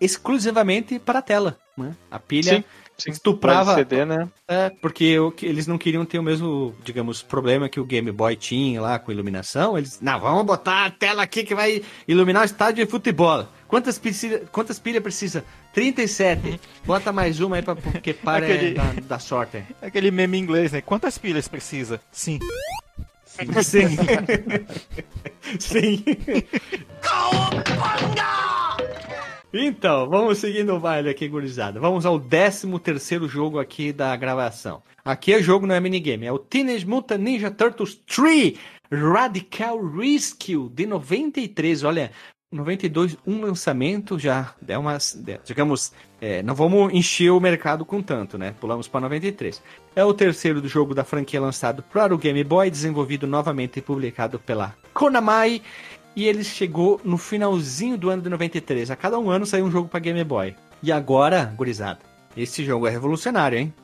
exclusivamente 0.00 0.98
para 0.98 1.18
a 1.18 1.22
tela. 1.22 1.56
Né? 1.76 1.94
A 2.10 2.18
pilha 2.18 2.56
Sim, 2.56 2.64
sim. 2.96 3.10
estuprava. 3.10 3.72
LCD, 3.72 4.04
né? 4.04 4.28
É, 4.46 4.70
porque 4.70 5.18
o 5.18 5.30
que- 5.30 5.46
eles 5.46 5.66
não 5.66 5.78
queriam 5.78 6.04
ter 6.04 6.18
o 6.18 6.22
mesmo, 6.22 6.74
digamos, 6.84 7.22
problema 7.22 7.68
que 7.68 7.78
o 7.80 7.84
Game 7.84 8.10
Boy 8.12 8.36
tinha 8.36 8.80
lá 8.80 8.98
com 8.98 9.12
iluminação. 9.12 9.76
Eles, 9.78 10.00
não, 10.00 10.18
vamos 10.20 10.44
botar 10.44 10.86
a 10.86 10.90
tela 10.90 11.22
aqui 11.22 11.42
que 11.44 11.54
vai 11.54 11.82
iluminar 12.06 12.42
o 12.42 12.44
estádio 12.44 12.84
de 12.84 12.90
futebol. 12.90 13.46
Quantas, 13.68 13.98
precisa, 13.98 14.40
quantas 14.50 14.78
pilhas 14.78 15.02
precisa? 15.02 15.44
37. 15.74 16.58
Bota 16.86 17.12
mais 17.12 17.38
uma 17.38 17.56
aí 17.56 17.62
pra, 17.62 17.76
porque 17.76 18.14
para 18.14 18.44
Aquele- 18.46 18.74
da, 18.74 18.92
da 19.02 19.18
sorte. 19.18 19.62
Aquele 19.82 20.10
meme 20.10 20.38
em 20.38 20.40
inglês, 20.40 20.72
né? 20.72 20.80
Quantas 20.80 21.18
pilhas 21.18 21.46
precisa? 21.46 22.00
Sim. 22.10 22.38
Sim. 23.62 23.96
Sim. 25.60 26.04
Então, 29.52 30.08
vamos 30.08 30.38
seguindo 30.38 30.74
o 30.74 30.80
baile 30.80 31.08
aqui, 31.08 31.28
gurizada. 31.28 31.78
Vamos 31.80 32.04
ao 32.04 32.18
13 32.20 32.78
terceiro 32.80 33.28
jogo 33.28 33.58
aqui 33.58 33.92
da 33.92 34.14
gravação. 34.16 34.82
Aqui 35.04 35.32
é 35.32 35.42
jogo, 35.42 35.66
não 35.66 35.74
é 35.74 35.80
minigame. 35.80 36.26
É 36.26 36.32
o 36.32 36.38
Teenage 36.38 36.86
Mutant 36.86 37.20
Ninja 37.20 37.50
Turtles 37.50 37.94
3 38.06 38.58
Radical 38.92 39.78
Rescue 39.86 40.68
de 40.70 40.86
93. 40.86 41.82
Olha, 41.84 42.10
92, 42.50 43.18
um 43.26 43.42
lançamento 43.42 44.18
já 44.18 44.54
é 44.66 44.78
umas, 44.78 45.12
de- 45.14 45.38
digamos, 45.44 45.92
é, 46.18 46.42
não 46.42 46.54
vamos 46.54 46.92
encher 46.94 47.30
o 47.30 47.38
mercado 47.38 47.84
com 47.84 48.00
tanto, 48.02 48.38
né? 48.38 48.54
Pulamos 48.58 48.88
para 48.88 49.02
93. 49.02 49.62
É 49.94 50.02
o 50.02 50.14
terceiro 50.14 50.60
do 50.62 50.68
jogo 50.68 50.94
da 50.94 51.04
franquia 51.04 51.40
lançado 51.40 51.82
para 51.82 52.14
o 52.14 52.18
Game 52.18 52.42
Boy, 52.42 52.70
desenvolvido 52.70 53.26
novamente 53.26 53.78
e 53.78 53.82
publicado 53.82 54.38
pela 54.38 54.74
Konami. 54.94 55.62
E 56.16 56.26
ele 56.26 56.42
chegou 56.42 56.98
no 57.04 57.18
finalzinho 57.18 57.98
do 57.98 58.08
ano 58.08 58.22
de 58.22 58.30
93. 58.30 58.90
A 58.90 58.96
cada 58.96 59.18
um 59.18 59.30
ano 59.30 59.44
saiu 59.44 59.66
um 59.66 59.70
jogo 59.70 59.88
para 59.88 60.00
Game 60.00 60.24
Boy. 60.24 60.56
E 60.82 60.90
agora, 60.90 61.52
gurizada, 61.54 61.98
esse 62.34 62.64
jogo 62.64 62.86
é 62.86 62.90
revolucionário, 62.90 63.58
hein? 63.58 63.74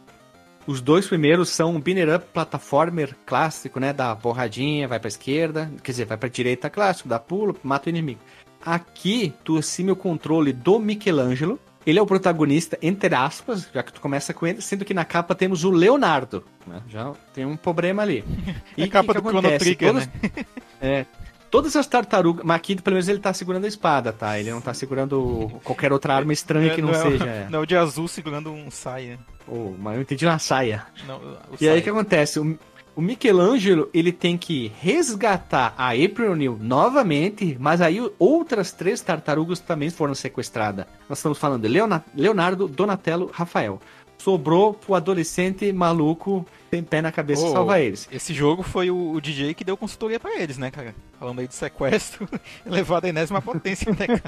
Os 0.67 0.81
dois 0.81 1.07
primeiros 1.07 1.51
são 1.51 1.75
um 1.75 1.81
binner 1.81 2.17
up 2.17 2.25
platformer 2.33 3.15
clássico, 3.27 3.79
né? 3.79 3.93
Da 3.93 4.17
porradinha, 4.17 4.89
vai 4.89 4.99
pra 4.99 5.09
esquerda, 5.09 5.71
quer 5.83 5.93
dizer, 5.93 6.07
vai 6.07 6.17
pra 6.17 6.31
direita 6.31 6.71
clássico, 6.71 7.07
dá 7.07 7.19
pulo, 7.19 7.55
mata 7.63 7.89
o 7.89 7.91
inimigo. 7.91 8.21
Aqui, 8.65 9.33
tu 9.45 9.57
assume 9.59 9.91
o 9.93 9.97
controle 9.97 10.53
do 10.53 10.79
Michelangelo. 10.79 11.59
Ele 11.87 11.99
é 11.99 12.03
o 12.03 12.07
protagonista, 12.07 12.79
entre 12.81 13.15
aspas, 13.15 13.69
já 13.75 13.83
que 13.83 13.93
tu 13.93 14.01
começa 14.01 14.33
com 14.33 14.47
ele, 14.47 14.63
sendo 14.63 14.87
que 14.87 14.95
na 14.95 15.05
capa 15.05 15.35
temos 15.35 15.65
o 15.65 15.71
Leonardo. 15.71 16.43
né? 16.67 16.81
Já 16.89 17.13
tem 17.35 17.45
um 17.45 17.57
problema 17.57 18.03
ali. 18.03 18.25
É 18.79 18.85
a 18.85 18.89
capa 18.89 19.13
que 19.13 19.21
do 19.21 19.23
que 19.23 19.29
Chrono? 19.29 19.59
Trigger, 19.59 19.89
Todas- 19.93 20.07
né? 20.07 20.31
é, 20.81 21.07
todas 21.51 21.77
as 21.77 21.87
tartarugas. 21.87 22.43
Mas 22.43 22.57
aqui, 22.57 22.81
pelo 22.81 22.95
menos, 22.95 23.07
ele 23.07 23.19
tá 23.19 23.35
segurando 23.35 23.67
a 23.67 23.69
espada, 23.69 24.15
tá? 24.15 24.41
Ele 24.41 24.51
não 24.51 24.63
tá 24.63 24.73
segurando 24.73 25.51
qualquer 25.63 25.93
outra 25.93 26.15
arma 26.15 26.33
estranha 26.33 26.75
que 26.75 26.81
não, 26.81 26.89
é, 26.91 26.95
seja. 26.95 27.25
o- 27.47 27.51
Não, 27.53 27.59
é 27.59 27.63
o 27.63 27.67
de 27.67 27.77
azul 27.77 28.09
segurando 28.09 28.51
um 28.51 28.71
sai, 28.71 29.05
né? 29.09 29.19
Oh, 29.47 29.75
mas 29.79 29.97
eu 29.97 30.01
entendi 30.03 30.25
na 30.25 30.39
saia. 30.39 30.87
Não, 31.07 31.21
E 31.61 31.69
aí 31.69 31.73
sai. 31.75 31.79
o 31.81 31.83
que 31.83 31.91
acontece? 31.91 32.41
O, 32.41 32.59
o 32.97 33.01
Michelangelo 33.03 33.89
ele 33.93 34.13
tem 34.13 34.37
que 34.39 34.71
resgatar 34.81 35.75
a 35.77 35.91
April 35.91 36.33
O'Neil 36.33 36.59
novamente, 36.61 37.57
mas 37.59 37.81
aí 37.81 37.99
outras 38.19 38.73
três 38.73 39.01
tartarugas 39.01 39.61
também 39.61 39.91
foram 39.91 40.15
sequestradas. 40.15 40.87
Nós 41.09 41.19
estamos 41.19 41.39
falando 41.39 41.67
Leonardo, 42.15 42.69
Donatello, 42.69 43.31
Rafael. 43.33 43.81
Sobrou 44.19 44.73
pro 44.73 44.95
adolescente 44.95 45.71
maluco 45.73 46.47
tem 46.71 46.83
pé 46.83 47.03
na 47.03 47.13
cabeça 47.13 47.45
Oh, 47.47 47.53
salvar 47.53 47.81
eles. 47.81 48.09
Esse 48.11 48.33
jogo 48.33 48.63
foi 48.63 48.91
o, 48.91 49.13
o 49.13 49.21
DJ 49.21 49.55
que 49.55 49.63
deu 49.65 49.77
consultoria 49.77 50.19
pra 50.19 50.41
eles, 50.41 50.57
né, 50.57 50.71
cara? 50.71 50.95
Falando 51.21 51.41
aí 51.41 51.47
de 51.49 51.55
sequestro, 51.55 52.27
elevado 52.65 53.07
à 53.07 53.09
enésima 53.11 53.43
potência, 53.43 53.93
né, 53.93 54.07
cara? 54.07 54.23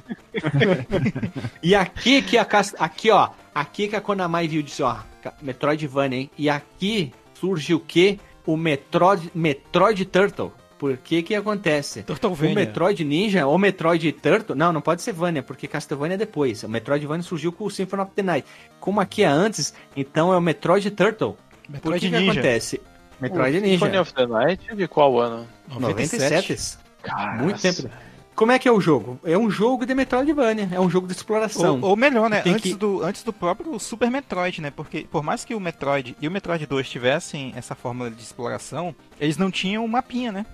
E 1.62 1.74
aqui 1.74 2.20
que 2.22 2.36
a 2.36 2.44
cas- 2.44 2.74
aqui 2.78 3.10
ó, 3.10 3.30
aqui 3.54 3.88
que 3.88 3.96
a 3.96 4.00
Konami 4.00 4.46
viu 4.48 4.62
disse, 4.62 4.82
ó, 4.82 4.96
Metroidvania, 5.40 6.18
hein? 6.18 6.30
E 6.36 6.48
aqui 6.50 7.12
surge 7.34 7.74
o 7.74 7.80
que? 7.80 8.20
O 8.46 8.56
Metroid 8.56 9.30
Metroid 9.34 10.04
Turtle. 10.06 10.52
Por 10.78 10.96
que 10.98 11.22
que 11.22 11.34
acontece? 11.34 12.04
O. 12.22 12.54
Metroid 12.54 13.02
Ninja 13.04 13.46
ou 13.46 13.56
Metroid 13.58 14.12
Turtle, 14.12 14.54
não, 14.54 14.72
não 14.74 14.82
pode 14.82 15.00
ser 15.00 15.12
Vania, 15.12 15.42
porque 15.42 15.66
Castlevania 15.66 16.16
é 16.16 16.18
depois. 16.18 16.62
O 16.62 16.68
Metroidvania 16.68 17.22
surgiu 17.22 17.50
com 17.50 17.64
o 17.64 17.70
Symphony 17.70 18.02
of 18.02 18.12
the 18.14 18.22
Night. 18.22 18.46
Como 18.78 19.00
aqui 19.00 19.22
é 19.22 19.26
antes, 19.26 19.72
então 19.96 20.32
é 20.32 20.36
o 20.36 20.40
Metroid 20.40 20.90
Turtle. 20.90 21.34
Por 21.64 21.72
Metroid 21.72 22.00
que 22.00 22.10
que 22.10 22.18
Ninja. 22.18 22.32
acontece? 22.32 22.80
Metroid 23.18 23.56
O 23.56 23.60
Ninja. 23.62 23.72
Symphony 23.78 23.98
of 23.98 24.14
the 24.14 24.26
Night 24.26 24.76
de 24.76 24.86
qual 24.86 25.18
ano? 25.18 25.48
97. 25.78 26.78
Cara, 27.02 27.42
Muito 27.42 27.60
tempo. 27.60 27.88
Como 28.36 28.52
é 28.52 28.58
que 28.58 28.68
é 28.68 28.72
o 28.72 28.80
jogo? 28.80 29.18
É 29.24 29.36
um 29.36 29.50
jogo 29.50 29.86
de 29.86 29.94
Metroidvania, 29.94 30.68
é 30.70 30.78
um 30.78 30.90
jogo 30.90 31.06
de 31.06 31.14
exploração. 31.14 31.80
Ou, 31.80 31.90
ou 31.90 31.96
melhor, 31.96 32.28
né? 32.28 32.42
Antes, 32.46 32.60
que- 32.60 32.74
do, 32.74 33.02
antes 33.02 33.22
do 33.22 33.32
próprio 33.32 33.78
Super 33.80 34.10
Metroid, 34.10 34.60
né? 34.60 34.70
Porque 34.70 35.06
por 35.10 35.22
mais 35.22 35.44
que 35.44 35.54
o 35.54 35.60
Metroid 35.60 36.14
e 36.20 36.28
o 36.28 36.30
Metroid 36.30 36.66
2 36.66 36.88
tivessem 36.88 37.52
essa 37.56 37.74
fórmula 37.74 38.10
de 38.10 38.22
exploração, 38.22 38.94
eles 39.18 39.38
não 39.38 39.50
tinham 39.50 39.84
um 39.84 39.88
mapinha, 39.88 40.30
né? 40.30 40.44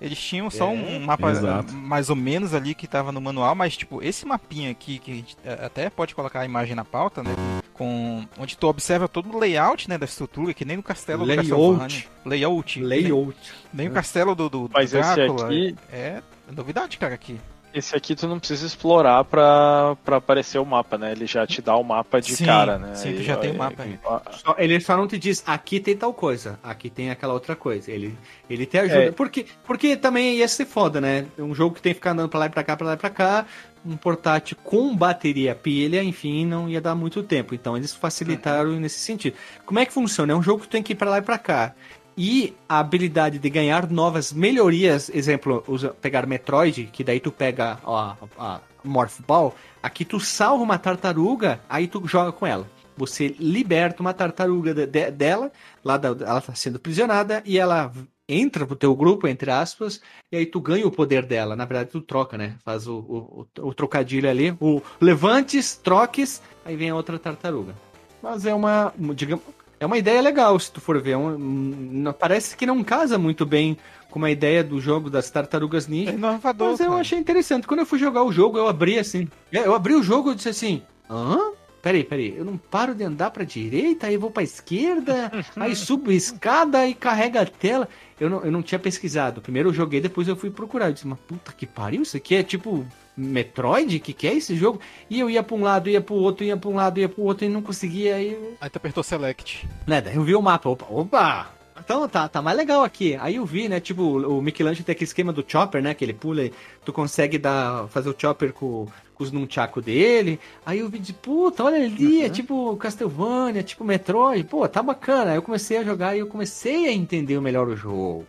Eles 0.00 0.18
tinham 0.18 0.50
só 0.50 0.68
um 0.68 0.98
mapa 0.98 1.30
Exato. 1.30 1.72
mais 1.74 2.10
ou 2.10 2.16
menos 2.16 2.54
ali 2.54 2.74
que 2.74 2.88
tava 2.88 3.12
no 3.12 3.20
manual, 3.20 3.54
mas 3.54 3.76
tipo, 3.76 4.02
esse 4.02 4.26
mapinha 4.26 4.68
aqui, 4.72 4.98
que 4.98 5.12
a 5.12 5.14
gente 5.14 5.36
até 5.64 5.88
pode 5.90 6.12
colocar 6.12 6.40
a 6.40 6.44
imagem 6.44 6.74
na 6.74 6.84
pauta, 6.84 7.22
né? 7.22 7.30
Com, 7.72 8.24
onde 8.36 8.56
tu 8.58 8.66
observa 8.66 9.06
todo 9.08 9.32
o 9.32 9.38
layout 9.38 9.88
né, 9.88 9.96
da 9.96 10.04
estrutura, 10.04 10.52
que 10.52 10.64
nem 10.64 10.76
no 10.76 10.82
castelo 10.82 11.24
Layout. 11.24 11.48
do 11.48 11.56
Castlevania. 11.56 12.04
Layout. 12.24 12.82
Layout. 12.82 13.36
Nem, 13.72 13.84
nem 13.84 13.88
o 13.88 13.92
castelo 13.92 14.34
do, 14.34 14.48
do, 14.48 14.68
do 14.68 14.70
Mas 14.74 14.92
esse 14.92 15.14
Drácula. 15.14 15.46
aqui- 15.46 15.76
É 15.92 16.20
novidade, 16.50 16.98
cara, 16.98 17.14
aqui. 17.14 17.38
Esse 17.74 17.96
aqui 17.96 18.14
tu 18.14 18.28
não 18.28 18.38
precisa 18.38 18.66
explorar 18.66 19.24
pra, 19.24 19.96
pra 20.04 20.16
aparecer 20.18 20.58
o 20.58 20.64
mapa, 20.66 20.98
né? 20.98 21.12
Ele 21.12 21.24
já 21.24 21.46
te 21.46 21.62
dá 21.62 21.74
o 21.74 21.82
mapa 21.82 22.20
de 22.20 22.36
Sim, 22.36 22.44
cara, 22.44 22.76
né? 22.76 22.94
sim, 22.94 23.14
tu 23.14 23.22
já 23.22 23.32
ó, 23.32 23.36
tem 23.38 23.50
o 23.50 23.54
é- 23.54 23.56
mapa 23.56 23.82
aí. 23.84 23.98
ó, 24.04 24.20
Só- 24.30 24.54
ele 24.58 24.78
só 24.78 24.94
não 24.94 25.08
te 25.08 25.16
diz, 25.16 25.42
aqui 25.46 25.80
tem 25.80 25.96
tal 25.96 26.12
coisa, 26.12 26.58
aqui 26.62 26.90
tem 26.90 27.10
aquela 27.10 27.32
outra 27.32 27.56
coisa. 27.56 27.90
Ele, 27.90 28.14
ele 28.50 28.66
te 28.66 28.76
ajuda. 28.76 29.04
É. 29.04 29.10
Porque, 29.10 29.46
porque 29.64 29.96
também 29.96 30.36
ia 30.36 30.48
ser 30.48 30.66
foda, 30.66 31.00
né? 31.00 31.24
Um 31.38 31.54
jogo 31.54 31.74
que 31.76 31.80
tem 31.80 31.92
que 31.92 31.98
ficar 31.98 32.10
andando 32.10 32.28
pra 32.28 32.40
lá 32.40 32.46
e 32.46 32.50
pra 32.50 32.62
cá, 32.62 32.76
pra 32.76 32.86
lá 32.88 32.92
e 32.92 32.96
pra 32.98 33.08
cá. 33.08 33.46
Um 33.86 33.96
portátil 33.96 34.54
com 34.62 34.94
bateria 34.94 35.54
pilha, 35.54 36.04
enfim, 36.04 36.44
não 36.44 36.68
ia 36.68 36.80
dar 36.80 36.94
muito 36.94 37.22
tempo. 37.22 37.54
Então 37.54 37.74
eles 37.74 37.94
facilitaram 37.94 38.72
nesse 38.78 38.98
sentido. 38.98 39.34
Como 39.64 39.80
é 39.80 39.86
que 39.86 39.92
funciona? 39.94 40.34
É 40.34 40.36
um 40.36 40.42
jogo 40.42 40.60
que 40.60 40.68
tu 40.68 40.72
tem 40.72 40.82
que 40.82 40.92
ir 40.92 40.96
pra 40.96 41.08
lá 41.08 41.18
e 41.18 41.22
pra 41.22 41.38
cá. 41.38 41.74
E 42.16 42.54
a 42.68 42.78
habilidade 42.78 43.38
de 43.38 43.48
ganhar 43.50 43.90
novas 43.90 44.32
melhorias, 44.32 45.10
exemplo, 45.14 45.64
usa, 45.66 45.90
pegar 46.00 46.26
Metroid, 46.26 46.84
que 46.92 47.02
daí 47.02 47.18
tu 47.18 47.32
pega 47.32 47.78
ó, 47.84 48.14
a 48.38 48.60
Morph 48.84 49.20
Ball, 49.26 49.54
aqui 49.82 50.04
tu 50.04 50.20
salva 50.20 50.62
uma 50.62 50.78
tartaruga, 50.78 51.60
aí 51.68 51.86
tu 51.86 52.06
joga 52.06 52.30
com 52.32 52.46
ela. 52.46 52.68
Você 52.96 53.34
liberta 53.38 54.02
uma 54.02 54.12
tartaruga 54.12 54.74
de- 54.74 54.86
de- 54.86 55.10
dela, 55.10 55.50
lá 55.82 55.96
da, 55.96 56.08
ela 56.08 56.40
tá 56.42 56.54
sendo 56.54 56.76
aprisionada, 56.76 57.42
e 57.46 57.58
ela 57.58 57.90
entra 58.28 58.66
pro 58.66 58.76
teu 58.76 58.94
grupo, 58.94 59.26
entre 59.26 59.50
aspas, 59.50 60.00
e 60.30 60.36
aí 60.36 60.44
tu 60.46 60.60
ganha 60.60 60.86
o 60.86 60.90
poder 60.90 61.24
dela. 61.24 61.56
Na 61.56 61.64
verdade, 61.64 61.90
tu 61.90 62.00
troca, 62.02 62.36
né? 62.36 62.56
Faz 62.64 62.86
o, 62.86 62.94
o, 62.98 63.46
o- 63.58 63.68
o 63.68 63.74
trocadilho 63.74 64.28
ali, 64.28 64.54
o 64.60 64.82
levantes, 65.00 65.74
troques, 65.76 66.42
aí 66.64 66.76
vem 66.76 66.90
a 66.90 66.94
outra 66.94 67.18
tartaruga. 67.18 67.74
Mas 68.22 68.44
é 68.46 68.54
uma, 68.54 68.92
digamos, 69.14 69.42
é 69.82 69.86
uma 69.86 69.98
ideia 69.98 70.20
legal, 70.20 70.58
se 70.58 70.70
tu 70.70 70.80
for 70.80 71.00
ver. 71.00 71.12
É 71.12 71.16
um- 71.16 72.04
parece 72.18 72.56
que 72.56 72.64
não 72.66 72.82
casa 72.84 73.18
muito 73.18 73.44
bem 73.44 73.76
com 74.10 74.24
a 74.24 74.30
ideia 74.30 74.62
do 74.62 74.80
jogo 74.80 75.08
das 75.10 75.30
tartarugas 75.30 75.86
É 75.86 75.90
ninja. 75.90 76.12
inovador. 76.12 76.70
Mas 76.70 76.80
eu 76.80 76.88
cara. 76.90 77.00
achei 77.00 77.18
interessante. 77.18 77.66
Quando 77.66 77.80
eu 77.80 77.86
fui 77.86 77.98
jogar 77.98 78.22
o 78.22 78.32
jogo, 78.32 78.58
eu 78.58 78.68
abri 78.68 78.98
assim. 78.98 79.28
É, 79.52 79.58
Eu 79.66 79.74
abri 79.74 79.94
o 79.94 80.02
jogo 80.02 80.32
e 80.32 80.34
disse 80.34 80.48
assim: 80.50 80.82
hã? 81.10 81.38
Peraí, 81.82 82.04
peraí, 82.04 82.32
eu 82.38 82.44
não 82.44 82.56
paro 82.56 82.94
de 82.94 83.02
andar 83.02 83.32
pra 83.32 83.42
direita, 83.42 84.06
aí 84.06 84.16
vou 84.16 84.30
pra 84.30 84.44
esquerda, 84.44 85.32
aí 85.56 85.74
subo 85.74 86.10
a 86.10 86.14
escada 86.14 86.86
e 86.86 86.94
carrega 86.94 87.40
a 87.42 87.46
tela. 87.46 87.88
Eu 88.20 88.30
não, 88.30 88.40
eu 88.44 88.52
não 88.52 88.62
tinha 88.62 88.78
pesquisado. 88.78 89.40
Primeiro 89.40 89.70
eu 89.70 89.74
joguei, 89.74 90.00
depois 90.00 90.28
eu 90.28 90.36
fui 90.36 90.48
procurar. 90.48 90.86
Eu 90.86 90.92
disse, 90.92 91.08
mas 91.08 91.18
puta 91.26 91.50
que 91.52 91.66
pariu, 91.66 92.02
isso 92.02 92.16
aqui 92.16 92.36
é 92.36 92.42
tipo 92.44 92.86
Metroid? 93.16 93.98
Que 94.00 94.12
que 94.12 94.26
é 94.26 94.34
esse 94.34 94.56
jogo? 94.56 94.80
E 95.08 95.20
eu 95.20 95.28
ia 95.28 95.42
pra 95.42 95.56
um 95.56 95.62
lado, 95.62 95.88
ia 95.88 96.00
pro 96.00 96.14
outro, 96.14 96.44
ia 96.44 96.56
pra 96.56 96.70
um 96.70 96.74
lado, 96.76 96.98
ia 96.98 97.08
pro 97.08 97.22
outro 97.22 97.44
e 97.44 97.48
não 97.48 97.62
conseguia. 97.62 98.16
Aí 98.16 98.32
eu 98.32 98.54
Aí 98.60 98.70
tu 98.70 98.76
apertou 98.76 99.02
Select. 99.02 99.68
né, 99.86 100.00
daí 100.00 100.16
eu 100.16 100.22
vi 100.22 100.34
o 100.34 100.42
mapa, 100.42 100.68
opa, 100.68 100.86
opa! 100.88 101.50
Então 101.84 102.08
tá, 102.08 102.28
tá 102.28 102.40
mais 102.40 102.56
legal 102.56 102.84
aqui. 102.84 103.16
Aí 103.20 103.36
eu 103.36 103.44
vi, 103.44 103.68
né, 103.68 103.80
tipo, 103.80 104.02
o 104.02 104.40
Michelangelo 104.40 104.84
tem 104.84 104.92
aquele 104.92 105.08
esquema 105.08 105.32
do 105.32 105.44
chopper, 105.46 105.82
né, 105.82 105.94
que 105.94 106.04
ele 106.04 106.12
pula 106.12 106.44
e 106.44 106.52
tu 106.84 106.92
consegue 106.92 107.38
dar, 107.38 107.88
fazer 107.88 108.08
o 108.08 108.14
chopper 108.16 108.52
com, 108.52 108.86
com 109.14 109.24
os 109.24 109.32
nunchaku 109.32 109.80
dele. 109.82 110.38
Aí 110.64 110.78
eu 110.78 110.88
vi 110.88 111.00
de, 111.00 111.12
puta, 111.12 111.64
olha 111.64 111.84
ali, 111.84 112.22
é 112.22 112.28
tipo 112.28 112.76
Castlevania, 112.76 113.64
tipo 113.64 113.82
Metroid, 113.84 114.44
pô, 114.44 114.68
tá 114.68 114.80
bacana. 114.80 115.32
Aí 115.32 115.36
eu 115.36 115.42
comecei 115.42 115.78
a 115.78 115.82
jogar 115.82 116.14
e 116.14 116.20
eu 116.20 116.26
comecei 116.28 116.86
a 116.86 116.92
entender 116.92 117.40
melhor 117.40 117.66
o 117.66 117.74
jogo. 117.76 118.26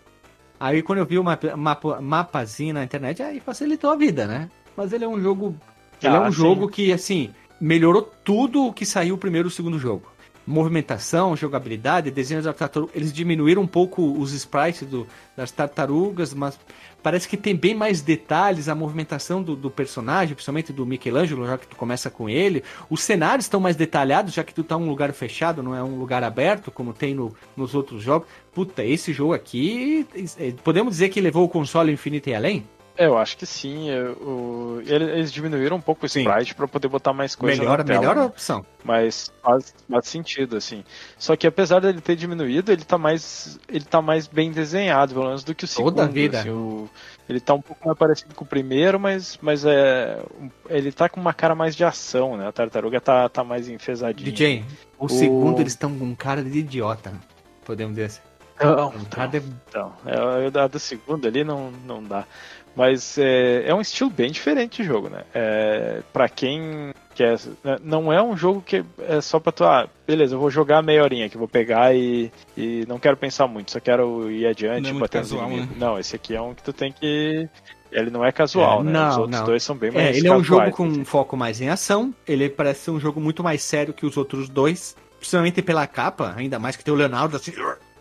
Aí 0.59 0.81
quando 0.81 0.99
eu 0.99 1.05
vi 1.05 1.19
o 1.19 1.23
mapa, 1.23 1.55
mapa, 1.55 2.01
mapazinho 2.01 2.73
na 2.73 2.83
internet, 2.83 3.21
aí 3.21 3.39
facilitou 3.39 3.91
a 3.91 3.95
vida, 3.95 4.25
né? 4.25 4.49
Mas 4.75 4.91
ele 4.93 5.03
é 5.05 5.07
um 5.07 5.21
jogo. 5.21 5.55
Ele 6.01 6.13
é 6.13 6.17
Ah, 6.17 6.21
um 6.23 6.31
sim. 6.31 6.37
jogo 6.37 6.67
que, 6.67 6.91
assim, 6.91 7.29
melhorou 7.59 8.01
tudo 8.23 8.65
o 8.65 8.73
que 8.73 8.85
saiu 8.85 9.15
o 9.15 9.17
primeiro 9.17 9.47
e 9.47 9.49
o 9.49 9.51
segundo 9.51 9.77
jogo. 9.79 10.11
Movimentação, 10.45 11.35
jogabilidade, 11.37 12.11
desenhos 12.11 12.43
das 12.43 12.55
tartarugas. 12.55 12.93
Eles 12.95 13.13
diminuíram 13.13 13.61
um 13.61 13.67
pouco 13.67 14.01
os 14.19 14.33
sprites 14.33 14.85
do- 14.85 15.07
das 15.37 15.51
tartarugas, 15.51 16.33
mas 16.33 16.59
parece 17.01 17.27
que 17.29 17.37
tem 17.37 17.55
bem 17.55 17.73
mais 17.73 18.01
detalhes 18.01 18.67
a 18.67 18.75
movimentação 18.75 19.41
do, 19.41 19.55
do 19.55 19.71
personagem, 19.71 20.35
principalmente 20.35 20.73
do 20.73 20.85
Michelangelo, 20.85 21.47
já 21.47 21.57
que 21.57 21.65
tu 21.67 21.75
começa 21.77 22.09
com 22.09 22.29
ele. 22.29 22.61
Os 22.89 23.01
cenários 23.01 23.45
estão 23.45 23.59
mais 23.59 23.75
detalhados, 23.77 24.33
já 24.33 24.43
que 24.43 24.53
tu 24.53 24.63
tá 24.63 24.75
um 24.77 24.87
lugar 24.89 25.11
fechado, 25.13 25.63
não 25.63 25.73
é 25.73 25.81
um 25.81 25.97
lugar 25.97 26.23
aberto, 26.23 26.69
como 26.71 26.93
tem 26.93 27.13
no- 27.15 27.33
nos 27.55 27.73
outros 27.73 28.03
jogos. 28.03 28.27
Puta, 28.53 28.83
esse 28.83 29.13
jogo 29.13 29.33
aqui, 29.33 30.05
é, 30.37 30.51
podemos 30.63 30.91
dizer 30.95 31.07
que 31.09 31.21
levou 31.21 31.45
o 31.45 31.49
console 31.49 31.91
infinito 31.91 32.29
e 32.29 32.35
além? 32.35 32.65
É, 32.95 33.07
eu 33.07 33.17
acho 33.17 33.35
que 33.37 33.45
sim. 33.45 33.89
eu- 33.89 34.13
o- 34.13 34.81
eles 34.85 35.31
diminuíram 35.31 35.77
um 35.77 35.81
pouco 35.81 36.03
o 36.03 36.05
sprite 36.05 36.53
pra 36.53 36.67
poder 36.67 36.87
botar 36.87 37.11
mais 37.11 37.35
coisa 37.35 37.57
melhor, 37.59 37.79
na 37.79 37.83
tela. 37.83 37.99
melhor 37.99 38.15
né? 38.15 38.21
opção. 38.25 38.63
Mas 38.83 39.31
faz, 39.41 39.73
faz 39.89 40.07
sentido, 40.07 40.57
assim. 40.57 40.83
Só 41.17 41.35
que 41.35 41.47
apesar 41.47 41.79
dele 41.79 42.01
ter 42.01 42.15
diminuído, 42.15 42.71
ele 42.71 42.83
tá 42.83 42.97
mais. 42.97 43.59
Ele 43.67 43.83
tá 43.83 44.01
mais 44.01 44.27
bem 44.27 44.51
desenhado, 44.51 45.13
pelo 45.13 45.25
menos, 45.25 45.43
do 45.43 45.55
que 45.55 45.65
o 45.65 45.67
segundo. 45.67 45.95
Toda 45.95 46.03
a 46.03 46.07
vida. 46.11 46.39
assim, 46.41 46.49
o- 46.49 46.87
ele 47.27 47.39
tá 47.39 47.53
um 47.55 47.61
pouco 47.61 47.83
mais 47.87 47.97
parecido 47.97 48.35
com 48.35 48.43
o 48.43 48.47
primeiro, 48.47 48.99
mas, 48.99 49.39
mas 49.41 49.65
é. 49.65 50.21
Ele 50.69 50.91
tá 50.91 51.09
com 51.09 51.19
uma 51.19 51.33
cara 51.33 51.55
mais 51.55 51.75
de 51.75 51.83
ação, 51.83 52.37
né? 52.37 52.47
A 52.47 52.51
tartaruga 52.51 53.01
tá, 53.01 53.27
tá 53.27 53.43
mais 53.43 53.67
enfesadinha. 53.69 54.29
DJ, 54.31 54.63
o, 54.99 55.05
O- 55.05 55.09
segundo 55.09 55.59
eles 55.61 55.73
estão 55.73 55.97
com 55.97 56.15
cara 56.15 56.43
de 56.43 56.59
idiota. 56.59 57.11
Podemos 57.65 57.95
dizer 57.95 58.05
assim. 58.07 58.21
Não, 58.61 58.89
Um 58.89 59.03
cara 59.05 59.27
de... 59.29 59.37
Então, 59.67 59.93
é, 60.05 60.59
a 60.59 60.67
do 60.67 60.77
segundo 60.79 61.27
ali 61.27 61.43
não, 61.43 61.71
não 61.71 62.03
dá. 62.03 62.23
Mas 62.75 63.17
é, 63.19 63.65
é 63.67 63.75
um 63.75 63.81
estilo 63.81 64.09
bem 64.09 64.31
diferente 64.31 64.81
de 64.81 64.87
jogo, 64.87 65.07
né? 65.09 65.23
É, 65.33 66.01
pra 66.11 66.27
quem 66.27 66.91
quer. 67.13 67.37
né, 67.63 67.77
Não 67.83 68.11
é 68.11 68.21
um 68.21 68.35
jogo 68.35 68.61
que 68.65 68.83
é 69.07 69.21
só 69.21 69.39
pra 69.39 69.51
tu. 69.51 69.63
Ah, 69.63 69.87
beleza, 70.07 70.33
eu 70.35 70.39
vou 70.39 70.49
jogar 70.49 70.81
meia 70.81 71.03
horinha 71.03 71.29
que 71.29 71.37
vou 71.37 71.47
pegar 71.47 71.95
e, 71.95 72.31
e 72.57 72.83
não 72.87 72.97
quero 72.97 73.15
pensar 73.15 73.47
muito, 73.47 73.69
só 73.71 73.79
quero 73.79 74.29
ir 74.31 74.47
adiante 74.47 74.81
Não 74.83 74.89
é 74.89 74.93
e 74.93 74.99
bater 74.99 75.19
casual, 75.19 75.49
né? 75.49 75.69
Não, 75.77 75.99
esse 75.99 76.15
aqui 76.15 76.35
é 76.35 76.41
um 76.41 76.53
que 76.55 76.63
tu 76.63 76.73
tem 76.73 76.91
que. 76.91 77.47
Ele 77.91 78.09
não 78.09 78.25
é 78.25 78.31
casual, 78.31 78.81
É, 78.81 78.83
né? 78.85 78.91
não, 78.91 79.09
Os 79.09 79.17
outros 79.17 79.39
não. 79.39 79.45
dois 79.45 79.61
são 79.61 79.75
bem 79.77 79.91
mais 79.91 80.07
É, 80.07 80.17
ele 80.17 80.27
é 80.27 80.31
um 80.33 80.43
jogo 80.43 80.61
casuais, 80.61 80.75
com 80.75 80.87
assim. 80.87 81.01
um 81.01 81.05
foco 81.05 81.37
mais 81.37 81.61
em 81.61 81.69
ação. 81.69 82.11
Ele 82.27 82.49
parece 82.49 82.85
ser 82.85 82.91
um 82.91 82.99
jogo 82.99 83.21
muito 83.21 83.43
mais 83.43 83.61
sério 83.61 83.93
que 83.93 84.03
os 84.03 84.17
outros 84.17 84.49
dois. 84.49 84.95
Principalmente 85.19 85.61
pela 85.61 85.85
capa, 85.85 86.33
ainda 86.35 86.57
mais 86.57 86.75
que 86.75 86.83
tem 86.83 86.91
o 86.93 86.97
Leonardo 86.97 87.37
assim. 87.37 87.53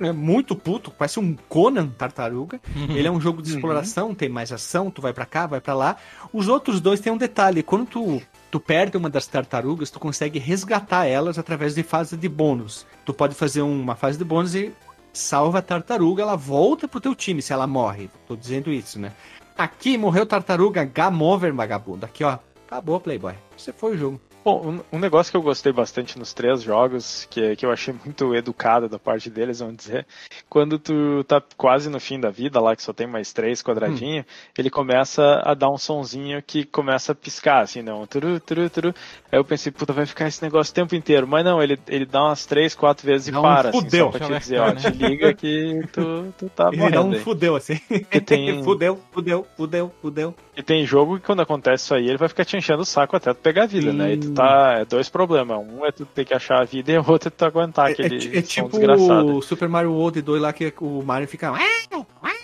É 0.05 0.13
muito 0.13 0.55
puto, 0.57 0.91
parece 0.91 1.19
um 1.21 1.37
Conan 1.49 1.89
tartaruga. 1.89 2.61
Ele 2.91 3.07
é 3.07 3.11
um 3.11 3.21
jogo 3.21 3.41
de 3.43 3.51
Uhum. 3.51 3.57
exploração, 3.57 4.15
tem 4.15 4.29
mais 4.29 4.53
ação, 4.53 4.91
tu 4.91 5.01
vai 5.03 5.13
pra 5.13 5.25
cá, 5.27 5.47
vai 5.47 5.61
pra 5.61 5.75
lá. 5.75 5.97
Os 6.33 6.49
outros 6.49 6.81
dois 6.81 7.01
têm 7.01 7.13
um 7.13 7.17
detalhe, 7.17 7.63
quando 7.63 7.87
tu, 7.87 8.23
tu 8.51 8.59
perde 8.61 8.97
uma 8.97 9.09
das 9.11 9.27
tartarugas, 9.27 9.91
tu 9.91 10.01
consegue 10.01 10.39
resgatar 10.39 11.07
elas 11.07 11.39
através 11.39 11.75
de 11.75 11.83
fase 11.83 12.17
de 12.17 12.29
bônus. 12.29 12.87
Tu 13.05 13.13
pode 13.15 13.35
fazer 13.35 13.63
uma 13.63 13.95
fase 13.95 14.19
de 14.19 14.25
bônus 14.25 14.55
e 14.55 14.73
salva 15.13 15.59
a 15.59 15.63
tartaruga, 15.63 16.23
ela 16.23 16.37
volta 16.37 16.89
pro 16.89 17.01
teu 17.01 17.15
time 17.15 17.43
se 17.43 17.53
ela 17.53 17.67
morre. 17.67 18.09
Tô 18.27 18.35
dizendo 18.37 18.73
isso, 18.73 18.99
né? 18.99 19.13
Aqui 19.57 19.99
morreu 19.99 20.25
tartaruga, 20.25 20.85
game 20.85 21.23
over, 21.23 21.53
vagabundo. 21.53 22.07
Aqui, 22.07 22.25
ó. 22.25 22.39
Acabou, 22.67 22.99
Playboy. 22.99 23.35
Você 23.57 23.71
foi 23.73 23.95
o 23.95 23.99
jogo. 23.99 24.21
Bom, 24.45 24.81
um, 24.93 24.97
um 24.97 24.99
negócio 24.99 25.31
que 25.31 25.37
eu 25.37 25.43
gostei 25.43 25.73
bastante 25.73 26.19
nos 26.19 26.33
três 26.33 26.63
jogos, 26.63 27.27
que, 27.31 27.55
que 27.55 27.65
eu 27.65 27.71
achei 27.71 27.95
muito 28.05 28.35
educado 28.35 28.89
da 28.89 28.99
parte 28.99 29.31
deles, 29.31 29.61
vamos 29.61 29.77
dizer, 29.77 30.05
quando 30.49 30.81
tu 30.81 31.23
tá 31.25 31.41
quase 31.57 31.89
no 31.89 32.01
fim 32.01 32.19
da 32.19 32.29
vida, 32.29 32.61
lá 32.61 32.75
que 32.75 32.83
só 32.83 32.93
tem 32.93 33.07
mais 33.07 33.33
três 33.33 33.63
quadradinhos, 33.63 34.25
ele 34.59 34.69
começa 34.69 35.41
a 35.45 35.55
dar 35.55 35.71
um 35.71 35.79
sonzinho 35.79 36.43
que 36.43 36.65
começa 36.65 37.13
a 37.13 37.15
piscar, 37.15 37.61
assim, 37.63 37.83
não, 37.83 38.05
turu, 38.07 38.41
turu, 38.41 38.69
turu. 38.69 38.95
Aí 39.31 39.39
eu 39.39 39.45
pensei, 39.45 39.71
puta, 39.71 39.93
vai 39.93 40.07
ficar 40.07 40.27
esse 40.27 40.43
negócio 40.43 40.73
o 40.73 40.75
tempo 40.75 40.95
inteiro, 40.97 41.27
mas 41.27 41.45
não, 41.45 41.63
ele, 41.63 41.79
ele 41.87 42.05
dá 42.05 42.25
umas 42.25 42.45
três, 42.45 42.75
quatro 42.75 43.07
vezes 43.07 43.29
e 43.29 43.31
Dá 43.31 43.39
um 43.39 43.43
para, 43.43 43.69
assim, 43.71 43.81
fudeu. 43.85 44.07
só 44.07 44.11
pra 44.11 44.21
te 44.21 44.27
Deixa 44.29 44.33
eu 44.33 44.39
dizer, 44.39 44.59
ó, 44.61 44.73
te 44.75 44.91
liga 44.91 45.33
que 45.35 45.81
tu, 45.93 46.35
tu 46.37 46.49
tá 46.51 46.69
Ele 46.73 46.91
dá 46.91 47.03
morrendo 47.03 47.03
um 47.03 47.13
aí. 47.13 47.21
fudeu 47.21 47.55
assim. 47.57 47.79
Tem, 48.27 48.63
fudeu, 48.65 48.99
fudeu, 49.13 49.47
fudeu, 49.57 49.93
fudeu. 50.03 50.35
E 50.57 50.63
tem 50.63 50.85
jogo 50.85 51.19
que 51.19 51.25
quando 51.27 51.41
acontece 51.41 51.85
isso 51.85 51.95
aí, 51.95 52.07
ele 52.09 52.19
vai 52.19 52.29
ficar 52.29 52.45
te 52.45 52.57
enchendo 52.57 52.83
o 52.83 52.85
saco 52.85 53.17
até 53.17 53.33
tu 53.33 53.41
pegar 53.41 53.63
a 53.63 53.67
vida, 53.67 53.93
né? 53.93 54.13
E 54.13 54.17
tu 54.19 54.33
tá. 54.33 54.75
É 54.81 54.85
dois 54.85 55.09
problemas. 55.09 55.59
Um 55.59 55.85
é 55.87 55.91
tu 55.93 56.05
ter 56.05 56.25
que 56.25 56.35
achar 56.35 56.61
a 56.61 56.65
vida 56.65 56.93
e 56.93 56.99
o 56.99 57.11
outro 57.11 57.29
é 57.29 57.31
tu 57.31 57.45
aguentar 57.45 57.89
É, 57.89 57.93
aquele 57.93 58.17
é- 58.37 58.39
é 58.39 58.43
som 58.43 58.47
tipo 58.47 58.69
desgraçado. 58.71 59.37
o 59.37 59.43
Super 59.43 59.69
Mario 59.69 59.93
World 59.93 60.21
2 60.21 60.43
lá 60.43 60.53
que 60.53 60.73
o 60.81 61.03
Mario 61.03 61.27
fica. 61.27 61.53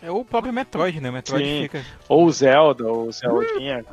É 0.01 0.11
o 0.11 0.25
próprio 0.25 0.53
Metroid, 0.53 1.01
né? 1.01 1.11
O 1.11 1.13
Metroid 1.13 1.45
Sim. 1.45 1.63
fica. 1.63 1.85
Ou 2.09 2.25
o 2.27 2.33
Zelda, 2.33 2.87
ou 2.87 3.09
o 3.09 3.13
Zeldinha. 3.13 3.85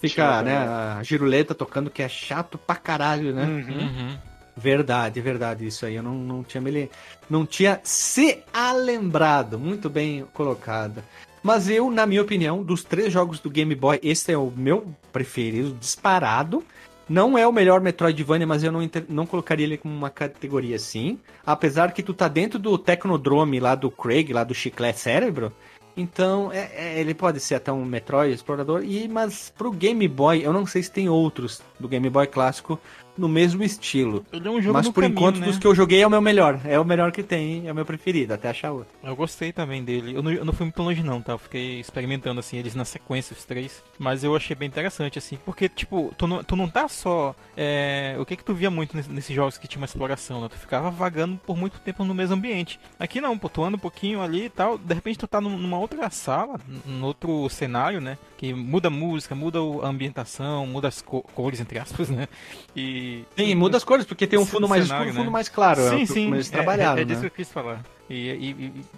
Fica, 0.00 0.38
Sim, 0.38 0.44
né? 0.44 0.56
A 0.56 1.00
giruleta 1.02 1.54
tocando 1.54 1.90
que 1.90 2.02
é 2.02 2.08
chato 2.08 2.56
pra 2.58 2.74
caralho, 2.74 3.34
né? 3.34 3.44
Uhum. 3.44 3.78
Uhum. 3.78 4.18
Verdade, 4.56 5.20
verdade. 5.20 5.66
Isso 5.66 5.86
aí 5.86 5.94
eu 5.96 6.02
não, 6.02 6.14
não 6.14 6.42
tinha 6.42 6.60
me 6.60 6.90
não 7.28 7.46
tinha 7.46 7.80
se 7.82 8.42
alembrado. 8.52 9.58
Muito 9.58 9.88
bem 9.88 10.24
colocado. 10.32 11.02
Mas 11.42 11.68
eu, 11.68 11.90
na 11.90 12.06
minha 12.06 12.22
opinião, 12.22 12.62
dos 12.62 12.84
três 12.84 13.12
jogos 13.12 13.40
do 13.40 13.50
Game 13.50 13.74
Boy, 13.74 13.98
esse 14.02 14.32
é 14.32 14.38
o 14.38 14.52
meu 14.54 14.86
preferido, 15.12 15.76
disparado. 15.78 16.62
Não 17.08 17.36
é 17.36 17.46
o 17.46 17.52
melhor 17.52 17.80
Metroidvania, 17.80 18.46
mas 18.46 18.62
eu 18.62 18.70
não, 18.70 18.88
não 19.08 19.26
colocaria 19.26 19.66
ele 19.66 19.76
como 19.76 19.94
uma 19.94 20.08
categoria 20.08 20.76
assim. 20.76 21.18
Apesar 21.44 21.92
que 21.92 22.02
tu 22.02 22.14
tá 22.14 22.28
dentro 22.28 22.58
do 22.58 22.78
Technodrome 22.78 23.58
lá 23.58 23.74
do 23.74 23.90
Craig, 23.90 24.32
lá 24.32 24.44
do 24.44 24.54
Chiclete 24.54 25.00
Cérebro. 25.00 25.52
Então, 25.96 26.50
é- 26.52 26.70
é- 26.74 27.00
ele 27.00 27.12
pode 27.12 27.38
ser 27.40 27.56
até 27.56 27.70
um 27.72 27.84
Metroid 27.84 28.32
explorador. 28.32 28.82
E, 28.84 29.08
mas 29.08 29.52
pro 29.56 29.70
Game 29.72 30.06
Boy, 30.08 30.42
eu 30.44 30.52
não 30.52 30.64
sei 30.64 30.82
se 30.82 30.90
tem 30.90 31.08
outros 31.08 31.60
do 31.78 31.88
Game 31.88 32.08
Boy 32.08 32.26
clássico 32.26 32.80
no 33.16 33.28
mesmo 33.28 33.62
estilo. 33.62 34.24
Ele 34.32 34.48
é 34.48 34.50
um 34.50 34.60
jogo 34.60 34.74
Mas 34.78 34.88
por 34.88 35.02
caminho, 35.02 35.12
enquanto, 35.18 35.38
né? 35.38 35.46
dos 35.46 35.58
que 35.58 35.66
eu 35.66 35.74
joguei 35.74 36.02
é 36.02 36.06
o 36.06 36.10
meu 36.10 36.20
melhor. 36.22 36.60
É 36.64 36.78
o 36.80 36.84
melhor 36.84 37.12
que 37.12 37.22
tem, 37.22 37.68
é 37.68 37.72
o 37.72 37.74
meu 37.74 37.84
preferido, 37.84 38.32
até 38.32 38.48
achar 38.48 38.72
outro. 38.72 38.88
Eu 39.02 39.14
gostei 39.14 39.52
também 39.52 39.84
dele. 39.84 40.14
Eu 40.14 40.22
não, 40.22 40.32
eu 40.32 40.44
não 40.44 40.52
fui 40.52 40.64
muito 40.64 40.82
longe 40.82 41.02
não, 41.02 41.20
tá? 41.20 41.32
Eu 41.32 41.38
fiquei 41.38 41.78
experimentando 41.80 42.40
assim 42.40 42.56
eles 42.56 42.74
na 42.74 42.84
sequência 42.84 43.34
os 43.36 43.44
três, 43.44 43.82
mas 43.98 44.24
eu 44.24 44.34
achei 44.34 44.56
bem 44.56 44.66
interessante 44.68 45.18
assim, 45.18 45.38
porque 45.44 45.68
tipo, 45.68 46.12
tu 46.16 46.26
não, 46.26 46.42
tu 46.42 46.56
não 46.56 46.68
tá 46.68 46.88
só 46.88 47.34
é, 47.56 48.16
o 48.18 48.24
que 48.24 48.36
que 48.36 48.44
tu 48.44 48.54
via 48.54 48.70
muito 48.70 48.96
nesse- 48.96 49.10
nesses 49.10 49.34
jogos 49.36 49.58
que 49.58 49.68
tinha 49.68 49.80
uma 49.80 49.86
exploração, 49.86 50.40
né? 50.40 50.48
Tu 50.48 50.56
ficava 50.58 50.90
vagando 50.90 51.38
por 51.46 51.56
muito 51.56 51.78
tempo 51.80 52.04
no 52.04 52.14
mesmo 52.14 52.34
ambiente. 52.34 52.80
Aqui 52.98 53.20
não, 53.20 53.36
pô, 53.36 53.48
tu 53.48 53.62
anda 53.62 53.76
um 53.76 53.80
pouquinho 53.80 54.22
ali 54.22 54.44
e 54.46 54.50
tal, 54.50 54.78
de 54.78 54.94
repente 54.94 55.18
tu 55.18 55.26
tá 55.26 55.40
num- 55.40 55.58
numa 55.58 55.78
outra 55.78 56.08
sala, 56.10 56.58
num 56.86 57.04
outro 57.04 57.48
cenário, 57.50 58.00
né? 58.00 58.16
Que 58.38 58.52
muda 58.54 58.88
a 58.88 58.90
música, 58.90 59.34
muda 59.34 59.58
a 59.82 59.86
ambientação, 59.88 60.66
muda 60.66 60.88
as 60.88 61.00
co- 61.02 61.22
cores 61.34 61.60
entre 61.60 61.78
aspas, 61.78 62.08
né? 62.08 62.26
E 62.74 63.01
Sim, 63.36 63.54
muda 63.54 63.76
as 63.76 63.84
cores, 63.84 64.04
porque 64.04 64.26
tem 64.26 64.38
um 64.38 64.46
fundo 64.46 64.68
mais 64.68 64.84
cenário, 64.86 65.04
escuro 65.06 65.08
e 65.08 65.12
um 65.12 65.16
fundo 65.22 65.30
né? 65.30 65.32
mais 65.32 65.48
claro. 65.48 65.80
é 65.80 65.90
Sim, 65.90 66.02
o- 66.02 66.06
sim. 66.06 66.34
É- 66.38 66.42
trabalharam, 66.42 66.98
é, 66.98 67.02
é 67.02 67.04
disso 67.04 67.20
que 67.20 67.26
né? 67.26 67.30
eu 67.32 67.36
quis 67.36 67.48
falar. 67.52 67.80
E, 68.10 68.14
e, 68.30 68.50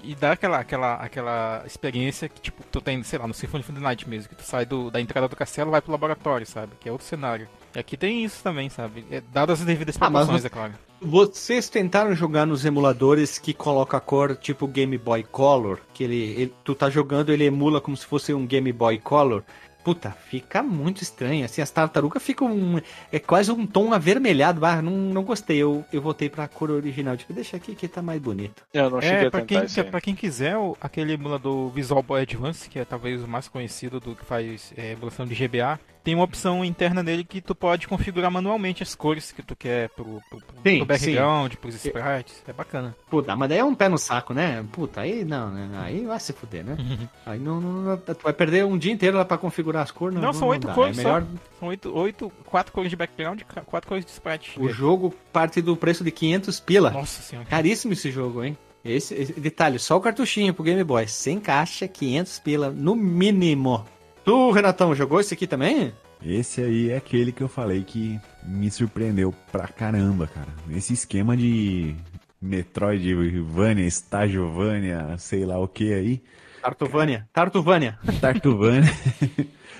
e, 0.03 0.11
e 0.11 0.15
dá 0.15 0.33
aquela, 0.33 0.59
aquela, 0.59 0.95
aquela 0.95 1.63
experiência 1.67 2.29
que, 2.29 2.41
tipo, 2.41 2.63
tu 2.73 2.81
tem, 2.81 3.01
sei 3.05 3.19
lá, 3.19 3.27
no 3.29 3.35
Symphony 3.35 3.61
of 3.63 3.73
the 3.73 3.79
Night 3.81 4.09
mesmo, 4.09 4.29
que 4.29 4.35
tu 4.35 4.43
sai 4.43 4.65
do, 4.67 4.91
da 4.91 5.01
entrada 5.01 5.29
do 5.29 5.37
castelo 5.37 5.71
e 5.71 5.73
vai 5.73 5.81
pro 5.81 5.93
laboratório, 5.93 6.45
sabe? 6.47 6.73
Que 6.81 6.89
é 6.89 6.93
outro 6.93 7.07
cenário. 7.07 7.47
E 7.75 7.79
aqui 7.79 7.97
tem 7.97 8.25
isso 8.25 8.43
também, 8.43 8.69
sabe? 8.69 9.05
É, 9.11 9.23
dadas 9.33 9.61
as 9.61 9.67
devidas 9.67 9.97
Ah, 9.97 10.11
proporções, 10.11 10.41
no- 10.43 10.47
é 10.47 10.51
claro. 10.51 10.73
Vocês 11.01 11.69
tentaram 11.69 12.15
jogar 12.15 12.47
nos 12.47 12.65
emuladores 12.65 13.37
que 13.39 13.53
coloca 13.53 13.97
a 13.97 14.01
cor 14.01 14.35
tipo 14.37 14.67
Game 14.67 14.97
Boy 14.97 15.23
Color? 15.23 15.79
Que 15.93 16.03
ele, 16.05 16.17
ele- 16.17 16.55
tu 16.65 16.75
tá 16.75 16.89
jogando, 16.89 17.31
ele 17.31 17.45
emula 17.45 17.81
como 17.81 17.97
se 17.97 18.07
fosse 18.07 18.33
um 18.33 18.47
Game 18.47 18.73
Boy 18.73 18.99
Color. 18.99 19.45
Puta, 19.85 20.11
fica 20.11 20.63
muito 20.63 21.03
estranho. 21.03 21.45
Assim, 21.45 21.61
as 21.61 21.71
tartarugas 21.71 22.23
ficam. 22.23 22.51
um- 22.51 22.81
é 23.13 23.19
quase 23.19 23.53
um 23.53 23.67
tom 23.67 23.93
avermelhado. 23.93 24.65
Ah, 24.65 24.81
não, 24.81 24.91
não 24.93 25.23
gostei. 25.23 25.59
Eu, 25.59 25.85
eu 25.93 26.01
voltei 26.01 26.31
pra 26.31 26.49
cor 26.49 26.71
original. 26.71 27.17
Tipo, 27.17 27.35
deixa 27.35 27.57
aqui 27.59 27.75
que 27.75 27.87
tá 27.87 28.01
mais 28.01 28.21
bonito. 28.21 28.63
Eu 28.73 28.89
não 28.89 29.01
cheguei 29.03 29.25
É, 29.25 29.27
a 29.27 29.31
pra 29.31 29.43
quem, 29.43 29.65
isso 29.65 29.85
pra 29.85 30.01
quem 30.01 30.15
quiser, 30.15 30.57
o- 30.57 30.75
aquele 30.81 31.13
emulador 31.13 31.69
Visual 31.71 32.03
Boy 32.03 32.23
Advance, 32.23 32.69
que 32.69 32.79
é 32.79 32.85
talvez 32.85 33.23
o 33.23 33.29
mais 33.29 33.47
conhecido 33.47 34.01
do 34.01 34.15
que 34.17 34.25
faz 34.25 34.73
é, 34.77 34.93
emulação 34.93 35.27
de 35.27 35.35
GBA, 35.35 35.79
tem 36.05 36.15
uma 36.15 36.23
opção 36.25 36.63
interna 36.65 37.03
nele 37.03 37.25
que 37.25 37.41
tu 37.41 37.55
pode 37.55 37.89
configurar 37.89 38.31
manualmente 38.31 38.83
as 38.83 38.95
cores 38.95 39.33
que 39.33 39.43
tu 39.43 39.57
quer 39.57 39.89
pro, 39.89 40.21
pro, 40.29 40.39
pro, 40.39 40.57
Sim, 40.63 40.77
pro 40.77 40.87
background, 40.87 41.55
pros 41.55 41.75
sprites. 41.77 42.43
É 42.47 42.53
bacana. 42.53 42.95
Puta, 43.11 43.35
mas 43.35 43.49
daí 43.49 43.59
é 43.59 43.65
um 43.65 43.75
pé 43.75 43.89
no 43.89 43.97
saco, 43.97 44.35
né? 44.35 44.63
Puta, 44.71 45.01
aí 45.01 45.25
não, 45.25 45.51
né? 45.51 45.71
Aí 45.83 46.05
vai 46.05 46.21
se 46.21 46.33
fuder, 46.35 46.63
né? 46.65 46.77
Aí 47.25 47.39
não, 47.39 47.61
não- 47.61 47.97
Tu 47.97 48.23
vai 48.23 48.33
perder 48.35 48.65
um 48.67 48.77
dia 48.77 48.93
inteiro 48.93 49.17
lá 49.17 49.25
pra 49.25 49.39
configurar 49.39 49.83
as 49.83 49.91
cores. 49.91 50.15
Não, 50.15 50.23
Não, 50.23 50.33
são 50.35 50.49
oito 50.49 50.67
dá. 50.67 50.75
cores 50.75 50.99
É 50.99 51.03
melhor 51.03 51.27
São 51.59 51.69
oito, 51.69 51.97
oito, 51.97 52.31
quatro 52.45 52.71
cores 52.73 52.91
de 52.91 52.97
background 52.97 53.41
e 53.41 53.45
quatro 53.45 53.89
cores 53.89 54.05
de 54.05 54.11
sprite. 54.11 54.61
O 54.61 54.69
jogo 54.69 55.15
parte 55.33 55.63
do 55.63 55.75
preço 55.75 56.05
de 56.05 56.11
500 56.11 56.61
pila. 56.61 56.91
Nossa 56.91 57.23
senhora. 57.23 57.49
Caríssimo 57.49 57.95
esse 57.95 58.11
jogo, 58.11 58.45
hein? 58.45 58.57
Esse, 58.85 59.15
esse- 59.15 59.33
detalhe, 59.41 59.79
só 59.79 59.97
o 59.97 60.01
cartuchinho 60.01 60.53
pro 60.53 60.63
Game 60.63 60.85
Boy. 60.85 61.09
Sem 61.09 61.41
caixa, 61.41 61.89
500 61.89 62.39
pila, 62.41 62.69
no 62.71 62.95
mínimo. 62.95 63.87
Tu, 64.25 64.51
Renatão, 64.51 64.95
jogou 64.95 65.21
esse 65.21 65.35
aqui 65.35 65.47
também? 65.47 65.93
Esse 66.25 66.63
aí 66.63 66.91
é 66.91 66.97
aquele 66.97 67.31
que 67.31 67.43
eu 67.43 67.49
falei 67.49 67.85
que 67.85 68.19
me 68.43 68.71
surpreendeu 68.71 69.35
pra 69.53 69.69
caramba, 69.69 70.27
cara. 70.27 70.49
Esse 70.71 70.95
esquema 70.95 71.37
de 71.37 71.95
Metroidvania, 72.41 73.87
Stagiovania, 73.87 75.17
sei 75.19 75.45
lá 75.45 75.59
o 75.59 75.69
que 75.69 75.93
aí. 75.93 76.23
Tartuvânia. 76.65 77.29
Tartuvânia. 77.31 77.99
Tartuvania. 78.23 78.91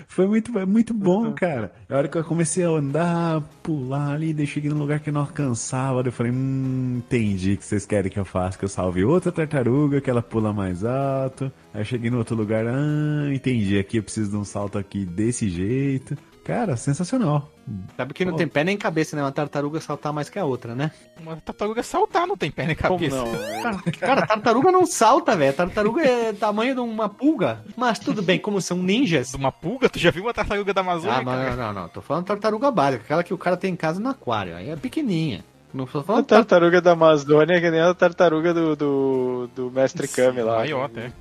Foi 0.07 0.27
muito, 0.27 0.53
muito 0.69 0.93
bom, 0.93 1.33
cara. 1.33 1.73
A 1.89 1.97
hora 1.97 2.09
que 2.09 2.19
eu 2.19 2.23
comecei 2.23 2.63
a 2.63 2.69
andar, 2.69 3.41
pular 3.63 4.13
ali, 4.13 4.35
daí 4.35 4.47
cheguei 4.47 4.69
num 4.69 4.79
lugar 4.79 5.01
que 5.01 5.09
eu 5.09 5.15
não 5.15 5.23
alcançava, 5.23 6.07
eu 6.07 6.13
falei, 6.13 6.31
hum, 6.31 6.97
entendi 6.99 7.55
o 7.55 7.57
que 7.57 7.65
vocês 7.65 7.87
querem 7.87 8.11
que 8.11 8.21
eu 8.21 8.25
faça, 8.25 8.59
que 8.59 8.67
eu 8.67 8.69
salve 8.69 9.03
outra 9.03 9.33
tartaruga, 9.33 9.99
que 9.99 10.11
ela 10.11 10.21
pula 10.21 10.53
mais 10.53 10.85
alto. 10.85 11.51
Aí 11.73 11.81
eu 11.81 11.85
cheguei 11.87 12.11
no 12.11 12.19
outro 12.19 12.37
lugar, 12.37 12.67
ah, 12.67 13.33
entendi, 13.33 13.79
aqui 13.79 13.97
eu 13.97 14.03
preciso 14.03 14.33
de 14.33 14.37
um 14.37 14.45
salto 14.45 14.77
aqui 14.77 15.07
desse 15.07 15.49
jeito. 15.49 16.19
Cara, 16.45 16.77
sensacional. 16.77 17.51
Sabe 17.97 18.13
que 18.13 18.25
não 18.25 18.33
Pô. 18.33 18.39
tem 18.39 18.47
pé 18.47 18.63
nem 18.65 18.77
cabeça, 18.77 19.17
né? 19.17 19.23
Uma 19.23 19.33
tartaruga 19.33 19.81
saltar 19.81 20.13
mais 20.13 20.29
que 20.29 20.39
a 20.39 20.45
outra, 20.45 20.75
né? 20.75 20.91
Uma 21.19 21.37
tartaruga 21.37 21.83
saltar 21.83 22.27
não 22.27 22.37
tem 22.37 22.51
pé 22.51 22.67
nem 22.67 22.77
Como 22.77 22.99
cabeça. 22.99 23.17
não? 23.17 23.33
Cara, 23.63 23.83
cara, 23.99 24.27
tartaruga 24.27 24.71
não 24.71 24.85
salta, 24.85 25.35
velho. 25.35 25.55
Tartaruga 25.55 26.03
é 26.03 26.33
tamanho 26.35 26.75
de 26.75 26.81
uma 26.81 27.09
pulga. 27.09 27.65
Mas 27.77 27.99
tudo 27.99 28.21
bem, 28.23 28.39
como 28.39 28.61
são 28.61 28.77
ninjas. 28.77 29.33
Uma 29.33 29.51
pulga? 29.51 29.89
Tu 29.89 29.99
já 29.99 30.11
viu 30.11 30.25
uma 30.25 30.35
tartaruga 30.35 30.75
da 30.75 30.83
Amazônia, 30.83 31.19
Ah, 31.19 31.23
mas 31.23 31.57
não, 31.57 31.73
não, 31.73 31.83
não. 31.83 31.89
Tô 31.89 32.03
falando 32.03 32.27
tartaruga 32.27 32.71
básica, 32.71 33.05
aquela 33.05 33.25
que 33.25 33.33
o 33.33 33.39
cara 33.39 33.57
tem 33.57 33.73
em 33.73 33.77
casa 33.77 33.99
no 33.99 34.11
aquário. 34.11 34.55
Aí 34.55 34.69
é 34.69 34.77
pequenininha. 34.77 35.43
Não 35.73 35.87
tô 35.87 36.01
A 36.01 36.05
falando 36.05 36.25
tar- 36.27 36.37
tartaruga 36.41 36.81
da 36.81 36.93
Amazônia 36.93 37.55
é 37.57 37.61
que 37.61 37.71
nem 37.71 37.81
a 37.81 37.93
tartaruga 37.95 38.53
do, 38.55 38.77
do, 38.77 39.51
do 39.57 39.71
Mestre 39.73 40.07
Kami 40.07 40.41
lá. 40.43 40.59
Maior 40.59 40.85
até. 40.85 41.09
Que 41.09 41.13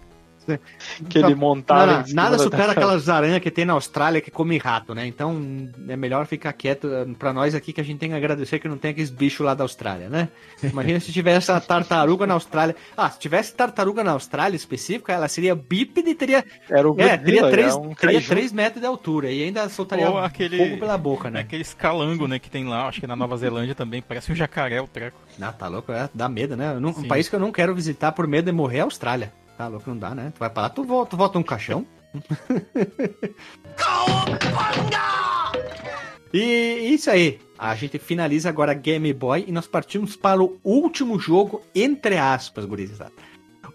ele 1.15 1.35
montava 1.35 1.85
Não, 1.85 1.93
não, 1.93 2.01
em 2.01 2.05
cima 2.07 2.21
nada 2.23 2.37
da 2.37 2.43
supera 2.43 2.65
tartaruga. 2.65 2.85
aquelas 2.87 3.09
aranhas 3.09 3.39
que 3.41 3.51
tem 3.51 3.65
na 3.65 3.73
Austrália 3.73 4.21
que 4.21 4.31
come 4.31 4.57
rato, 4.57 4.93
né? 4.93 5.05
Então 5.07 5.69
é 5.87 5.95
melhor 5.95 6.25
ficar 6.25 6.53
quieto 6.53 6.87
eh, 6.91 7.05
pra 7.17 7.33
nós 7.33 7.55
aqui 7.55 7.71
que 7.73 7.81
a 7.81 7.83
gente 7.83 7.99
tem 7.99 8.09
que 8.09 8.15
agradecer 8.15 8.59
que 8.59 8.67
não 8.67 8.77
tem 8.77 8.91
aqueles 8.91 9.09
bichos 9.09 9.45
lá 9.45 9.53
da 9.53 9.63
Austrália, 9.63 10.09
né? 10.09 10.29
Imagina 10.63 10.99
se 10.99 11.11
tivesse 11.11 11.51
a 11.51 11.59
tartaruga 11.59 12.25
na 12.27 12.33
Austrália. 12.33 12.75
Ah, 12.95 13.09
se 13.09 13.19
tivesse 13.19 13.53
tartaruga 13.53 14.03
na 14.03 14.11
Austrália 14.11 14.55
específica, 14.55 15.11
ela 15.13 15.27
seria 15.27 15.55
bípede 15.55 16.09
e 16.09 16.15
teria, 16.15 16.43
Era 16.69 16.89
o 16.89 16.95
é, 16.99 17.17
Godzilla, 17.17 17.23
teria, 17.23 17.39
era 17.41 17.49
3, 17.51 17.75
um 17.75 17.93
teria 17.93 18.15
kaiju. 18.19 18.27
3 18.29 18.51
metros 18.51 18.81
de 18.81 18.87
altura 18.87 19.31
e 19.31 19.43
ainda 19.43 19.67
soltaria 19.69 20.09
Ou 20.09 20.17
aquele- 20.17 20.57
fogo 20.57 20.77
pela 20.77 20.97
boca, 20.97 21.29
Né? 21.29 21.35
né? 21.35 21.39
Aquele 21.41 21.61
escalango, 21.61 22.27
né, 22.27 22.39
que 22.39 22.49
tem 22.49 22.65
lá, 22.67 22.87
acho 22.87 22.99
que 23.01 23.07
na 23.07 23.15
Nova 23.15 23.35
Zelândia 23.37 23.75
também, 23.75 24.01
parece 24.01 24.31
um 24.31 24.35
jacaré 24.35 24.81
o 24.81 24.87
treco. 24.87 25.17
Ah, 25.41 25.51
tá 25.51 25.67
louco, 25.67 25.91
é, 25.91 26.09
dá 26.13 26.29
medo, 26.29 26.55
né? 26.55 26.77
Não- 26.79 26.89
Um 26.89 26.93
Sim. 26.93 27.07
país 27.07 27.27
que 27.27 27.35
eu 27.35 27.39
não 27.39 27.51
quero 27.51 27.73
visitar 27.73 28.11
por 28.11 28.27
medo 28.27 28.45
de 28.45 28.51
morrer 28.51 28.77
é 28.77 28.81
a 28.81 28.83
Austrália. 28.83 29.33
Tá 29.57 29.67
louco, 29.67 29.89
não 29.89 29.97
dá, 29.97 30.15
né? 30.15 30.31
Tu 30.33 30.39
vai 30.39 30.49
pra 30.49 30.63
lá, 30.63 30.69
tu 30.69 30.83
volta, 30.83 31.11
tu 31.11 31.17
volta 31.17 31.37
um 31.39 31.43
caixão. 31.43 31.85
e 36.33 36.93
isso 36.93 37.09
aí. 37.09 37.39
A 37.57 37.73
gente 37.75 37.97
finaliza 37.99 38.49
agora 38.49 38.73
Game 38.73 39.13
Boy 39.13 39.45
e 39.47 39.51
nós 39.51 39.67
partimos 39.67 40.15
para 40.15 40.43
o 40.43 40.59
último 40.63 41.19
jogo, 41.19 41.61
entre 41.73 42.17
aspas, 42.17 42.65
gurizada. 42.65 43.11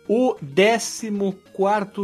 O 0.09 0.35
14 0.35 1.11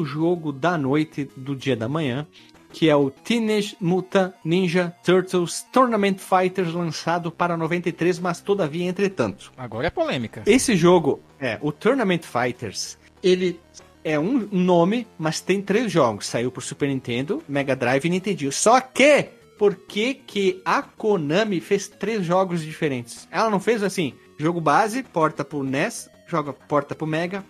jogo 0.05 0.53
da 0.53 0.79
noite 0.79 1.29
do 1.37 1.57
dia 1.57 1.77
da 1.77 1.89
manhã, 1.89 2.27
que 2.71 2.91
é 2.91 2.97
o 2.97 3.09
Teenage 3.09 3.77
Mutant 3.81 4.35
Ninja 4.45 4.93
Turtles 5.05 5.65
Tournament 5.73 6.19
Fighters, 6.19 6.75
lançado 6.75 7.31
para 7.31 7.57
93, 7.57 8.19
mas 8.19 8.41
todavia, 8.41 8.87
entretanto. 8.87 9.53
Agora 9.57 9.87
é 9.87 9.91
polêmica. 9.91 10.43
Esse 10.45 10.77
jogo, 10.77 11.21
é, 11.41 11.57
o 11.63 11.71
Tournament 11.71 12.23
Fighters, 12.23 12.99
ele 13.25 13.59
é 14.05 14.19
um 14.19 14.47
nome, 14.53 15.07
mas 15.19 15.41
tem 15.41 15.63
três 15.63 15.91
jogos. 15.91 16.27
Saiu 16.27 16.53
pro 16.53 16.61
Super 16.61 16.89
Nintendo, 16.89 17.43
Mega 17.49 17.75
Drive 17.75 18.05
e 18.05 18.11
Nintendo. 18.11 18.53
Só 18.53 18.79
que, 18.81 19.31
por 19.59 19.75
que 19.75 20.15
que 20.15 20.61
a 20.65 20.83
Konami 20.83 21.59
fez 21.61 21.89
três 21.89 22.25
jogos 22.25 22.63
diferentes? 22.63 23.27
Ela 23.31 23.49
não 23.49 23.59
fez 23.59 23.83
assim, 23.83 24.13
jogo 24.39 24.61
base, 24.61 25.03
porta 25.03 25.43
pro 25.43 25.63
NES, 25.63 26.11
joga 26.27 26.53
porta 26.53 26.95
pro 26.95 27.07
Mega, 27.07 27.43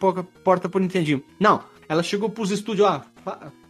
porta, 0.44 0.68
pro 0.68 0.80
Nintendinho. 0.80 1.24
Não, 1.40 1.64
ela 1.88 2.04
chegou 2.04 2.30
pros 2.30 2.52
estúdios, 2.52 2.86
ó, 2.86 3.02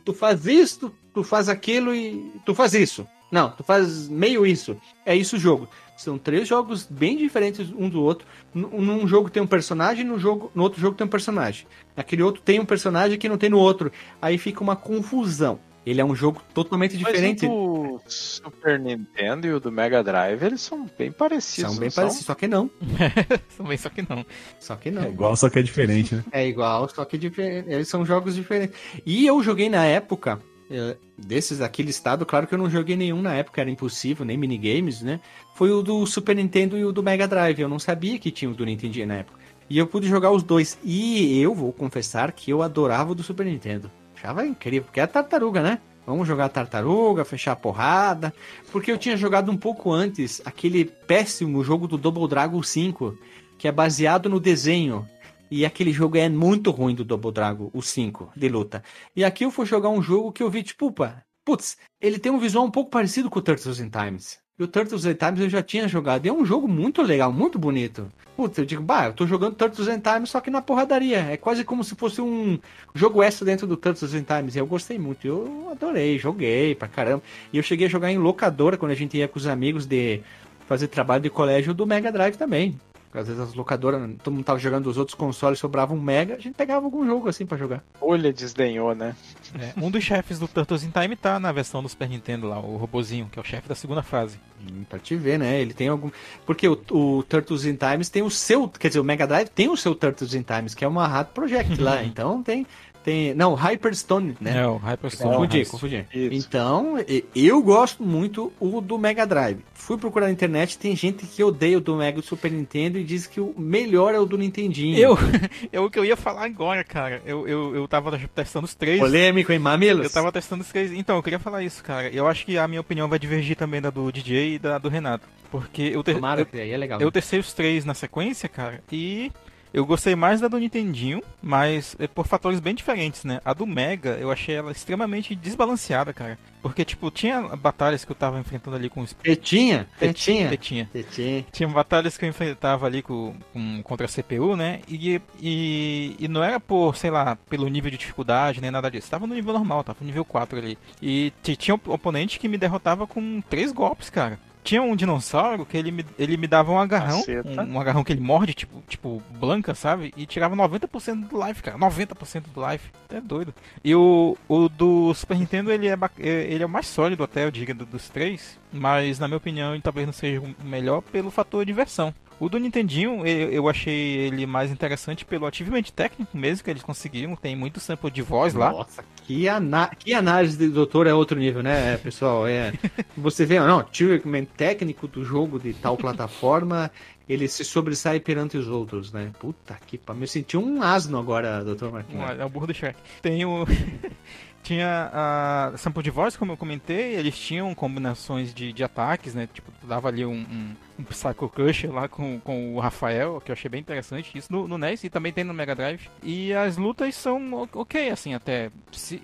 tu 0.04 0.12
faz 0.12 0.46
isto, 0.46 0.94
tu 1.14 1.24
faz 1.24 1.48
aquilo 1.48 1.94
e 1.94 2.32
tu 2.44 2.54
faz 2.54 2.74
isso. 2.74 3.06
Não, 3.32 3.50
tu 3.50 3.64
faz 3.64 4.08
meio 4.08 4.46
isso. 4.46 4.76
É 5.04 5.16
isso 5.16 5.34
o 5.36 5.38
jogo. 5.40 5.68
São 5.96 6.18
três 6.18 6.48
jogos 6.48 6.84
bem 6.88 7.16
diferentes 7.16 7.70
um 7.70 7.88
do 7.88 8.02
outro. 8.02 8.26
Num 8.52 9.06
jogo 9.06 9.30
tem 9.30 9.42
um 9.42 9.46
personagem, 9.46 10.04
no, 10.04 10.18
jogo, 10.18 10.50
no 10.54 10.62
outro 10.62 10.80
jogo 10.80 10.96
tem 10.96 11.06
um 11.06 11.10
personagem. 11.10 11.66
Naquele 11.96 12.22
outro 12.22 12.42
tem 12.42 12.58
um 12.58 12.64
personagem 12.64 13.18
que 13.18 13.28
não 13.28 13.38
tem 13.38 13.48
no 13.48 13.58
outro. 13.58 13.92
Aí 14.20 14.36
fica 14.36 14.60
uma 14.62 14.74
confusão. 14.76 15.58
Ele 15.86 16.00
é 16.00 16.04
um 16.04 16.14
jogo 16.14 16.42
totalmente 16.54 16.96
diferente. 16.96 17.46
Mas 17.46 17.54
o 17.54 18.00
do 18.02 18.10
Super 18.10 18.78
Nintendo 18.78 19.46
e 19.46 19.52
o 19.52 19.60
do 19.60 19.70
Mega 19.70 20.02
Drive, 20.02 20.42
eles 20.42 20.62
são 20.62 20.86
bem 20.98 21.12
parecidos. 21.12 21.72
São 21.72 21.78
bem 21.78 21.90
não 21.90 21.94
parecidos, 21.94 22.26
só 22.26 22.34
que 22.34 22.48
não. 22.48 22.70
Também 23.56 23.76
só 23.76 23.90
que 23.90 24.02
não. 24.02 24.24
Só 24.58 24.76
que 24.76 24.88
É 24.88 24.92
não. 24.92 25.08
igual, 25.08 25.36
só 25.36 25.50
que 25.50 25.58
é 25.58 25.62
diferente, 25.62 26.14
né? 26.14 26.24
É 26.32 26.46
igual, 26.48 26.88
só 26.88 27.04
que 27.04 27.18
diferente. 27.18 27.70
Eles 27.70 27.86
são 27.86 28.04
jogos 28.04 28.34
diferentes. 28.34 28.78
E 29.04 29.26
eu 29.26 29.42
joguei 29.42 29.68
na 29.68 29.84
época, 29.84 30.40
eh, 30.70 30.96
desses 31.16 31.60
aqui 31.60 31.82
listado, 31.82 32.24
claro 32.24 32.46
que 32.46 32.54
eu 32.54 32.58
não 32.58 32.70
joguei 32.70 32.96
nenhum 32.96 33.20
na 33.20 33.34
época, 33.34 33.60
era 33.60 33.70
impossível, 33.70 34.24
nem 34.24 34.36
minigames, 34.36 35.02
né? 35.02 35.20
Foi 35.54 35.70
o 35.70 35.82
do 35.82 36.06
Super 36.06 36.36
Nintendo 36.36 36.76
e 36.76 36.84
o 36.84 36.92
do 36.92 37.02
Mega 37.02 37.28
Drive. 37.28 37.60
Eu 37.60 37.68
não 37.68 37.78
sabia 37.78 38.18
que 38.18 38.30
tinha 38.30 38.50
o 38.50 38.54
do 38.54 38.64
Nintendo 38.64 39.06
na 39.06 39.16
época. 39.16 39.38
E 39.68 39.78
eu 39.78 39.86
pude 39.86 40.08
jogar 40.08 40.30
os 40.30 40.42
dois. 40.42 40.78
E 40.84 41.40
eu 41.40 41.54
vou 41.54 41.72
confessar 41.72 42.32
que 42.32 42.50
eu 42.50 42.62
adorava 42.62 43.12
o 43.12 43.14
do 43.14 43.22
Super 43.22 43.46
Nintendo. 43.46 43.90
Achava 44.16 44.46
incrível, 44.46 44.84
porque 44.84 45.00
é 45.00 45.04
a 45.04 45.06
tartaruga, 45.08 45.62
né? 45.62 45.80
Vamos 46.06 46.28
jogar 46.28 46.48
tartaruga, 46.50 47.24
fechar 47.24 47.52
a 47.52 47.56
porrada. 47.56 48.32
Porque 48.70 48.92
eu 48.92 48.98
tinha 48.98 49.16
jogado 49.16 49.50
um 49.50 49.56
pouco 49.56 49.92
antes 49.92 50.42
aquele 50.44 50.84
péssimo 50.84 51.64
jogo 51.64 51.86
do 51.86 51.96
Double 51.96 52.28
Dragon 52.28 52.62
5, 52.62 53.16
que 53.58 53.66
é 53.66 53.72
baseado 53.72 54.28
no 54.28 54.38
desenho. 54.38 55.06
E 55.50 55.64
aquele 55.64 55.92
jogo 55.92 56.16
é 56.16 56.28
muito 56.28 56.70
ruim 56.70 56.94
do 56.94 57.04
Double 57.04 57.32
Dragon, 57.32 57.70
o 57.72 57.82
5, 57.82 58.32
de 58.34 58.48
luta. 58.48 58.82
E 59.14 59.24
aqui 59.24 59.44
eu 59.44 59.50
fui 59.50 59.66
jogar 59.66 59.90
um 59.90 60.02
jogo 60.02 60.32
que 60.32 60.42
eu 60.42 60.50
vi, 60.50 60.62
tipo, 60.62 60.86
opa, 60.86 61.22
putz, 61.44 61.76
ele 62.00 62.18
tem 62.18 62.32
um 62.32 62.38
visual 62.38 62.64
um 62.64 62.70
pouco 62.70 62.90
parecido 62.90 63.30
com 63.30 63.38
o 63.38 63.42
Turtles 63.42 63.78
in 63.78 63.90
Times. 63.90 64.38
E 64.56 64.62
o 64.62 64.68
Turtles 64.68 65.04
in 65.04 65.14
Times 65.14 65.40
eu 65.40 65.48
já 65.50 65.62
tinha 65.62 65.88
jogado. 65.88 66.24
E 66.24 66.28
é 66.28 66.32
um 66.32 66.44
jogo 66.44 66.68
muito 66.68 67.02
legal, 67.02 67.32
muito 67.32 67.58
bonito. 67.58 68.10
Putz, 68.36 68.56
eu 68.56 68.64
digo, 68.64 68.82
bah, 68.82 69.06
eu 69.06 69.12
tô 69.12 69.26
jogando 69.26 69.56
Turtles 69.56 69.88
in 69.88 69.98
Times 69.98 70.30
só 70.30 70.40
que 70.40 70.48
na 70.48 70.62
porradaria. 70.62 71.18
É 71.18 71.36
quase 71.36 71.64
como 71.64 71.82
se 71.82 71.96
fosse 71.96 72.20
um 72.20 72.58
jogo 72.94 73.20
extra 73.20 73.44
dentro 73.44 73.66
do 73.66 73.76
Turtles 73.76 74.14
in 74.14 74.22
Times. 74.22 74.54
E 74.54 74.58
eu 74.58 74.66
gostei 74.66 74.96
muito. 74.96 75.26
Eu 75.26 75.68
adorei, 75.72 76.18
joguei 76.18 76.74
pra 76.74 76.86
caramba. 76.86 77.22
E 77.52 77.56
eu 77.56 77.64
cheguei 77.64 77.88
a 77.88 77.90
jogar 77.90 78.12
em 78.12 78.18
locadora 78.18 78.76
quando 78.76 78.92
a 78.92 78.96
gente 78.96 79.16
ia 79.16 79.26
com 79.26 79.38
os 79.38 79.46
amigos 79.46 79.86
de 79.86 80.22
fazer 80.68 80.86
trabalho 80.86 81.22
de 81.24 81.30
colégio 81.30 81.74
do 81.74 81.84
Mega 81.84 82.12
Drive 82.12 82.36
também. 82.36 82.78
Às 83.14 83.28
vezes 83.28 83.40
as 83.40 83.54
locadoras, 83.54 84.00
todo 84.22 84.34
mundo 84.34 84.44
tava 84.44 84.58
jogando 84.58 84.88
os 84.88 84.96
outros 84.98 85.14
consoles, 85.14 85.58
sobrava 85.58 85.94
um 85.94 86.00
Mega, 86.00 86.34
a 86.34 86.38
gente 86.40 86.54
pegava 86.54 86.84
algum 86.84 87.06
jogo 87.06 87.28
assim 87.28 87.46
pra 87.46 87.56
jogar. 87.56 87.82
Olha, 88.00 88.32
desdenhou, 88.32 88.94
né? 88.94 89.14
É, 89.58 89.72
um 89.80 89.90
dos 89.90 90.02
chefes 90.02 90.38
do 90.38 90.48
Turtles 90.48 90.82
in 90.82 90.90
Time 90.90 91.14
tá 91.14 91.38
na 91.38 91.52
versão 91.52 91.82
do 91.82 91.88
Super 91.88 92.08
Nintendo 92.08 92.48
lá, 92.48 92.58
o 92.58 92.76
robozinho, 92.76 93.28
que 93.30 93.38
é 93.38 93.42
o 93.42 93.44
chefe 93.44 93.68
da 93.68 93.74
segunda 93.74 94.02
fase. 94.02 94.38
Hum, 94.60 94.84
Pra 94.88 94.98
te 94.98 95.14
ver, 95.14 95.38
né? 95.38 95.60
Ele 95.60 95.72
tem 95.74 95.88
algum. 95.88 96.10
Porque 96.44 96.66
o, 96.68 96.78
o 96.90 97.22
Turtles 97.22 97.64
in 97.64 97.76
Times 97.76 98.08
tem 98.08 98.22
o 98.22 98.30
seu. 98.30 98.68
Quer 98.68 98.88
dizer, 98.88 99.00
o 99.00 99.04
Mega 99.04 99.26
Drive 99.26 99.48
tem 99.48 99.68
o 99.68 99.76
seu 99.76 99.94
Turtles 99.94 100.34
in 100.34 100.42
Times, 100.42 100.74
que 100.74 100.84
é 100.84 100.88
uma 100.88 101.06
Hat 101.06 101.30
Project 101.32 101.76
lá. 101.80 102.02
Então 102.02 102.42
tem. 102.42 102.66
Tem 103.04 103.34
não, 103.34 103.54
Hyperstone, 103.54 104.34
né? 104.40 104.62
É, 104.62 104.66
o 104.66 104.76
Hyperstone. 104.76 105.30
Confundi, 105.30 105.58
Hyper- 105.58 105.70
confundi. 105.70 106.06
Isso. 106.12 106.34
Então, 106.34 106.96
eu 107.36 107.62
gosto 107.62 108.02
muito 108.02 108.50
o 108.58 108.80
do 108.80 108.98
Mega 108.98 109.26
Drive. 109.26 109.58
Fui 109.74 109.98
procurar 109.98 110.26
na 110.26 110.32
internet, 110.32 110.78
tem 110.78 110.96
gente 110.96 111.26
que 111.26 111.44
odeia 111.44 111.76
o 111.76 111.80
do 111.80 111.94
Mega 111.96 112.18
do 112.20 112.26
Super 112.26 112.50
Nintendo 112.50 112.98
e 112.98 113.04
diz 113.04 113.26
que 113.26 113.40
o 113.40 113.54
melhor 113.58 114.14
é 114.14 114.18
o 114.18 114.24
do 114.24 114.38
Nintendinho. 114.38 114.96
Eu, 114.96 115.18
é 115.70 115.78
o 115.78 115.90
que 115.90 115.98
eu 115.98 116.04
ia 116.04 116.16
falar 116.16 116.44
agora, 116.44 116.82
cara. 116.82 117.20
Eu, 117.26 117.46
eu, 117.46 117.76
eu 117.76 117.86
tava 117.86 118.18
testando 118.34 118.64
os 118.64 118.74
três. 118.74 118.98
Polêmico, 118.98 119.52
hein, 119.52 119.58
Mamilos? 119.58 120.06
Eu 120.06 120.12
tava 120.12 120.32
testando 120.32 120.62
os 120.62 120.68
três. 120.70 120.90
Então, 120.90 121.16
eu 121.16 121.22
queria 121.22 121.38
falar 121.38 121.62
isso, 121.62 121.84
cara. 121.84 122.08
Eu 122.08 122.26
acho 122.26 122.46
que 122.46 122.56
a 122.56 122.66
minha 122.66 122.80
opinião 122.80 123.06
vai 123.06 123.18
divergir 123.18 123.56
também 123.56 123.82
da 123.82 123.90
do 123.90 124.10
DJ 124.10 124.54
e 124.54 124.58
da 124.58 124.78
do 124.78 124.88
Renato. 124.88 125.28
Porque 125.50 125.82
eu, 125.82 126.02
te... 126.02 126.14
Tomara 126.14 126.40
eu, 126.40 126.46
que 126.46 126.58
aí 126.58 126.70
é 126.70 126.76
legal. 126.76 127.00
eu 127.00 127.12
testei 127.12 127.38
os 127.38 127.52
três 127.52 127.84
na 127.84 127.94
sequência, 127.94 128.48
cara, 128.48 128.82
e 128.90 129.30
eu 129.74 129.84
gostei 129.84 130.14
mais 130.14 130.40
da 130.40 130.48
do 130.48 130.58
Nintendinho, 130.58 131.20
mas 131.42 131.94
é 131.98 132.06
por 132.06 132.26
fatores 132.26 132.60
bem 132.60 132.74
diferentes, 132.74 133.24
né? 133.24 133.40
A 133.44 133.52
do 133.52 133.66
Mega, 133.66 134.10
eu 134.20 134.30
achei 134.30 134.54
ela 134.54 134.72
extremamente 134.72 135.34
desbalanceada, 135.34 136.12
cara. 136.14 136.38
Porque, 136.62 136.82
tipo, 136.82 137.10
tinha 137.10 137.42
batalhas 137.56 138.06
que 138.06 138.12
eu 138.12 138.16
tava 138.16 138.38
enfrentando 138.40 138.76
ali 138.76 138.88
com 138.88 139.02
os. 139.02 139.12
Tetinha? 139.12 139.86
Tetinha? 139.98 140.48
Tetinha. 140.48 140.88
Tetinha. 140.90 141.44
Tinha 141.52 141.68
batalhas 141.68 142.16
que 142.16 142.24
eu 142.24 142.28
enfrentava 142.30 142.86
ali 142.86 143.02
com, 143.02 143.34
com- 143.52 143.82
contra 143.82 144.06
a 144.06 144.08
CPU, 144.08 144.56
né? 144.56 144.80
E, 144.88 145.20
e, 145.42 146.16
e 146.18 146.26
não 146.28 146.42
era 146.42 146.58
por, 146.58 146.96
sei 146.96 147.10
lá, 147.10 147.36
pelo 147.50 147.68
nível 147.68 147.90
de 147.90 147.98
dificuldade, 147.98 148.62
nem 148.62 148.70
nada 148.70 148.90
disso. 148.90 149.10
Tava 149.10 149.26
no 149.26 149.34
nível 149.34 149.52
normal, 149.52 149.84
tava 149.84 149.98
no 150.00 150.06
nível 150.06 150.24
4 150.24 150.58
ali. 150.58 150.78
E 151.02 151.32
tinha 151.42 151.74
op- 151.74 151.88
oponente 151.90 152.38
que 152.38 152.48
me 152.48 152.56
derrotava 152.56 153.06
com 153.06 153.42
três 153.50 153.70
golpes, 153.72 154.08
cara. 154.08 154.38
Tinha 154.64 154.82
um 154.82 154.96
dinossauro 154.96 155.64
que 155.66 155.76
ele 155.76 155.90
me, 155.92 156.04
ele 156.18 156.36
me 156.38 156.46
dava 156.46 156.72
um 156.72 156.78
agarrão, 156.78 157.22
um, 157.60 157.74
um 157.74 157.80
agarrão 157.80 158.02
que 158.02 158.12
ele 158.12 158.20
morde, 158.22 158.54
tipo, 158.54 158.82
tipo, 158.88 159.22
blanca, 159.38 159.74
sabe? 159.74 160.12
E 160.16 160.24
tirava 160.26 160.56
90% 160.56 161.28
do 161.28 161.46
life, 161.46 161.62
cara. 161.62 161.76
90% 161.78 162.44
do 162.54 162.66
life. 162.68 162.90
É 163.10 163.20
doido. 163.20 163.54
E 163.84 163.94
o, 163.94 164.36
o 164.48 164.68
do 164.68 165.12
Super 165.14 165.36
Nintendo, 165.38 165.70
ele 165.70 165.86
é, 165.86 165.96
é- 166.18 166.28
ele 166.50 166.62
é 166.62 166.66
o 166.66 166.68
mais 166.68 166.86
sólido 166.86 167.22
até, 167.22 167.44
eu 167.44 167.50
diria, 167.50 167.74
do- 167.74 167.86
dos 167.86 168.08
três. 168.08 168.58
Mas, 168.72 169.18
na 169.20 169.28
minha 169.28 169.36
opinião, 169.36 169.72
ele 169.74 169.82
talvez 169.82 170.04
não 170.06 170.12
seja 170.12 170.40
o 170.40 170.54
melhor 170.64 171.00
pelo 171.02 171.30
fator 171.30 171.64
diversão. 171.64 172.12
O 172.40 172.48
do 172.48 172.58
Nintendinho, 172.58 173.24
eu, 173.26 173.68
achei 173.68 174.18
ele 174.18 174.44
mais 174.44 174.70
interessante 174.70 175.24
pelo 175.24 175.46
ativamente 175.46 175.92
técnico 175.92 176.36
mesmo 176.36 176.64
que 176.64 176.70
eles 176.70 176.82
conseguiram. 176.82 177.36
Tem 177.36 177.54
muito 177.54 177.80
sample 177.80 178.10
de 178.10 178.22
voz 178.22 178.54
lá. 178.54 178.70
Nossa, 178.72 179.04
que, 179.24 179.46
ana... 179.46 179.88
que 179.96 180.12
análise 180.12 180.56
do 180.56 180.72
doutor 180.72 181.06
é 181.06 181.14
outro 181.14 181.38
nível, 181.38 181.62
né, 181.62 181.96
pessoal? 182.02 182.46
É, 182.46 182.72
você 183.16 183.46
vê, 183.46 183.58
não, 183.60 183.80
achievement 183.80 184.46
técnico 184.56 185.06
do 185.06 185.24
jogo 185.24 185.58
de 185.58 185.72
tal 185.74 185.96
plataforma, 185.96 186.90
ele 187.28 187.48
se 187.48 187.64
sobressai 187.64 188.20
perante 188.20 188.56
os 188.56 188.68
outros, 188.68 189.12
né? 189.12 189.30
Puta 189.38 189.76
que 189.86 189.96
pariu. 189.96 190.22
Eu 190.22 190.26
senti 190.26 190.56
um 190.56 190.82
asno 190.82 191.18
agora, 191.18 191.64
doutor 191.64 191.92
Marquinhos. 191.92 192.38
É 192.38 192.44
o 192.44 192.48
burro 192.48 192.66
do 192.66 192.74
Shrek. 192.74 192.98
Tem 193.22 193.44
o. 193.44 193.64
tinha 194.64 195.10
a 195.12 195.72
sample 195.76 196.02
de 196.02 196.10
voz, 196.10 196.36
como 196.36 196.52
eu 196.52 196.56
comentei, 196.56 197.14
eles 197.14 197.38
tinham 197.38 197.74
combinações 197.74 198.52
de, 198.52 198.72
de 198.72 198.82
ataques, 198.82 199.34
né? 199.34 199.46
Tipo, 199.52 199.70
dava 199.86 200.08
ali 200.08 200.24
um, 200.24 200.32
um, 200.32 200.74
um 200.98 201.04
Psycho 201.04 201.48
Crusher 201.50 201.92
lá 201.92 202.08
com, 202.08 202.40
com 202.40 202.74
o 202.74 202.80
Rafael, 202.80 203.40
que 203.44 203.50
eu 203.50 203.52
achei 203.52 203.68
bem 203.68 203.80
interessante. 203.80 204.36
Isso 204.36 204.50
no, 204.50 204.66
no 204.66 204.78
NES 204.78 205.04
e 205.04 205.10
também 205.10 205.32
tem 205.32 205.44
no 205.44 205.52
Mega 205.52 205.74
Drive. 205.74 206.08
E 206.22 206.52
as 206.54 206.78
lutas 206.78 207.14
são 207.14 207.68
ok, 207.74 208.08
assim, 208.08 208.32
até. 208.34 208.70
Se, 208.90 209.20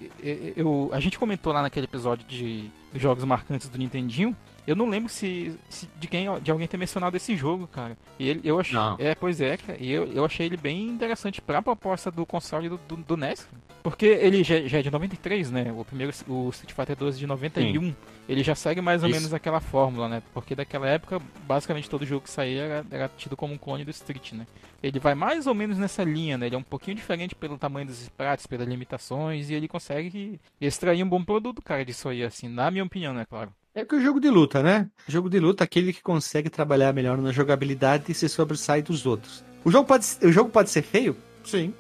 eu, 0.55 0.91
a 0.93 1.01
gente 1.01 1.19
comentou 1.19 1.53
lá 1.53 1.63
naquele 1.63 1.87
episódio 1.87 2.27
de 2.27 2.71
jogos 2.95 3.25
marcantes 3.25 3.69
do 3.69 3.79
Nintendinho. 3.79 4.37
Eu 4.67 4.77
não 4.77 4.89
lembro 4.89 5.09
se, 5.09 5.59
se, 5.71 5.89
de 5.99 6.07
quem 6.07 6.27
de 6.43 6.51
alguém 6.51 6.69
ter 6.69 6.77
mencionado 6.77 7.17
esse 7.17 7.35
jogo, 7.35 7.67
cara. 7.67 7.97
E 8.19 8.29
ele, 8.29 8.41
eu 8.45 8.61
achei, 8.61 8.75
Não. 8.75 8.95
é, 9.01 9.15
pois 9.15 9.41
é, 9.41 9.57
cara. 9.57 9.79
E 9.81 9.91
eu, 9.91 10.05
eu 10.13 10.25
achei 10.25 10.47
ele 10.47 10.57
bem 10.57 10.87
interessante 10.87 11.41
pra 11.41 11.63
proposta 11.63 12.11
do 12.11 12.27
console 12.27 12.69
do, 12.69 12.79
do, 12.87 12.97
do 12.97 13.17
NES. 13.17 13.49
Porque 13.83 14.07
ele 14.07 14.45
já, 14.45 14.61
já 14.63 14.79
é 14.79 14.83
de 14.83 14.91
93, 14.91 15.51
né? 15.51 15.73
O 15.73 15.85
primeiro, 15.85 16.13
o 16.29 16.51
Street 16.51 16.73
Fighter 16.73 16.97
2 16.97 17.19
de 17.19 17.27
91. 17.27 17.95
Ele 18.29 18.43
já 18.43 18.55
segue 18.55 18.81
mais 18.81 19.03
ou 19.03 19.09
Isso. 19.09 19.19
menos 19.19 19.35
aquela 19.35 19.61
fórmula, 19.61 20.09
né? 20.09 20.23
Porque 20.33 20.55
daquela 20.55 20.87
época, 20.87 21.21
basicamente 21.47 21.91
todo 21.91 22.07
jogo 22.07 22.23
que 22.23 22.31
saía 22.31 22.63
era, 22.63 22.87
era 22.91 23.11
tido 23.17 23.37
como 23.37 23.55
um 23.55 23.59
clone 23.59 23.85
do 23.85 23.91
Street, 23.91 24.33
né? 24.33 24.47
Ele 24.83 25.01
vai 25.01 25.15
mais 25.15 25.47
ou 25.47 25.55
menos 25.55 25.79
nessa 25.79 26.05
linha, 26.05 26.39
né? 26.39 26.47
Ele 26.47 26.55
é 26.55 26.59
um 26.59 26.63
pouquinho 26.63 26.97
diferente 26.97 27.35
pelo 27.35 27.59
tamanho 27.59 27.87
dos 27.87 28.01
sprites, 28.03 28.47
pelas 28.47 28.69
limitações, 28.69 29.51
e 29.51 29.55
ele 29.55 29.67
consegue 29.67 30.41
extrair 30.61 31.03
um 31.03 31.09
bom 31.09 31.25
produto, 31.25 31.61
cara, 31.61 31.85
disso 31.85 32.09
aí, 32.09 32.23
assim, 32.23 32.49
na 32.49 32.71
minha 32.71 32.85
opinião, 32.85 33.13
né, 33.13 33.27
claro. 33.29 33.53
É 33.75 33.85
que 33.85 33.95
o 33.95 34.01
jogo 34.01 34.21
de 34.21 34.29
luta, 34.29 34.63
né? 34.63 34.89
O 35.09 35.13
jogo 35.13 35.31
de 35.31 35.39
luta, 35.39 35.63
é 35.63 35.67
aquele 35.67 35.93
que 35.93 36.03
consegue 36.03 36.51
trabalhar 36.51 36.93
melhor 36.93 37.19
na 37.19 37.33
jogabilidade 37.33 38.11
e 38.11 38.15
se 38.15 38.29
sobressai 38.29 38.83
dos 38.83 39.07
outros. 39.07 39.45
O 39.65 39.71
jogo 39.71 39.87
pode, 39.87 40.07
o 40.23 40.33
jogo 40.33 40.51
pode 40.51 40.71
ser 40.71 40.83
feio? 40.83 41.17
Sim. 41.45 41.73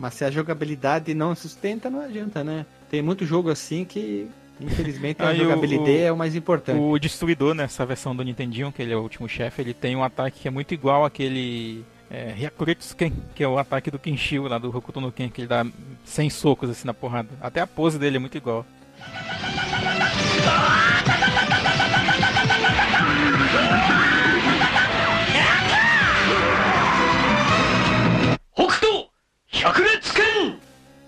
Mas 0.00 0.14
se 0.14 0.24
a 0.24 0.30
jogabilidade 0.30 1.12
não 1.12 1.34
sustenta, 1.34 1.90
não 1.90 2.00
adianta, 2.00 2.42
né? 2.42 2.64
Tem 2.90 3.02
muito 3.02 3.26
jogo 3.26 3.50
assim 3.50 3.84
que, 3.84 4.26
infelizmente, 4.58 5.20
a 5.22 5.34
jogabilidade 5.34 5.90
o- 5.90 6.00
é 6.04 6.10
o 6.10 6.16
mais 6.16 6.34
importante. 6.34 6.80
O 6.80 6.98
Destruidor, 6.98 7.54
nessa 7.54 7.84
versão 7.84 8.16
do 8.16 8.22
Nintendinho, 8.24 8.72
que 8.72 8.80
ele 8.80 8.94
é 8.94 8.96
o 8.96 9.02
último 9.02 9.28
chefe, 9.28 9.60
ele 9.60 9.74
tem 9.74 9.94
um 9.94 10.02
ataque 10.02 10.40
que 10.40 10.48
é 10.48 10.50
muito 10.50 10.72
igual 10.72 11.04
àquele 11.04 11.84
é, 12.10 12.32
Hyakuretsuken, 12.36 13.12
que 13.34 13.44
é 13.44 13.46
o 13.46 13.58
ataque 13.58 13.90
do 13.90 13.98
Kenshiro 13.98 14.48
lá 14.48 14.56
do 14.58 14.74
Hokuto 14.74 15.00
no 15.02 15.12
Ken, 15.12 15.28
que 15.28 15.42
ele 15.42 15.46
dá 15.48 15.64
100 16.04 16.28
socos 16.30 16.68
assim 16.70 16.86
na 16.86 16.94
porrada. 16.94 17.28
Até 17.40 17.60
a 17.60 17.66
pose 17.66 17.98
dele 17.98 18.16
é 18.16 18.18
muito 18.18 18.36
igual. 18.36 18.66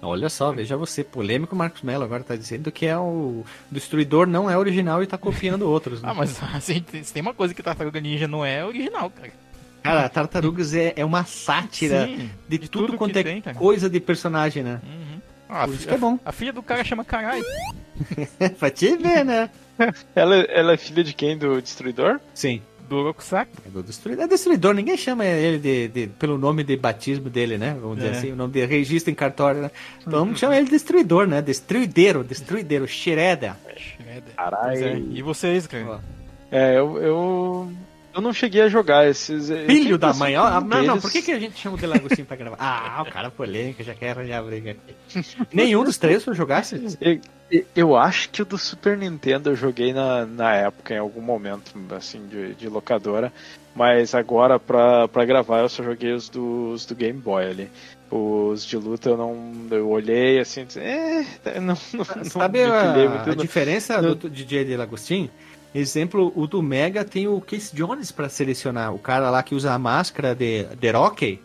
Olha 0.04 0.28
só, 0.28 0.50
veja 0.50 0.76
você, 0.76 1.04
polêmico 1.04 1.54
Marcos 1.54 1.82
Mello 1.82 2.02
agora 2.02 2.24
tá 2.24 2.34
dizendo 2.34 2.72
que 2.72 2.86
é 2.86 2.98
o 2.98 3.44
Destruidor 3.70 4.26
não 4.26 4.50
é 4.50 4.58
original 4.58 5.00
e 5.00 5.06
tá 5.06 5.16
copiando 5.16 5.62
outros. 5.62 6.02
Né? 6.02 6.08
Ah, 6.10 6.14
mas 6.14 6.42
assim, 6.54 6.84
se 7.04 7.12
tem 7.12 7.22
uma 7.22 7.32
coisa 7.32 7.54
que 7.54 7.62
Tartaruga 7.62 8.00
Ninja 8.00 8.26
não 8.26 8.44
é, 8.44 8.58
é 8.58 8.64
original, 8.64 9.08
cara. 9.10 9.30
Cara, 9.82 10.08
Tartarugas 10.08 10.74
é, 10.74 10.92
é 10.96 11.04
uma 11.04 11.24
sátira 11.24 12.06
Sim, 12.06 12.30
de, 12.48 12.58
de 12.58 12.68
tudo, 12.68 12.86
tudo 12.86 12.98
quanto 12.98 13.12
que 13.12 13.18
é 13.20 13.22
tem, 13.22 13.42
coisa 13.54 13.88
de 13.88 14.00
personagem, 14.00 14.62
né? 14.62 14.80
Uhum. 14.84 15.20
Ah, 15.48 15.66
Por 15.66 15.74
isso 15.74 15.86
que 15.86 15.94
é 15.94 15.98
bom. 15.98 16.18
a 16.24 16.32
filha 16.32 16.52
do 16.52 16.62
cara 16.62 16.82
chama 16.82 17.04
Karai. 17.04 17.42
pra 18.58 18.70
te 18.70 18.96
ver, 18.96 19.24
né? 19.24 19.50
Ela, 20.14 20.36
ela 20.36 20.72
é 20.72 20.76
filha 20.76 21.04
de 21.04 21.12
quem? 21.12 21.36
Do 21.36 21.60
Destruidor? 21.60 22.20
Sim. 22.34 22.62
Do 22.92 22.98
Orokusaki. 22.98 23.52
É 23.66 23.70
do 23.70 23.82
Destruidor. 23.82 24.24
É 24.24 24.28
Destruidor, 24.28 24.74
ninguém 24.74 24.96
chama 24.98 25.24
ele 25.24 25.58
de, 25.58 25.88
de- 25.88 26.06
pelo 26.18 26.36
nome 26.36 26.62
de 26.62 26.76
batismo 26.76 27.30
dele, 27.30 27.56
né? 27.56 27.74
Vamos 27.80 27.96
dizer 27.96 28.08
É. 28.08 28.18
assim, 28.18 28.32
o 28.32 28.36
nome 28.36 28.52
de 28.52 28.66
registro 28.66 29.10
em 29.10 29.14
cartório, 29.14 29.62
né? 29.62 29.70
Então 30.00 30.18
vamos 30.20 30.38
chamar 30.38 30.56
ele 30.56 30.66
de 30.66 30.72
Destruidor, 30.72 31.26
né? 31.26 31.40
Destruideiro, 31.40 32.22
Destruideiro, 32.22 32.86
Shredder. 32.86 33.54
Shredder. 33.76 34.34
Caralho. 34.36 34.84
É. 34.84 34.98
E 34.98 35.22
vocês, 35.22 35.66
cara? 35.66 36.00
É, 36.50 36.78
eu, 36.78 36.98
eu. 36.98 37.72
eu 38.14 38.20
não 38.20 38.32
cheguei 38.34 38.60
a 38.60 38.68
jogar 38.68 39.08
esses. 39.08 39.48
eu 39.48 39.64
Filho 39.64 39.96
da 39.96 40.12
mãe, 40.12 40.36
ó. 40.36 40.44
ah, 40.44 40.60
Não, 40.60 40.68
não, 40.68 40.80
deles- 40.88 41.02
por 41.02 41.10
que, 41.10 41.22
que 41.22 41.32
a 41.32 41.38
gente 41.38 41.58
chama 41.58 41.76
o 41.76 41.80
Delagostinho 41.80 42.26
pra 42.26 42.36
gravar? 42.36 42.56
Ah, 42.60 43.02
o 43.08 43.10
cara 43.10 43.30
polêmica, 43.30 43.82
já 43.82 43.94
quer 43.94 44.10
arranjar 44.10 44.42
briga 44.42 44.72
aqui. 44.72 45.24
Nenhum 45.50 45.82
dos 45.82 45.96
três 45.96 46.22
foi 46.22 46.34
jogasse? 46.34 46.76
Eu, 47.00 47.18
eu 47.74 47.96
acho 47.96 48.30
que 48.30 48.42
o 48.42 48.44
do 48.44 48.56
Super 48.58 48.96
Nintendo 48.96 49.50
eu 49.50 49.56
joguei 49.56 49.92
na, 49.92 50.24
na 50.26 50.54
época, 50.54 50.94
em 50.94 50.98
algum 50.98 51.20
momento, 51.20 51.72
assim, 51.94 52.26
de, 52.26 52.54
de 52.54 52.68
locadora. 52.68 53.32
Mas 53.74 54.14
agora, 54.14 54.58
pra, 54.58 55.08
pra 55.08 55.24
gravar, 55.24 55.60
eu 55.60 55.68
só 55.68 55.82
joguei 55.82 56.12
os 56.12 56.28
do, 56.28 56.72
os 56.72 56.84
do 56.84 56.94
Game 56.94 57.18
Boy 57.18 57.44
ali. 57.46 57.70
Os 58.10 58.64
de 58.66 58.76
luta 58.76 59.08
eu 59.10 59.16
não. 59.16 59.52
Eu 59.70 59.88
olhei 59.88 60.38
assim, 60.38 60.66
disse, 60.66 60.78
é, 60.80 61.24
não, 61.60 61.74
não, 61.94 62.04
não 62.16 62.24
Sabe 62.24 62.58
me 62.58 62.64
a, 62.64 63.08
muito 63.08 63.30
a 63.30 63.34
no- 63.34 63.42
diferença 63.42 64.00
no- 64.02 64.14
do 64.14 64.28
DJ 64.28 64.64
de 64.66 64.76
Lagostin? 64.76 65.30
Exemplo, 65.74 66.30
o 66.36 66.46
do 66.46 66.62
Mega 66.62 67.02
tem 67.02 67.26
o 67.26 67.40
Case 67.40 67.74
Jones 67.74 68.12
pra 68.12 68.28
selecionar. 68.28 68.94
O 68.94 68.98
cara 68.98 69.30
lá 69.30 69.42
que 69.42 69.54
usa 69.54 69.72
a 69.72 69.78
máscara 69.78 70.34
de, 70.34 70.64
de 70.78 70.90
Rocky. 70.90 71.40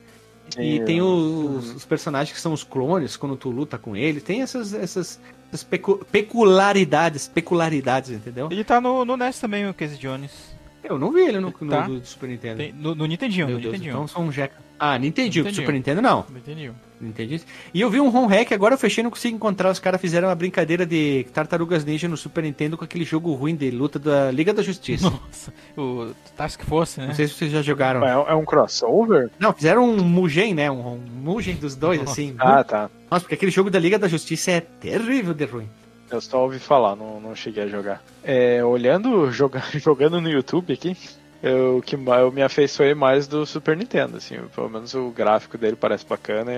E 0.57 0.81
tem 0.81 1.01
os, 1.01 1.75
os 1.75 1.85
personagens 1.85 2.33
que 2.35 2.41
são 2.41 2.51
os 2.53 2.63
clones 2.63 3.15
quando 3.15 3.37
tu 3.37 3.49
luta 3.49 3.77
com 3.77 3.95
ele. 3.95 4.19
Tem 4.19 4.41
essas, 4.41 4.73
essas, 4.73 5.17
essas 5.49 5.63
pecu- 5.63 6.05
peculiaridades, 6.11 7.27
peculiaridades, 7.27 8.11
entendeu? 8.11 8.47
Ele 8.51 8.63
tá 8.63 8.79
no, 8.81 9.03
no 9.05 9.15
NES 9.17 9.39
também, 9.39 9.67
o 9.67 9.73
Casey 9.73 9.97
Jones. 9.97 10.55
Eu 10.83 10.97
não 10.97 11.11
vi 11.11 11.21
ele 11.21 11.39
no, 11.39 11.53
no 11.59 11.69
Tá. 11.69 11.81
do 11.87 12.05
Super 12.05 12.29
Nintendo. 12.29 12.57
Tem- 12.57 12.71
no, 12.73 12.95
no 12.95 13.05
Nintendinho, 13.05 13.47
Meu 13.47 13.55
no 13.57 13.61
Deus, 13.61 13.73
Nintendinho. 13.73 13.93
então 13.95 14.07
são 14.07 14.23
um 14.25 14.31
jeca. 14.31 14.55
Ah, 14.79 14.97
Nintendinho. 14.97 15.43
Nintendinho. 15.43 15.65
Super 15.65 15.73
Nintendo 15.73 16.01
não. 16.01 16.25
No 16.29 16.35
Nintendinho. 16.35 16.75
Entendi. 17.01 17.41
E 17.73 17.79
eu 17.79 17.89
vi 17.89 17.99
um 17.99 18.15
home 18.15 18.27
hack, 18.27 18.51
agora 18.51 18.73
eu 18.73 18.77
fechei 18.77 19.01
e 19.01 19.03
não 19.03 19.11
consigo 19.11 19.35
encontrar. 19.35 19.69
Os 19.69 19.79
caras 19.79 20.01
fizeram 20.01 20.27
uma 20.27 20.35
brincadeira 20.35 20.85
de 20.85 21.25
Tartarugas 21.33 21.85
Ninja 21.85 22.07
no 22.07 22.17
Super 22.17 22.43
Nintendo 22.43 22.77
com 22.77 22.83
aquele 22.83 23.05
jogo 23.05 23.33
ruim 23.33 23.55
de 23.55 23.69
luta 23.69 23.99
da 23.99 24.31
Liga 24.31 24.53
da 24.53 24.63
Justiça. 24.63 25.09
Nossa, 25.09 25.53
o 25.77 26.11
Task 26.35 26.63
Force, 26.63 26.99
né? 26.99 27.07
Não 27.07 27.13
sei 27.13 27.27
se 27.27 27.35
vocês 27.35 27.51
já 27.51 27.61
jogaram. 27.61 28.03
É, 28.03 28.31
é 28.31 28.33
um 28.33 28.43
crossover? 28.43 29.29
Não, 29.39 29.53
fizeram 29.53 29.87
um 29.87 30.03
Mugen, 30.03 30.53
né? 30.53 30.71
Um, 30.71 30.93
um 30.93 30.97
Mugen 30.97 31.55
dos 31.55 31.75
dois, 31.75 31.99
Nossa. 31.99 32.13
assim. 32.13 32.35
Ah, 32.39 32.63
tá. 32.63 32.89
Nossa, 33.09 33.21
porque 33.21 33.35
aquele 33.35 33.51
jogo 33.51 33.69
da 33.69 33.79
Liga 33.79 33.99
da 33.99 34.07
Justiça 34.07 34.51
é 34.51 34.61
terrível 34.61 35.33
de 35.33 35.45
ruim. 35.45 35.69
Eu 36.09 36.21
só 36.21 36.43
ouvi 36.43 36.57
falar, 36.57 36.95
não, 36.95 37.19
não 37.19 37.35
cheguei 37.35 37.63
a 37.63 37.67
jogar. 37.67 38.01
É, 38.23 38.63
olhando, 38.63 39.29
joga, 39.31 39.61
jogando 39.75 40.21
no 40.21 40.29
YouTube 40.29 40.73
aqui, 40.73 40.95
eu, 41.43 41.81
que 41.85 41.95
eu 41.95 42.31
me 42.31 42.41
afeiçoei 42.41 42.93
mais 42.93 43.27
do 43.27 43.45
Super 43.45 43.75
Nintendo, 43.77 44.17
assim, 44.17 44.35
pelo 44.55 44.69
menos 44.69 44.93
o 44.93 45.09
gráfico 45.11 45.57
dele 45.57 45.75
parece 45.75 46.05
bacana, 46.05 46.51
e 46.51 46.57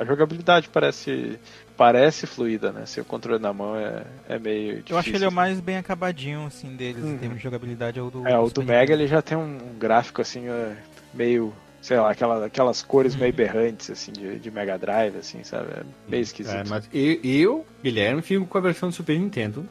a 0.00 0.04
jogabilidade 0.04 0.68
parece 0.68 1.38
parece 1.76 2.26
fluida, 2.26 2.70
né? 2.70 2.86
Se 2.86 3.00
o 3.00 3.04
controle 3.04 3.42
na 3.42 3.52
mão 3.52 3.74
é, 3.76 4.04
é 4.28 4.38
meio 4.38 4.74
difícil. 4.76 4.94
Eu 4.94 4.98
acho 4.98 5.10
que 5.10 5.16
ele 5.16 5.24
é 5.24 5.28
o 5.28 5.32
mais 5.32 5.58
bem 5.58 5.78
acabadinho, 5.78 6.46
assim, 6.46 6.76
deles, 6.76 7.02
Uhum. 7.02 7.14
em 7.14 7.18
termos 7.18 7.38
de 7.38 7.42
jogabilidade, 7.44 7.98
é 7.98 8.02
o 8.02 8.10
do 8.10 8.28
É, 8.28 8.38
o 8.38 8.42
do 8.44 8.48
Super 8.48 8.66
Mega 8.66 8.80
Nintendo. 8.82 9.00
ele 9.02 9.08
já 9.08 9.22
tem 9.22 9.36
um, 9.36 9.56
um 9.56 9.78
gráfico 9.78 10.20
assim, 10.20 10.48
é, 10.48 10.76
meio, 11.12 11.52
sei 11.80 11.96
lá, 11.98 12.10
aquela, 12.12 12.46
aquelas 12.46 12.82
cores 12.82 13.16
meio 13.16 13.32
berrantes, 13.32 13.90
assim, 13.90 14.12
de, 14.12 14.38
de 14.38 14.50
Mega 14.50 14.78
Drive, 14.78 15.16
assim, 15.16 15.42
sabe? 15.42 15.72
É 15.72 15.82
meio 16.06 16.22
esquisito. 16.22 16.54
É, 16.54 16.64
mas 16.68 16.88
eu, 16.92 17.18
eu, 17.24 17.66
Guilherme, 17.82 18.22
fico 18.22 18.46
com 18.46 18.58
a 18.58 18.60
versão 18.60 18.90
do 18.90 18.94
Super 18.94 19.18
Nintendo. 19.18 19.66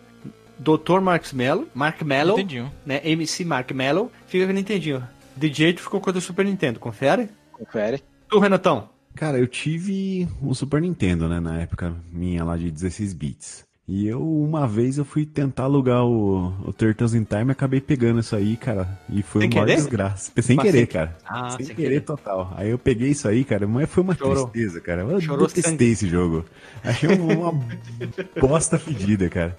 Dr. 0.62 1.02
Mark 1.02 1.34
Mello, 1.34 1.68
Mark 1.74 2.02
Mello, 2.04 2.38
Nintendinho. 2.38 2.72
né? 2.86 3.02
MC 3.04 3.44
Mark 3.44 3.72
Mello, 3.72 4.12
fica 4.28 4.46
com 4.46 4.52
o 4.52 4.56
Nintendinho. 4.56 5.04
DJ 5.36 5.76
ficou 5.78 6.00
com 6.00 6.12
do 6.12 6.22
Super 6.22 6.46
Nintendo, 6.46 6.80
confere? 6.80 7.30
Confere. 7.52 8.04
Tu, 8.30 8.40
Renatão? 8.40 8.90
Cara, 9.16 9.40
eu 9.40 9.48
tive 9.48 10.28
o 10.42 10.54
Super 10.54 10.82
Nintendo, 10.82 11.28
né, 11.28 11.40
na 11.40 11.60
época 11.62 11.96
minha 12.12 12.44
lá 12.44 12.56
de 12.58 12.70
16 12.70 13.14
bits. 13.14 13.66
E 13.88 14.08
eu, 14.08 14.22
uma 14.22 14.66
vez, 14.68 14.98
eu 14.98 15.04
fui 15.04 15.26
tentar 15.26 15.64
alugar 15.64 16.06
o, 16.06 16.54
o 16.66 16.72
Turtles 16.72 17.14
in 17.14 17.24
Time 17.26 17.48
e 17.48 17.52
acabei 17.52 17.82
pegando 17.82 18.20
isso 18.22 18.36
aí, 18.36 18.56
cara. 18.56 18.88
E 19.10 19.22
foi 19.22 19.42
Sem 19.42 19.50
uma 19.50 19.66
querer? 19.66 19.76
desgraça. 19.76 20.32
Sem 20.42 20.56
Mas 20.56 20.66
querer, 20.66 20.78
sem- 20.78 20.86
cara. 20.88 21.18
Ah, 21.26 21.50
sem, 21.58 21.66
sem 21.66 21.76
querer, 21.76 21.88
querer. 21.90 22.02
total. 22.02 22.54
Aí 22.56 22.70
eu 22.70 22.78
peguei 22.78 23.10
isso 23.10 23.28
aí, 23.28 23.44
cara, 23.44 23.68
mas 23.68 23.90
foi 23.90 24.04
uma 24.04 24.16
Chorou. 24.16 24.48
tristeza, 24.48 24.80
cara. 24.80 25.02
Eu 25.02 25.20
Chorou 25.20 25.48
detestei 25.48 25.72
sangue. 25.72 25.86
esse 25.92 26.08
jogo. 26.08 26.46
Achei 26.84 27.10
uma 27.10 27.52
bosta 28.40 28.78
fedida, 28.80 29.28
cara. 29.30 29.58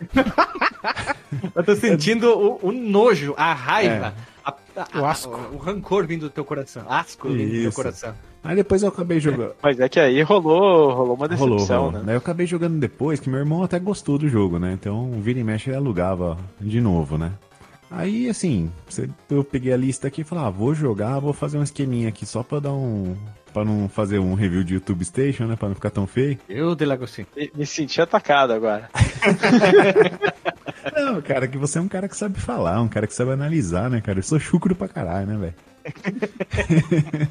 Eu 1.55 1.63
tô 1.65 1.75
sentindo 1.77 2.29
o, 2.31 2.69
o 2.69 2.73
nojo, 2.73 3.35
a 3.37 3.53
raiva, 3.53 4.15
a- 4.45 4.55
a- 4.77 5.01
O 5.01 5.05
asco. 5.05 5.35
o, 5.53 5.57
rancor 5.59 6.07
vindo 6.07 6.23
do 6.23 6.31
teu 6.31 6.45
coração. 6.45 6.85
Asco 6.89 7.29
vindo 7.29 7.45
do 7.47 7.51
teu 7.51 7.69
Isso. 7.69 7.77
coração. 7.77 8.15
Aí 8.45 8.57
depois 8.57 8.83
eu 8.83 8.89
acabei 8.89 9.21
jogando. 9.21 9.53
Mas 9.63 9.79
é 9.79 9.89
que 9.89 10.01
aí 10.01 10.21
rolou, 10.23 10.93
rolou 10.93 11.15
uma 11.15 11.27
Rolou, 11.29 11.57
decepção, 11.57 11.77
rolou. 11.85 11.93
né? 11.93 12.03
Daí 12.07 12.15
eu 12.15 12.19
acabei 12.19 12.47
jogando 12.47 12.79
depois, 12.81 13.21
que 13.21 13.31
meu 13.31 13.39
irmão 13.39 13.63
até 13.63 13.79
gostou 13.79 14.19
do 14.19 14.29
jogo, 14.29 14.59
né? 14.59 14.73
Então, 14.73 15.13
vira 15.21 15.39
e 15.39 15.45
mexe 15.45 15.71
ele 15.71 15.77
alugava 15.77 16.37
de 16.61 16.81
novo, 16.81 17.17
né? 17.17 17.33
Aí, 17.91 18.29
assim, 18.29 18.71
eu 19.31 19.45
peguei 19.45 19.73
a 19.73 19.77
lista 19.77 20.09
aqui 20.09 20.23
e 20.23 20.25
falei, 20.25 20.45
ah, 20.45 20.51
vou 20.51 20.75
jogar, 20.75 21.19
vou 21.21 21.33
fazer 21.35 21.59
um 21.59 21.63
esqueminha 21.63 22.09
aqui 22.09 22.25
só 22.25 22.43
pra 22.43 22.59
dar 22.59 22.73
um... 22.73 23.15
Pra 23.53 23.65
não 23.65 23.89
fazer 23.89 24.19
um 24.19 24.35
review 24.35 24.65
de 24.65 24.75
YouTube 24.75 25.05
Station, 25.05 25.47
né? 25.47 25.57
Pra 25.57 25.69
não 25.69 25.75
ficar 25.75 25.91
tão 25.91 26.07
feio. 26.07 26.39
Eu, 26.49 26.75
Delagostinho. 26.75 27.27
Me, 27.37 27.51
me 27.55 27.67
senti 27.67 28.01
atacado 28.01 28.53
agora. 28.53 28.89
Não, 30.97 31.23
cara, 31.23 31.47
que 31.47 31.57
você 31.57 31.79
é 31.79 31.81
um 31.81 31.89
cara 31.89 32.09
que 32.09 32.17
sabe 32.17 32.41
falar, 32.41 32.81
um 32.81 32.89
cara 32.89 33.07
que 33.07 33.15
sabe 33.15 33.31
analisar, 33.31 33.89
né, 33.89 34.01
cara? 34.01 34.19
Eu 34.19 34.23
sou 34.23 34.39
chucro 34.39 34.75
pra 34.75 34.89
caralho, 34.89 35.27
né, 35.27 35.37
velho? 35.37 35.55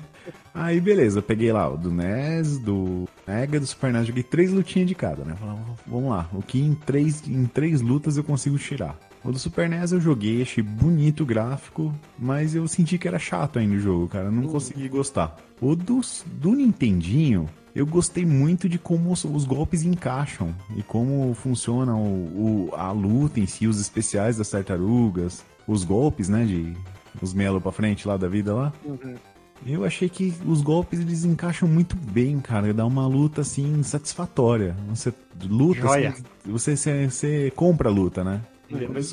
Aí 0.54 0.82
beleza, 0.82 1.20
eu 1.20 1.24
peguei 1.24 1.52
lá 1.52 1.70
o 1.70 1.78
do 1.78 1.90
NES, 1.90 2.60
do 2.60 3.08
Mega, 3.26 3.60
do 3.60 3.66
Super 3.66 3.94
NES, 3.94 4.08
joguei 4.08 4.24
três 4.24 4.52
lutinhas 4.52 4.88
de 4.88 4.96
cada, 4.96 5.24
né? 5.24 5.36
Falei, 5.40 5.58
vamos 5.88 6.10
lá, 6.10 6.30
o 6.34 6.42
que 6.42 6.60
em 6.60 6.76
três, 6.76 7.26
em 7.28 7.46
três 7.46 7.82
lutas 7.82 8.18
eu 8.18 8.24
consigo 8.24 8.58
tirar. 8.58 8.98
O 9.24 9.32
do 9.32 9.40
Super 9.40 9.70
NES 9.70 9.92
eu 9.92 10.02
joguei, 10.02 10.42
achei 10.42 10.64
bonito 10.64 11.24
o 11.24 11.26
gráfico, 11.26 11.94
mas 12.18 12.56
eu 12.56 12.68
senti 12.68 12.98
que 12.98 13.08
era 13.08 13.20
chato 13.20 13.60
ainda 13.60 13.76
o 13.76 13.80
jogo, 13.80 14.08
cara. 14.08 14.32
Não 14.32 14.44
consegui 14.44 14.90
gostar. 14.90 15.38
O 15.62 15.76
do, 15.76 16.02
do 16.42 16.54
Nintendinho, 16.54 17.48
eu 17.76 17.86
gostei 17.86 18.26
muito 18.26 18.68
de 18.68 18.78
como 18.80 19.12
os, 19.12 19.24
os 19.24 19.46
golpes 19.46 19.84
encaixam 19.84 20.54
e 20.76 20.82
como 20.84 21.34
funciona 21.36 21.96
o, 21.96 22.70
o- 22.70 22.76
a 22.76 22.92
luta 22.92 23.40
em 23.40 23.46
si, 23.46 23.68
os 23.68 23.80
especiais 23.80 24.38
das 24.38 24.50
tartarugas, 24.50 25.46
os 25.68 25.84
golpes, 25.84 26.28
né, 26.28 26.44
de 26.46 26.76
os 27.22 27.34
melo 27.34 27.62
pra 27.62 27.72
frente 27.72 28.08
lá 28.08 28.18
da 28.18 28.28
vida 28.28 28.54
lá. 28.54 28.74
Eu 29.66 29.86
achei 29.86 30.10
que 30.10 30.34
os 30.48 30.62
golpes 30.64 31.00
eles 31.00 31.24
encaixam 31.24 31.68
muito 31.70 31.96
bem, 31.96 32.40
cara. 32.40 32.74
Dá 32.74 32.84
uma 32.86 33.06
luta 33.06 33.42
assim 33.42 33.84
satisfatória. 33.84 34.76
Você 34.90 35.14
luta, 35.48 35.82
Joia. 35.82 36.10
assim, 36.10 36.24
você, 36.46 36.76
você, 36.76 37.10
você 37.10 37.54
compra 37.56 37.88
a 37.90 37.92
luta, 37.92 38.24
né? 38.24 38.42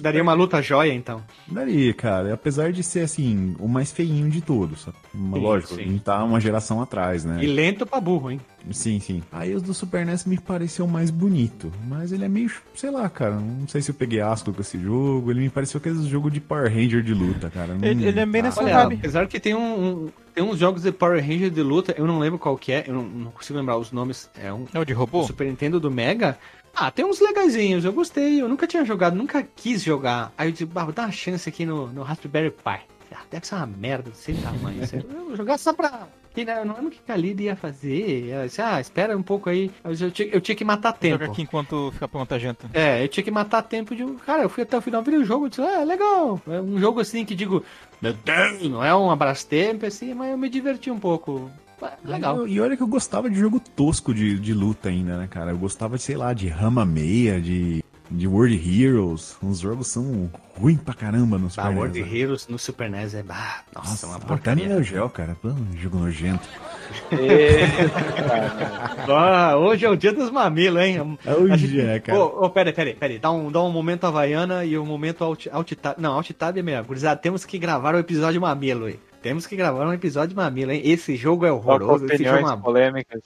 Daria 0.02 0.22
uma 0.22 0.32
luta 0.32 0.60
joia, 0.62 0.92
então. 0.92 1.22
Daria, 1.46 1.92
cara. 1.94 2.34
Apesar 2.34 2.72
de 2.72 2.82
ser 2.82 3.00
assim, 3.00 3.54
o 3.58 3.68
mais 3.68 3.90
feinho 3.92 4.30
de 4.30 4.40
todos. 4.40 4.86
Mas, 5.14 5.34
Sim, 5.34 5.40
Lógico, 5.40 5.74
sim. 5.74 5.80
a 5.80 5.84
gente 5.84 6.00
tá 6.02 6.22
uma 6.24 6.40
geração 6.40 6.80
atrás, 6.82 7.24
né? 7.24 7.42
E 7.42 7.46
lento 7.46 7.84
pra 7.86 8.00
burro, 8.00 8.30
hein? 8.30 8.40
Sim, 8.70 8.98
sim. 9.00 9.22
Aí 9.32 9.54
os 9.54 9.62
do 9.62 9.72
Super 9.72 10.04
NES 10.04 10.24
me 10.24 10.38
pareceu 10.38 10.86
mais 10.86 11.10
bonito. 11.10 11.72
Mas 11.86 12.12
ele 12.12 12.24
é 12.24 12.28
meio, 12.28 12.50
sei 12.74 12.90
lá, 12.90 13.08
cara. 13.08 13.36
Não 13.36 13.66
sei 13.68 13.80
se 13.80 13.90
eu 13.90 13.94
peguei 13.94 14.20
asco 14.20 14.52
com 14.52 14.60
esse 14.60 14.78
jogo. 14.78 15.30
Ele 15.30 15.40
me 15.40 15.48
pareceu 15.48 15.78
aquele 15.78 16.06
jogo 16.08 16.30
de 16.30 16.40
Power 16.40 16.68
Ranger 16.72 17.02
de 17.02 17.14
luta, 17.14 17.48
cara. 17.50 17.74
Não- 17.74 17.84
Ele- 17.86 18.06
ele 18.08 18.20
é 18.20 18.26
bem 18.26 18.40
Ah, 18.40 18.44
nessa 18.44 18.62
Olha, 18.62 18.82
apesar 18.82 19.26
que 19.28 19.38
tem 19.40 19.54
um, 19.54 19.60
um- 20.04 20.08
tem 20.34 20.44
uns 20.44 20.58
jogos 20.58 20.82
de 20.82 20.92
Power 20.92 21.20
Ranger 21.20 21.50
de 21.50 21.62
luta, 21.62 21.94
eu 21.96 22.06
não 22.06 22.18
lembro 22.18 22.38
qual 22.38 22.56
que 22.58 22.70
é, 22.72 22.84
eu 22.86 22.94
não, 22.94 23.02
não 23.04 23.30
consigo 23.30 23.58
lembrar 23.58 23.76
os 23.78 23.90
nomes. 23.92 24.28
É 24.40 24.52
um 24.52 24.66
É 24.74 24.78
o 24.78 24.84
de 24.84 24.92
robô? 24.92 25.22
Super 25.24 25.46
Nintendo 25.46 25.80
do 25.80 25.90
Mega. 25.90 26.36
Ah, 26.80 26.92
tem 26.92 27.04
uns 27.04 27.18
legaisinhos, 27.18 27.84
eu 27.84 27.92
gostei. 27.92 28.40
Eu 28.40 28.48
nunca 28.48 28.64
tinha 28.64 28.84
jogado, 28.84 29.16
nunca 29.16 29.42
quis 29.42 29.82
jogar. 29.82 30.32
Aí 30.38 30.46
eu 30.48 30.52
disse, 30.52 30.64
bah, 30.64 30.84
vou 30.84 30.92
dar 30.92 31.06
uma 31.06 31.12
chance 31.12 31.48
aqui 31.48 31.66
no, 31.66 31.88
no 31.88 32.04
Raspberry 32.04 32.52
Pi. 32.52 32.80
Ah, 33.12 33.22
deve 33.28 33.46
ser 33.46 33.56
uma 33.56 33.66
merda, 33.66 34.12
sem 34.14 34.36
tamanho. 34.36 34.80
eu 34.92 35.24
vou 35.24 35.36
jogar 35.36 35.58
só 35.58 35.72
pra. 35.72 36.06
Que, 36.32 36.44
né, 36.44 36.60
eu 36.60 36.64
não 36.64 36.76
lembro 36.76 36.90
o 36.90 36.92
que 36.92 37.10
a 37.10 37.16
Lida 37.16 37.42
ia 37.42 37.56
fazer. 37.56 38.28
Ela 38.28 38.46
disse, 38.46 38.62
ah, 38.62 38.80
espera 38.80 39.16
um 39.16 39.22
pouco 39.24 39.50
aí. 39.50 39.72
Eu, 39.82 39.90
eu 39.92 40.10
tinha, 40.12 40.28
eu 40.28 40.40
tinha 40.40 40.54
que 40.54 40.64
matar 40.64 40.92
tempo. 40.92 41.18
Joga 41.18 41.32
aqui 41.32 41.42
enquanto 41.42 41.90
fica 41.92 42.06
pronta 42.06 42.36
a 42.36 42.38
janta. 42.38 42.70
É, 42.72 43.02
eu 43.02 43.08
tinha 43.08 43.24
que 43.24 43.30
matar 43.30 43.62
tempo 43.62 43.96
de. 43.96 44.04
Cara, 44.24 44.44
eu 44.44 44.48
fui 44.48 44.62
até 44.62 44.78
o 44.78 44.80
final, 44.80 45.02
virei 45.02 45.18
o 45.18 45.24
jogo, 45.24 45.46
eu 45.46 45.48
disse, 45.48 45.62
ah, 45.62 45.82
legal. 45.82 46.40
É 46.46 46.60
um 46.60 46.78
jogo 46.78 47.00
assim 47.00 47.24
que 47.24 47.34
digo, 47.34 47.64
meu 48.00 48.12
Deus, 48.12 48.62
não 48.70 48.84
é 48.84 48.94
um 48.94 49.10
Abrastemp, 49.10 49.82
assim, 49.82 50.14
mas 50.14 50.30
eu 50.30 50.38
me 50.38 50.48
diverti 50.48 50.92
um 50.92 51.00
pouco. 51.00 51.50
Ah, 51.80 51.92
Legal. 52.04 52.46
E 52.48 52.60
olha 52.60 52.76
que 52.76 52.82
eu 52.82 52.86
gostava 52.88 53.28
de 53.30 53.38
jogo 53.38 53.60
tosco 53.60 54.12
de, 54.14 54.38
de 54.38 54.52
luta 54.54 54.88
ainda, 54.88 55.16
né, 55.16 55.26
cara? 55.30 55.50
Eu 55.52 55.58
gostava 55.58 55.96
de, 55.96 56.02
sei 56.02 56.16
lá, 56.16 56.32
de 56.32 56.48
Rama 56.48 56.84
Meia, 56.84 57.40
de, 57.40 57.84
de 58.10 58.26
World 58.26 58.56
Heroes. 58.56 59.36
Os 59.42 59.60
jogos 59.60 59.86
são 59.88 60.30
ruins 60.56 60.80
pra 60.80 60.92
caramba 60.94 61.38
no 61.38 61.48
Super 61.50 61.66
Ah, 61.66 61.68
NES, 61.70 61.78
World 61.78 62.02
né? 62.02 62.16
Heroes 62.18 62.48
no 62.48 62.58
Super 62.58 62.90
NES 62.90 63.14
é. 63.14 63.24
Ah, 63.28 63.60
nossa, 63.74 63.90
Nossa, 63.90 64.06
uma 64.06 64.16
até 64.16 64.26
porcaria. 64.26 64.64
no 64.68 64.74
Neo 64.74 64.82
Geo, 64.82 65.08
cara. 65.08 65.36
Pô, 65.40 65.50
jogo 65.80 65.98
nojento. 65.98 66.48
Ah, 69.10 69.56
hoje 69.56 69.84
é 69.86 69.90
o 69.90 69.96
dia 69.96 70.12
dos 70.12 70.30
mamilos, 70.30 70.82
hein? 70.82 71.18
Hoje 71.26 71.52
A 71.52 71.56
gente- 71.56 71.80
é, 71.80 71.98
cara. 72.00 72.18
Ô, 72.18 72.44
ô, 72.44 72.50
pera, 72.50 72.72
pera, 72.72 72.94
pera. 72.94 73.18
Dá 73.18 73.30
um, 73.30 73.50
dá 73.50 73.62
um 73.62 73.70
momento 73.70 74.04
Havaiana 74.04 74.64
e 74.64 74.76
um 74.78 74.84
momento 74.84 75.24
alt, 75.24 75.46
alt. 75.50 75.72
Não, 75.98 76.12
alt 76.14 76.30
tab 76.32 76.56
é 76.58 76.62
melhor. 76.62 76.84
Gurizada, 76.84 77.18
temos 77.20 77.44
que 77.44 77.58
gravar 77.58 77.94
um 77.94 77.98
episódio 77.98 78.40
mamilo 78.40 78.86
aí. 78.86 78.98
Temos 79.22 79.46
que 79.46 79.56
gravar 79.56 79.86
um 79.86 79.92
episódio 79.92 80.36
mamilo, 80.36 80.72
hein? 80.72 80.82
Esse 80.84 81.16
jogo 81.16 81.44
é 81.44 81.52
horroroso. 81.52 82.06
Esse 82.06 82.24
jogo 82.24 82.28
é 82.28 82.34
opiniões 82.34 82.44
uma 82.44 82.56
polêmicas. 82.62 83.20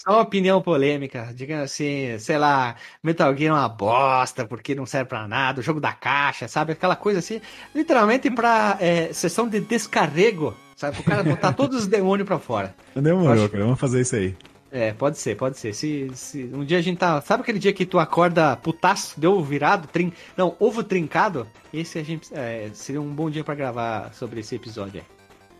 Só 0.00 0.12
uma 0.12 0.20
opinião 0.22 0.62
polêmica. 0.62 1.30
Diga 1.34 1.62
assim, 1.62 2.16
sei 2.18 2.38
lá, 2.38 2.76
Metal 3.02 3.34
Gear 3.36 3.50
é 3.56 3.58
uma 3.58 3.68
bosta, 3.68 4.44
porque 4.46 4.74
não 4.74 4.86
serve 4.86 5.08
pra 5.08 5.26
nada, 5.26 5.60
o 5.60 5.62
jogo 5.62 5.80
da 5.80 5.92
caixa, 5.92 6.46
sabe? 6.46 6.72
Aquela 6.72 6.94
coisa 6.94 7.18
assim, 7.18 7.40
literalmente 7.74 8.30
pra 8.30 8.76
é, 8.80 9.12
sessão 9.12 9.48
de 9.48 9.60
descarrego, 9.60 10.54
sabe? 10.76 11.00
O 11.00 11.02
cara 11.02 11.22
botar 11.24 11.52
todos 11.52 11.78
os 11.80 11.86
demônios 11.86 12.26
pra 12.28 12.38
fora. 12.38 12.74
Demorou, 12.94 13.32
acho- 13.32 13.48
cara. 13.48 13.64
Vamos 13.64 13.80
fazer 13.80 14.00
isso 14.02 14.14
aí. 14.16 14.36
É, 14.70 14.92
pode 14.92 15.18
ser, 15.18 15.34
pode 15.34 15.58
ser. 15.58 15.72
Se, 15.72 16.10
se 16.14 16.50
um 16.52 16.62
dia 16.62 16.76
a 16.78 16.82
gente 16.82 16.98
tá. 16.98 17.20
Sabe 17.22 17.42
aquele 17.42 17.58
dia 17.58 17.72
que 17.72 17.86
tu 17.86 17.98
acorda 17.98 18.54
putaço, 18.56 19.18
deu 19.18 19.42
virado, 19.42 19.88
trin... 19.88 20.12
não, 20.36 20.54
ovo 20.60 20.84
trincado? 20.84 21.46
Esse 21.72 21.98
a 21.98 22.02
gente. 22.04 22.28
é, 22.34 22.68
seria 22.74 23.00
um 23.00 23.08
bom 23.08 23.30
dia 23.30 23.42
pra 23.42 23.54
gravar 23.54 24.12
sobre 24.12 24.40
esse 24.40 24.54
episódio 24.54 25.00
aí. 25.00 25.17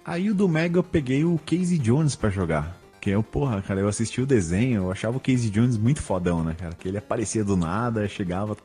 Aí 0.08 0.30
o 0.30 0.34
do 0.34 0.48
Mega 0.48 0.78
eu 0.78 0.82
peguei 0.82 1.24
o 1.24 1.38
Casey 1.44 1.78
Jones 1.78 2.16
pra 2.16 2.30
jogar. 2.30 2.76
Que 3.00 3.10
eu, 3.10 3.22
porra, 3.22 3.60
cara, 3.62 3.80
eu 3.80 3.88
assisti 3.88 4.20
o 4.20 4.26
desenho, 4.26 4.84
eu 4.84 4.90
achava 4.90 5.16
o 5.16 5.20
Casey 5.20 5.50
Jones 5.50 5.76
muito 5.76 6.02
fodão, 6.02 6.42
né, 6.42 6.56
cara? 6.58 6.74
Que 6.74 6.88
ele 6.88 6.98
aparecia 6.98 7.44
do 7.44 7.56
nada, 7.56 8.08
chegava, 8.08 8.56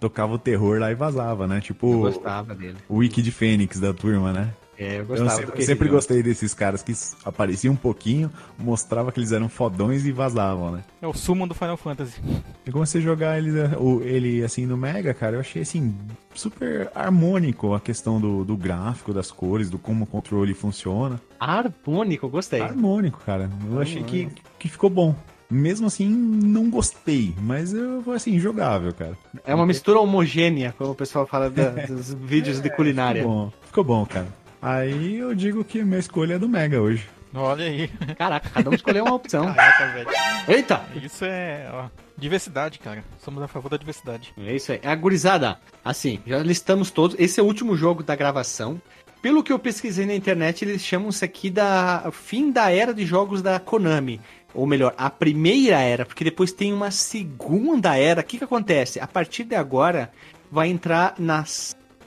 tocava 0.00 0.32
o 0.34 0.38
terror 0.38 0.78
lá 0.78 0.90
e 0.90 0.94
vazava, 0.94 1.46
né? 1.46 1.56
Eu 1.58 1.60
Tipo 1.60 1.98
gostava 1.98 2.54
dele. 2.54 2.76
o 2.88 2.96
Wiki 2.98 3.20
de 3.20 3.30
Fênix 3.32 3.78
da 3.80 3.92
turma, 3.92 4.32
né? 4.32 4.54
É, 4.82 4.96
eu 4.96 5.00
Eu 5.00 5.04
gostava. 5.06 5.30
do 5.30 5.36
sempre, 5.36 5.50
Casey 5.52 5.66
sempre 5.66 5.88
gostei 5.88 6.22
desses 6.22 6.52
caras 6.54 6.82
que 6.82 6.92
apareciam 7.24 7.74
um 7.74 7.76
pouquinho, 7.76 8.30
mostrava 8.58 9.10
que 9.12 9.18
eles 9.20 9.32
eram 9.32 9.48
fodões 9.48 10.04
e 10.04 10.12
vazavam, 10.12 10.72
né? 10.72 10.84
É 11.00 11.06
o 11.06 11.12
summon 11.14 11.46
do 11.48 11.54
Final 11.54 11.76
Fantasy. 11.76 12.20
Eu 12.66 12.72
comecei 12.72 13.00
a 13.00 13.04
jogar 13.04 13.38
ele, 13.38 13.50
o- 13.78 14.00
ele 14.02 14.42
assim 14.44 14.66
no 14.66 14.76
Mega, 14.76 15.12
cara, 15.14 15.36
eu 15.36 15.40
achei 15.40 15.62
assim 15.62 15.94
super 16.34 16.90
harmônico 16.94 17.74
a 17.74 17.80
questão 17.80 18.20
do, 18.20 18.44
do 18.44 18.56
gráfico, 18.56 19.12
das 19.12 19.30
cores, 19.30 19.68
do 19.70 19.78
como 19.78 20.04
o 20.04 20.06
controle 20.06 20.54
funciona. 20.54 21.20
Harmônico, 21.38 22.28
gostei. 22.28 22.60
Harmônico, 22.60 23.20
cara. 23.24 23.50
Eu 23.70 23.80
achei 23.80 24.02
que, 24.02 24.28
que 24.58 24.68
ficou 24.68 24.88
bom. 24.90 25.14
Mesmo 25.50 25.86
assim, 25.86 26.08
não 26.08 26.70
gostei, 26.70 27.34
mas 27.38 27.74
eu 27.74 28.02
assim, 28.12 28.38
jogável, 28.38 28.90
cara. 28.94 29.18
É 29.44 29.54
uma 29.54 29.66
mistura 29.66 30.00
homogênea, 30.00 30.74
como 30.78 30.92
o 30.92 30.94
pessoal 30.94 31.26
fala 31.26 31.50
da- 31.50 31.68
dos 31.68 32.14
vídeos 32.24 32.58
de 32.62 32.70
culinária. 32.70 33.20
Ficou 33.22 33.34
bom, 33.36 33.52
ficou 33.66 33.84
bom, 33.84 34.06
cara. 34.06 34.28
Aí 34.62 35.16
eu 35.16 35.34
digo 35.34 35.64
que 35.64 35.82
minha 35.82 35.98
escolha 35.98 36.34
é 36.34 36.38
do 36.38 36.48
Mega 36.48 36.80
hoje. 36.80 37.04
Olha 37.34 37.64
aí. 37.64 37.88
Caraca, 38.16 38.48
cada 38.48 38.70
um 38.70 38.74
escolheu 38.74 39.04
uma 39.04 39.16
opção. 39.16 39.46
Caraca, 39.52 39.92
velho. 39.92 40.08
Eita! 40.46 40.84
Isso 41.02 41.24
é 41.24 41.68
ó, 41.72 41.88
diversidade, 42.16 42.78
cara. 42.78 43.02
Somos 43.18 43.42
a 43.42 43.48
favor 43.48 43.68
da 43.68 43.76
diversidade. 43.76 44.32
É 44.38 44.54
isso 44.54 44.70
aí. 44.70 44.80
A 44.84 44.94
gurizada, 44.94 45.58
assim, 45.84 46.20
já 46.24 46.38
listamos 46.38 46.92
todos. 46.92 47.16
Esse 47.18 47.40
é 47.40 47.42
o 47.42 47.46
último 47.46 47.76
jogo 47.76 48.04
da 48.04 48.14
gravação. 48.14 48.80
Pelo 49.20 49.42
que 49.42 49.52
eu 49.52 49.58
pesquisei 49.58 50.06
na 50.06 50.14
internet, 50.14 50.64
eles 50.64 50.82
chamam 50.82 51.08
isso 51.08 51.24
aqui 51.24 51.50
da 51.50 52.08
fim 52.12 52.52
da 52.52 52.70
era 52.70 52.94
de 52.94 53.04
jogos 53.04 53.42
da 53.42 53.58
Konami. 53.58 54.20
Ou 54.54 54.66
melhor, 54.66 54.94
a 54.96 55.10
primeira 55.10 55.80
era, 55.80 56.04
porque 56.04 56.22
depois 56.22 56.52
tem 56.52 56.72
uma 56.72 56.90
segunda 56.92 57.96
era. 57.96 58.20
O 58.20 58.24
que, 58.24 58.38
que 58.38 58.44
acontece? 58.44 59.00
A 59.00 59.06
partir 59.08 59.44
de 59.44 59.56
agora, 59.56 60.12
vai 60.50 60.68
entrar 60.68 61.14
na 61.18 61.44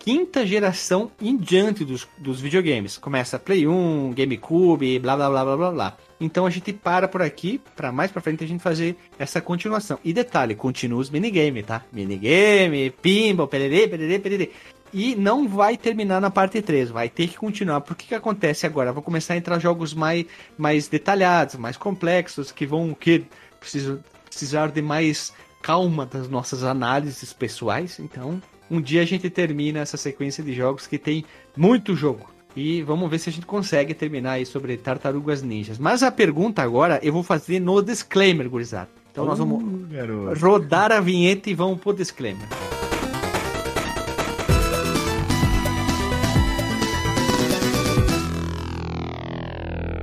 quinta 0.06 0.46
geração 0.46 1.12
em 1.20 1.36
diante 1.36 1.84
dos, 1.84 2.08
dos 2.20 2.40
videogames. 2.40 2.96
Começa 2.96 3.40
Play 3.40 3.68
1, 3.68 4.14
GameCube, 4.14 5.00
blá 5.00 5.16
blá 5.16 5.28
blá 5.32 5.44
blá 5.44 5.58
blá 5.58 5.72
blá. 5.72 5.98
Então 6.22 6.46
a 6.46 6.50
gente 6.52 6.72
para 6.72 7.08
por 7.08 7.24
aqui, 7.24 7.60
para 7.76 7.92
mais 7.92 8.12
pra 8.12 8.22
frente 8.22 8.44
a 8.44 8.48
gente 8.48 8.62
fazer 8.62 8.96
essa 9.18 9.42
continuação. 9.42 9.98
E 10.04 10.14
detalhe, 10.14 10.54
continua 10.54 11.00
os 11.00 11.10
minigame, 11.10 11.64
tá? 11.64 11.84
Minigame, 11.92 12.92
pinball, 13.02 13.48
pererê, 13.48 13.88
pererê, 13.88 14.20
pererê. 14.20 14.52
E 14.94 15.16
não 15.16 15.48
vai 15.48 15.76
terminar 15.76 16.22
na 16.22 16.30
parte 16.30 16.62
3, 16.62 16.92
vai 16.92 17.10
ter 17.10 17.28
que 17.28 17.38
continuar. 17.38 17.82
Por 17.82 17.96
que 17.96 18.06
que 18.06 18.16
acontece 18.16 18.68
agora? 18.68 18.94
Vão 18.94 19.02
começar 19.02 19.34
a 19.34 19.38
entrar 19.38 19.58
jogos 19.58 19.96
mais, 19.96 20.28
mais 20.56 20.88
detalhados, 20.88 21.56
mais 21.56 21.78
complexos, 21.78 22.52
que 22.52 22.68
vão 22.68 22.94
que 22.94 23.26
precisar 23.60 24.68
de 24.68 24.84
mais 24.84 25.34
calma 25.64 26.06
das 26.06 26.30
nossas 26.30 26.64
análises 26.64 27.34
pessoais. 27.34 28.00
Então, 28.00 28.40
um 28.70 28.82
dia 28.82 29.02
a 29.02 29.06
gente 29.06 29.30
termina 29.30 29.80
essa 29.80 29.98
sequência 29.98 30.44
de 30.44 30.54
jogos 30.54 30.88
que 30.88 30.98
tem 30.98 31.24
muito 31.56 31.96
jogo. 31.96 32.30
E 32.56 32.82
vamos 32.84 33.10
ver 33.10 33.20
se 33.20 33.30
a 33.30 33.34
gente 33.34 33.46
consegue 33.46 33.94
terminar 33.94 34.34
aí 34.34 34.46
sobre 34.46 34.78
Tartarugas 34.78 35.42
Ninjas. 35.42 35.78
Mas 35.78 36.02
a 36.04 36.10
pergunta 36.12 36.62
agora 36.62 37.00
eu 37.04 37.12
vou 37.12 37.22
fazer 37.22 37.60
no 37.60 37.82
disclaimer, 37.82 38.50
gurizada. 38.50 38.90
Então 39.12 39.26
nós 39.26 39.38
vamos 39.40 39.62
Uh, 39.64 39.88
garoto. 39.92 40.40
rodar 40.40 40.92
a 40.92 41.00
vinheta 41.02 41.50
e 41.50 41.54
vamos 41.54 41.80
pro 41.80 41.94
disclaimer. 41.94 42.48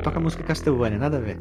Toca 0.03 0.19
a 0.19 0.21
música 0.21 0.43
Castlevania, 0.43 0.99
nada 0.99 1.19
a 1.19 1.21
ver. 1.21 1.39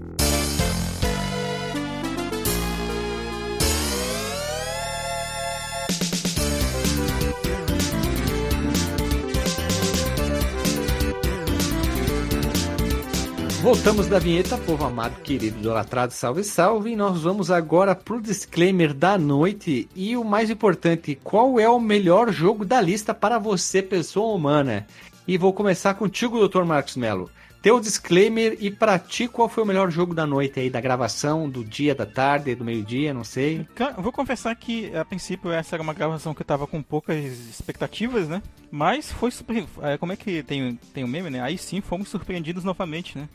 Voltamos 13.62 14.08
da 14.08 14.18
vinheta, 14.18 14.58
povo 14.58 14.84
amado, 14.86 15.22
querido, 15.22 15.60
idolatrado, 15.60 16.12
salve, 16.14 16.44
salve. 16.44 16.92
E 16.92 16.96
nós 16.96 17.22
vamos 17.22 17.52
agora 17.52 17.94
pro 17.94 18.20
disclaimer 18.20 18.92
da 18.92 19.20
noite. 19.20 19.88
E 19.96 20.18
o 20.18 20.24
mais 20.24 20.50
importante, 20.50 21.14
qual 21.24 21.60
é 21.60 21.70
o 21.70 21.80
melhor 21.80 22.32
jogo 22.32 22.66
da 22.66 22.82
lista 22.82 23.14
para 23.14 23.38
você, 23.38 23.84
pessoa 23.84 24.34
humana? 24.34 24.88
E 25.28 25.38
vou 25.38 25.54
começar 25.54 25.94
contigo, 25.94 26.48
Dr. 26.48 26.64
Marcos 26.64 26.98
Melo. 26.98 27.30
Teu 27.62 27.80
disclaimer 27.80 28.58
e 28.60 28.72
pra 28.72 28.98
ti 28.98 29.28
qual 29.28 29.48
foi 29.48 29.64
o 29.64 29.68
melhor 29.68 29.92
jogo 29.92 30.14
da 30.14 30.26
noite 30.26 30.60
aí, 30.60 30.70
da 30.70 30.82
gravação, 30.82 31.50
do 31.50 31.64
dia, 31.64 31.94
da 31.94 32.06
tarde, 32.06 32.56
do 32.56 32.66
meio-dia, 32.66 33.14
não 33.14 33.24
sei. 33.24 33.68
Cara, 33.76 33.96
eu 33.98 34.04
vou 34.04 34.12
confessar 34.12 34.56
que 34.56 34.96
a 34.96 35.06
princípio 35.06 35.52
essa 35.52 35.76
era 35.76 35.84
uma 35.84 35.94
gravação 35.94 36.34
que 36.34 36.42
eu 36.42 36.46
tava 36.46 36.66
com 36.66 36.82
poucas 36.82 37.24
expectativas, 37.24 38.28
né? 38.28 38.42
Mas 38.72 39.12
foi 39.12 39.32
super. 39.32 39.66
é, 39.82 39.98
Como 39.98 40.12
é 40.12 40.16
que 40.16 40.42
tem, 40.44 40.80
tem 40.94 41.04
o 41.04 41.08
meme, 41.08 41.30
né? 41.30 41.42
Aí 41.42 41.58
sim 41.58 41.82
fomos 41.82 42.10
surpreendidos 42.10 42.64
novamente, 42.64 43.18
né? 43.18 43.28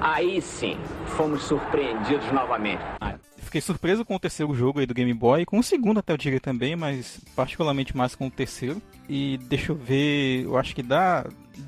Aí 0.00 0.40
sim, 0.40 0.76
fomos 1.16 1.42
surpreendidos 1.42 2.30
novamente. 2.32 2.80
Fiquei 3.38 3.60
surpreso 3.60 4.04
com 4.04 4.16
o 4.16 4.18
terceiro 4.18 4.54
jogo 4.54 4.80
aí 4.80 4.86
do 4.86 4.94
Game 4.94 5.12
Boy, 5.14 5.44
com 5.44 5.58
o 5.58 5.62
segundo 5.62 5.98
até 6.00 6.12
eu 6.12 6.16
diria 6.16 6.40
também, 6.40 6.74
mas 6.74 7.20
particularmente 7.36 7.96
mais 7.96 8.14
com 8.14 8.26
o 8.26 8.30
terceiro. 8.30 8.82
E 9.08 9.38
deixa 9.44 9.72
eu 9.72 9.76
ver, 9.76 10.44
eu 10.44 10.56
acho 10.56 10.74
que 10.74 10.82
dá. 10.82 11.24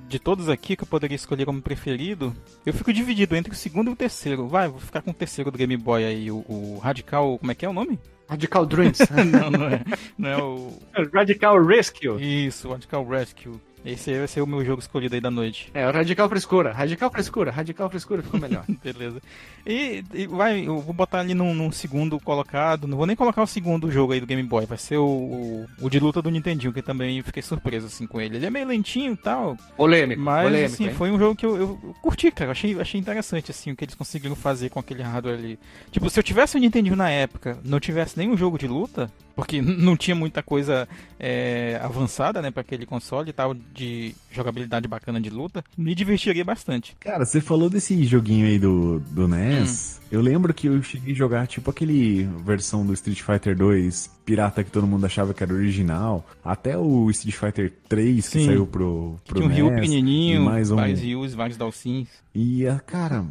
De 0.08 0.18
todos 0.18 0.48
aqui 0.48 0.76
que 0.76 0.82
eu 0.82 0.86
poderia 0.86 1.14
escolher 1.14 1.44
como 1.44 1.62
preferido, 1.62 2.34
eu 2.64 2.72
fico 2.72 2.92
dividido 2.92 3.36
entre 3.36 3.52
o 3.52 3.56
segundo 3.56 3.90
e 3.90 3.92
o 3.92 3.96
terceiro. 3.96 4.48
Vai, 4.48 4.68
vou 4.68 4.80
ficar 4.80 5.02
com 5.02 5.10
o 5.10 5.14
terceiro 5.14 5.50
do 5.50 5.58
Game 5.58 5.76
Boy 5.76 6.04
aí, 6.04 6.30
o, 6.30 6.44
o 6.48 6.78
Radical. 6.82 7.38
Como 7.38 7.52
é 7.52 7.54
que 7.54 7.64
é 7.64 7.68
o 7.68 7.72
nome? 7.72 7.98
Radical 8.28 8.66
Dreams. 8.66 8.98
não, 9.32 9.50
não 9.50 9.68
é. 9.68 9.82
Não 10.18 10.28
é 10.28 10.36
o. 10.42 10.72
Radical 11.14 11.64
Rescue. 11.64 12.46
Isso, 12.46 12.68
Radical 12.68 13.06
Rescue. 13.06 13.60
Esse 13.86 14.10
aí 14.10 14.18
vai 14.18 14.26
ser 14.26 14.40
o 14.40 14.46
meu 14.46 14.64
jogo 14.64 14.80
escolhido 14.80 15.14
aí 15.14 15.20
da 15.20 15.30
noite. 15.30 15.70
É, 15.72 15.86
o 15.88 15.92
Radical 15.92 16.28
Frescura. 16.28 16.72
Radical 16.72 17.10
Frescura. 17.10 17.50
Radical 17.52 17.88
Frescura 17.88 18.20
ficou 18.20 18.40
melhor. 18.40 18.64
Beleza. 18.82 19.22
E, 19.64 20.02
e 20.12 20.26
vai, 20.26 20.66
eu 20.66 20.80
vou 20.80 20.92
botar 20.92 21.20
ali 21.20 21.34
num, 21.34 21.54
num 21.54 21.70
segundo 21.70 22.18
colocado. 22.18 22.88
Não 22.88 22.96
vou 22.96 23.06
nem 23.06 23.14
colocar 23.14 23.42
o 23.42 23.46
segundo 23.46 23.90
jogo 23.90 24.12
aí 24.12 24.20
do 24.20 24.26
Game 24.26 24.42
Boy. 24.42 24.66
Vai 24.66 24.76
ser 24.76 24.96
o, 24.96 25.06
o, 25.06 25.66
o 25.82 25.88
de 25.88 26.00
luta 26.00 26.20
do 26.20 26.30
Nintendinho, 26.30 26.72
que 26.72 26.82
também 26.82 27.22
fiquei 27.22 27.42
surpreso 27.42 27.86
assim 27.86 28.06
com 28.06 28.20
ele. 28.20 28.36
Ele 28.36 28.46
é 28.46 28.50
meio 28.50 28.66
lentinho 28.66 29.12
e 29.12 29.16
tal. 29.16 29.56
Polêmico, 29.76 30.20
Mas 30.20 30.46
polêmico, 30.46 30.74
assim, 30.74 30.84
hein? 30.88 30.94
foi 30.94 31.10
um 31.12 31.18
jogo 31.18 31.36
que 31.36 31.46
eu, 31.46 31.56
eu 31.56 31.94
curti, 32.02 32.30
cara. 32.32 32.48
Eu 32.48 32.56
Achei, 32.56 32.80
achei 32.80 32.98
interessante 33.00 33.50
assim 33.50 33.70
o 33.70 33.76
que 33.76 33.84
eles 33.84 33.94
conseguiram 33.94 34.34
fazer 34.34 34.70
com 34.70 34.80
aquele 34.80 35.02
hardware 35.02 35.38
ali. 35.38 35.58
Tipo, 35.92 36.10
se 36.10 36.18
eu 36.18 36.24
tivesse 36.24 36.56
o 36.56 36.60
Nintendinho 36.60 36.96
na 36.96 37.10
época, 37.10 37.58
não 37.62 37.78
tivesse 37.78 38.18
nenhum 38.18 38.36
jogo 38.36 38.58
de 38.58 38.66
luta, 38.66 39.12
porque 39.36 39.60
não 39.60 39.96
tinha 39.96 40.16
muita 40.16 40.42
coisa 40.42 40.88
é, 41.20 41.78
avançada, 41.82 42.40
né, 42.40 42.50
para 42.50 42.62
aquele 42.62 42.86
console 42.86 43.30
e 43.30 43.32
tal 43.32 43.54
de 43.54 44.14
jogabilidade 44.32 44.88
bacana 44.88 45.20
de 45.20 45.28
luta, 45.28 45.62
me 45.76 45.94
divertiria 45.94 46.44
bastante. 46.44 46.96
Cara, 46.98 47.24
você 47.24 47.40
falou 47.40 47.68
desse 47.68 48.02
joguinho 48.04 48.46
aí 48.46 48.58
do, 48.58 48.98
do 49.10 49.28
NES. 49.28 50.00
Eu 50.10 50.22
lembro 50.22 50.54
que 50.54 50.68
eu 50.68 50.82
cheguei 50.82 51.12
a 51.12 51.16
jogar 51.16 51.46
tipo 51.46 51.70
aquele 51.70 52.24
versão 52.44 52.86
do 52.86 52.94
Street 52.94 53.20
Fighter 53.20 53.56
2 53.56 54.16
pirata 54.24 54.64
que 54.64 54.70
todo 54.70 54.86
mundo 54.86 55.04
achava 55.04 55.34
que 55.34 55.42
era 55.42 55.52
original. 55.52 56.26
Até 56.44 56.76
o 56.76 57.10
Street 57.10 57.36
Fighter 57.36 57.72
3 57.88 58.28
que 58.28 58.38
Sim. 58.38 58.46
saiu 58.46 58.66
pro, 58.66 59.16
pro 59.26 59.40
Tinha 59.40 59.64
um 59.64 59.70
NES, 59.70 59.80
pequenininho, 59.80 60.42
mais 60.42 60.70
um. 60.70 60.76
vários 60.76 61.00
rios, 61.00 61.34
vários 61.34 61.56
dalcins. 61.58 62.08
E, 62.34 62.66
ah, 62.66 62.80
cara, 62.80 63.24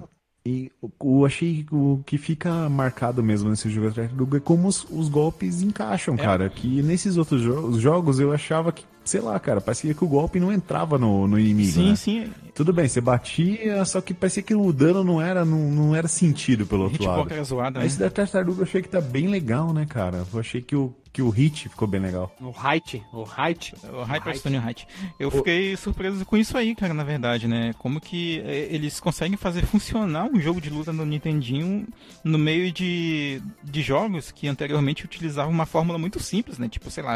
e 0.46 0.72
eu- 0.82 0.92
achei 1.26 1.66
o 1.72 2.00
que 2.06 2.18
fica 2.20 2.70
marcado 2.70 3.24
mesmo 3.24 3.50
nesse 3.50 3.68
jogo 3.70 3.88
é 4.36 4.40
como 4.40 4.68
os, 4.68 4.86
os 4.92 5.10
golpes 5.10 5.62
encaixam, 5.64 6.16
cara. 6.16 6.48
Que 6.50 6.82
nesses 6.84 7.18
outros 7.18 7.42
jo- 7.42 7.68
os 7.68 7.80
jogos 7.82 8.20
eu 8.20 8.32
achava 8.32 8.72
que, 8.72 8.84
sei 9.04 9.22
lá, 9.22 9.40
cara, 9.40 9.60
parecia 9.60 9.94
que 9.96 10.04
o 10.04 10.08
golpe 10.08 10.40
não 10.40 10.54
entrava 10.54 11.00
no, 11.00 11.28
no 11.28 11.40
inimigo, 11.40 11.72
Sim, 11.72 11.90
né? 11.90 11.96
sim. 11.96 12.30
Tudo 12.56 12.72
bem, 12.72 12.88
você 12.88 13.02
batia, 13.02 13.84
só 13.84 14.00
que 14.00 14.14
parecia 14.14 14.42
que 14.42 14.56
o 14.56 14.72
dano 14.72 15.04
não 15.04 15.22
era, 15.22 15.44
não, 15.44 15.70
não 15.70 15.96
era 15.96 16.08
sentido 16.08 16.66
pelo 16.66 16.84
outro 16.84 17.04
lado. 17.04 17.32
era 17.32 17.44
zoada, 17.44 17.80
né? 17.80 17.86
Esse 17.86 18.00
da 18.00 18.10
tartaruga 18.10 18.62
eu 18.62 18.64
achei 18.64 18.82
que 18.82 18.88
tá 18.88 19.02
bem 19.02 19.28
legal, 19.28 19.74
né, 19.74 19.86
cara? 19.86 20.26
Eu 20.34 20.40
achei 20.40 20.62
que 20.62 20.74
o, 20.74 20.96
que 21.16 21.22
o 21.22 21.30
hit 21.30 21.70
ficou 21.70 21.88
bem 21.88 22.02
legal. 22.02 22.30
O 22.42 22.52
height, 22.52 23.02
o 23.14 23.24
height. 23.24 23.74
O 23.90 24.04
Hyperstone 24.04 24.58
Height. 24.58 24.86
Eu 25.18 25.32
fiquei 25.32 25.78
surpreso 25.78 26.26
com 26.26 26.36
isso 26.36 26.58
aí, 26.58 26.76
cara, 26.76 26.94
na 26.94 27.06
verdade, 27.06 27.48
né? 27.48 27.74
Como 27.78 28.02
que 28.02 28.42
é, 28.42 28.68
eles 28.70 29.00
conseguem 29.00 29.38
fazer 29.38 29.66
funcionar 29.66 30.26
um 30.26 30.42
jogo 30.42 30.60
de 30.60 30.70
luta 30.70 30.92
no 30.92 31.06
Nintendinho 31.06 31.88
no 32.22 32.38
meio 32.38 32.70
de, 32.70 33.42
de 33.64 33.82
jogos 33.82 34.30
que 34.30 34.46
anteriormente 34.50 35.06
utilizavam 35.06 35.54
uma 35.54 35.66
fórmula 35.66 35.98
muito 35.98 36.22
simples, 36.22 36.58
né? 36.58 36.68
Tipo, 36.68 36.92
sei 36.92 37.02
lá, 37.04 37.16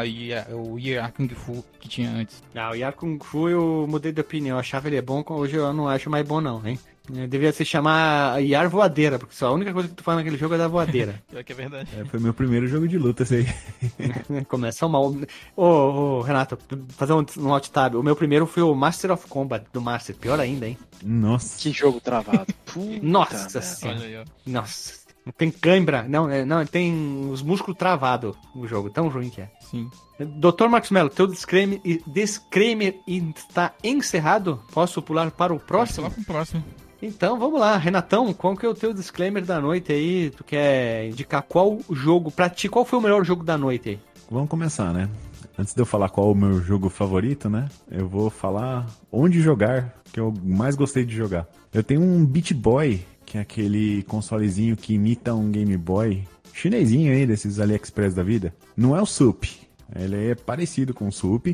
o 0.54 0.70
o 0.72 0.78
Yar 0.78 1.12
Kung 1.12 1.28
Fu 1.28 1.62
que 1.78 1.86
tinha 1.86 2.10
antes. 2.10 2.42
Ah, 2.54 2.70
o 2.70 2.74
Yar 2.74 2.94
Kung 2.94 3.18
Fu 3.22 3.50
eu 3.50 3.86
mudei 3.86 4.12
de 4.12 4.20
opinião. 4.20 4.56
Eu 4.56 4.60
achava 4.60 4.88
ele 4.88 4.96
é 4.96 5.02
bom, 5.02 5.22
hoje 5.34 5.56
eu 5.56 5.72
não 5.72 5.88
acho 5.88 6.08
mais 6.10 6.26
bom 6.26 6.40
não, 6.40 6.66
hein? 6.66 6.78
Devia 7.28 7.52
se 7.52 7.64
chamar 7.64 8.38
Yar 8.40 8.68
Voadeira, 8.68 9.18
porque 9.18 9.34
só 9.34 9.48
a 9.48 9.52
única 9.52 9.72
coisa 9.72 9.88
que 9.88 9.94
tu 9.96 10.04
faz 10.04 10.16
naquele 10.16 10.36
jogo 10.36 10.54
é 10.54 10.58
da 10.58 10.68
voadeira. 10.68 11.20
Pior 11.28 11.42
que 11.44 11.52
é 11.52 11.56
verdade. 11.56 11.88
É, 11.98 12.04
foi 12.04 12.20
meu 12.20 12.32
primeiro 12.32 12.68
jogo 12.68 12.86
de 12.86 12.96
luta 12.98 13.24
esse 13.24 13.34
aí. 13.36 13.46
Começa 14.48 14.86
mal. 14.86 15.12
Ô, 15.56 15.64
ô, 15.64 16.20
Renato, 16.20 16.56
fazer 16.90 17.12
um, 17.14 17.24
um 17.38 17.52
alt 17.52 17.68
tab. 17.68 17.96
O 17.96 18.02
meu 18.02 18.14
primeiro 18.14 18.46
foi 18.46 18.62
o 18.62 18.74
Master 18.74 19.10
of 19.10 19.26
Combat 19.26 19.64
do 19.72 19.80
Master. 19.80 20.14
Pior 20.14 20.38
ainda, 20.38 20.68
hein? 20.68 20.78
Nossa. 21.02 21.58
Que 21.58 21.72
jogo 21.72 22.00
travado. 22.00 22.46
Puta 22.66 23.00
Nossa 23.02 23.60
senhora. 23.60 24.24
Nossa. 24.46 25.00
Tem 25.36 25.50
cãibra. 25.50 26.04
Não, 26.08 26.30
é- 26.30 26.44
não, 26.44 26.64
tem 26.64 27.28
os 27.30 27.42
músculos 27.42 27.76
travados 27.76 28.36
o 28.54 28.68
jogo. 28.68 28.88
Tão 28.88 29.08
ruim 29.08 29.30
que 29.30 29.40
é. 29.40 29.50
Sim. 29.60 29.90
Dr. 30.24 30.68
Max 30.68 30.90
Mello, 30.90 31.08
teu 31.08 31.26
disclaimer, 31.26 31.80
disclaimer 32.06 32.96
está 33.06 33.72
encerrado? 33.82 34.60
Posso 34.72 35.00
pular 35.00 35.30
para 35.30 35.52
o 35.52 35.56
Posso 35.56 35.66
próximo? 35.66 35.96
falar 35.96 36.10
pro 36.10 36.24
próximo. 36.24 36.64
Então, 37.02 37.38
vamos 37.38 37.58
lá. 37.58 37.76
Renatão, 37.78 38.32
qual 38.34 38.56
que 38.56 38.66
é 38.66 38.68
o 38.68 38.74
teu 38.74 38.92
disclaimer 38.92 39.44
da 39.44 39.60
noite 39.60 39.92
aí? 39.92 40.30
Tu 40.30 40.44
quer 40.44 41.08
indicar 41.08 41.42
qual 41.42 41.78
jogo, 41.90 42.30
pra 42.30 42.50
ti, 42.50 42.68
qual 42.68 42.84
foi 42.84 42.98
o 42.98 43.02
melhor 43.02 43.24
jogo 43.24 43.42
da 43.42 43.56
noite 43.56 43.88
aí? 43.90 43.98
Vamos 44.30 44.50
começar, 44.50 44.92
né? 44.92 45.08
Antes 45.58 45.74
de 45.74 45.80
eu 45.80 45.86
falar 45.86 46.08
qual 46.10 46.28
é 46.28 46.32
o 46.32 46.34
meu 46.34 46.60
jogo 46.60 46.88
favorito, 46.90 47.48
né? 47.48 47.68
Eu 47.90 48.06
vou 48.06 48.28
falar 48.30 48.86
onde 49.10 49.40
jogar, 49.40 49.94
que 50.12 50.20
eu 50.20 50.32
mais 50.42 50.76
gostei 50.76 51.04
de 51.04 51.14
jogar. 51.14 51.46
Eu 51.72 51.82
tenho 51.82 52.02
um 52.02 52.24
Beat 52.24 52.52
Boy, 52.52 53.00
que 53.24 53.38
é 53.38 53.40
aquele 53.40 54.02
consolezinho 54.04 54.76
que 54.76 54.94
imita 54.94 55.34
um 55.34 55.50
Game 55.50 55.76
Boy 55.76 56.24
chinesinho 56.52 57.12
aí, 57.12 57.26
desses 57.26 57.58
AliExpress 57.58 58.14
da 58.14 58.22
vida. 58.22 58.54
Não 58.76 58.96
é 58.96 59.00
o 59.00 59.06
Sup. 59.06 59.44
Ele 59.94 60.30
é 60.30 60.34
parecido 60.34 60.92
com 60.94 61.08
o 61.08 61.12
Sup, 61.12 61.48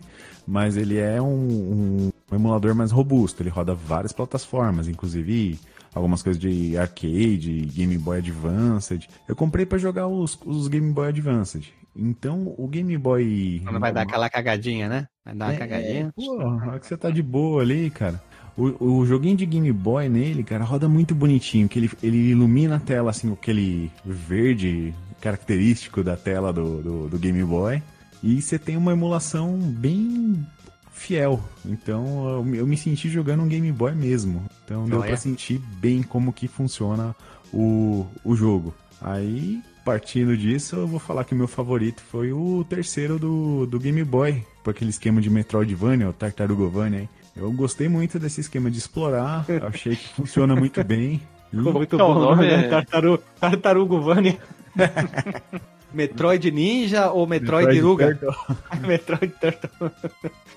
mas 0.47 0.77
ele 0.77 0.99
é 0.99 1.21
um, 1.21 1.27
um- 1.27 2.13
um 2.31 2.37
emulador 2.37 2.75
mais 2.75 2.91
robusto. 2.91 3.43
Ele 3.43 3.51
roda 3.51 3.75
várias 3.75 4.13
plataformas, 4.13 4.89
inclusive 4.89 5.59
algumas 5.95 6.23
coisas 6.23 6.41
de 6.41 6.77
arcade, 6.77 7.71
Game 7.75 7.97
Boy 7.99 8.19
Advanced. 8.19 9.09
Eu 9.27 9.35
comprei 9.35 9.65
pra 9.65 9.79
jogar 9.79 10.07
os, 10.09 10.39
os 10.45 10.69
Game 10.69 10.93
Boy 10.93 11.09
Advanced. 11.09 11.69
Então, 11.99 12.55
o 12.59 12.69
Game 12.69 12.97
Boy. 12.99 13.63
Quando 13.65 13.81
vai 13.81 13.91
dar 13.91 14.03
aquela 14.03 14.29
cagadinha, 14.29 14.87
né? 14.89 15.07
Vai 15.25 15.35
dar 15.35 15.47
uma 15.47 15.55
É, 15.55 15.57
cagadinha. 15.57 16.13
Pô, 16.15 16.37
hora 16.45 16.79
que 16.79 16.87
você 16.87 16.97
tá 16.97 17.09
de 17.11 17.23
boa 17.23 17.63
ali, 17.63 17.89
cara. 17.89 18.23
O, 18.55 18.85
o 19.01 19.07
joguinho 19.07 19.37
de 19.37 19.47
Game 19.47 19.73
Boy 19.73 20.09
nele, 20.09 20.43
cara, 20.45 20.65
roda 20.65 20.89
muito 20.89 21.15
bonitinho. 21.15 21.67
Que 21.69 21.79
ele, 21.79 21.91
ele 22.03 22.31
ilumina 22.33 22.77
a 22.77 22.81
tela, 22.81 23.11
assim, 23.11 23.29
com 23.29 23.35
aquele 23.35 23.91
verde 24.05 24.95
característico 25.23 26.03
da 26.05 26.17
tela 26.17 26.53
do, 26.53 26.83
do, 26.83 27.09
do 27.09 27.19
Game 27.19 27.43
Boy. 27.45 27.83
E 28.23 28.41
você 28.41 28.59
tem 28.59 28.77
uma 28.77 28.93
emulação 28.93 29.57
bem 29.59 30.45
fiel. 30.93 31.41
Então 31.65 32.29
eu, 32.37 32.43
me- 32.45 32.77
senti 32.77 33.09
jogando 33.09 33.43
um 33.43 33.49
Game 33.49 33.71
Boy 33.71 33.95
mesmo. 33.95 34.45
Então 34.65 34.87
deu 34.89 34.99
Olha. 35.01 35.09
pra 35.09 35.17
sentir 35.17 35.61
bem 35.81 36.03
como 36.03 36.33
que 36.33 36.49
funciona 36.49 37.15
o, 37.53 38.07
o 38.25 38.35
jogo. 38.35 38.75
Aí, 39.01 39.61
partindo 39.85 40.37
disso, 40.37 40.77
eu 40.77 40.87
vou 40.87 40.99
falar 40.99 41.25
que 41.25 41.35
o 41.35 41.37
meu 41.37 41.47
favorito 41.47 42.03
foi 42.11 42.33
o 42.33 42.65
terceiro 42.69 43.19
do, 43.19 43.67
do 43.67 43.79
Game 43.79 44.03
Boy. 44.03 44.43
Por 44.65 44.71
aquele 44.71 44.91
esquema 44.91 45.21
de 45.21 45.31
Metroidvania, 45.31 46.09
o 46.09 46.13
Tartarugovania. 46.13 47.01
hein? 47.03 47.09
Eu 47.37 47.53
gostei 47.53 47.89
muito 47.89 48.19
desse 48.19 48.41
esquema 48.41 48.71
de 48.71 48.79
explorar. 48.79 49.45
achei 49.69 49.95
que 49.95 50.09
funciona 50.09 50.57
muito 50.57 50.83
bem. 50.83 51.21
Ficou 51.51 51.73
muito 51.75 51.99
é 52.01 52.03
o 52.03 52.15
bom, 52.15 52.15
nome? 52.21 52.47
né? 52.49 52.69
Tartaru, 52.69 53.19
Tartarugo 53.39 54.01
Vânia. 54.01 54.39
Metroid 55.93 56.51
Ninja 56.51 57.11
ou 57.11 57.27
Metroid, 57.27 57.79
Ruga? 57.81 58.15
Turtle. 58.15 58.57
Metroid 58.87 59.33
Turtle. 59.41 59.91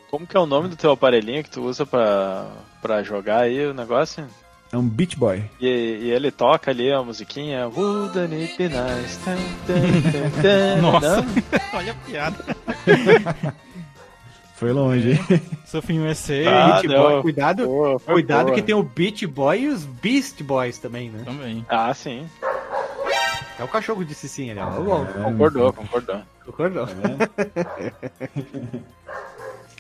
Como 0.10 0.26
que 0.28 0.36
é 0.36 0.40
o 0.40 0.46
nome 0.46 0.70
do 0.70 0.76
teu 0.76 0.92
aparelhinho 0.92 1.44
que 1.44 1.50
tu 1.52 1.62
usa 1.64 1.86
pra, 1.86 2.48
pra 2.82 3.04
jogar 3.04 3.42
aí 3.42 3.66
o 3.68 3.74
negócio? 3.74 4.26
É 4.72 4.78
um 4.78 4.88
Beach 4.88 5.18
Boy. 5.18 5.44
E, 5.60 5.68
e 5.68 6.12
ele 6.12 6.30
toca 6.30 6.70
ali 6.70 6.92
a 6.92 7.02
musiquinha. 7.02 7.68
Wouldn't 7.68 8.34
it 8.36 8.56
be 8.58 8.70
nice? 8.70 9.18
Tan, 9.26 9.36
tan, 9.66 10.42
tan. 10.42 10.82
Nossa, 10.82 11.26
olha 11.74 11.92
a 11.92 11.96
piada. 11.96 12.46
Foi 14.56 14.72
longe, 14.74 15.12
hein? 15.14 15.42
Surfing 15.66 16.00
USA. 16.06 16.34
Ah, 16.48 16.82
Beach. 16.82 16.88
Boy. 16.94 17.22
Cuidado, 17.22 17.66
Boa, 17.66 18.00
cuidado 18.00 18.46
boa. 18.48 18.56
que 18.56 18.62
tem 18.62 18.76
o 18.76 18.84
Beach 18.84 19.26
Boy 19.26 19.62
e 19.62 19.68
os 19.70 19.86
Beast 19.86 20.44
Boys 20.44 20.78
também, 20.78 21.10
né? 21.10 21.22
Também. 21.24 21.66
Ah, 21.70 21.94
sim. 21.94 22.28
É 23.60 23.64
o 23.64 23.68
cachorro 23.68 24.04
disse 24.06 24.30
sim 24.30 24.50
ali, 24.52 24.60
ó. 24.60 24.66
Ó, 24.70 25.02
ó, 25.02 25.06
Concordou, 25.24 25.74
concordou. 25.74 26.22
Concordou? 26.46 26.88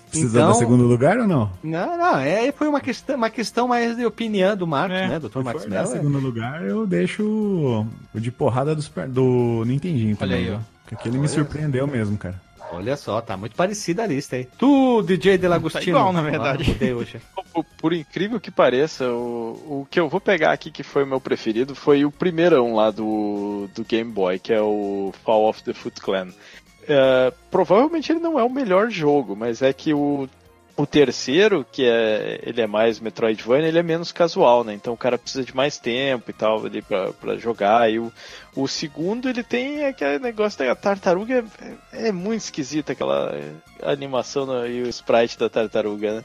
Precisa 0.09 0.39
Então- 0.39 0.47
dar 0.49 0.55
segundo 0.55 0.83
lugar 0.85 1.17
ou 1.19 1.27
não? 1.27 1.51
Não, 1.63 1.95
não, 1.97 2.17
é, 2.17 2.51
foi 2.51 2.67
uma 2.67 2.81
questão, 2.81 3.15
uma 3.15 3.29
questão 3.29 3.67
mais 3.67 3.95
de 3.95 4.03
opinião 4.05 4.57
do 4.57 4.65
Marcos, 4.65 4.97
É, 4.97 5.07
né? 5.07 5.19
Dr. 5.19 5.39
Max 5.43 5.61
Se 5.61 5.67
for 5.67 5.73
dar 5.73 5.83
Mello. 5.83 5.91
segundo 5.95 6.19
lugar, 6.19 6.63
eu 6.63 6.87
deixo 6.87 7.23
o 7.23 8.19
de 8.19 8.31
porrada 8.31 8.75
do, 8.75 8.81
do 9.07 9.63
Nintendinho 9.65 10.17
também. 10.17 10.47
aí, 10.47 10.51
ó. 10.51 10.57
Porque 10.81 10.95
aquele 10.95 11.19
me 11.19 11.27
surpreendeu 11.27 11.85
mesmo, 11.85 12.17
cara. 12.17 12.41
Olha 12.71 12.95
só, 12.95 13.19
tá 13.19 13.35
muito 13.35 13.55
parecida 13.55 14.03
a 14.03 14.07
lista 14.07 14.35
aí. 14.35 14.45
Tu, 14.57 15.01
DJ 15.01 15.37
Delagostino. 15.37 15.83
Tá 15.83 15.89
igual, 15.89 16.13
na 16.13 16.21
verdade. 16.21 16.77
Ah, 16.79 16.85
hoje. 16.95 17.19
Por, 17.51 17.65
por 17.77 17.93
incrível 17.93 18.39
que 18.39 18.51
pareça, 18.51 19.09
o, 19.11 19.81
o 19.81 19.87
que 19.89 19.99
eu 19.99 20.07
vou 20.07 20.21
pegar 20.21 20.51
aqui 20.51 20.69
que 20.69 20.83
foi 20.83 21.03
o 21.03 21.07
meu 21.07 21.19
preferido 21.19 21.73
foi 21.73 22.05
o 22.05 22.11
primeirão 22.11 22.75
lá 22.75 22.91
do, 22.91 23.67
do 23.73 23.83
Game 23.83 24.11
Boy, 24.11 24.37
que 24.37 24.53
é 24.53 24.61
o 24.61 25.11
Fall 25.23 25.49
of 25.49 25.63
the 25.63 25.73
Foot 25.73 25.99
Clan. 25.99 26.27
É, 26.87 27.33
provavelmente 27.51 28.11
ele 28.11 28.19
não 28.19 28.39
é 28.39 28.43
o 28.43 28.49
melhor 28.49 28.89
jogo, 28.89 29.35
mas 29.35 29.61
é 29.61 29.73
que 29.73 29.93
o, 29.93 30.27
o 30.79 30.87
terceiro, 30.87 31.65
que 31.69 31.83
é 31.83 32.39
ele 32.41 32.61
é 32.61 32.67
mais 32.67 33.01
Metroidvania, 33.01 33.67
ele 33.67 33.79
é 33.79 33.83
menos 33.83 34.13
casual, 34.13 34.63
né? 34.63 34.73
Então 34.73 34.93
o 34.93 34.97
cara 34.97 35.17
precisa 35.17 35.43
de 35.43 35.53
mais 35.53 35.77
tempo 35.77 36.31
e 36.31 36.33
tal 36.33 36.65
ali 36.65 36.81
pra, 36.81 37.11
pra 37.11 37.35
jogar. 37.35 37.91
E 37.91 37.99
o, 37.99 38.09
o 38.55 38.65
segundo, 38.65 39.27
ele 39.27 39.43
tem 39.43 39.85
aquele 39.85 40.19
negócio 40.19 40.57
da 40.57 40.73
tartaruga, 40.73 41.43
é, 41.91 42.07
é 42.07 42.11
muito 42.13 42.43
esquisita 42.43 42.93
aquela 42.93 43.37
animação 43.83 44.45
no, 44.45 44.65
e 44.65 44.83
o 44.83 44.87
sprite 44.87 45.37
da 45.37 45.49
tartaruga, 45.49 46.15
né? 46.15 46.23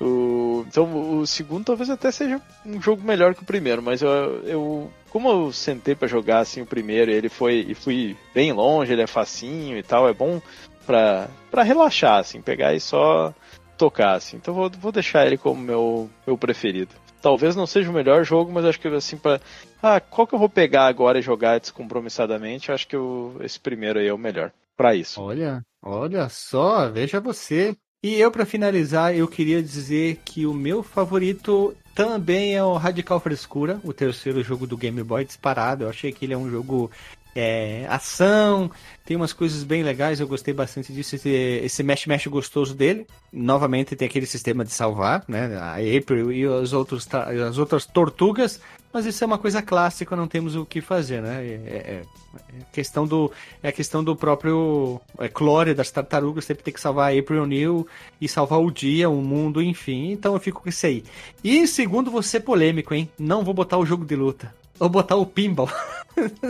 O, 0.00 0.64
então 0.66 1.18
o 1.18 1.26
segundo 1.26 1.66
talvez 1.66 1.90
até 1.90 2.10
seja 2.10 2.40
um 2.64 2.80
jogo 2.80 3.02
melhor 3.02 3.34
que 3.34 3.42
o 3.42 3.46
primeiro, 3.46 3.82
mas 3.82 4.00
eu, 4.00 4.10
eu 4.46 4.90
como 5.10 5.28
eu 5.28 5.52
sentei 5.52 5.94
para 5.94 6.08
jogar 6.08 6.38
assim 6.38 6.62
o 6.62 6.66
primeiro, 6.66 7.10
ele 7.10 7.28
foi 7.28 7.66
e 7.68 7.74
fui 7.74 8.16
bem 8.34 8.50
longe, 8.50 8.94
ele 8.94 9.02
é 9.02 9.06
facinho 9.06 9.76
e 9.76 9.82
tal, 9.82 10.08
é 10.08 10.14
bom 10.14 10.40
pra 10.86 11.28
relaxar, 11.62 12.18
assim, 12.18 12.40
pegar 12.40 12.72
e 12.72 12.80
só 12.80 13.34
tocar, 13.80 14.14
assim. 14.14 14.36
Então 14.36 14.52
vou, 14.52 14.70
vou 14.70 14.92
deixar 14.92 15.26
ele 15.26 15.38
como 15.38 15.60
meu, 15.60 16.10
meu 16.26 16.36
preferido. 16.36 16.94
Talvez 17.22 17.56
não 17.56 17.66
seja 17.66 17.90
o 17.90 17.94
melhor 17.94 18.24
jogo, 18.24 18.52
mas 18.52 18.64
acho 18.64 18.78
que 18.78 18.88
assim 18.88 19.16
para 19.16 19.40
ah, 19.82 20.00
qual 20.00 20.26
que 20.26 20.34
eu 20.34 20.38
vou 20.38 20.48
pegar 20.48 20.86
agora 20.86 21.18
e 21.18 21.22
jogar 21.22 21.58
descompromissadamente, 21.58 22.70
acho 22.70 22.86
que 22.86 22.96
esse 23.40 23.58
primeiro 23.58 23.98
aí 23.98 24.06
é 24.06 24.12
o 24.12 24.18
melhor 24.18 24.52
para 24.76 24.94
isso. 24.94 25.20
Olha, 25.20 25.62
olha 25.82 26.28
só, 26.28 26.90
veja 26.90 27.20
você. 27.20 27.74
E 28.02 28.14
eu, 28.14 28.30
para 28.30 28.46
finalizar, 28.46 29.14
eu 29.14 29.28
queria 29.28 29.62
dizer 29.62 30.20
que 30.24 30.46
o 30.46 30.54
meu 30.54 30.82
favorito 30.82 31.76
também 31.94 32.56
é 32.56 32.64
o 32.64 32.76
Radical 32.76 33.20
Frescura, 33.20 33.78
o 33.84 33.92
terceiro 33.92 34.42
jogo 34.42 34.66
do 34.66 34.76
Game 34.76 35.02
Boy 35.02 35.22
disparado. 35.22 35.84
Eu 35.84 35.90
achei 35.90 36.10
que 36.10 36.24
ele 36.24 36.32
é 36.32 36.38
um 36.38 36.50
jogo 36.50 36.90
é, 37.34 37.86
ação, 37.88 38.70
tem 39.04 39.16
umas 39.16 39.32
coisas 39.32 39.64
bem 39.64 39.82
legais, 39.82 40.20
eu 40.20 40.26
gostei 40.28 40.54
bastante 40.54 40.92
disso, 40.92 41.16
esse, 41.16 41.82
mesh-mesh 41.82 42.26
gostoso 42.26 42.74
dele. 42.74 43.06
Novamente 43.32 43.96
tem 43.96 44.06
aquele 44.06 44.26
sistema 44.26 44.64
de 44.64 44.72
salvar, 44.72 45.24
né? 45.26 45.56
A 45.56 45.74
April 45.74 46.32
e 46.32 46.46
os 46.46 46.72
outros, 46.72 47.08
as 47.12 47.58
outras 47.58 47.86
tortugas, 47.86 48.60
mas 48.92 49.06
isso 49.06 49.22
é 49.22 49.26
uma 49.26 49.38
coisa 49.38 49.62
clássica, 49.62 50.16
não 50.16 50.26
temos 50.26 50.56
o 50.56 50.66
que 50.66 50.80
fazer, 50.80 51.22
né? 51.22 51.44
É, 51.44 51.50
é, 51.52 52.02
é 52.02 52.62
questão 52.72 53.06
do, 53.06 53.30
é 53.62 53.68
a 53.68 53.72
questão 53.72 54.02
do 54.02 54.16
próprio 54.16 55.00
é, 55.18 55.28
clore 55.28 55.74
das 55.74 55.90
tartarugas, 55.90 56.44
sempre 56.44 56.64
tem 56.64 56.74
que 56.74 56.80
salvar 56.80 57.12
a 57.12 57.18
April 57.18 57.42
O'Neil 57.42 57.86
e 58.20 58.28
salvar 58.28 58.60
o 58.60 58.70
dia, 58.70 59.08
o 59.08 59.22
mundo, 59.22 59.62
enfim. 59.62 60.10
Então 60.10 60.34
eu 60.34 60.40
fico 60.40 60.62
com 60.62 60.68
isso 60.68 60.86
aí. 60.86 61.04
E 61.42 61.66
segundo, 61.66 62.10
você 62.10 62.40
polêmico, 62.40 62.94
hein? 62.94 63.08
Não 63.18 63.44
vou 63.44 63.54
botar 63.54 63.78
o 63.78 63.86
jogo 63.86 64.04
de 64.04 64.16
luta. 64.16 64.59
Vou 64.80 64.88
botar 64.88 65.16
o 65.16 65.26
pinball. 65.26 65.68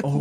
Oh, 0.02 0.18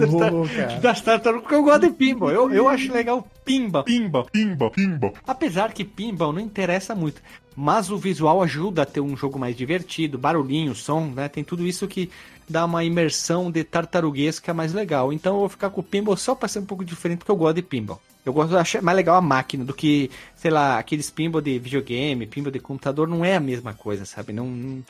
das, 0.81 0.99
tartarugas, 1.01 1.43
porque 1.43 1.55
eu 1.55 1.63
gosto 1.63 1.81
de 1.81 1.91
pinball. 1.91 2.31
Eu, 2.31 2.51
eu 2.51 2.67
acho 2.67 2.91
legal 2.91 3.27
pinball. 3.45 3.83
Pimba, 3.83 4.25
pimba, 4.31 4.69
pimba. 4.71 5.13
Apesar 5.25 5.71
que 5.71 5.85
pinball 5.85 6.33
não 6.33 6.41
interessa 6.41 6.93
muito. 6.93 7.21
Mas 7.55 7.91
o 7.91 7.97
visual 7.97 8.41
ajuda 8.41 8.81
a 8.81 8.85
ter 8.85 8.99
um 8.99 9.15
jogo 9.15 9.37
mais 9.37 9.55
divertido, 9.55 10.17
barulhinho, 10.17 10.73
som, 10.73 11.05
né? 11.05 11.29
Tem 11.29 11.43
tudo 11.43 11.65
isso 11.65 11.87
que 11.87 12.09
dá 12.49 12.65
uma 12.65 12.83
imersão 12.83 13.51
de 13.51 13.63
tartaruguesca 13.63 14.53
mais 14.53 14.73
legal. 14.73 15.13
Então 15.13 15.35
eu 15.35 15.39
vou 15.41 15.49
ficar 15.49 15.69
com 15.69 15.81
o 15.81 15.83
pinball 15.83 16.17
só 16.17 16.33
pra 16.33 16.49
ser 16.49 16.59
um 16.59 16.65
pouco 16.65 16.83
diferente, 16.83 17.19
porque 17.19 17.31
eu 17.31 17.37
gosto 17.37 17.57
de 17.57 17.61
pinball. 17.61 18.01
Eu 18.29 18.33
gosto 18.33 18.55
achar 18.55 18.81
mais 18.81 18.95
legal 18.95 19.15
a 19.15 19.21
máquina 19.21 19.65
do 19.65 19.73
que, 19.73 20.11
sei 20.35 20.51
lá, 20.51 20.77
aqueles 20.77 21.09
pinball 21.09 21.41
de 21.41 21.57
videogame, 21.57 22.27
pinball 22.27 22.51
de 22.51 22.59
computador, 22.59 23.07
não 23.07 23.25
é 23.25 23.35
a 23.35 23.39
mesma 23.39 23.73
coisa, 23.73 24.05
sabe? 24.05 24.31
Não, 24.31 24.45
não, 24.45 24.83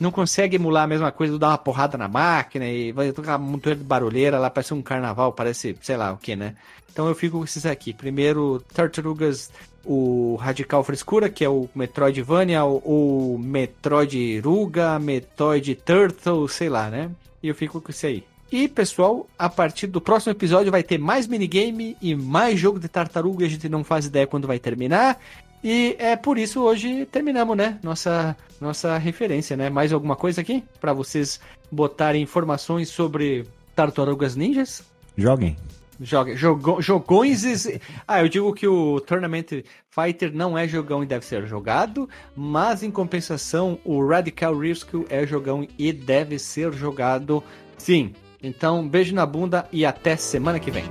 não 0.00 0.10
consegue 0.10 0.56
emular 0.56 0.84
a 0.84 0.86
mesma 0.86 1.12
coisa, 1.12 1.38
dar 1.38 1.48
uma 1.48 1.58
porrada 1.58 1.98
na 1.98 2.08
máquina 2.08 2.66
e 2.66 2.90
vai 2.92 3.12
tocar 3.12 3.36
muito 3.36 3.74
de 3.74 3.84
barulheira 3.84 4.38
lá, 4.38 4.48
parece 4.48 4.72
um 4.72 4.80
carnaval, 4.80 5.34
parece, 5.34 5.76
sei 5.82 5.98
lá 5.98 6.12
o 6.12 6.16
que, 6.16 6.34
né? 6.34 6.56
Então 6.90 7.06
eu 7.06 7.14
fico 7.14 7.38
com 7.38 7.44
esses 7.44 7.66
aqui. 7.66 7.92
Primeiro, 7.92 8.64
Tartarugas, 8.72 9.52
o 9.84 10.36
Radical 10.36 10.82
Frescura, 10.82 11.28
que 11.28 11.44
é 11.44 11.48
o 11.48 11.68
Metroidvania, 11.74 12.64
o, 12.64 13.34
o 13.34 13.38
Metroid 13.38 14.40
Ruga, 14.40 14.98
Metroid 14.98 15.74
Turtle, 15.74 16.48
sei 16.48 16.70
lá, 16.70 16.88
né? 16.88 17.10
E 17.42 17.48
eu 17.48 17.54
fico 17.54 17.80
com 17.80 17.90
isso 17.90 18.06
aí. 18.06 18.24
E, 18.50 18.66
pessoal, 18.66 19.28
a 19.38 19.48
partir 19.48 19.86
do 19.86 20.00
próximo 20.00 20.32
episódio 20.32 20.72
vai 20.72 20.82
ter 20.82 20.98
mais 20.98 21.26
minigame 21.26 21.96
e 22.00 22.14
mais 22.14 22.58
jogo 22.58 22.80
de 22.80 22.88
tartaruga. 22.88 23.44
A 23.44 23.48
gente 23.48 23.68
não 23.68 23.84
faz 23.84 24.06
ideia 24.06 24.26
quando 24.26 24.46
vai 24.46 24.58
terminar. 24.58 25.18
E 25.62 25.96
é 25.98 26.16
por 26.16 26.38
isso 26.38 26.62
hoje 26.62 27.04
terminamos, 27.06 27.56
né? 27.56 27.78
Nossa, 27.82 28.36
nossa 28.60 28.96
referência, 28.96 29.56
né? 29.56 29.68
Mais 29.68 29.92
alguma 29.92 30.16
coisa 30.16 30.40
aqui 30.40 30.64
para 30.80 30.92
vocês 30.92 31.40
botarem 31.70 32.22
informações 32.22 32.88
sobre 32.88 33.44
tartarugas 33.74 34.34
ninjas? 34.34 34.82
Joguem. 35.16 35.56
Joga, 36.00 36.34
jogo, 36.36 36.80
jogões. 36.80 37.42
Ah, 38.06 38.22
eu 38.22 38.28
digo 38.28 38.54
que 38.54 38.66
o 38.66 39.00
Tournament 39.00 39.62
Fighter 39.90 40.32
não 40.32 40.56
é 40.56 40.66
jogão 40.66 41.02
e 41.02 41.06
deve 41.06 41.26
ser 41.26 41.46
jogado, 41.46 42.08
mas 42.34 42.82
em 42.82 42.90
compensação, 42.90 43.78
o 43.84 44.06
Radical 44.06 44.56
Rescue 44.56 45.04
é 45.10 45.26
jogão 45.26 45.66
e 45.76 45.92
deve 45.92 46.38
ser 46.38 46.72
jogado 46.72 47.42
sim. 47.76 48.14
Então, 48.42 48.88
beijo 48.88 49.14
na 49.14 49.26
bunda 49.26 49.66
e 49.72 49.84
até 49.84 50.16
semana 50.16 50.60
que 50.60 50.70
vem. 50.70 50.84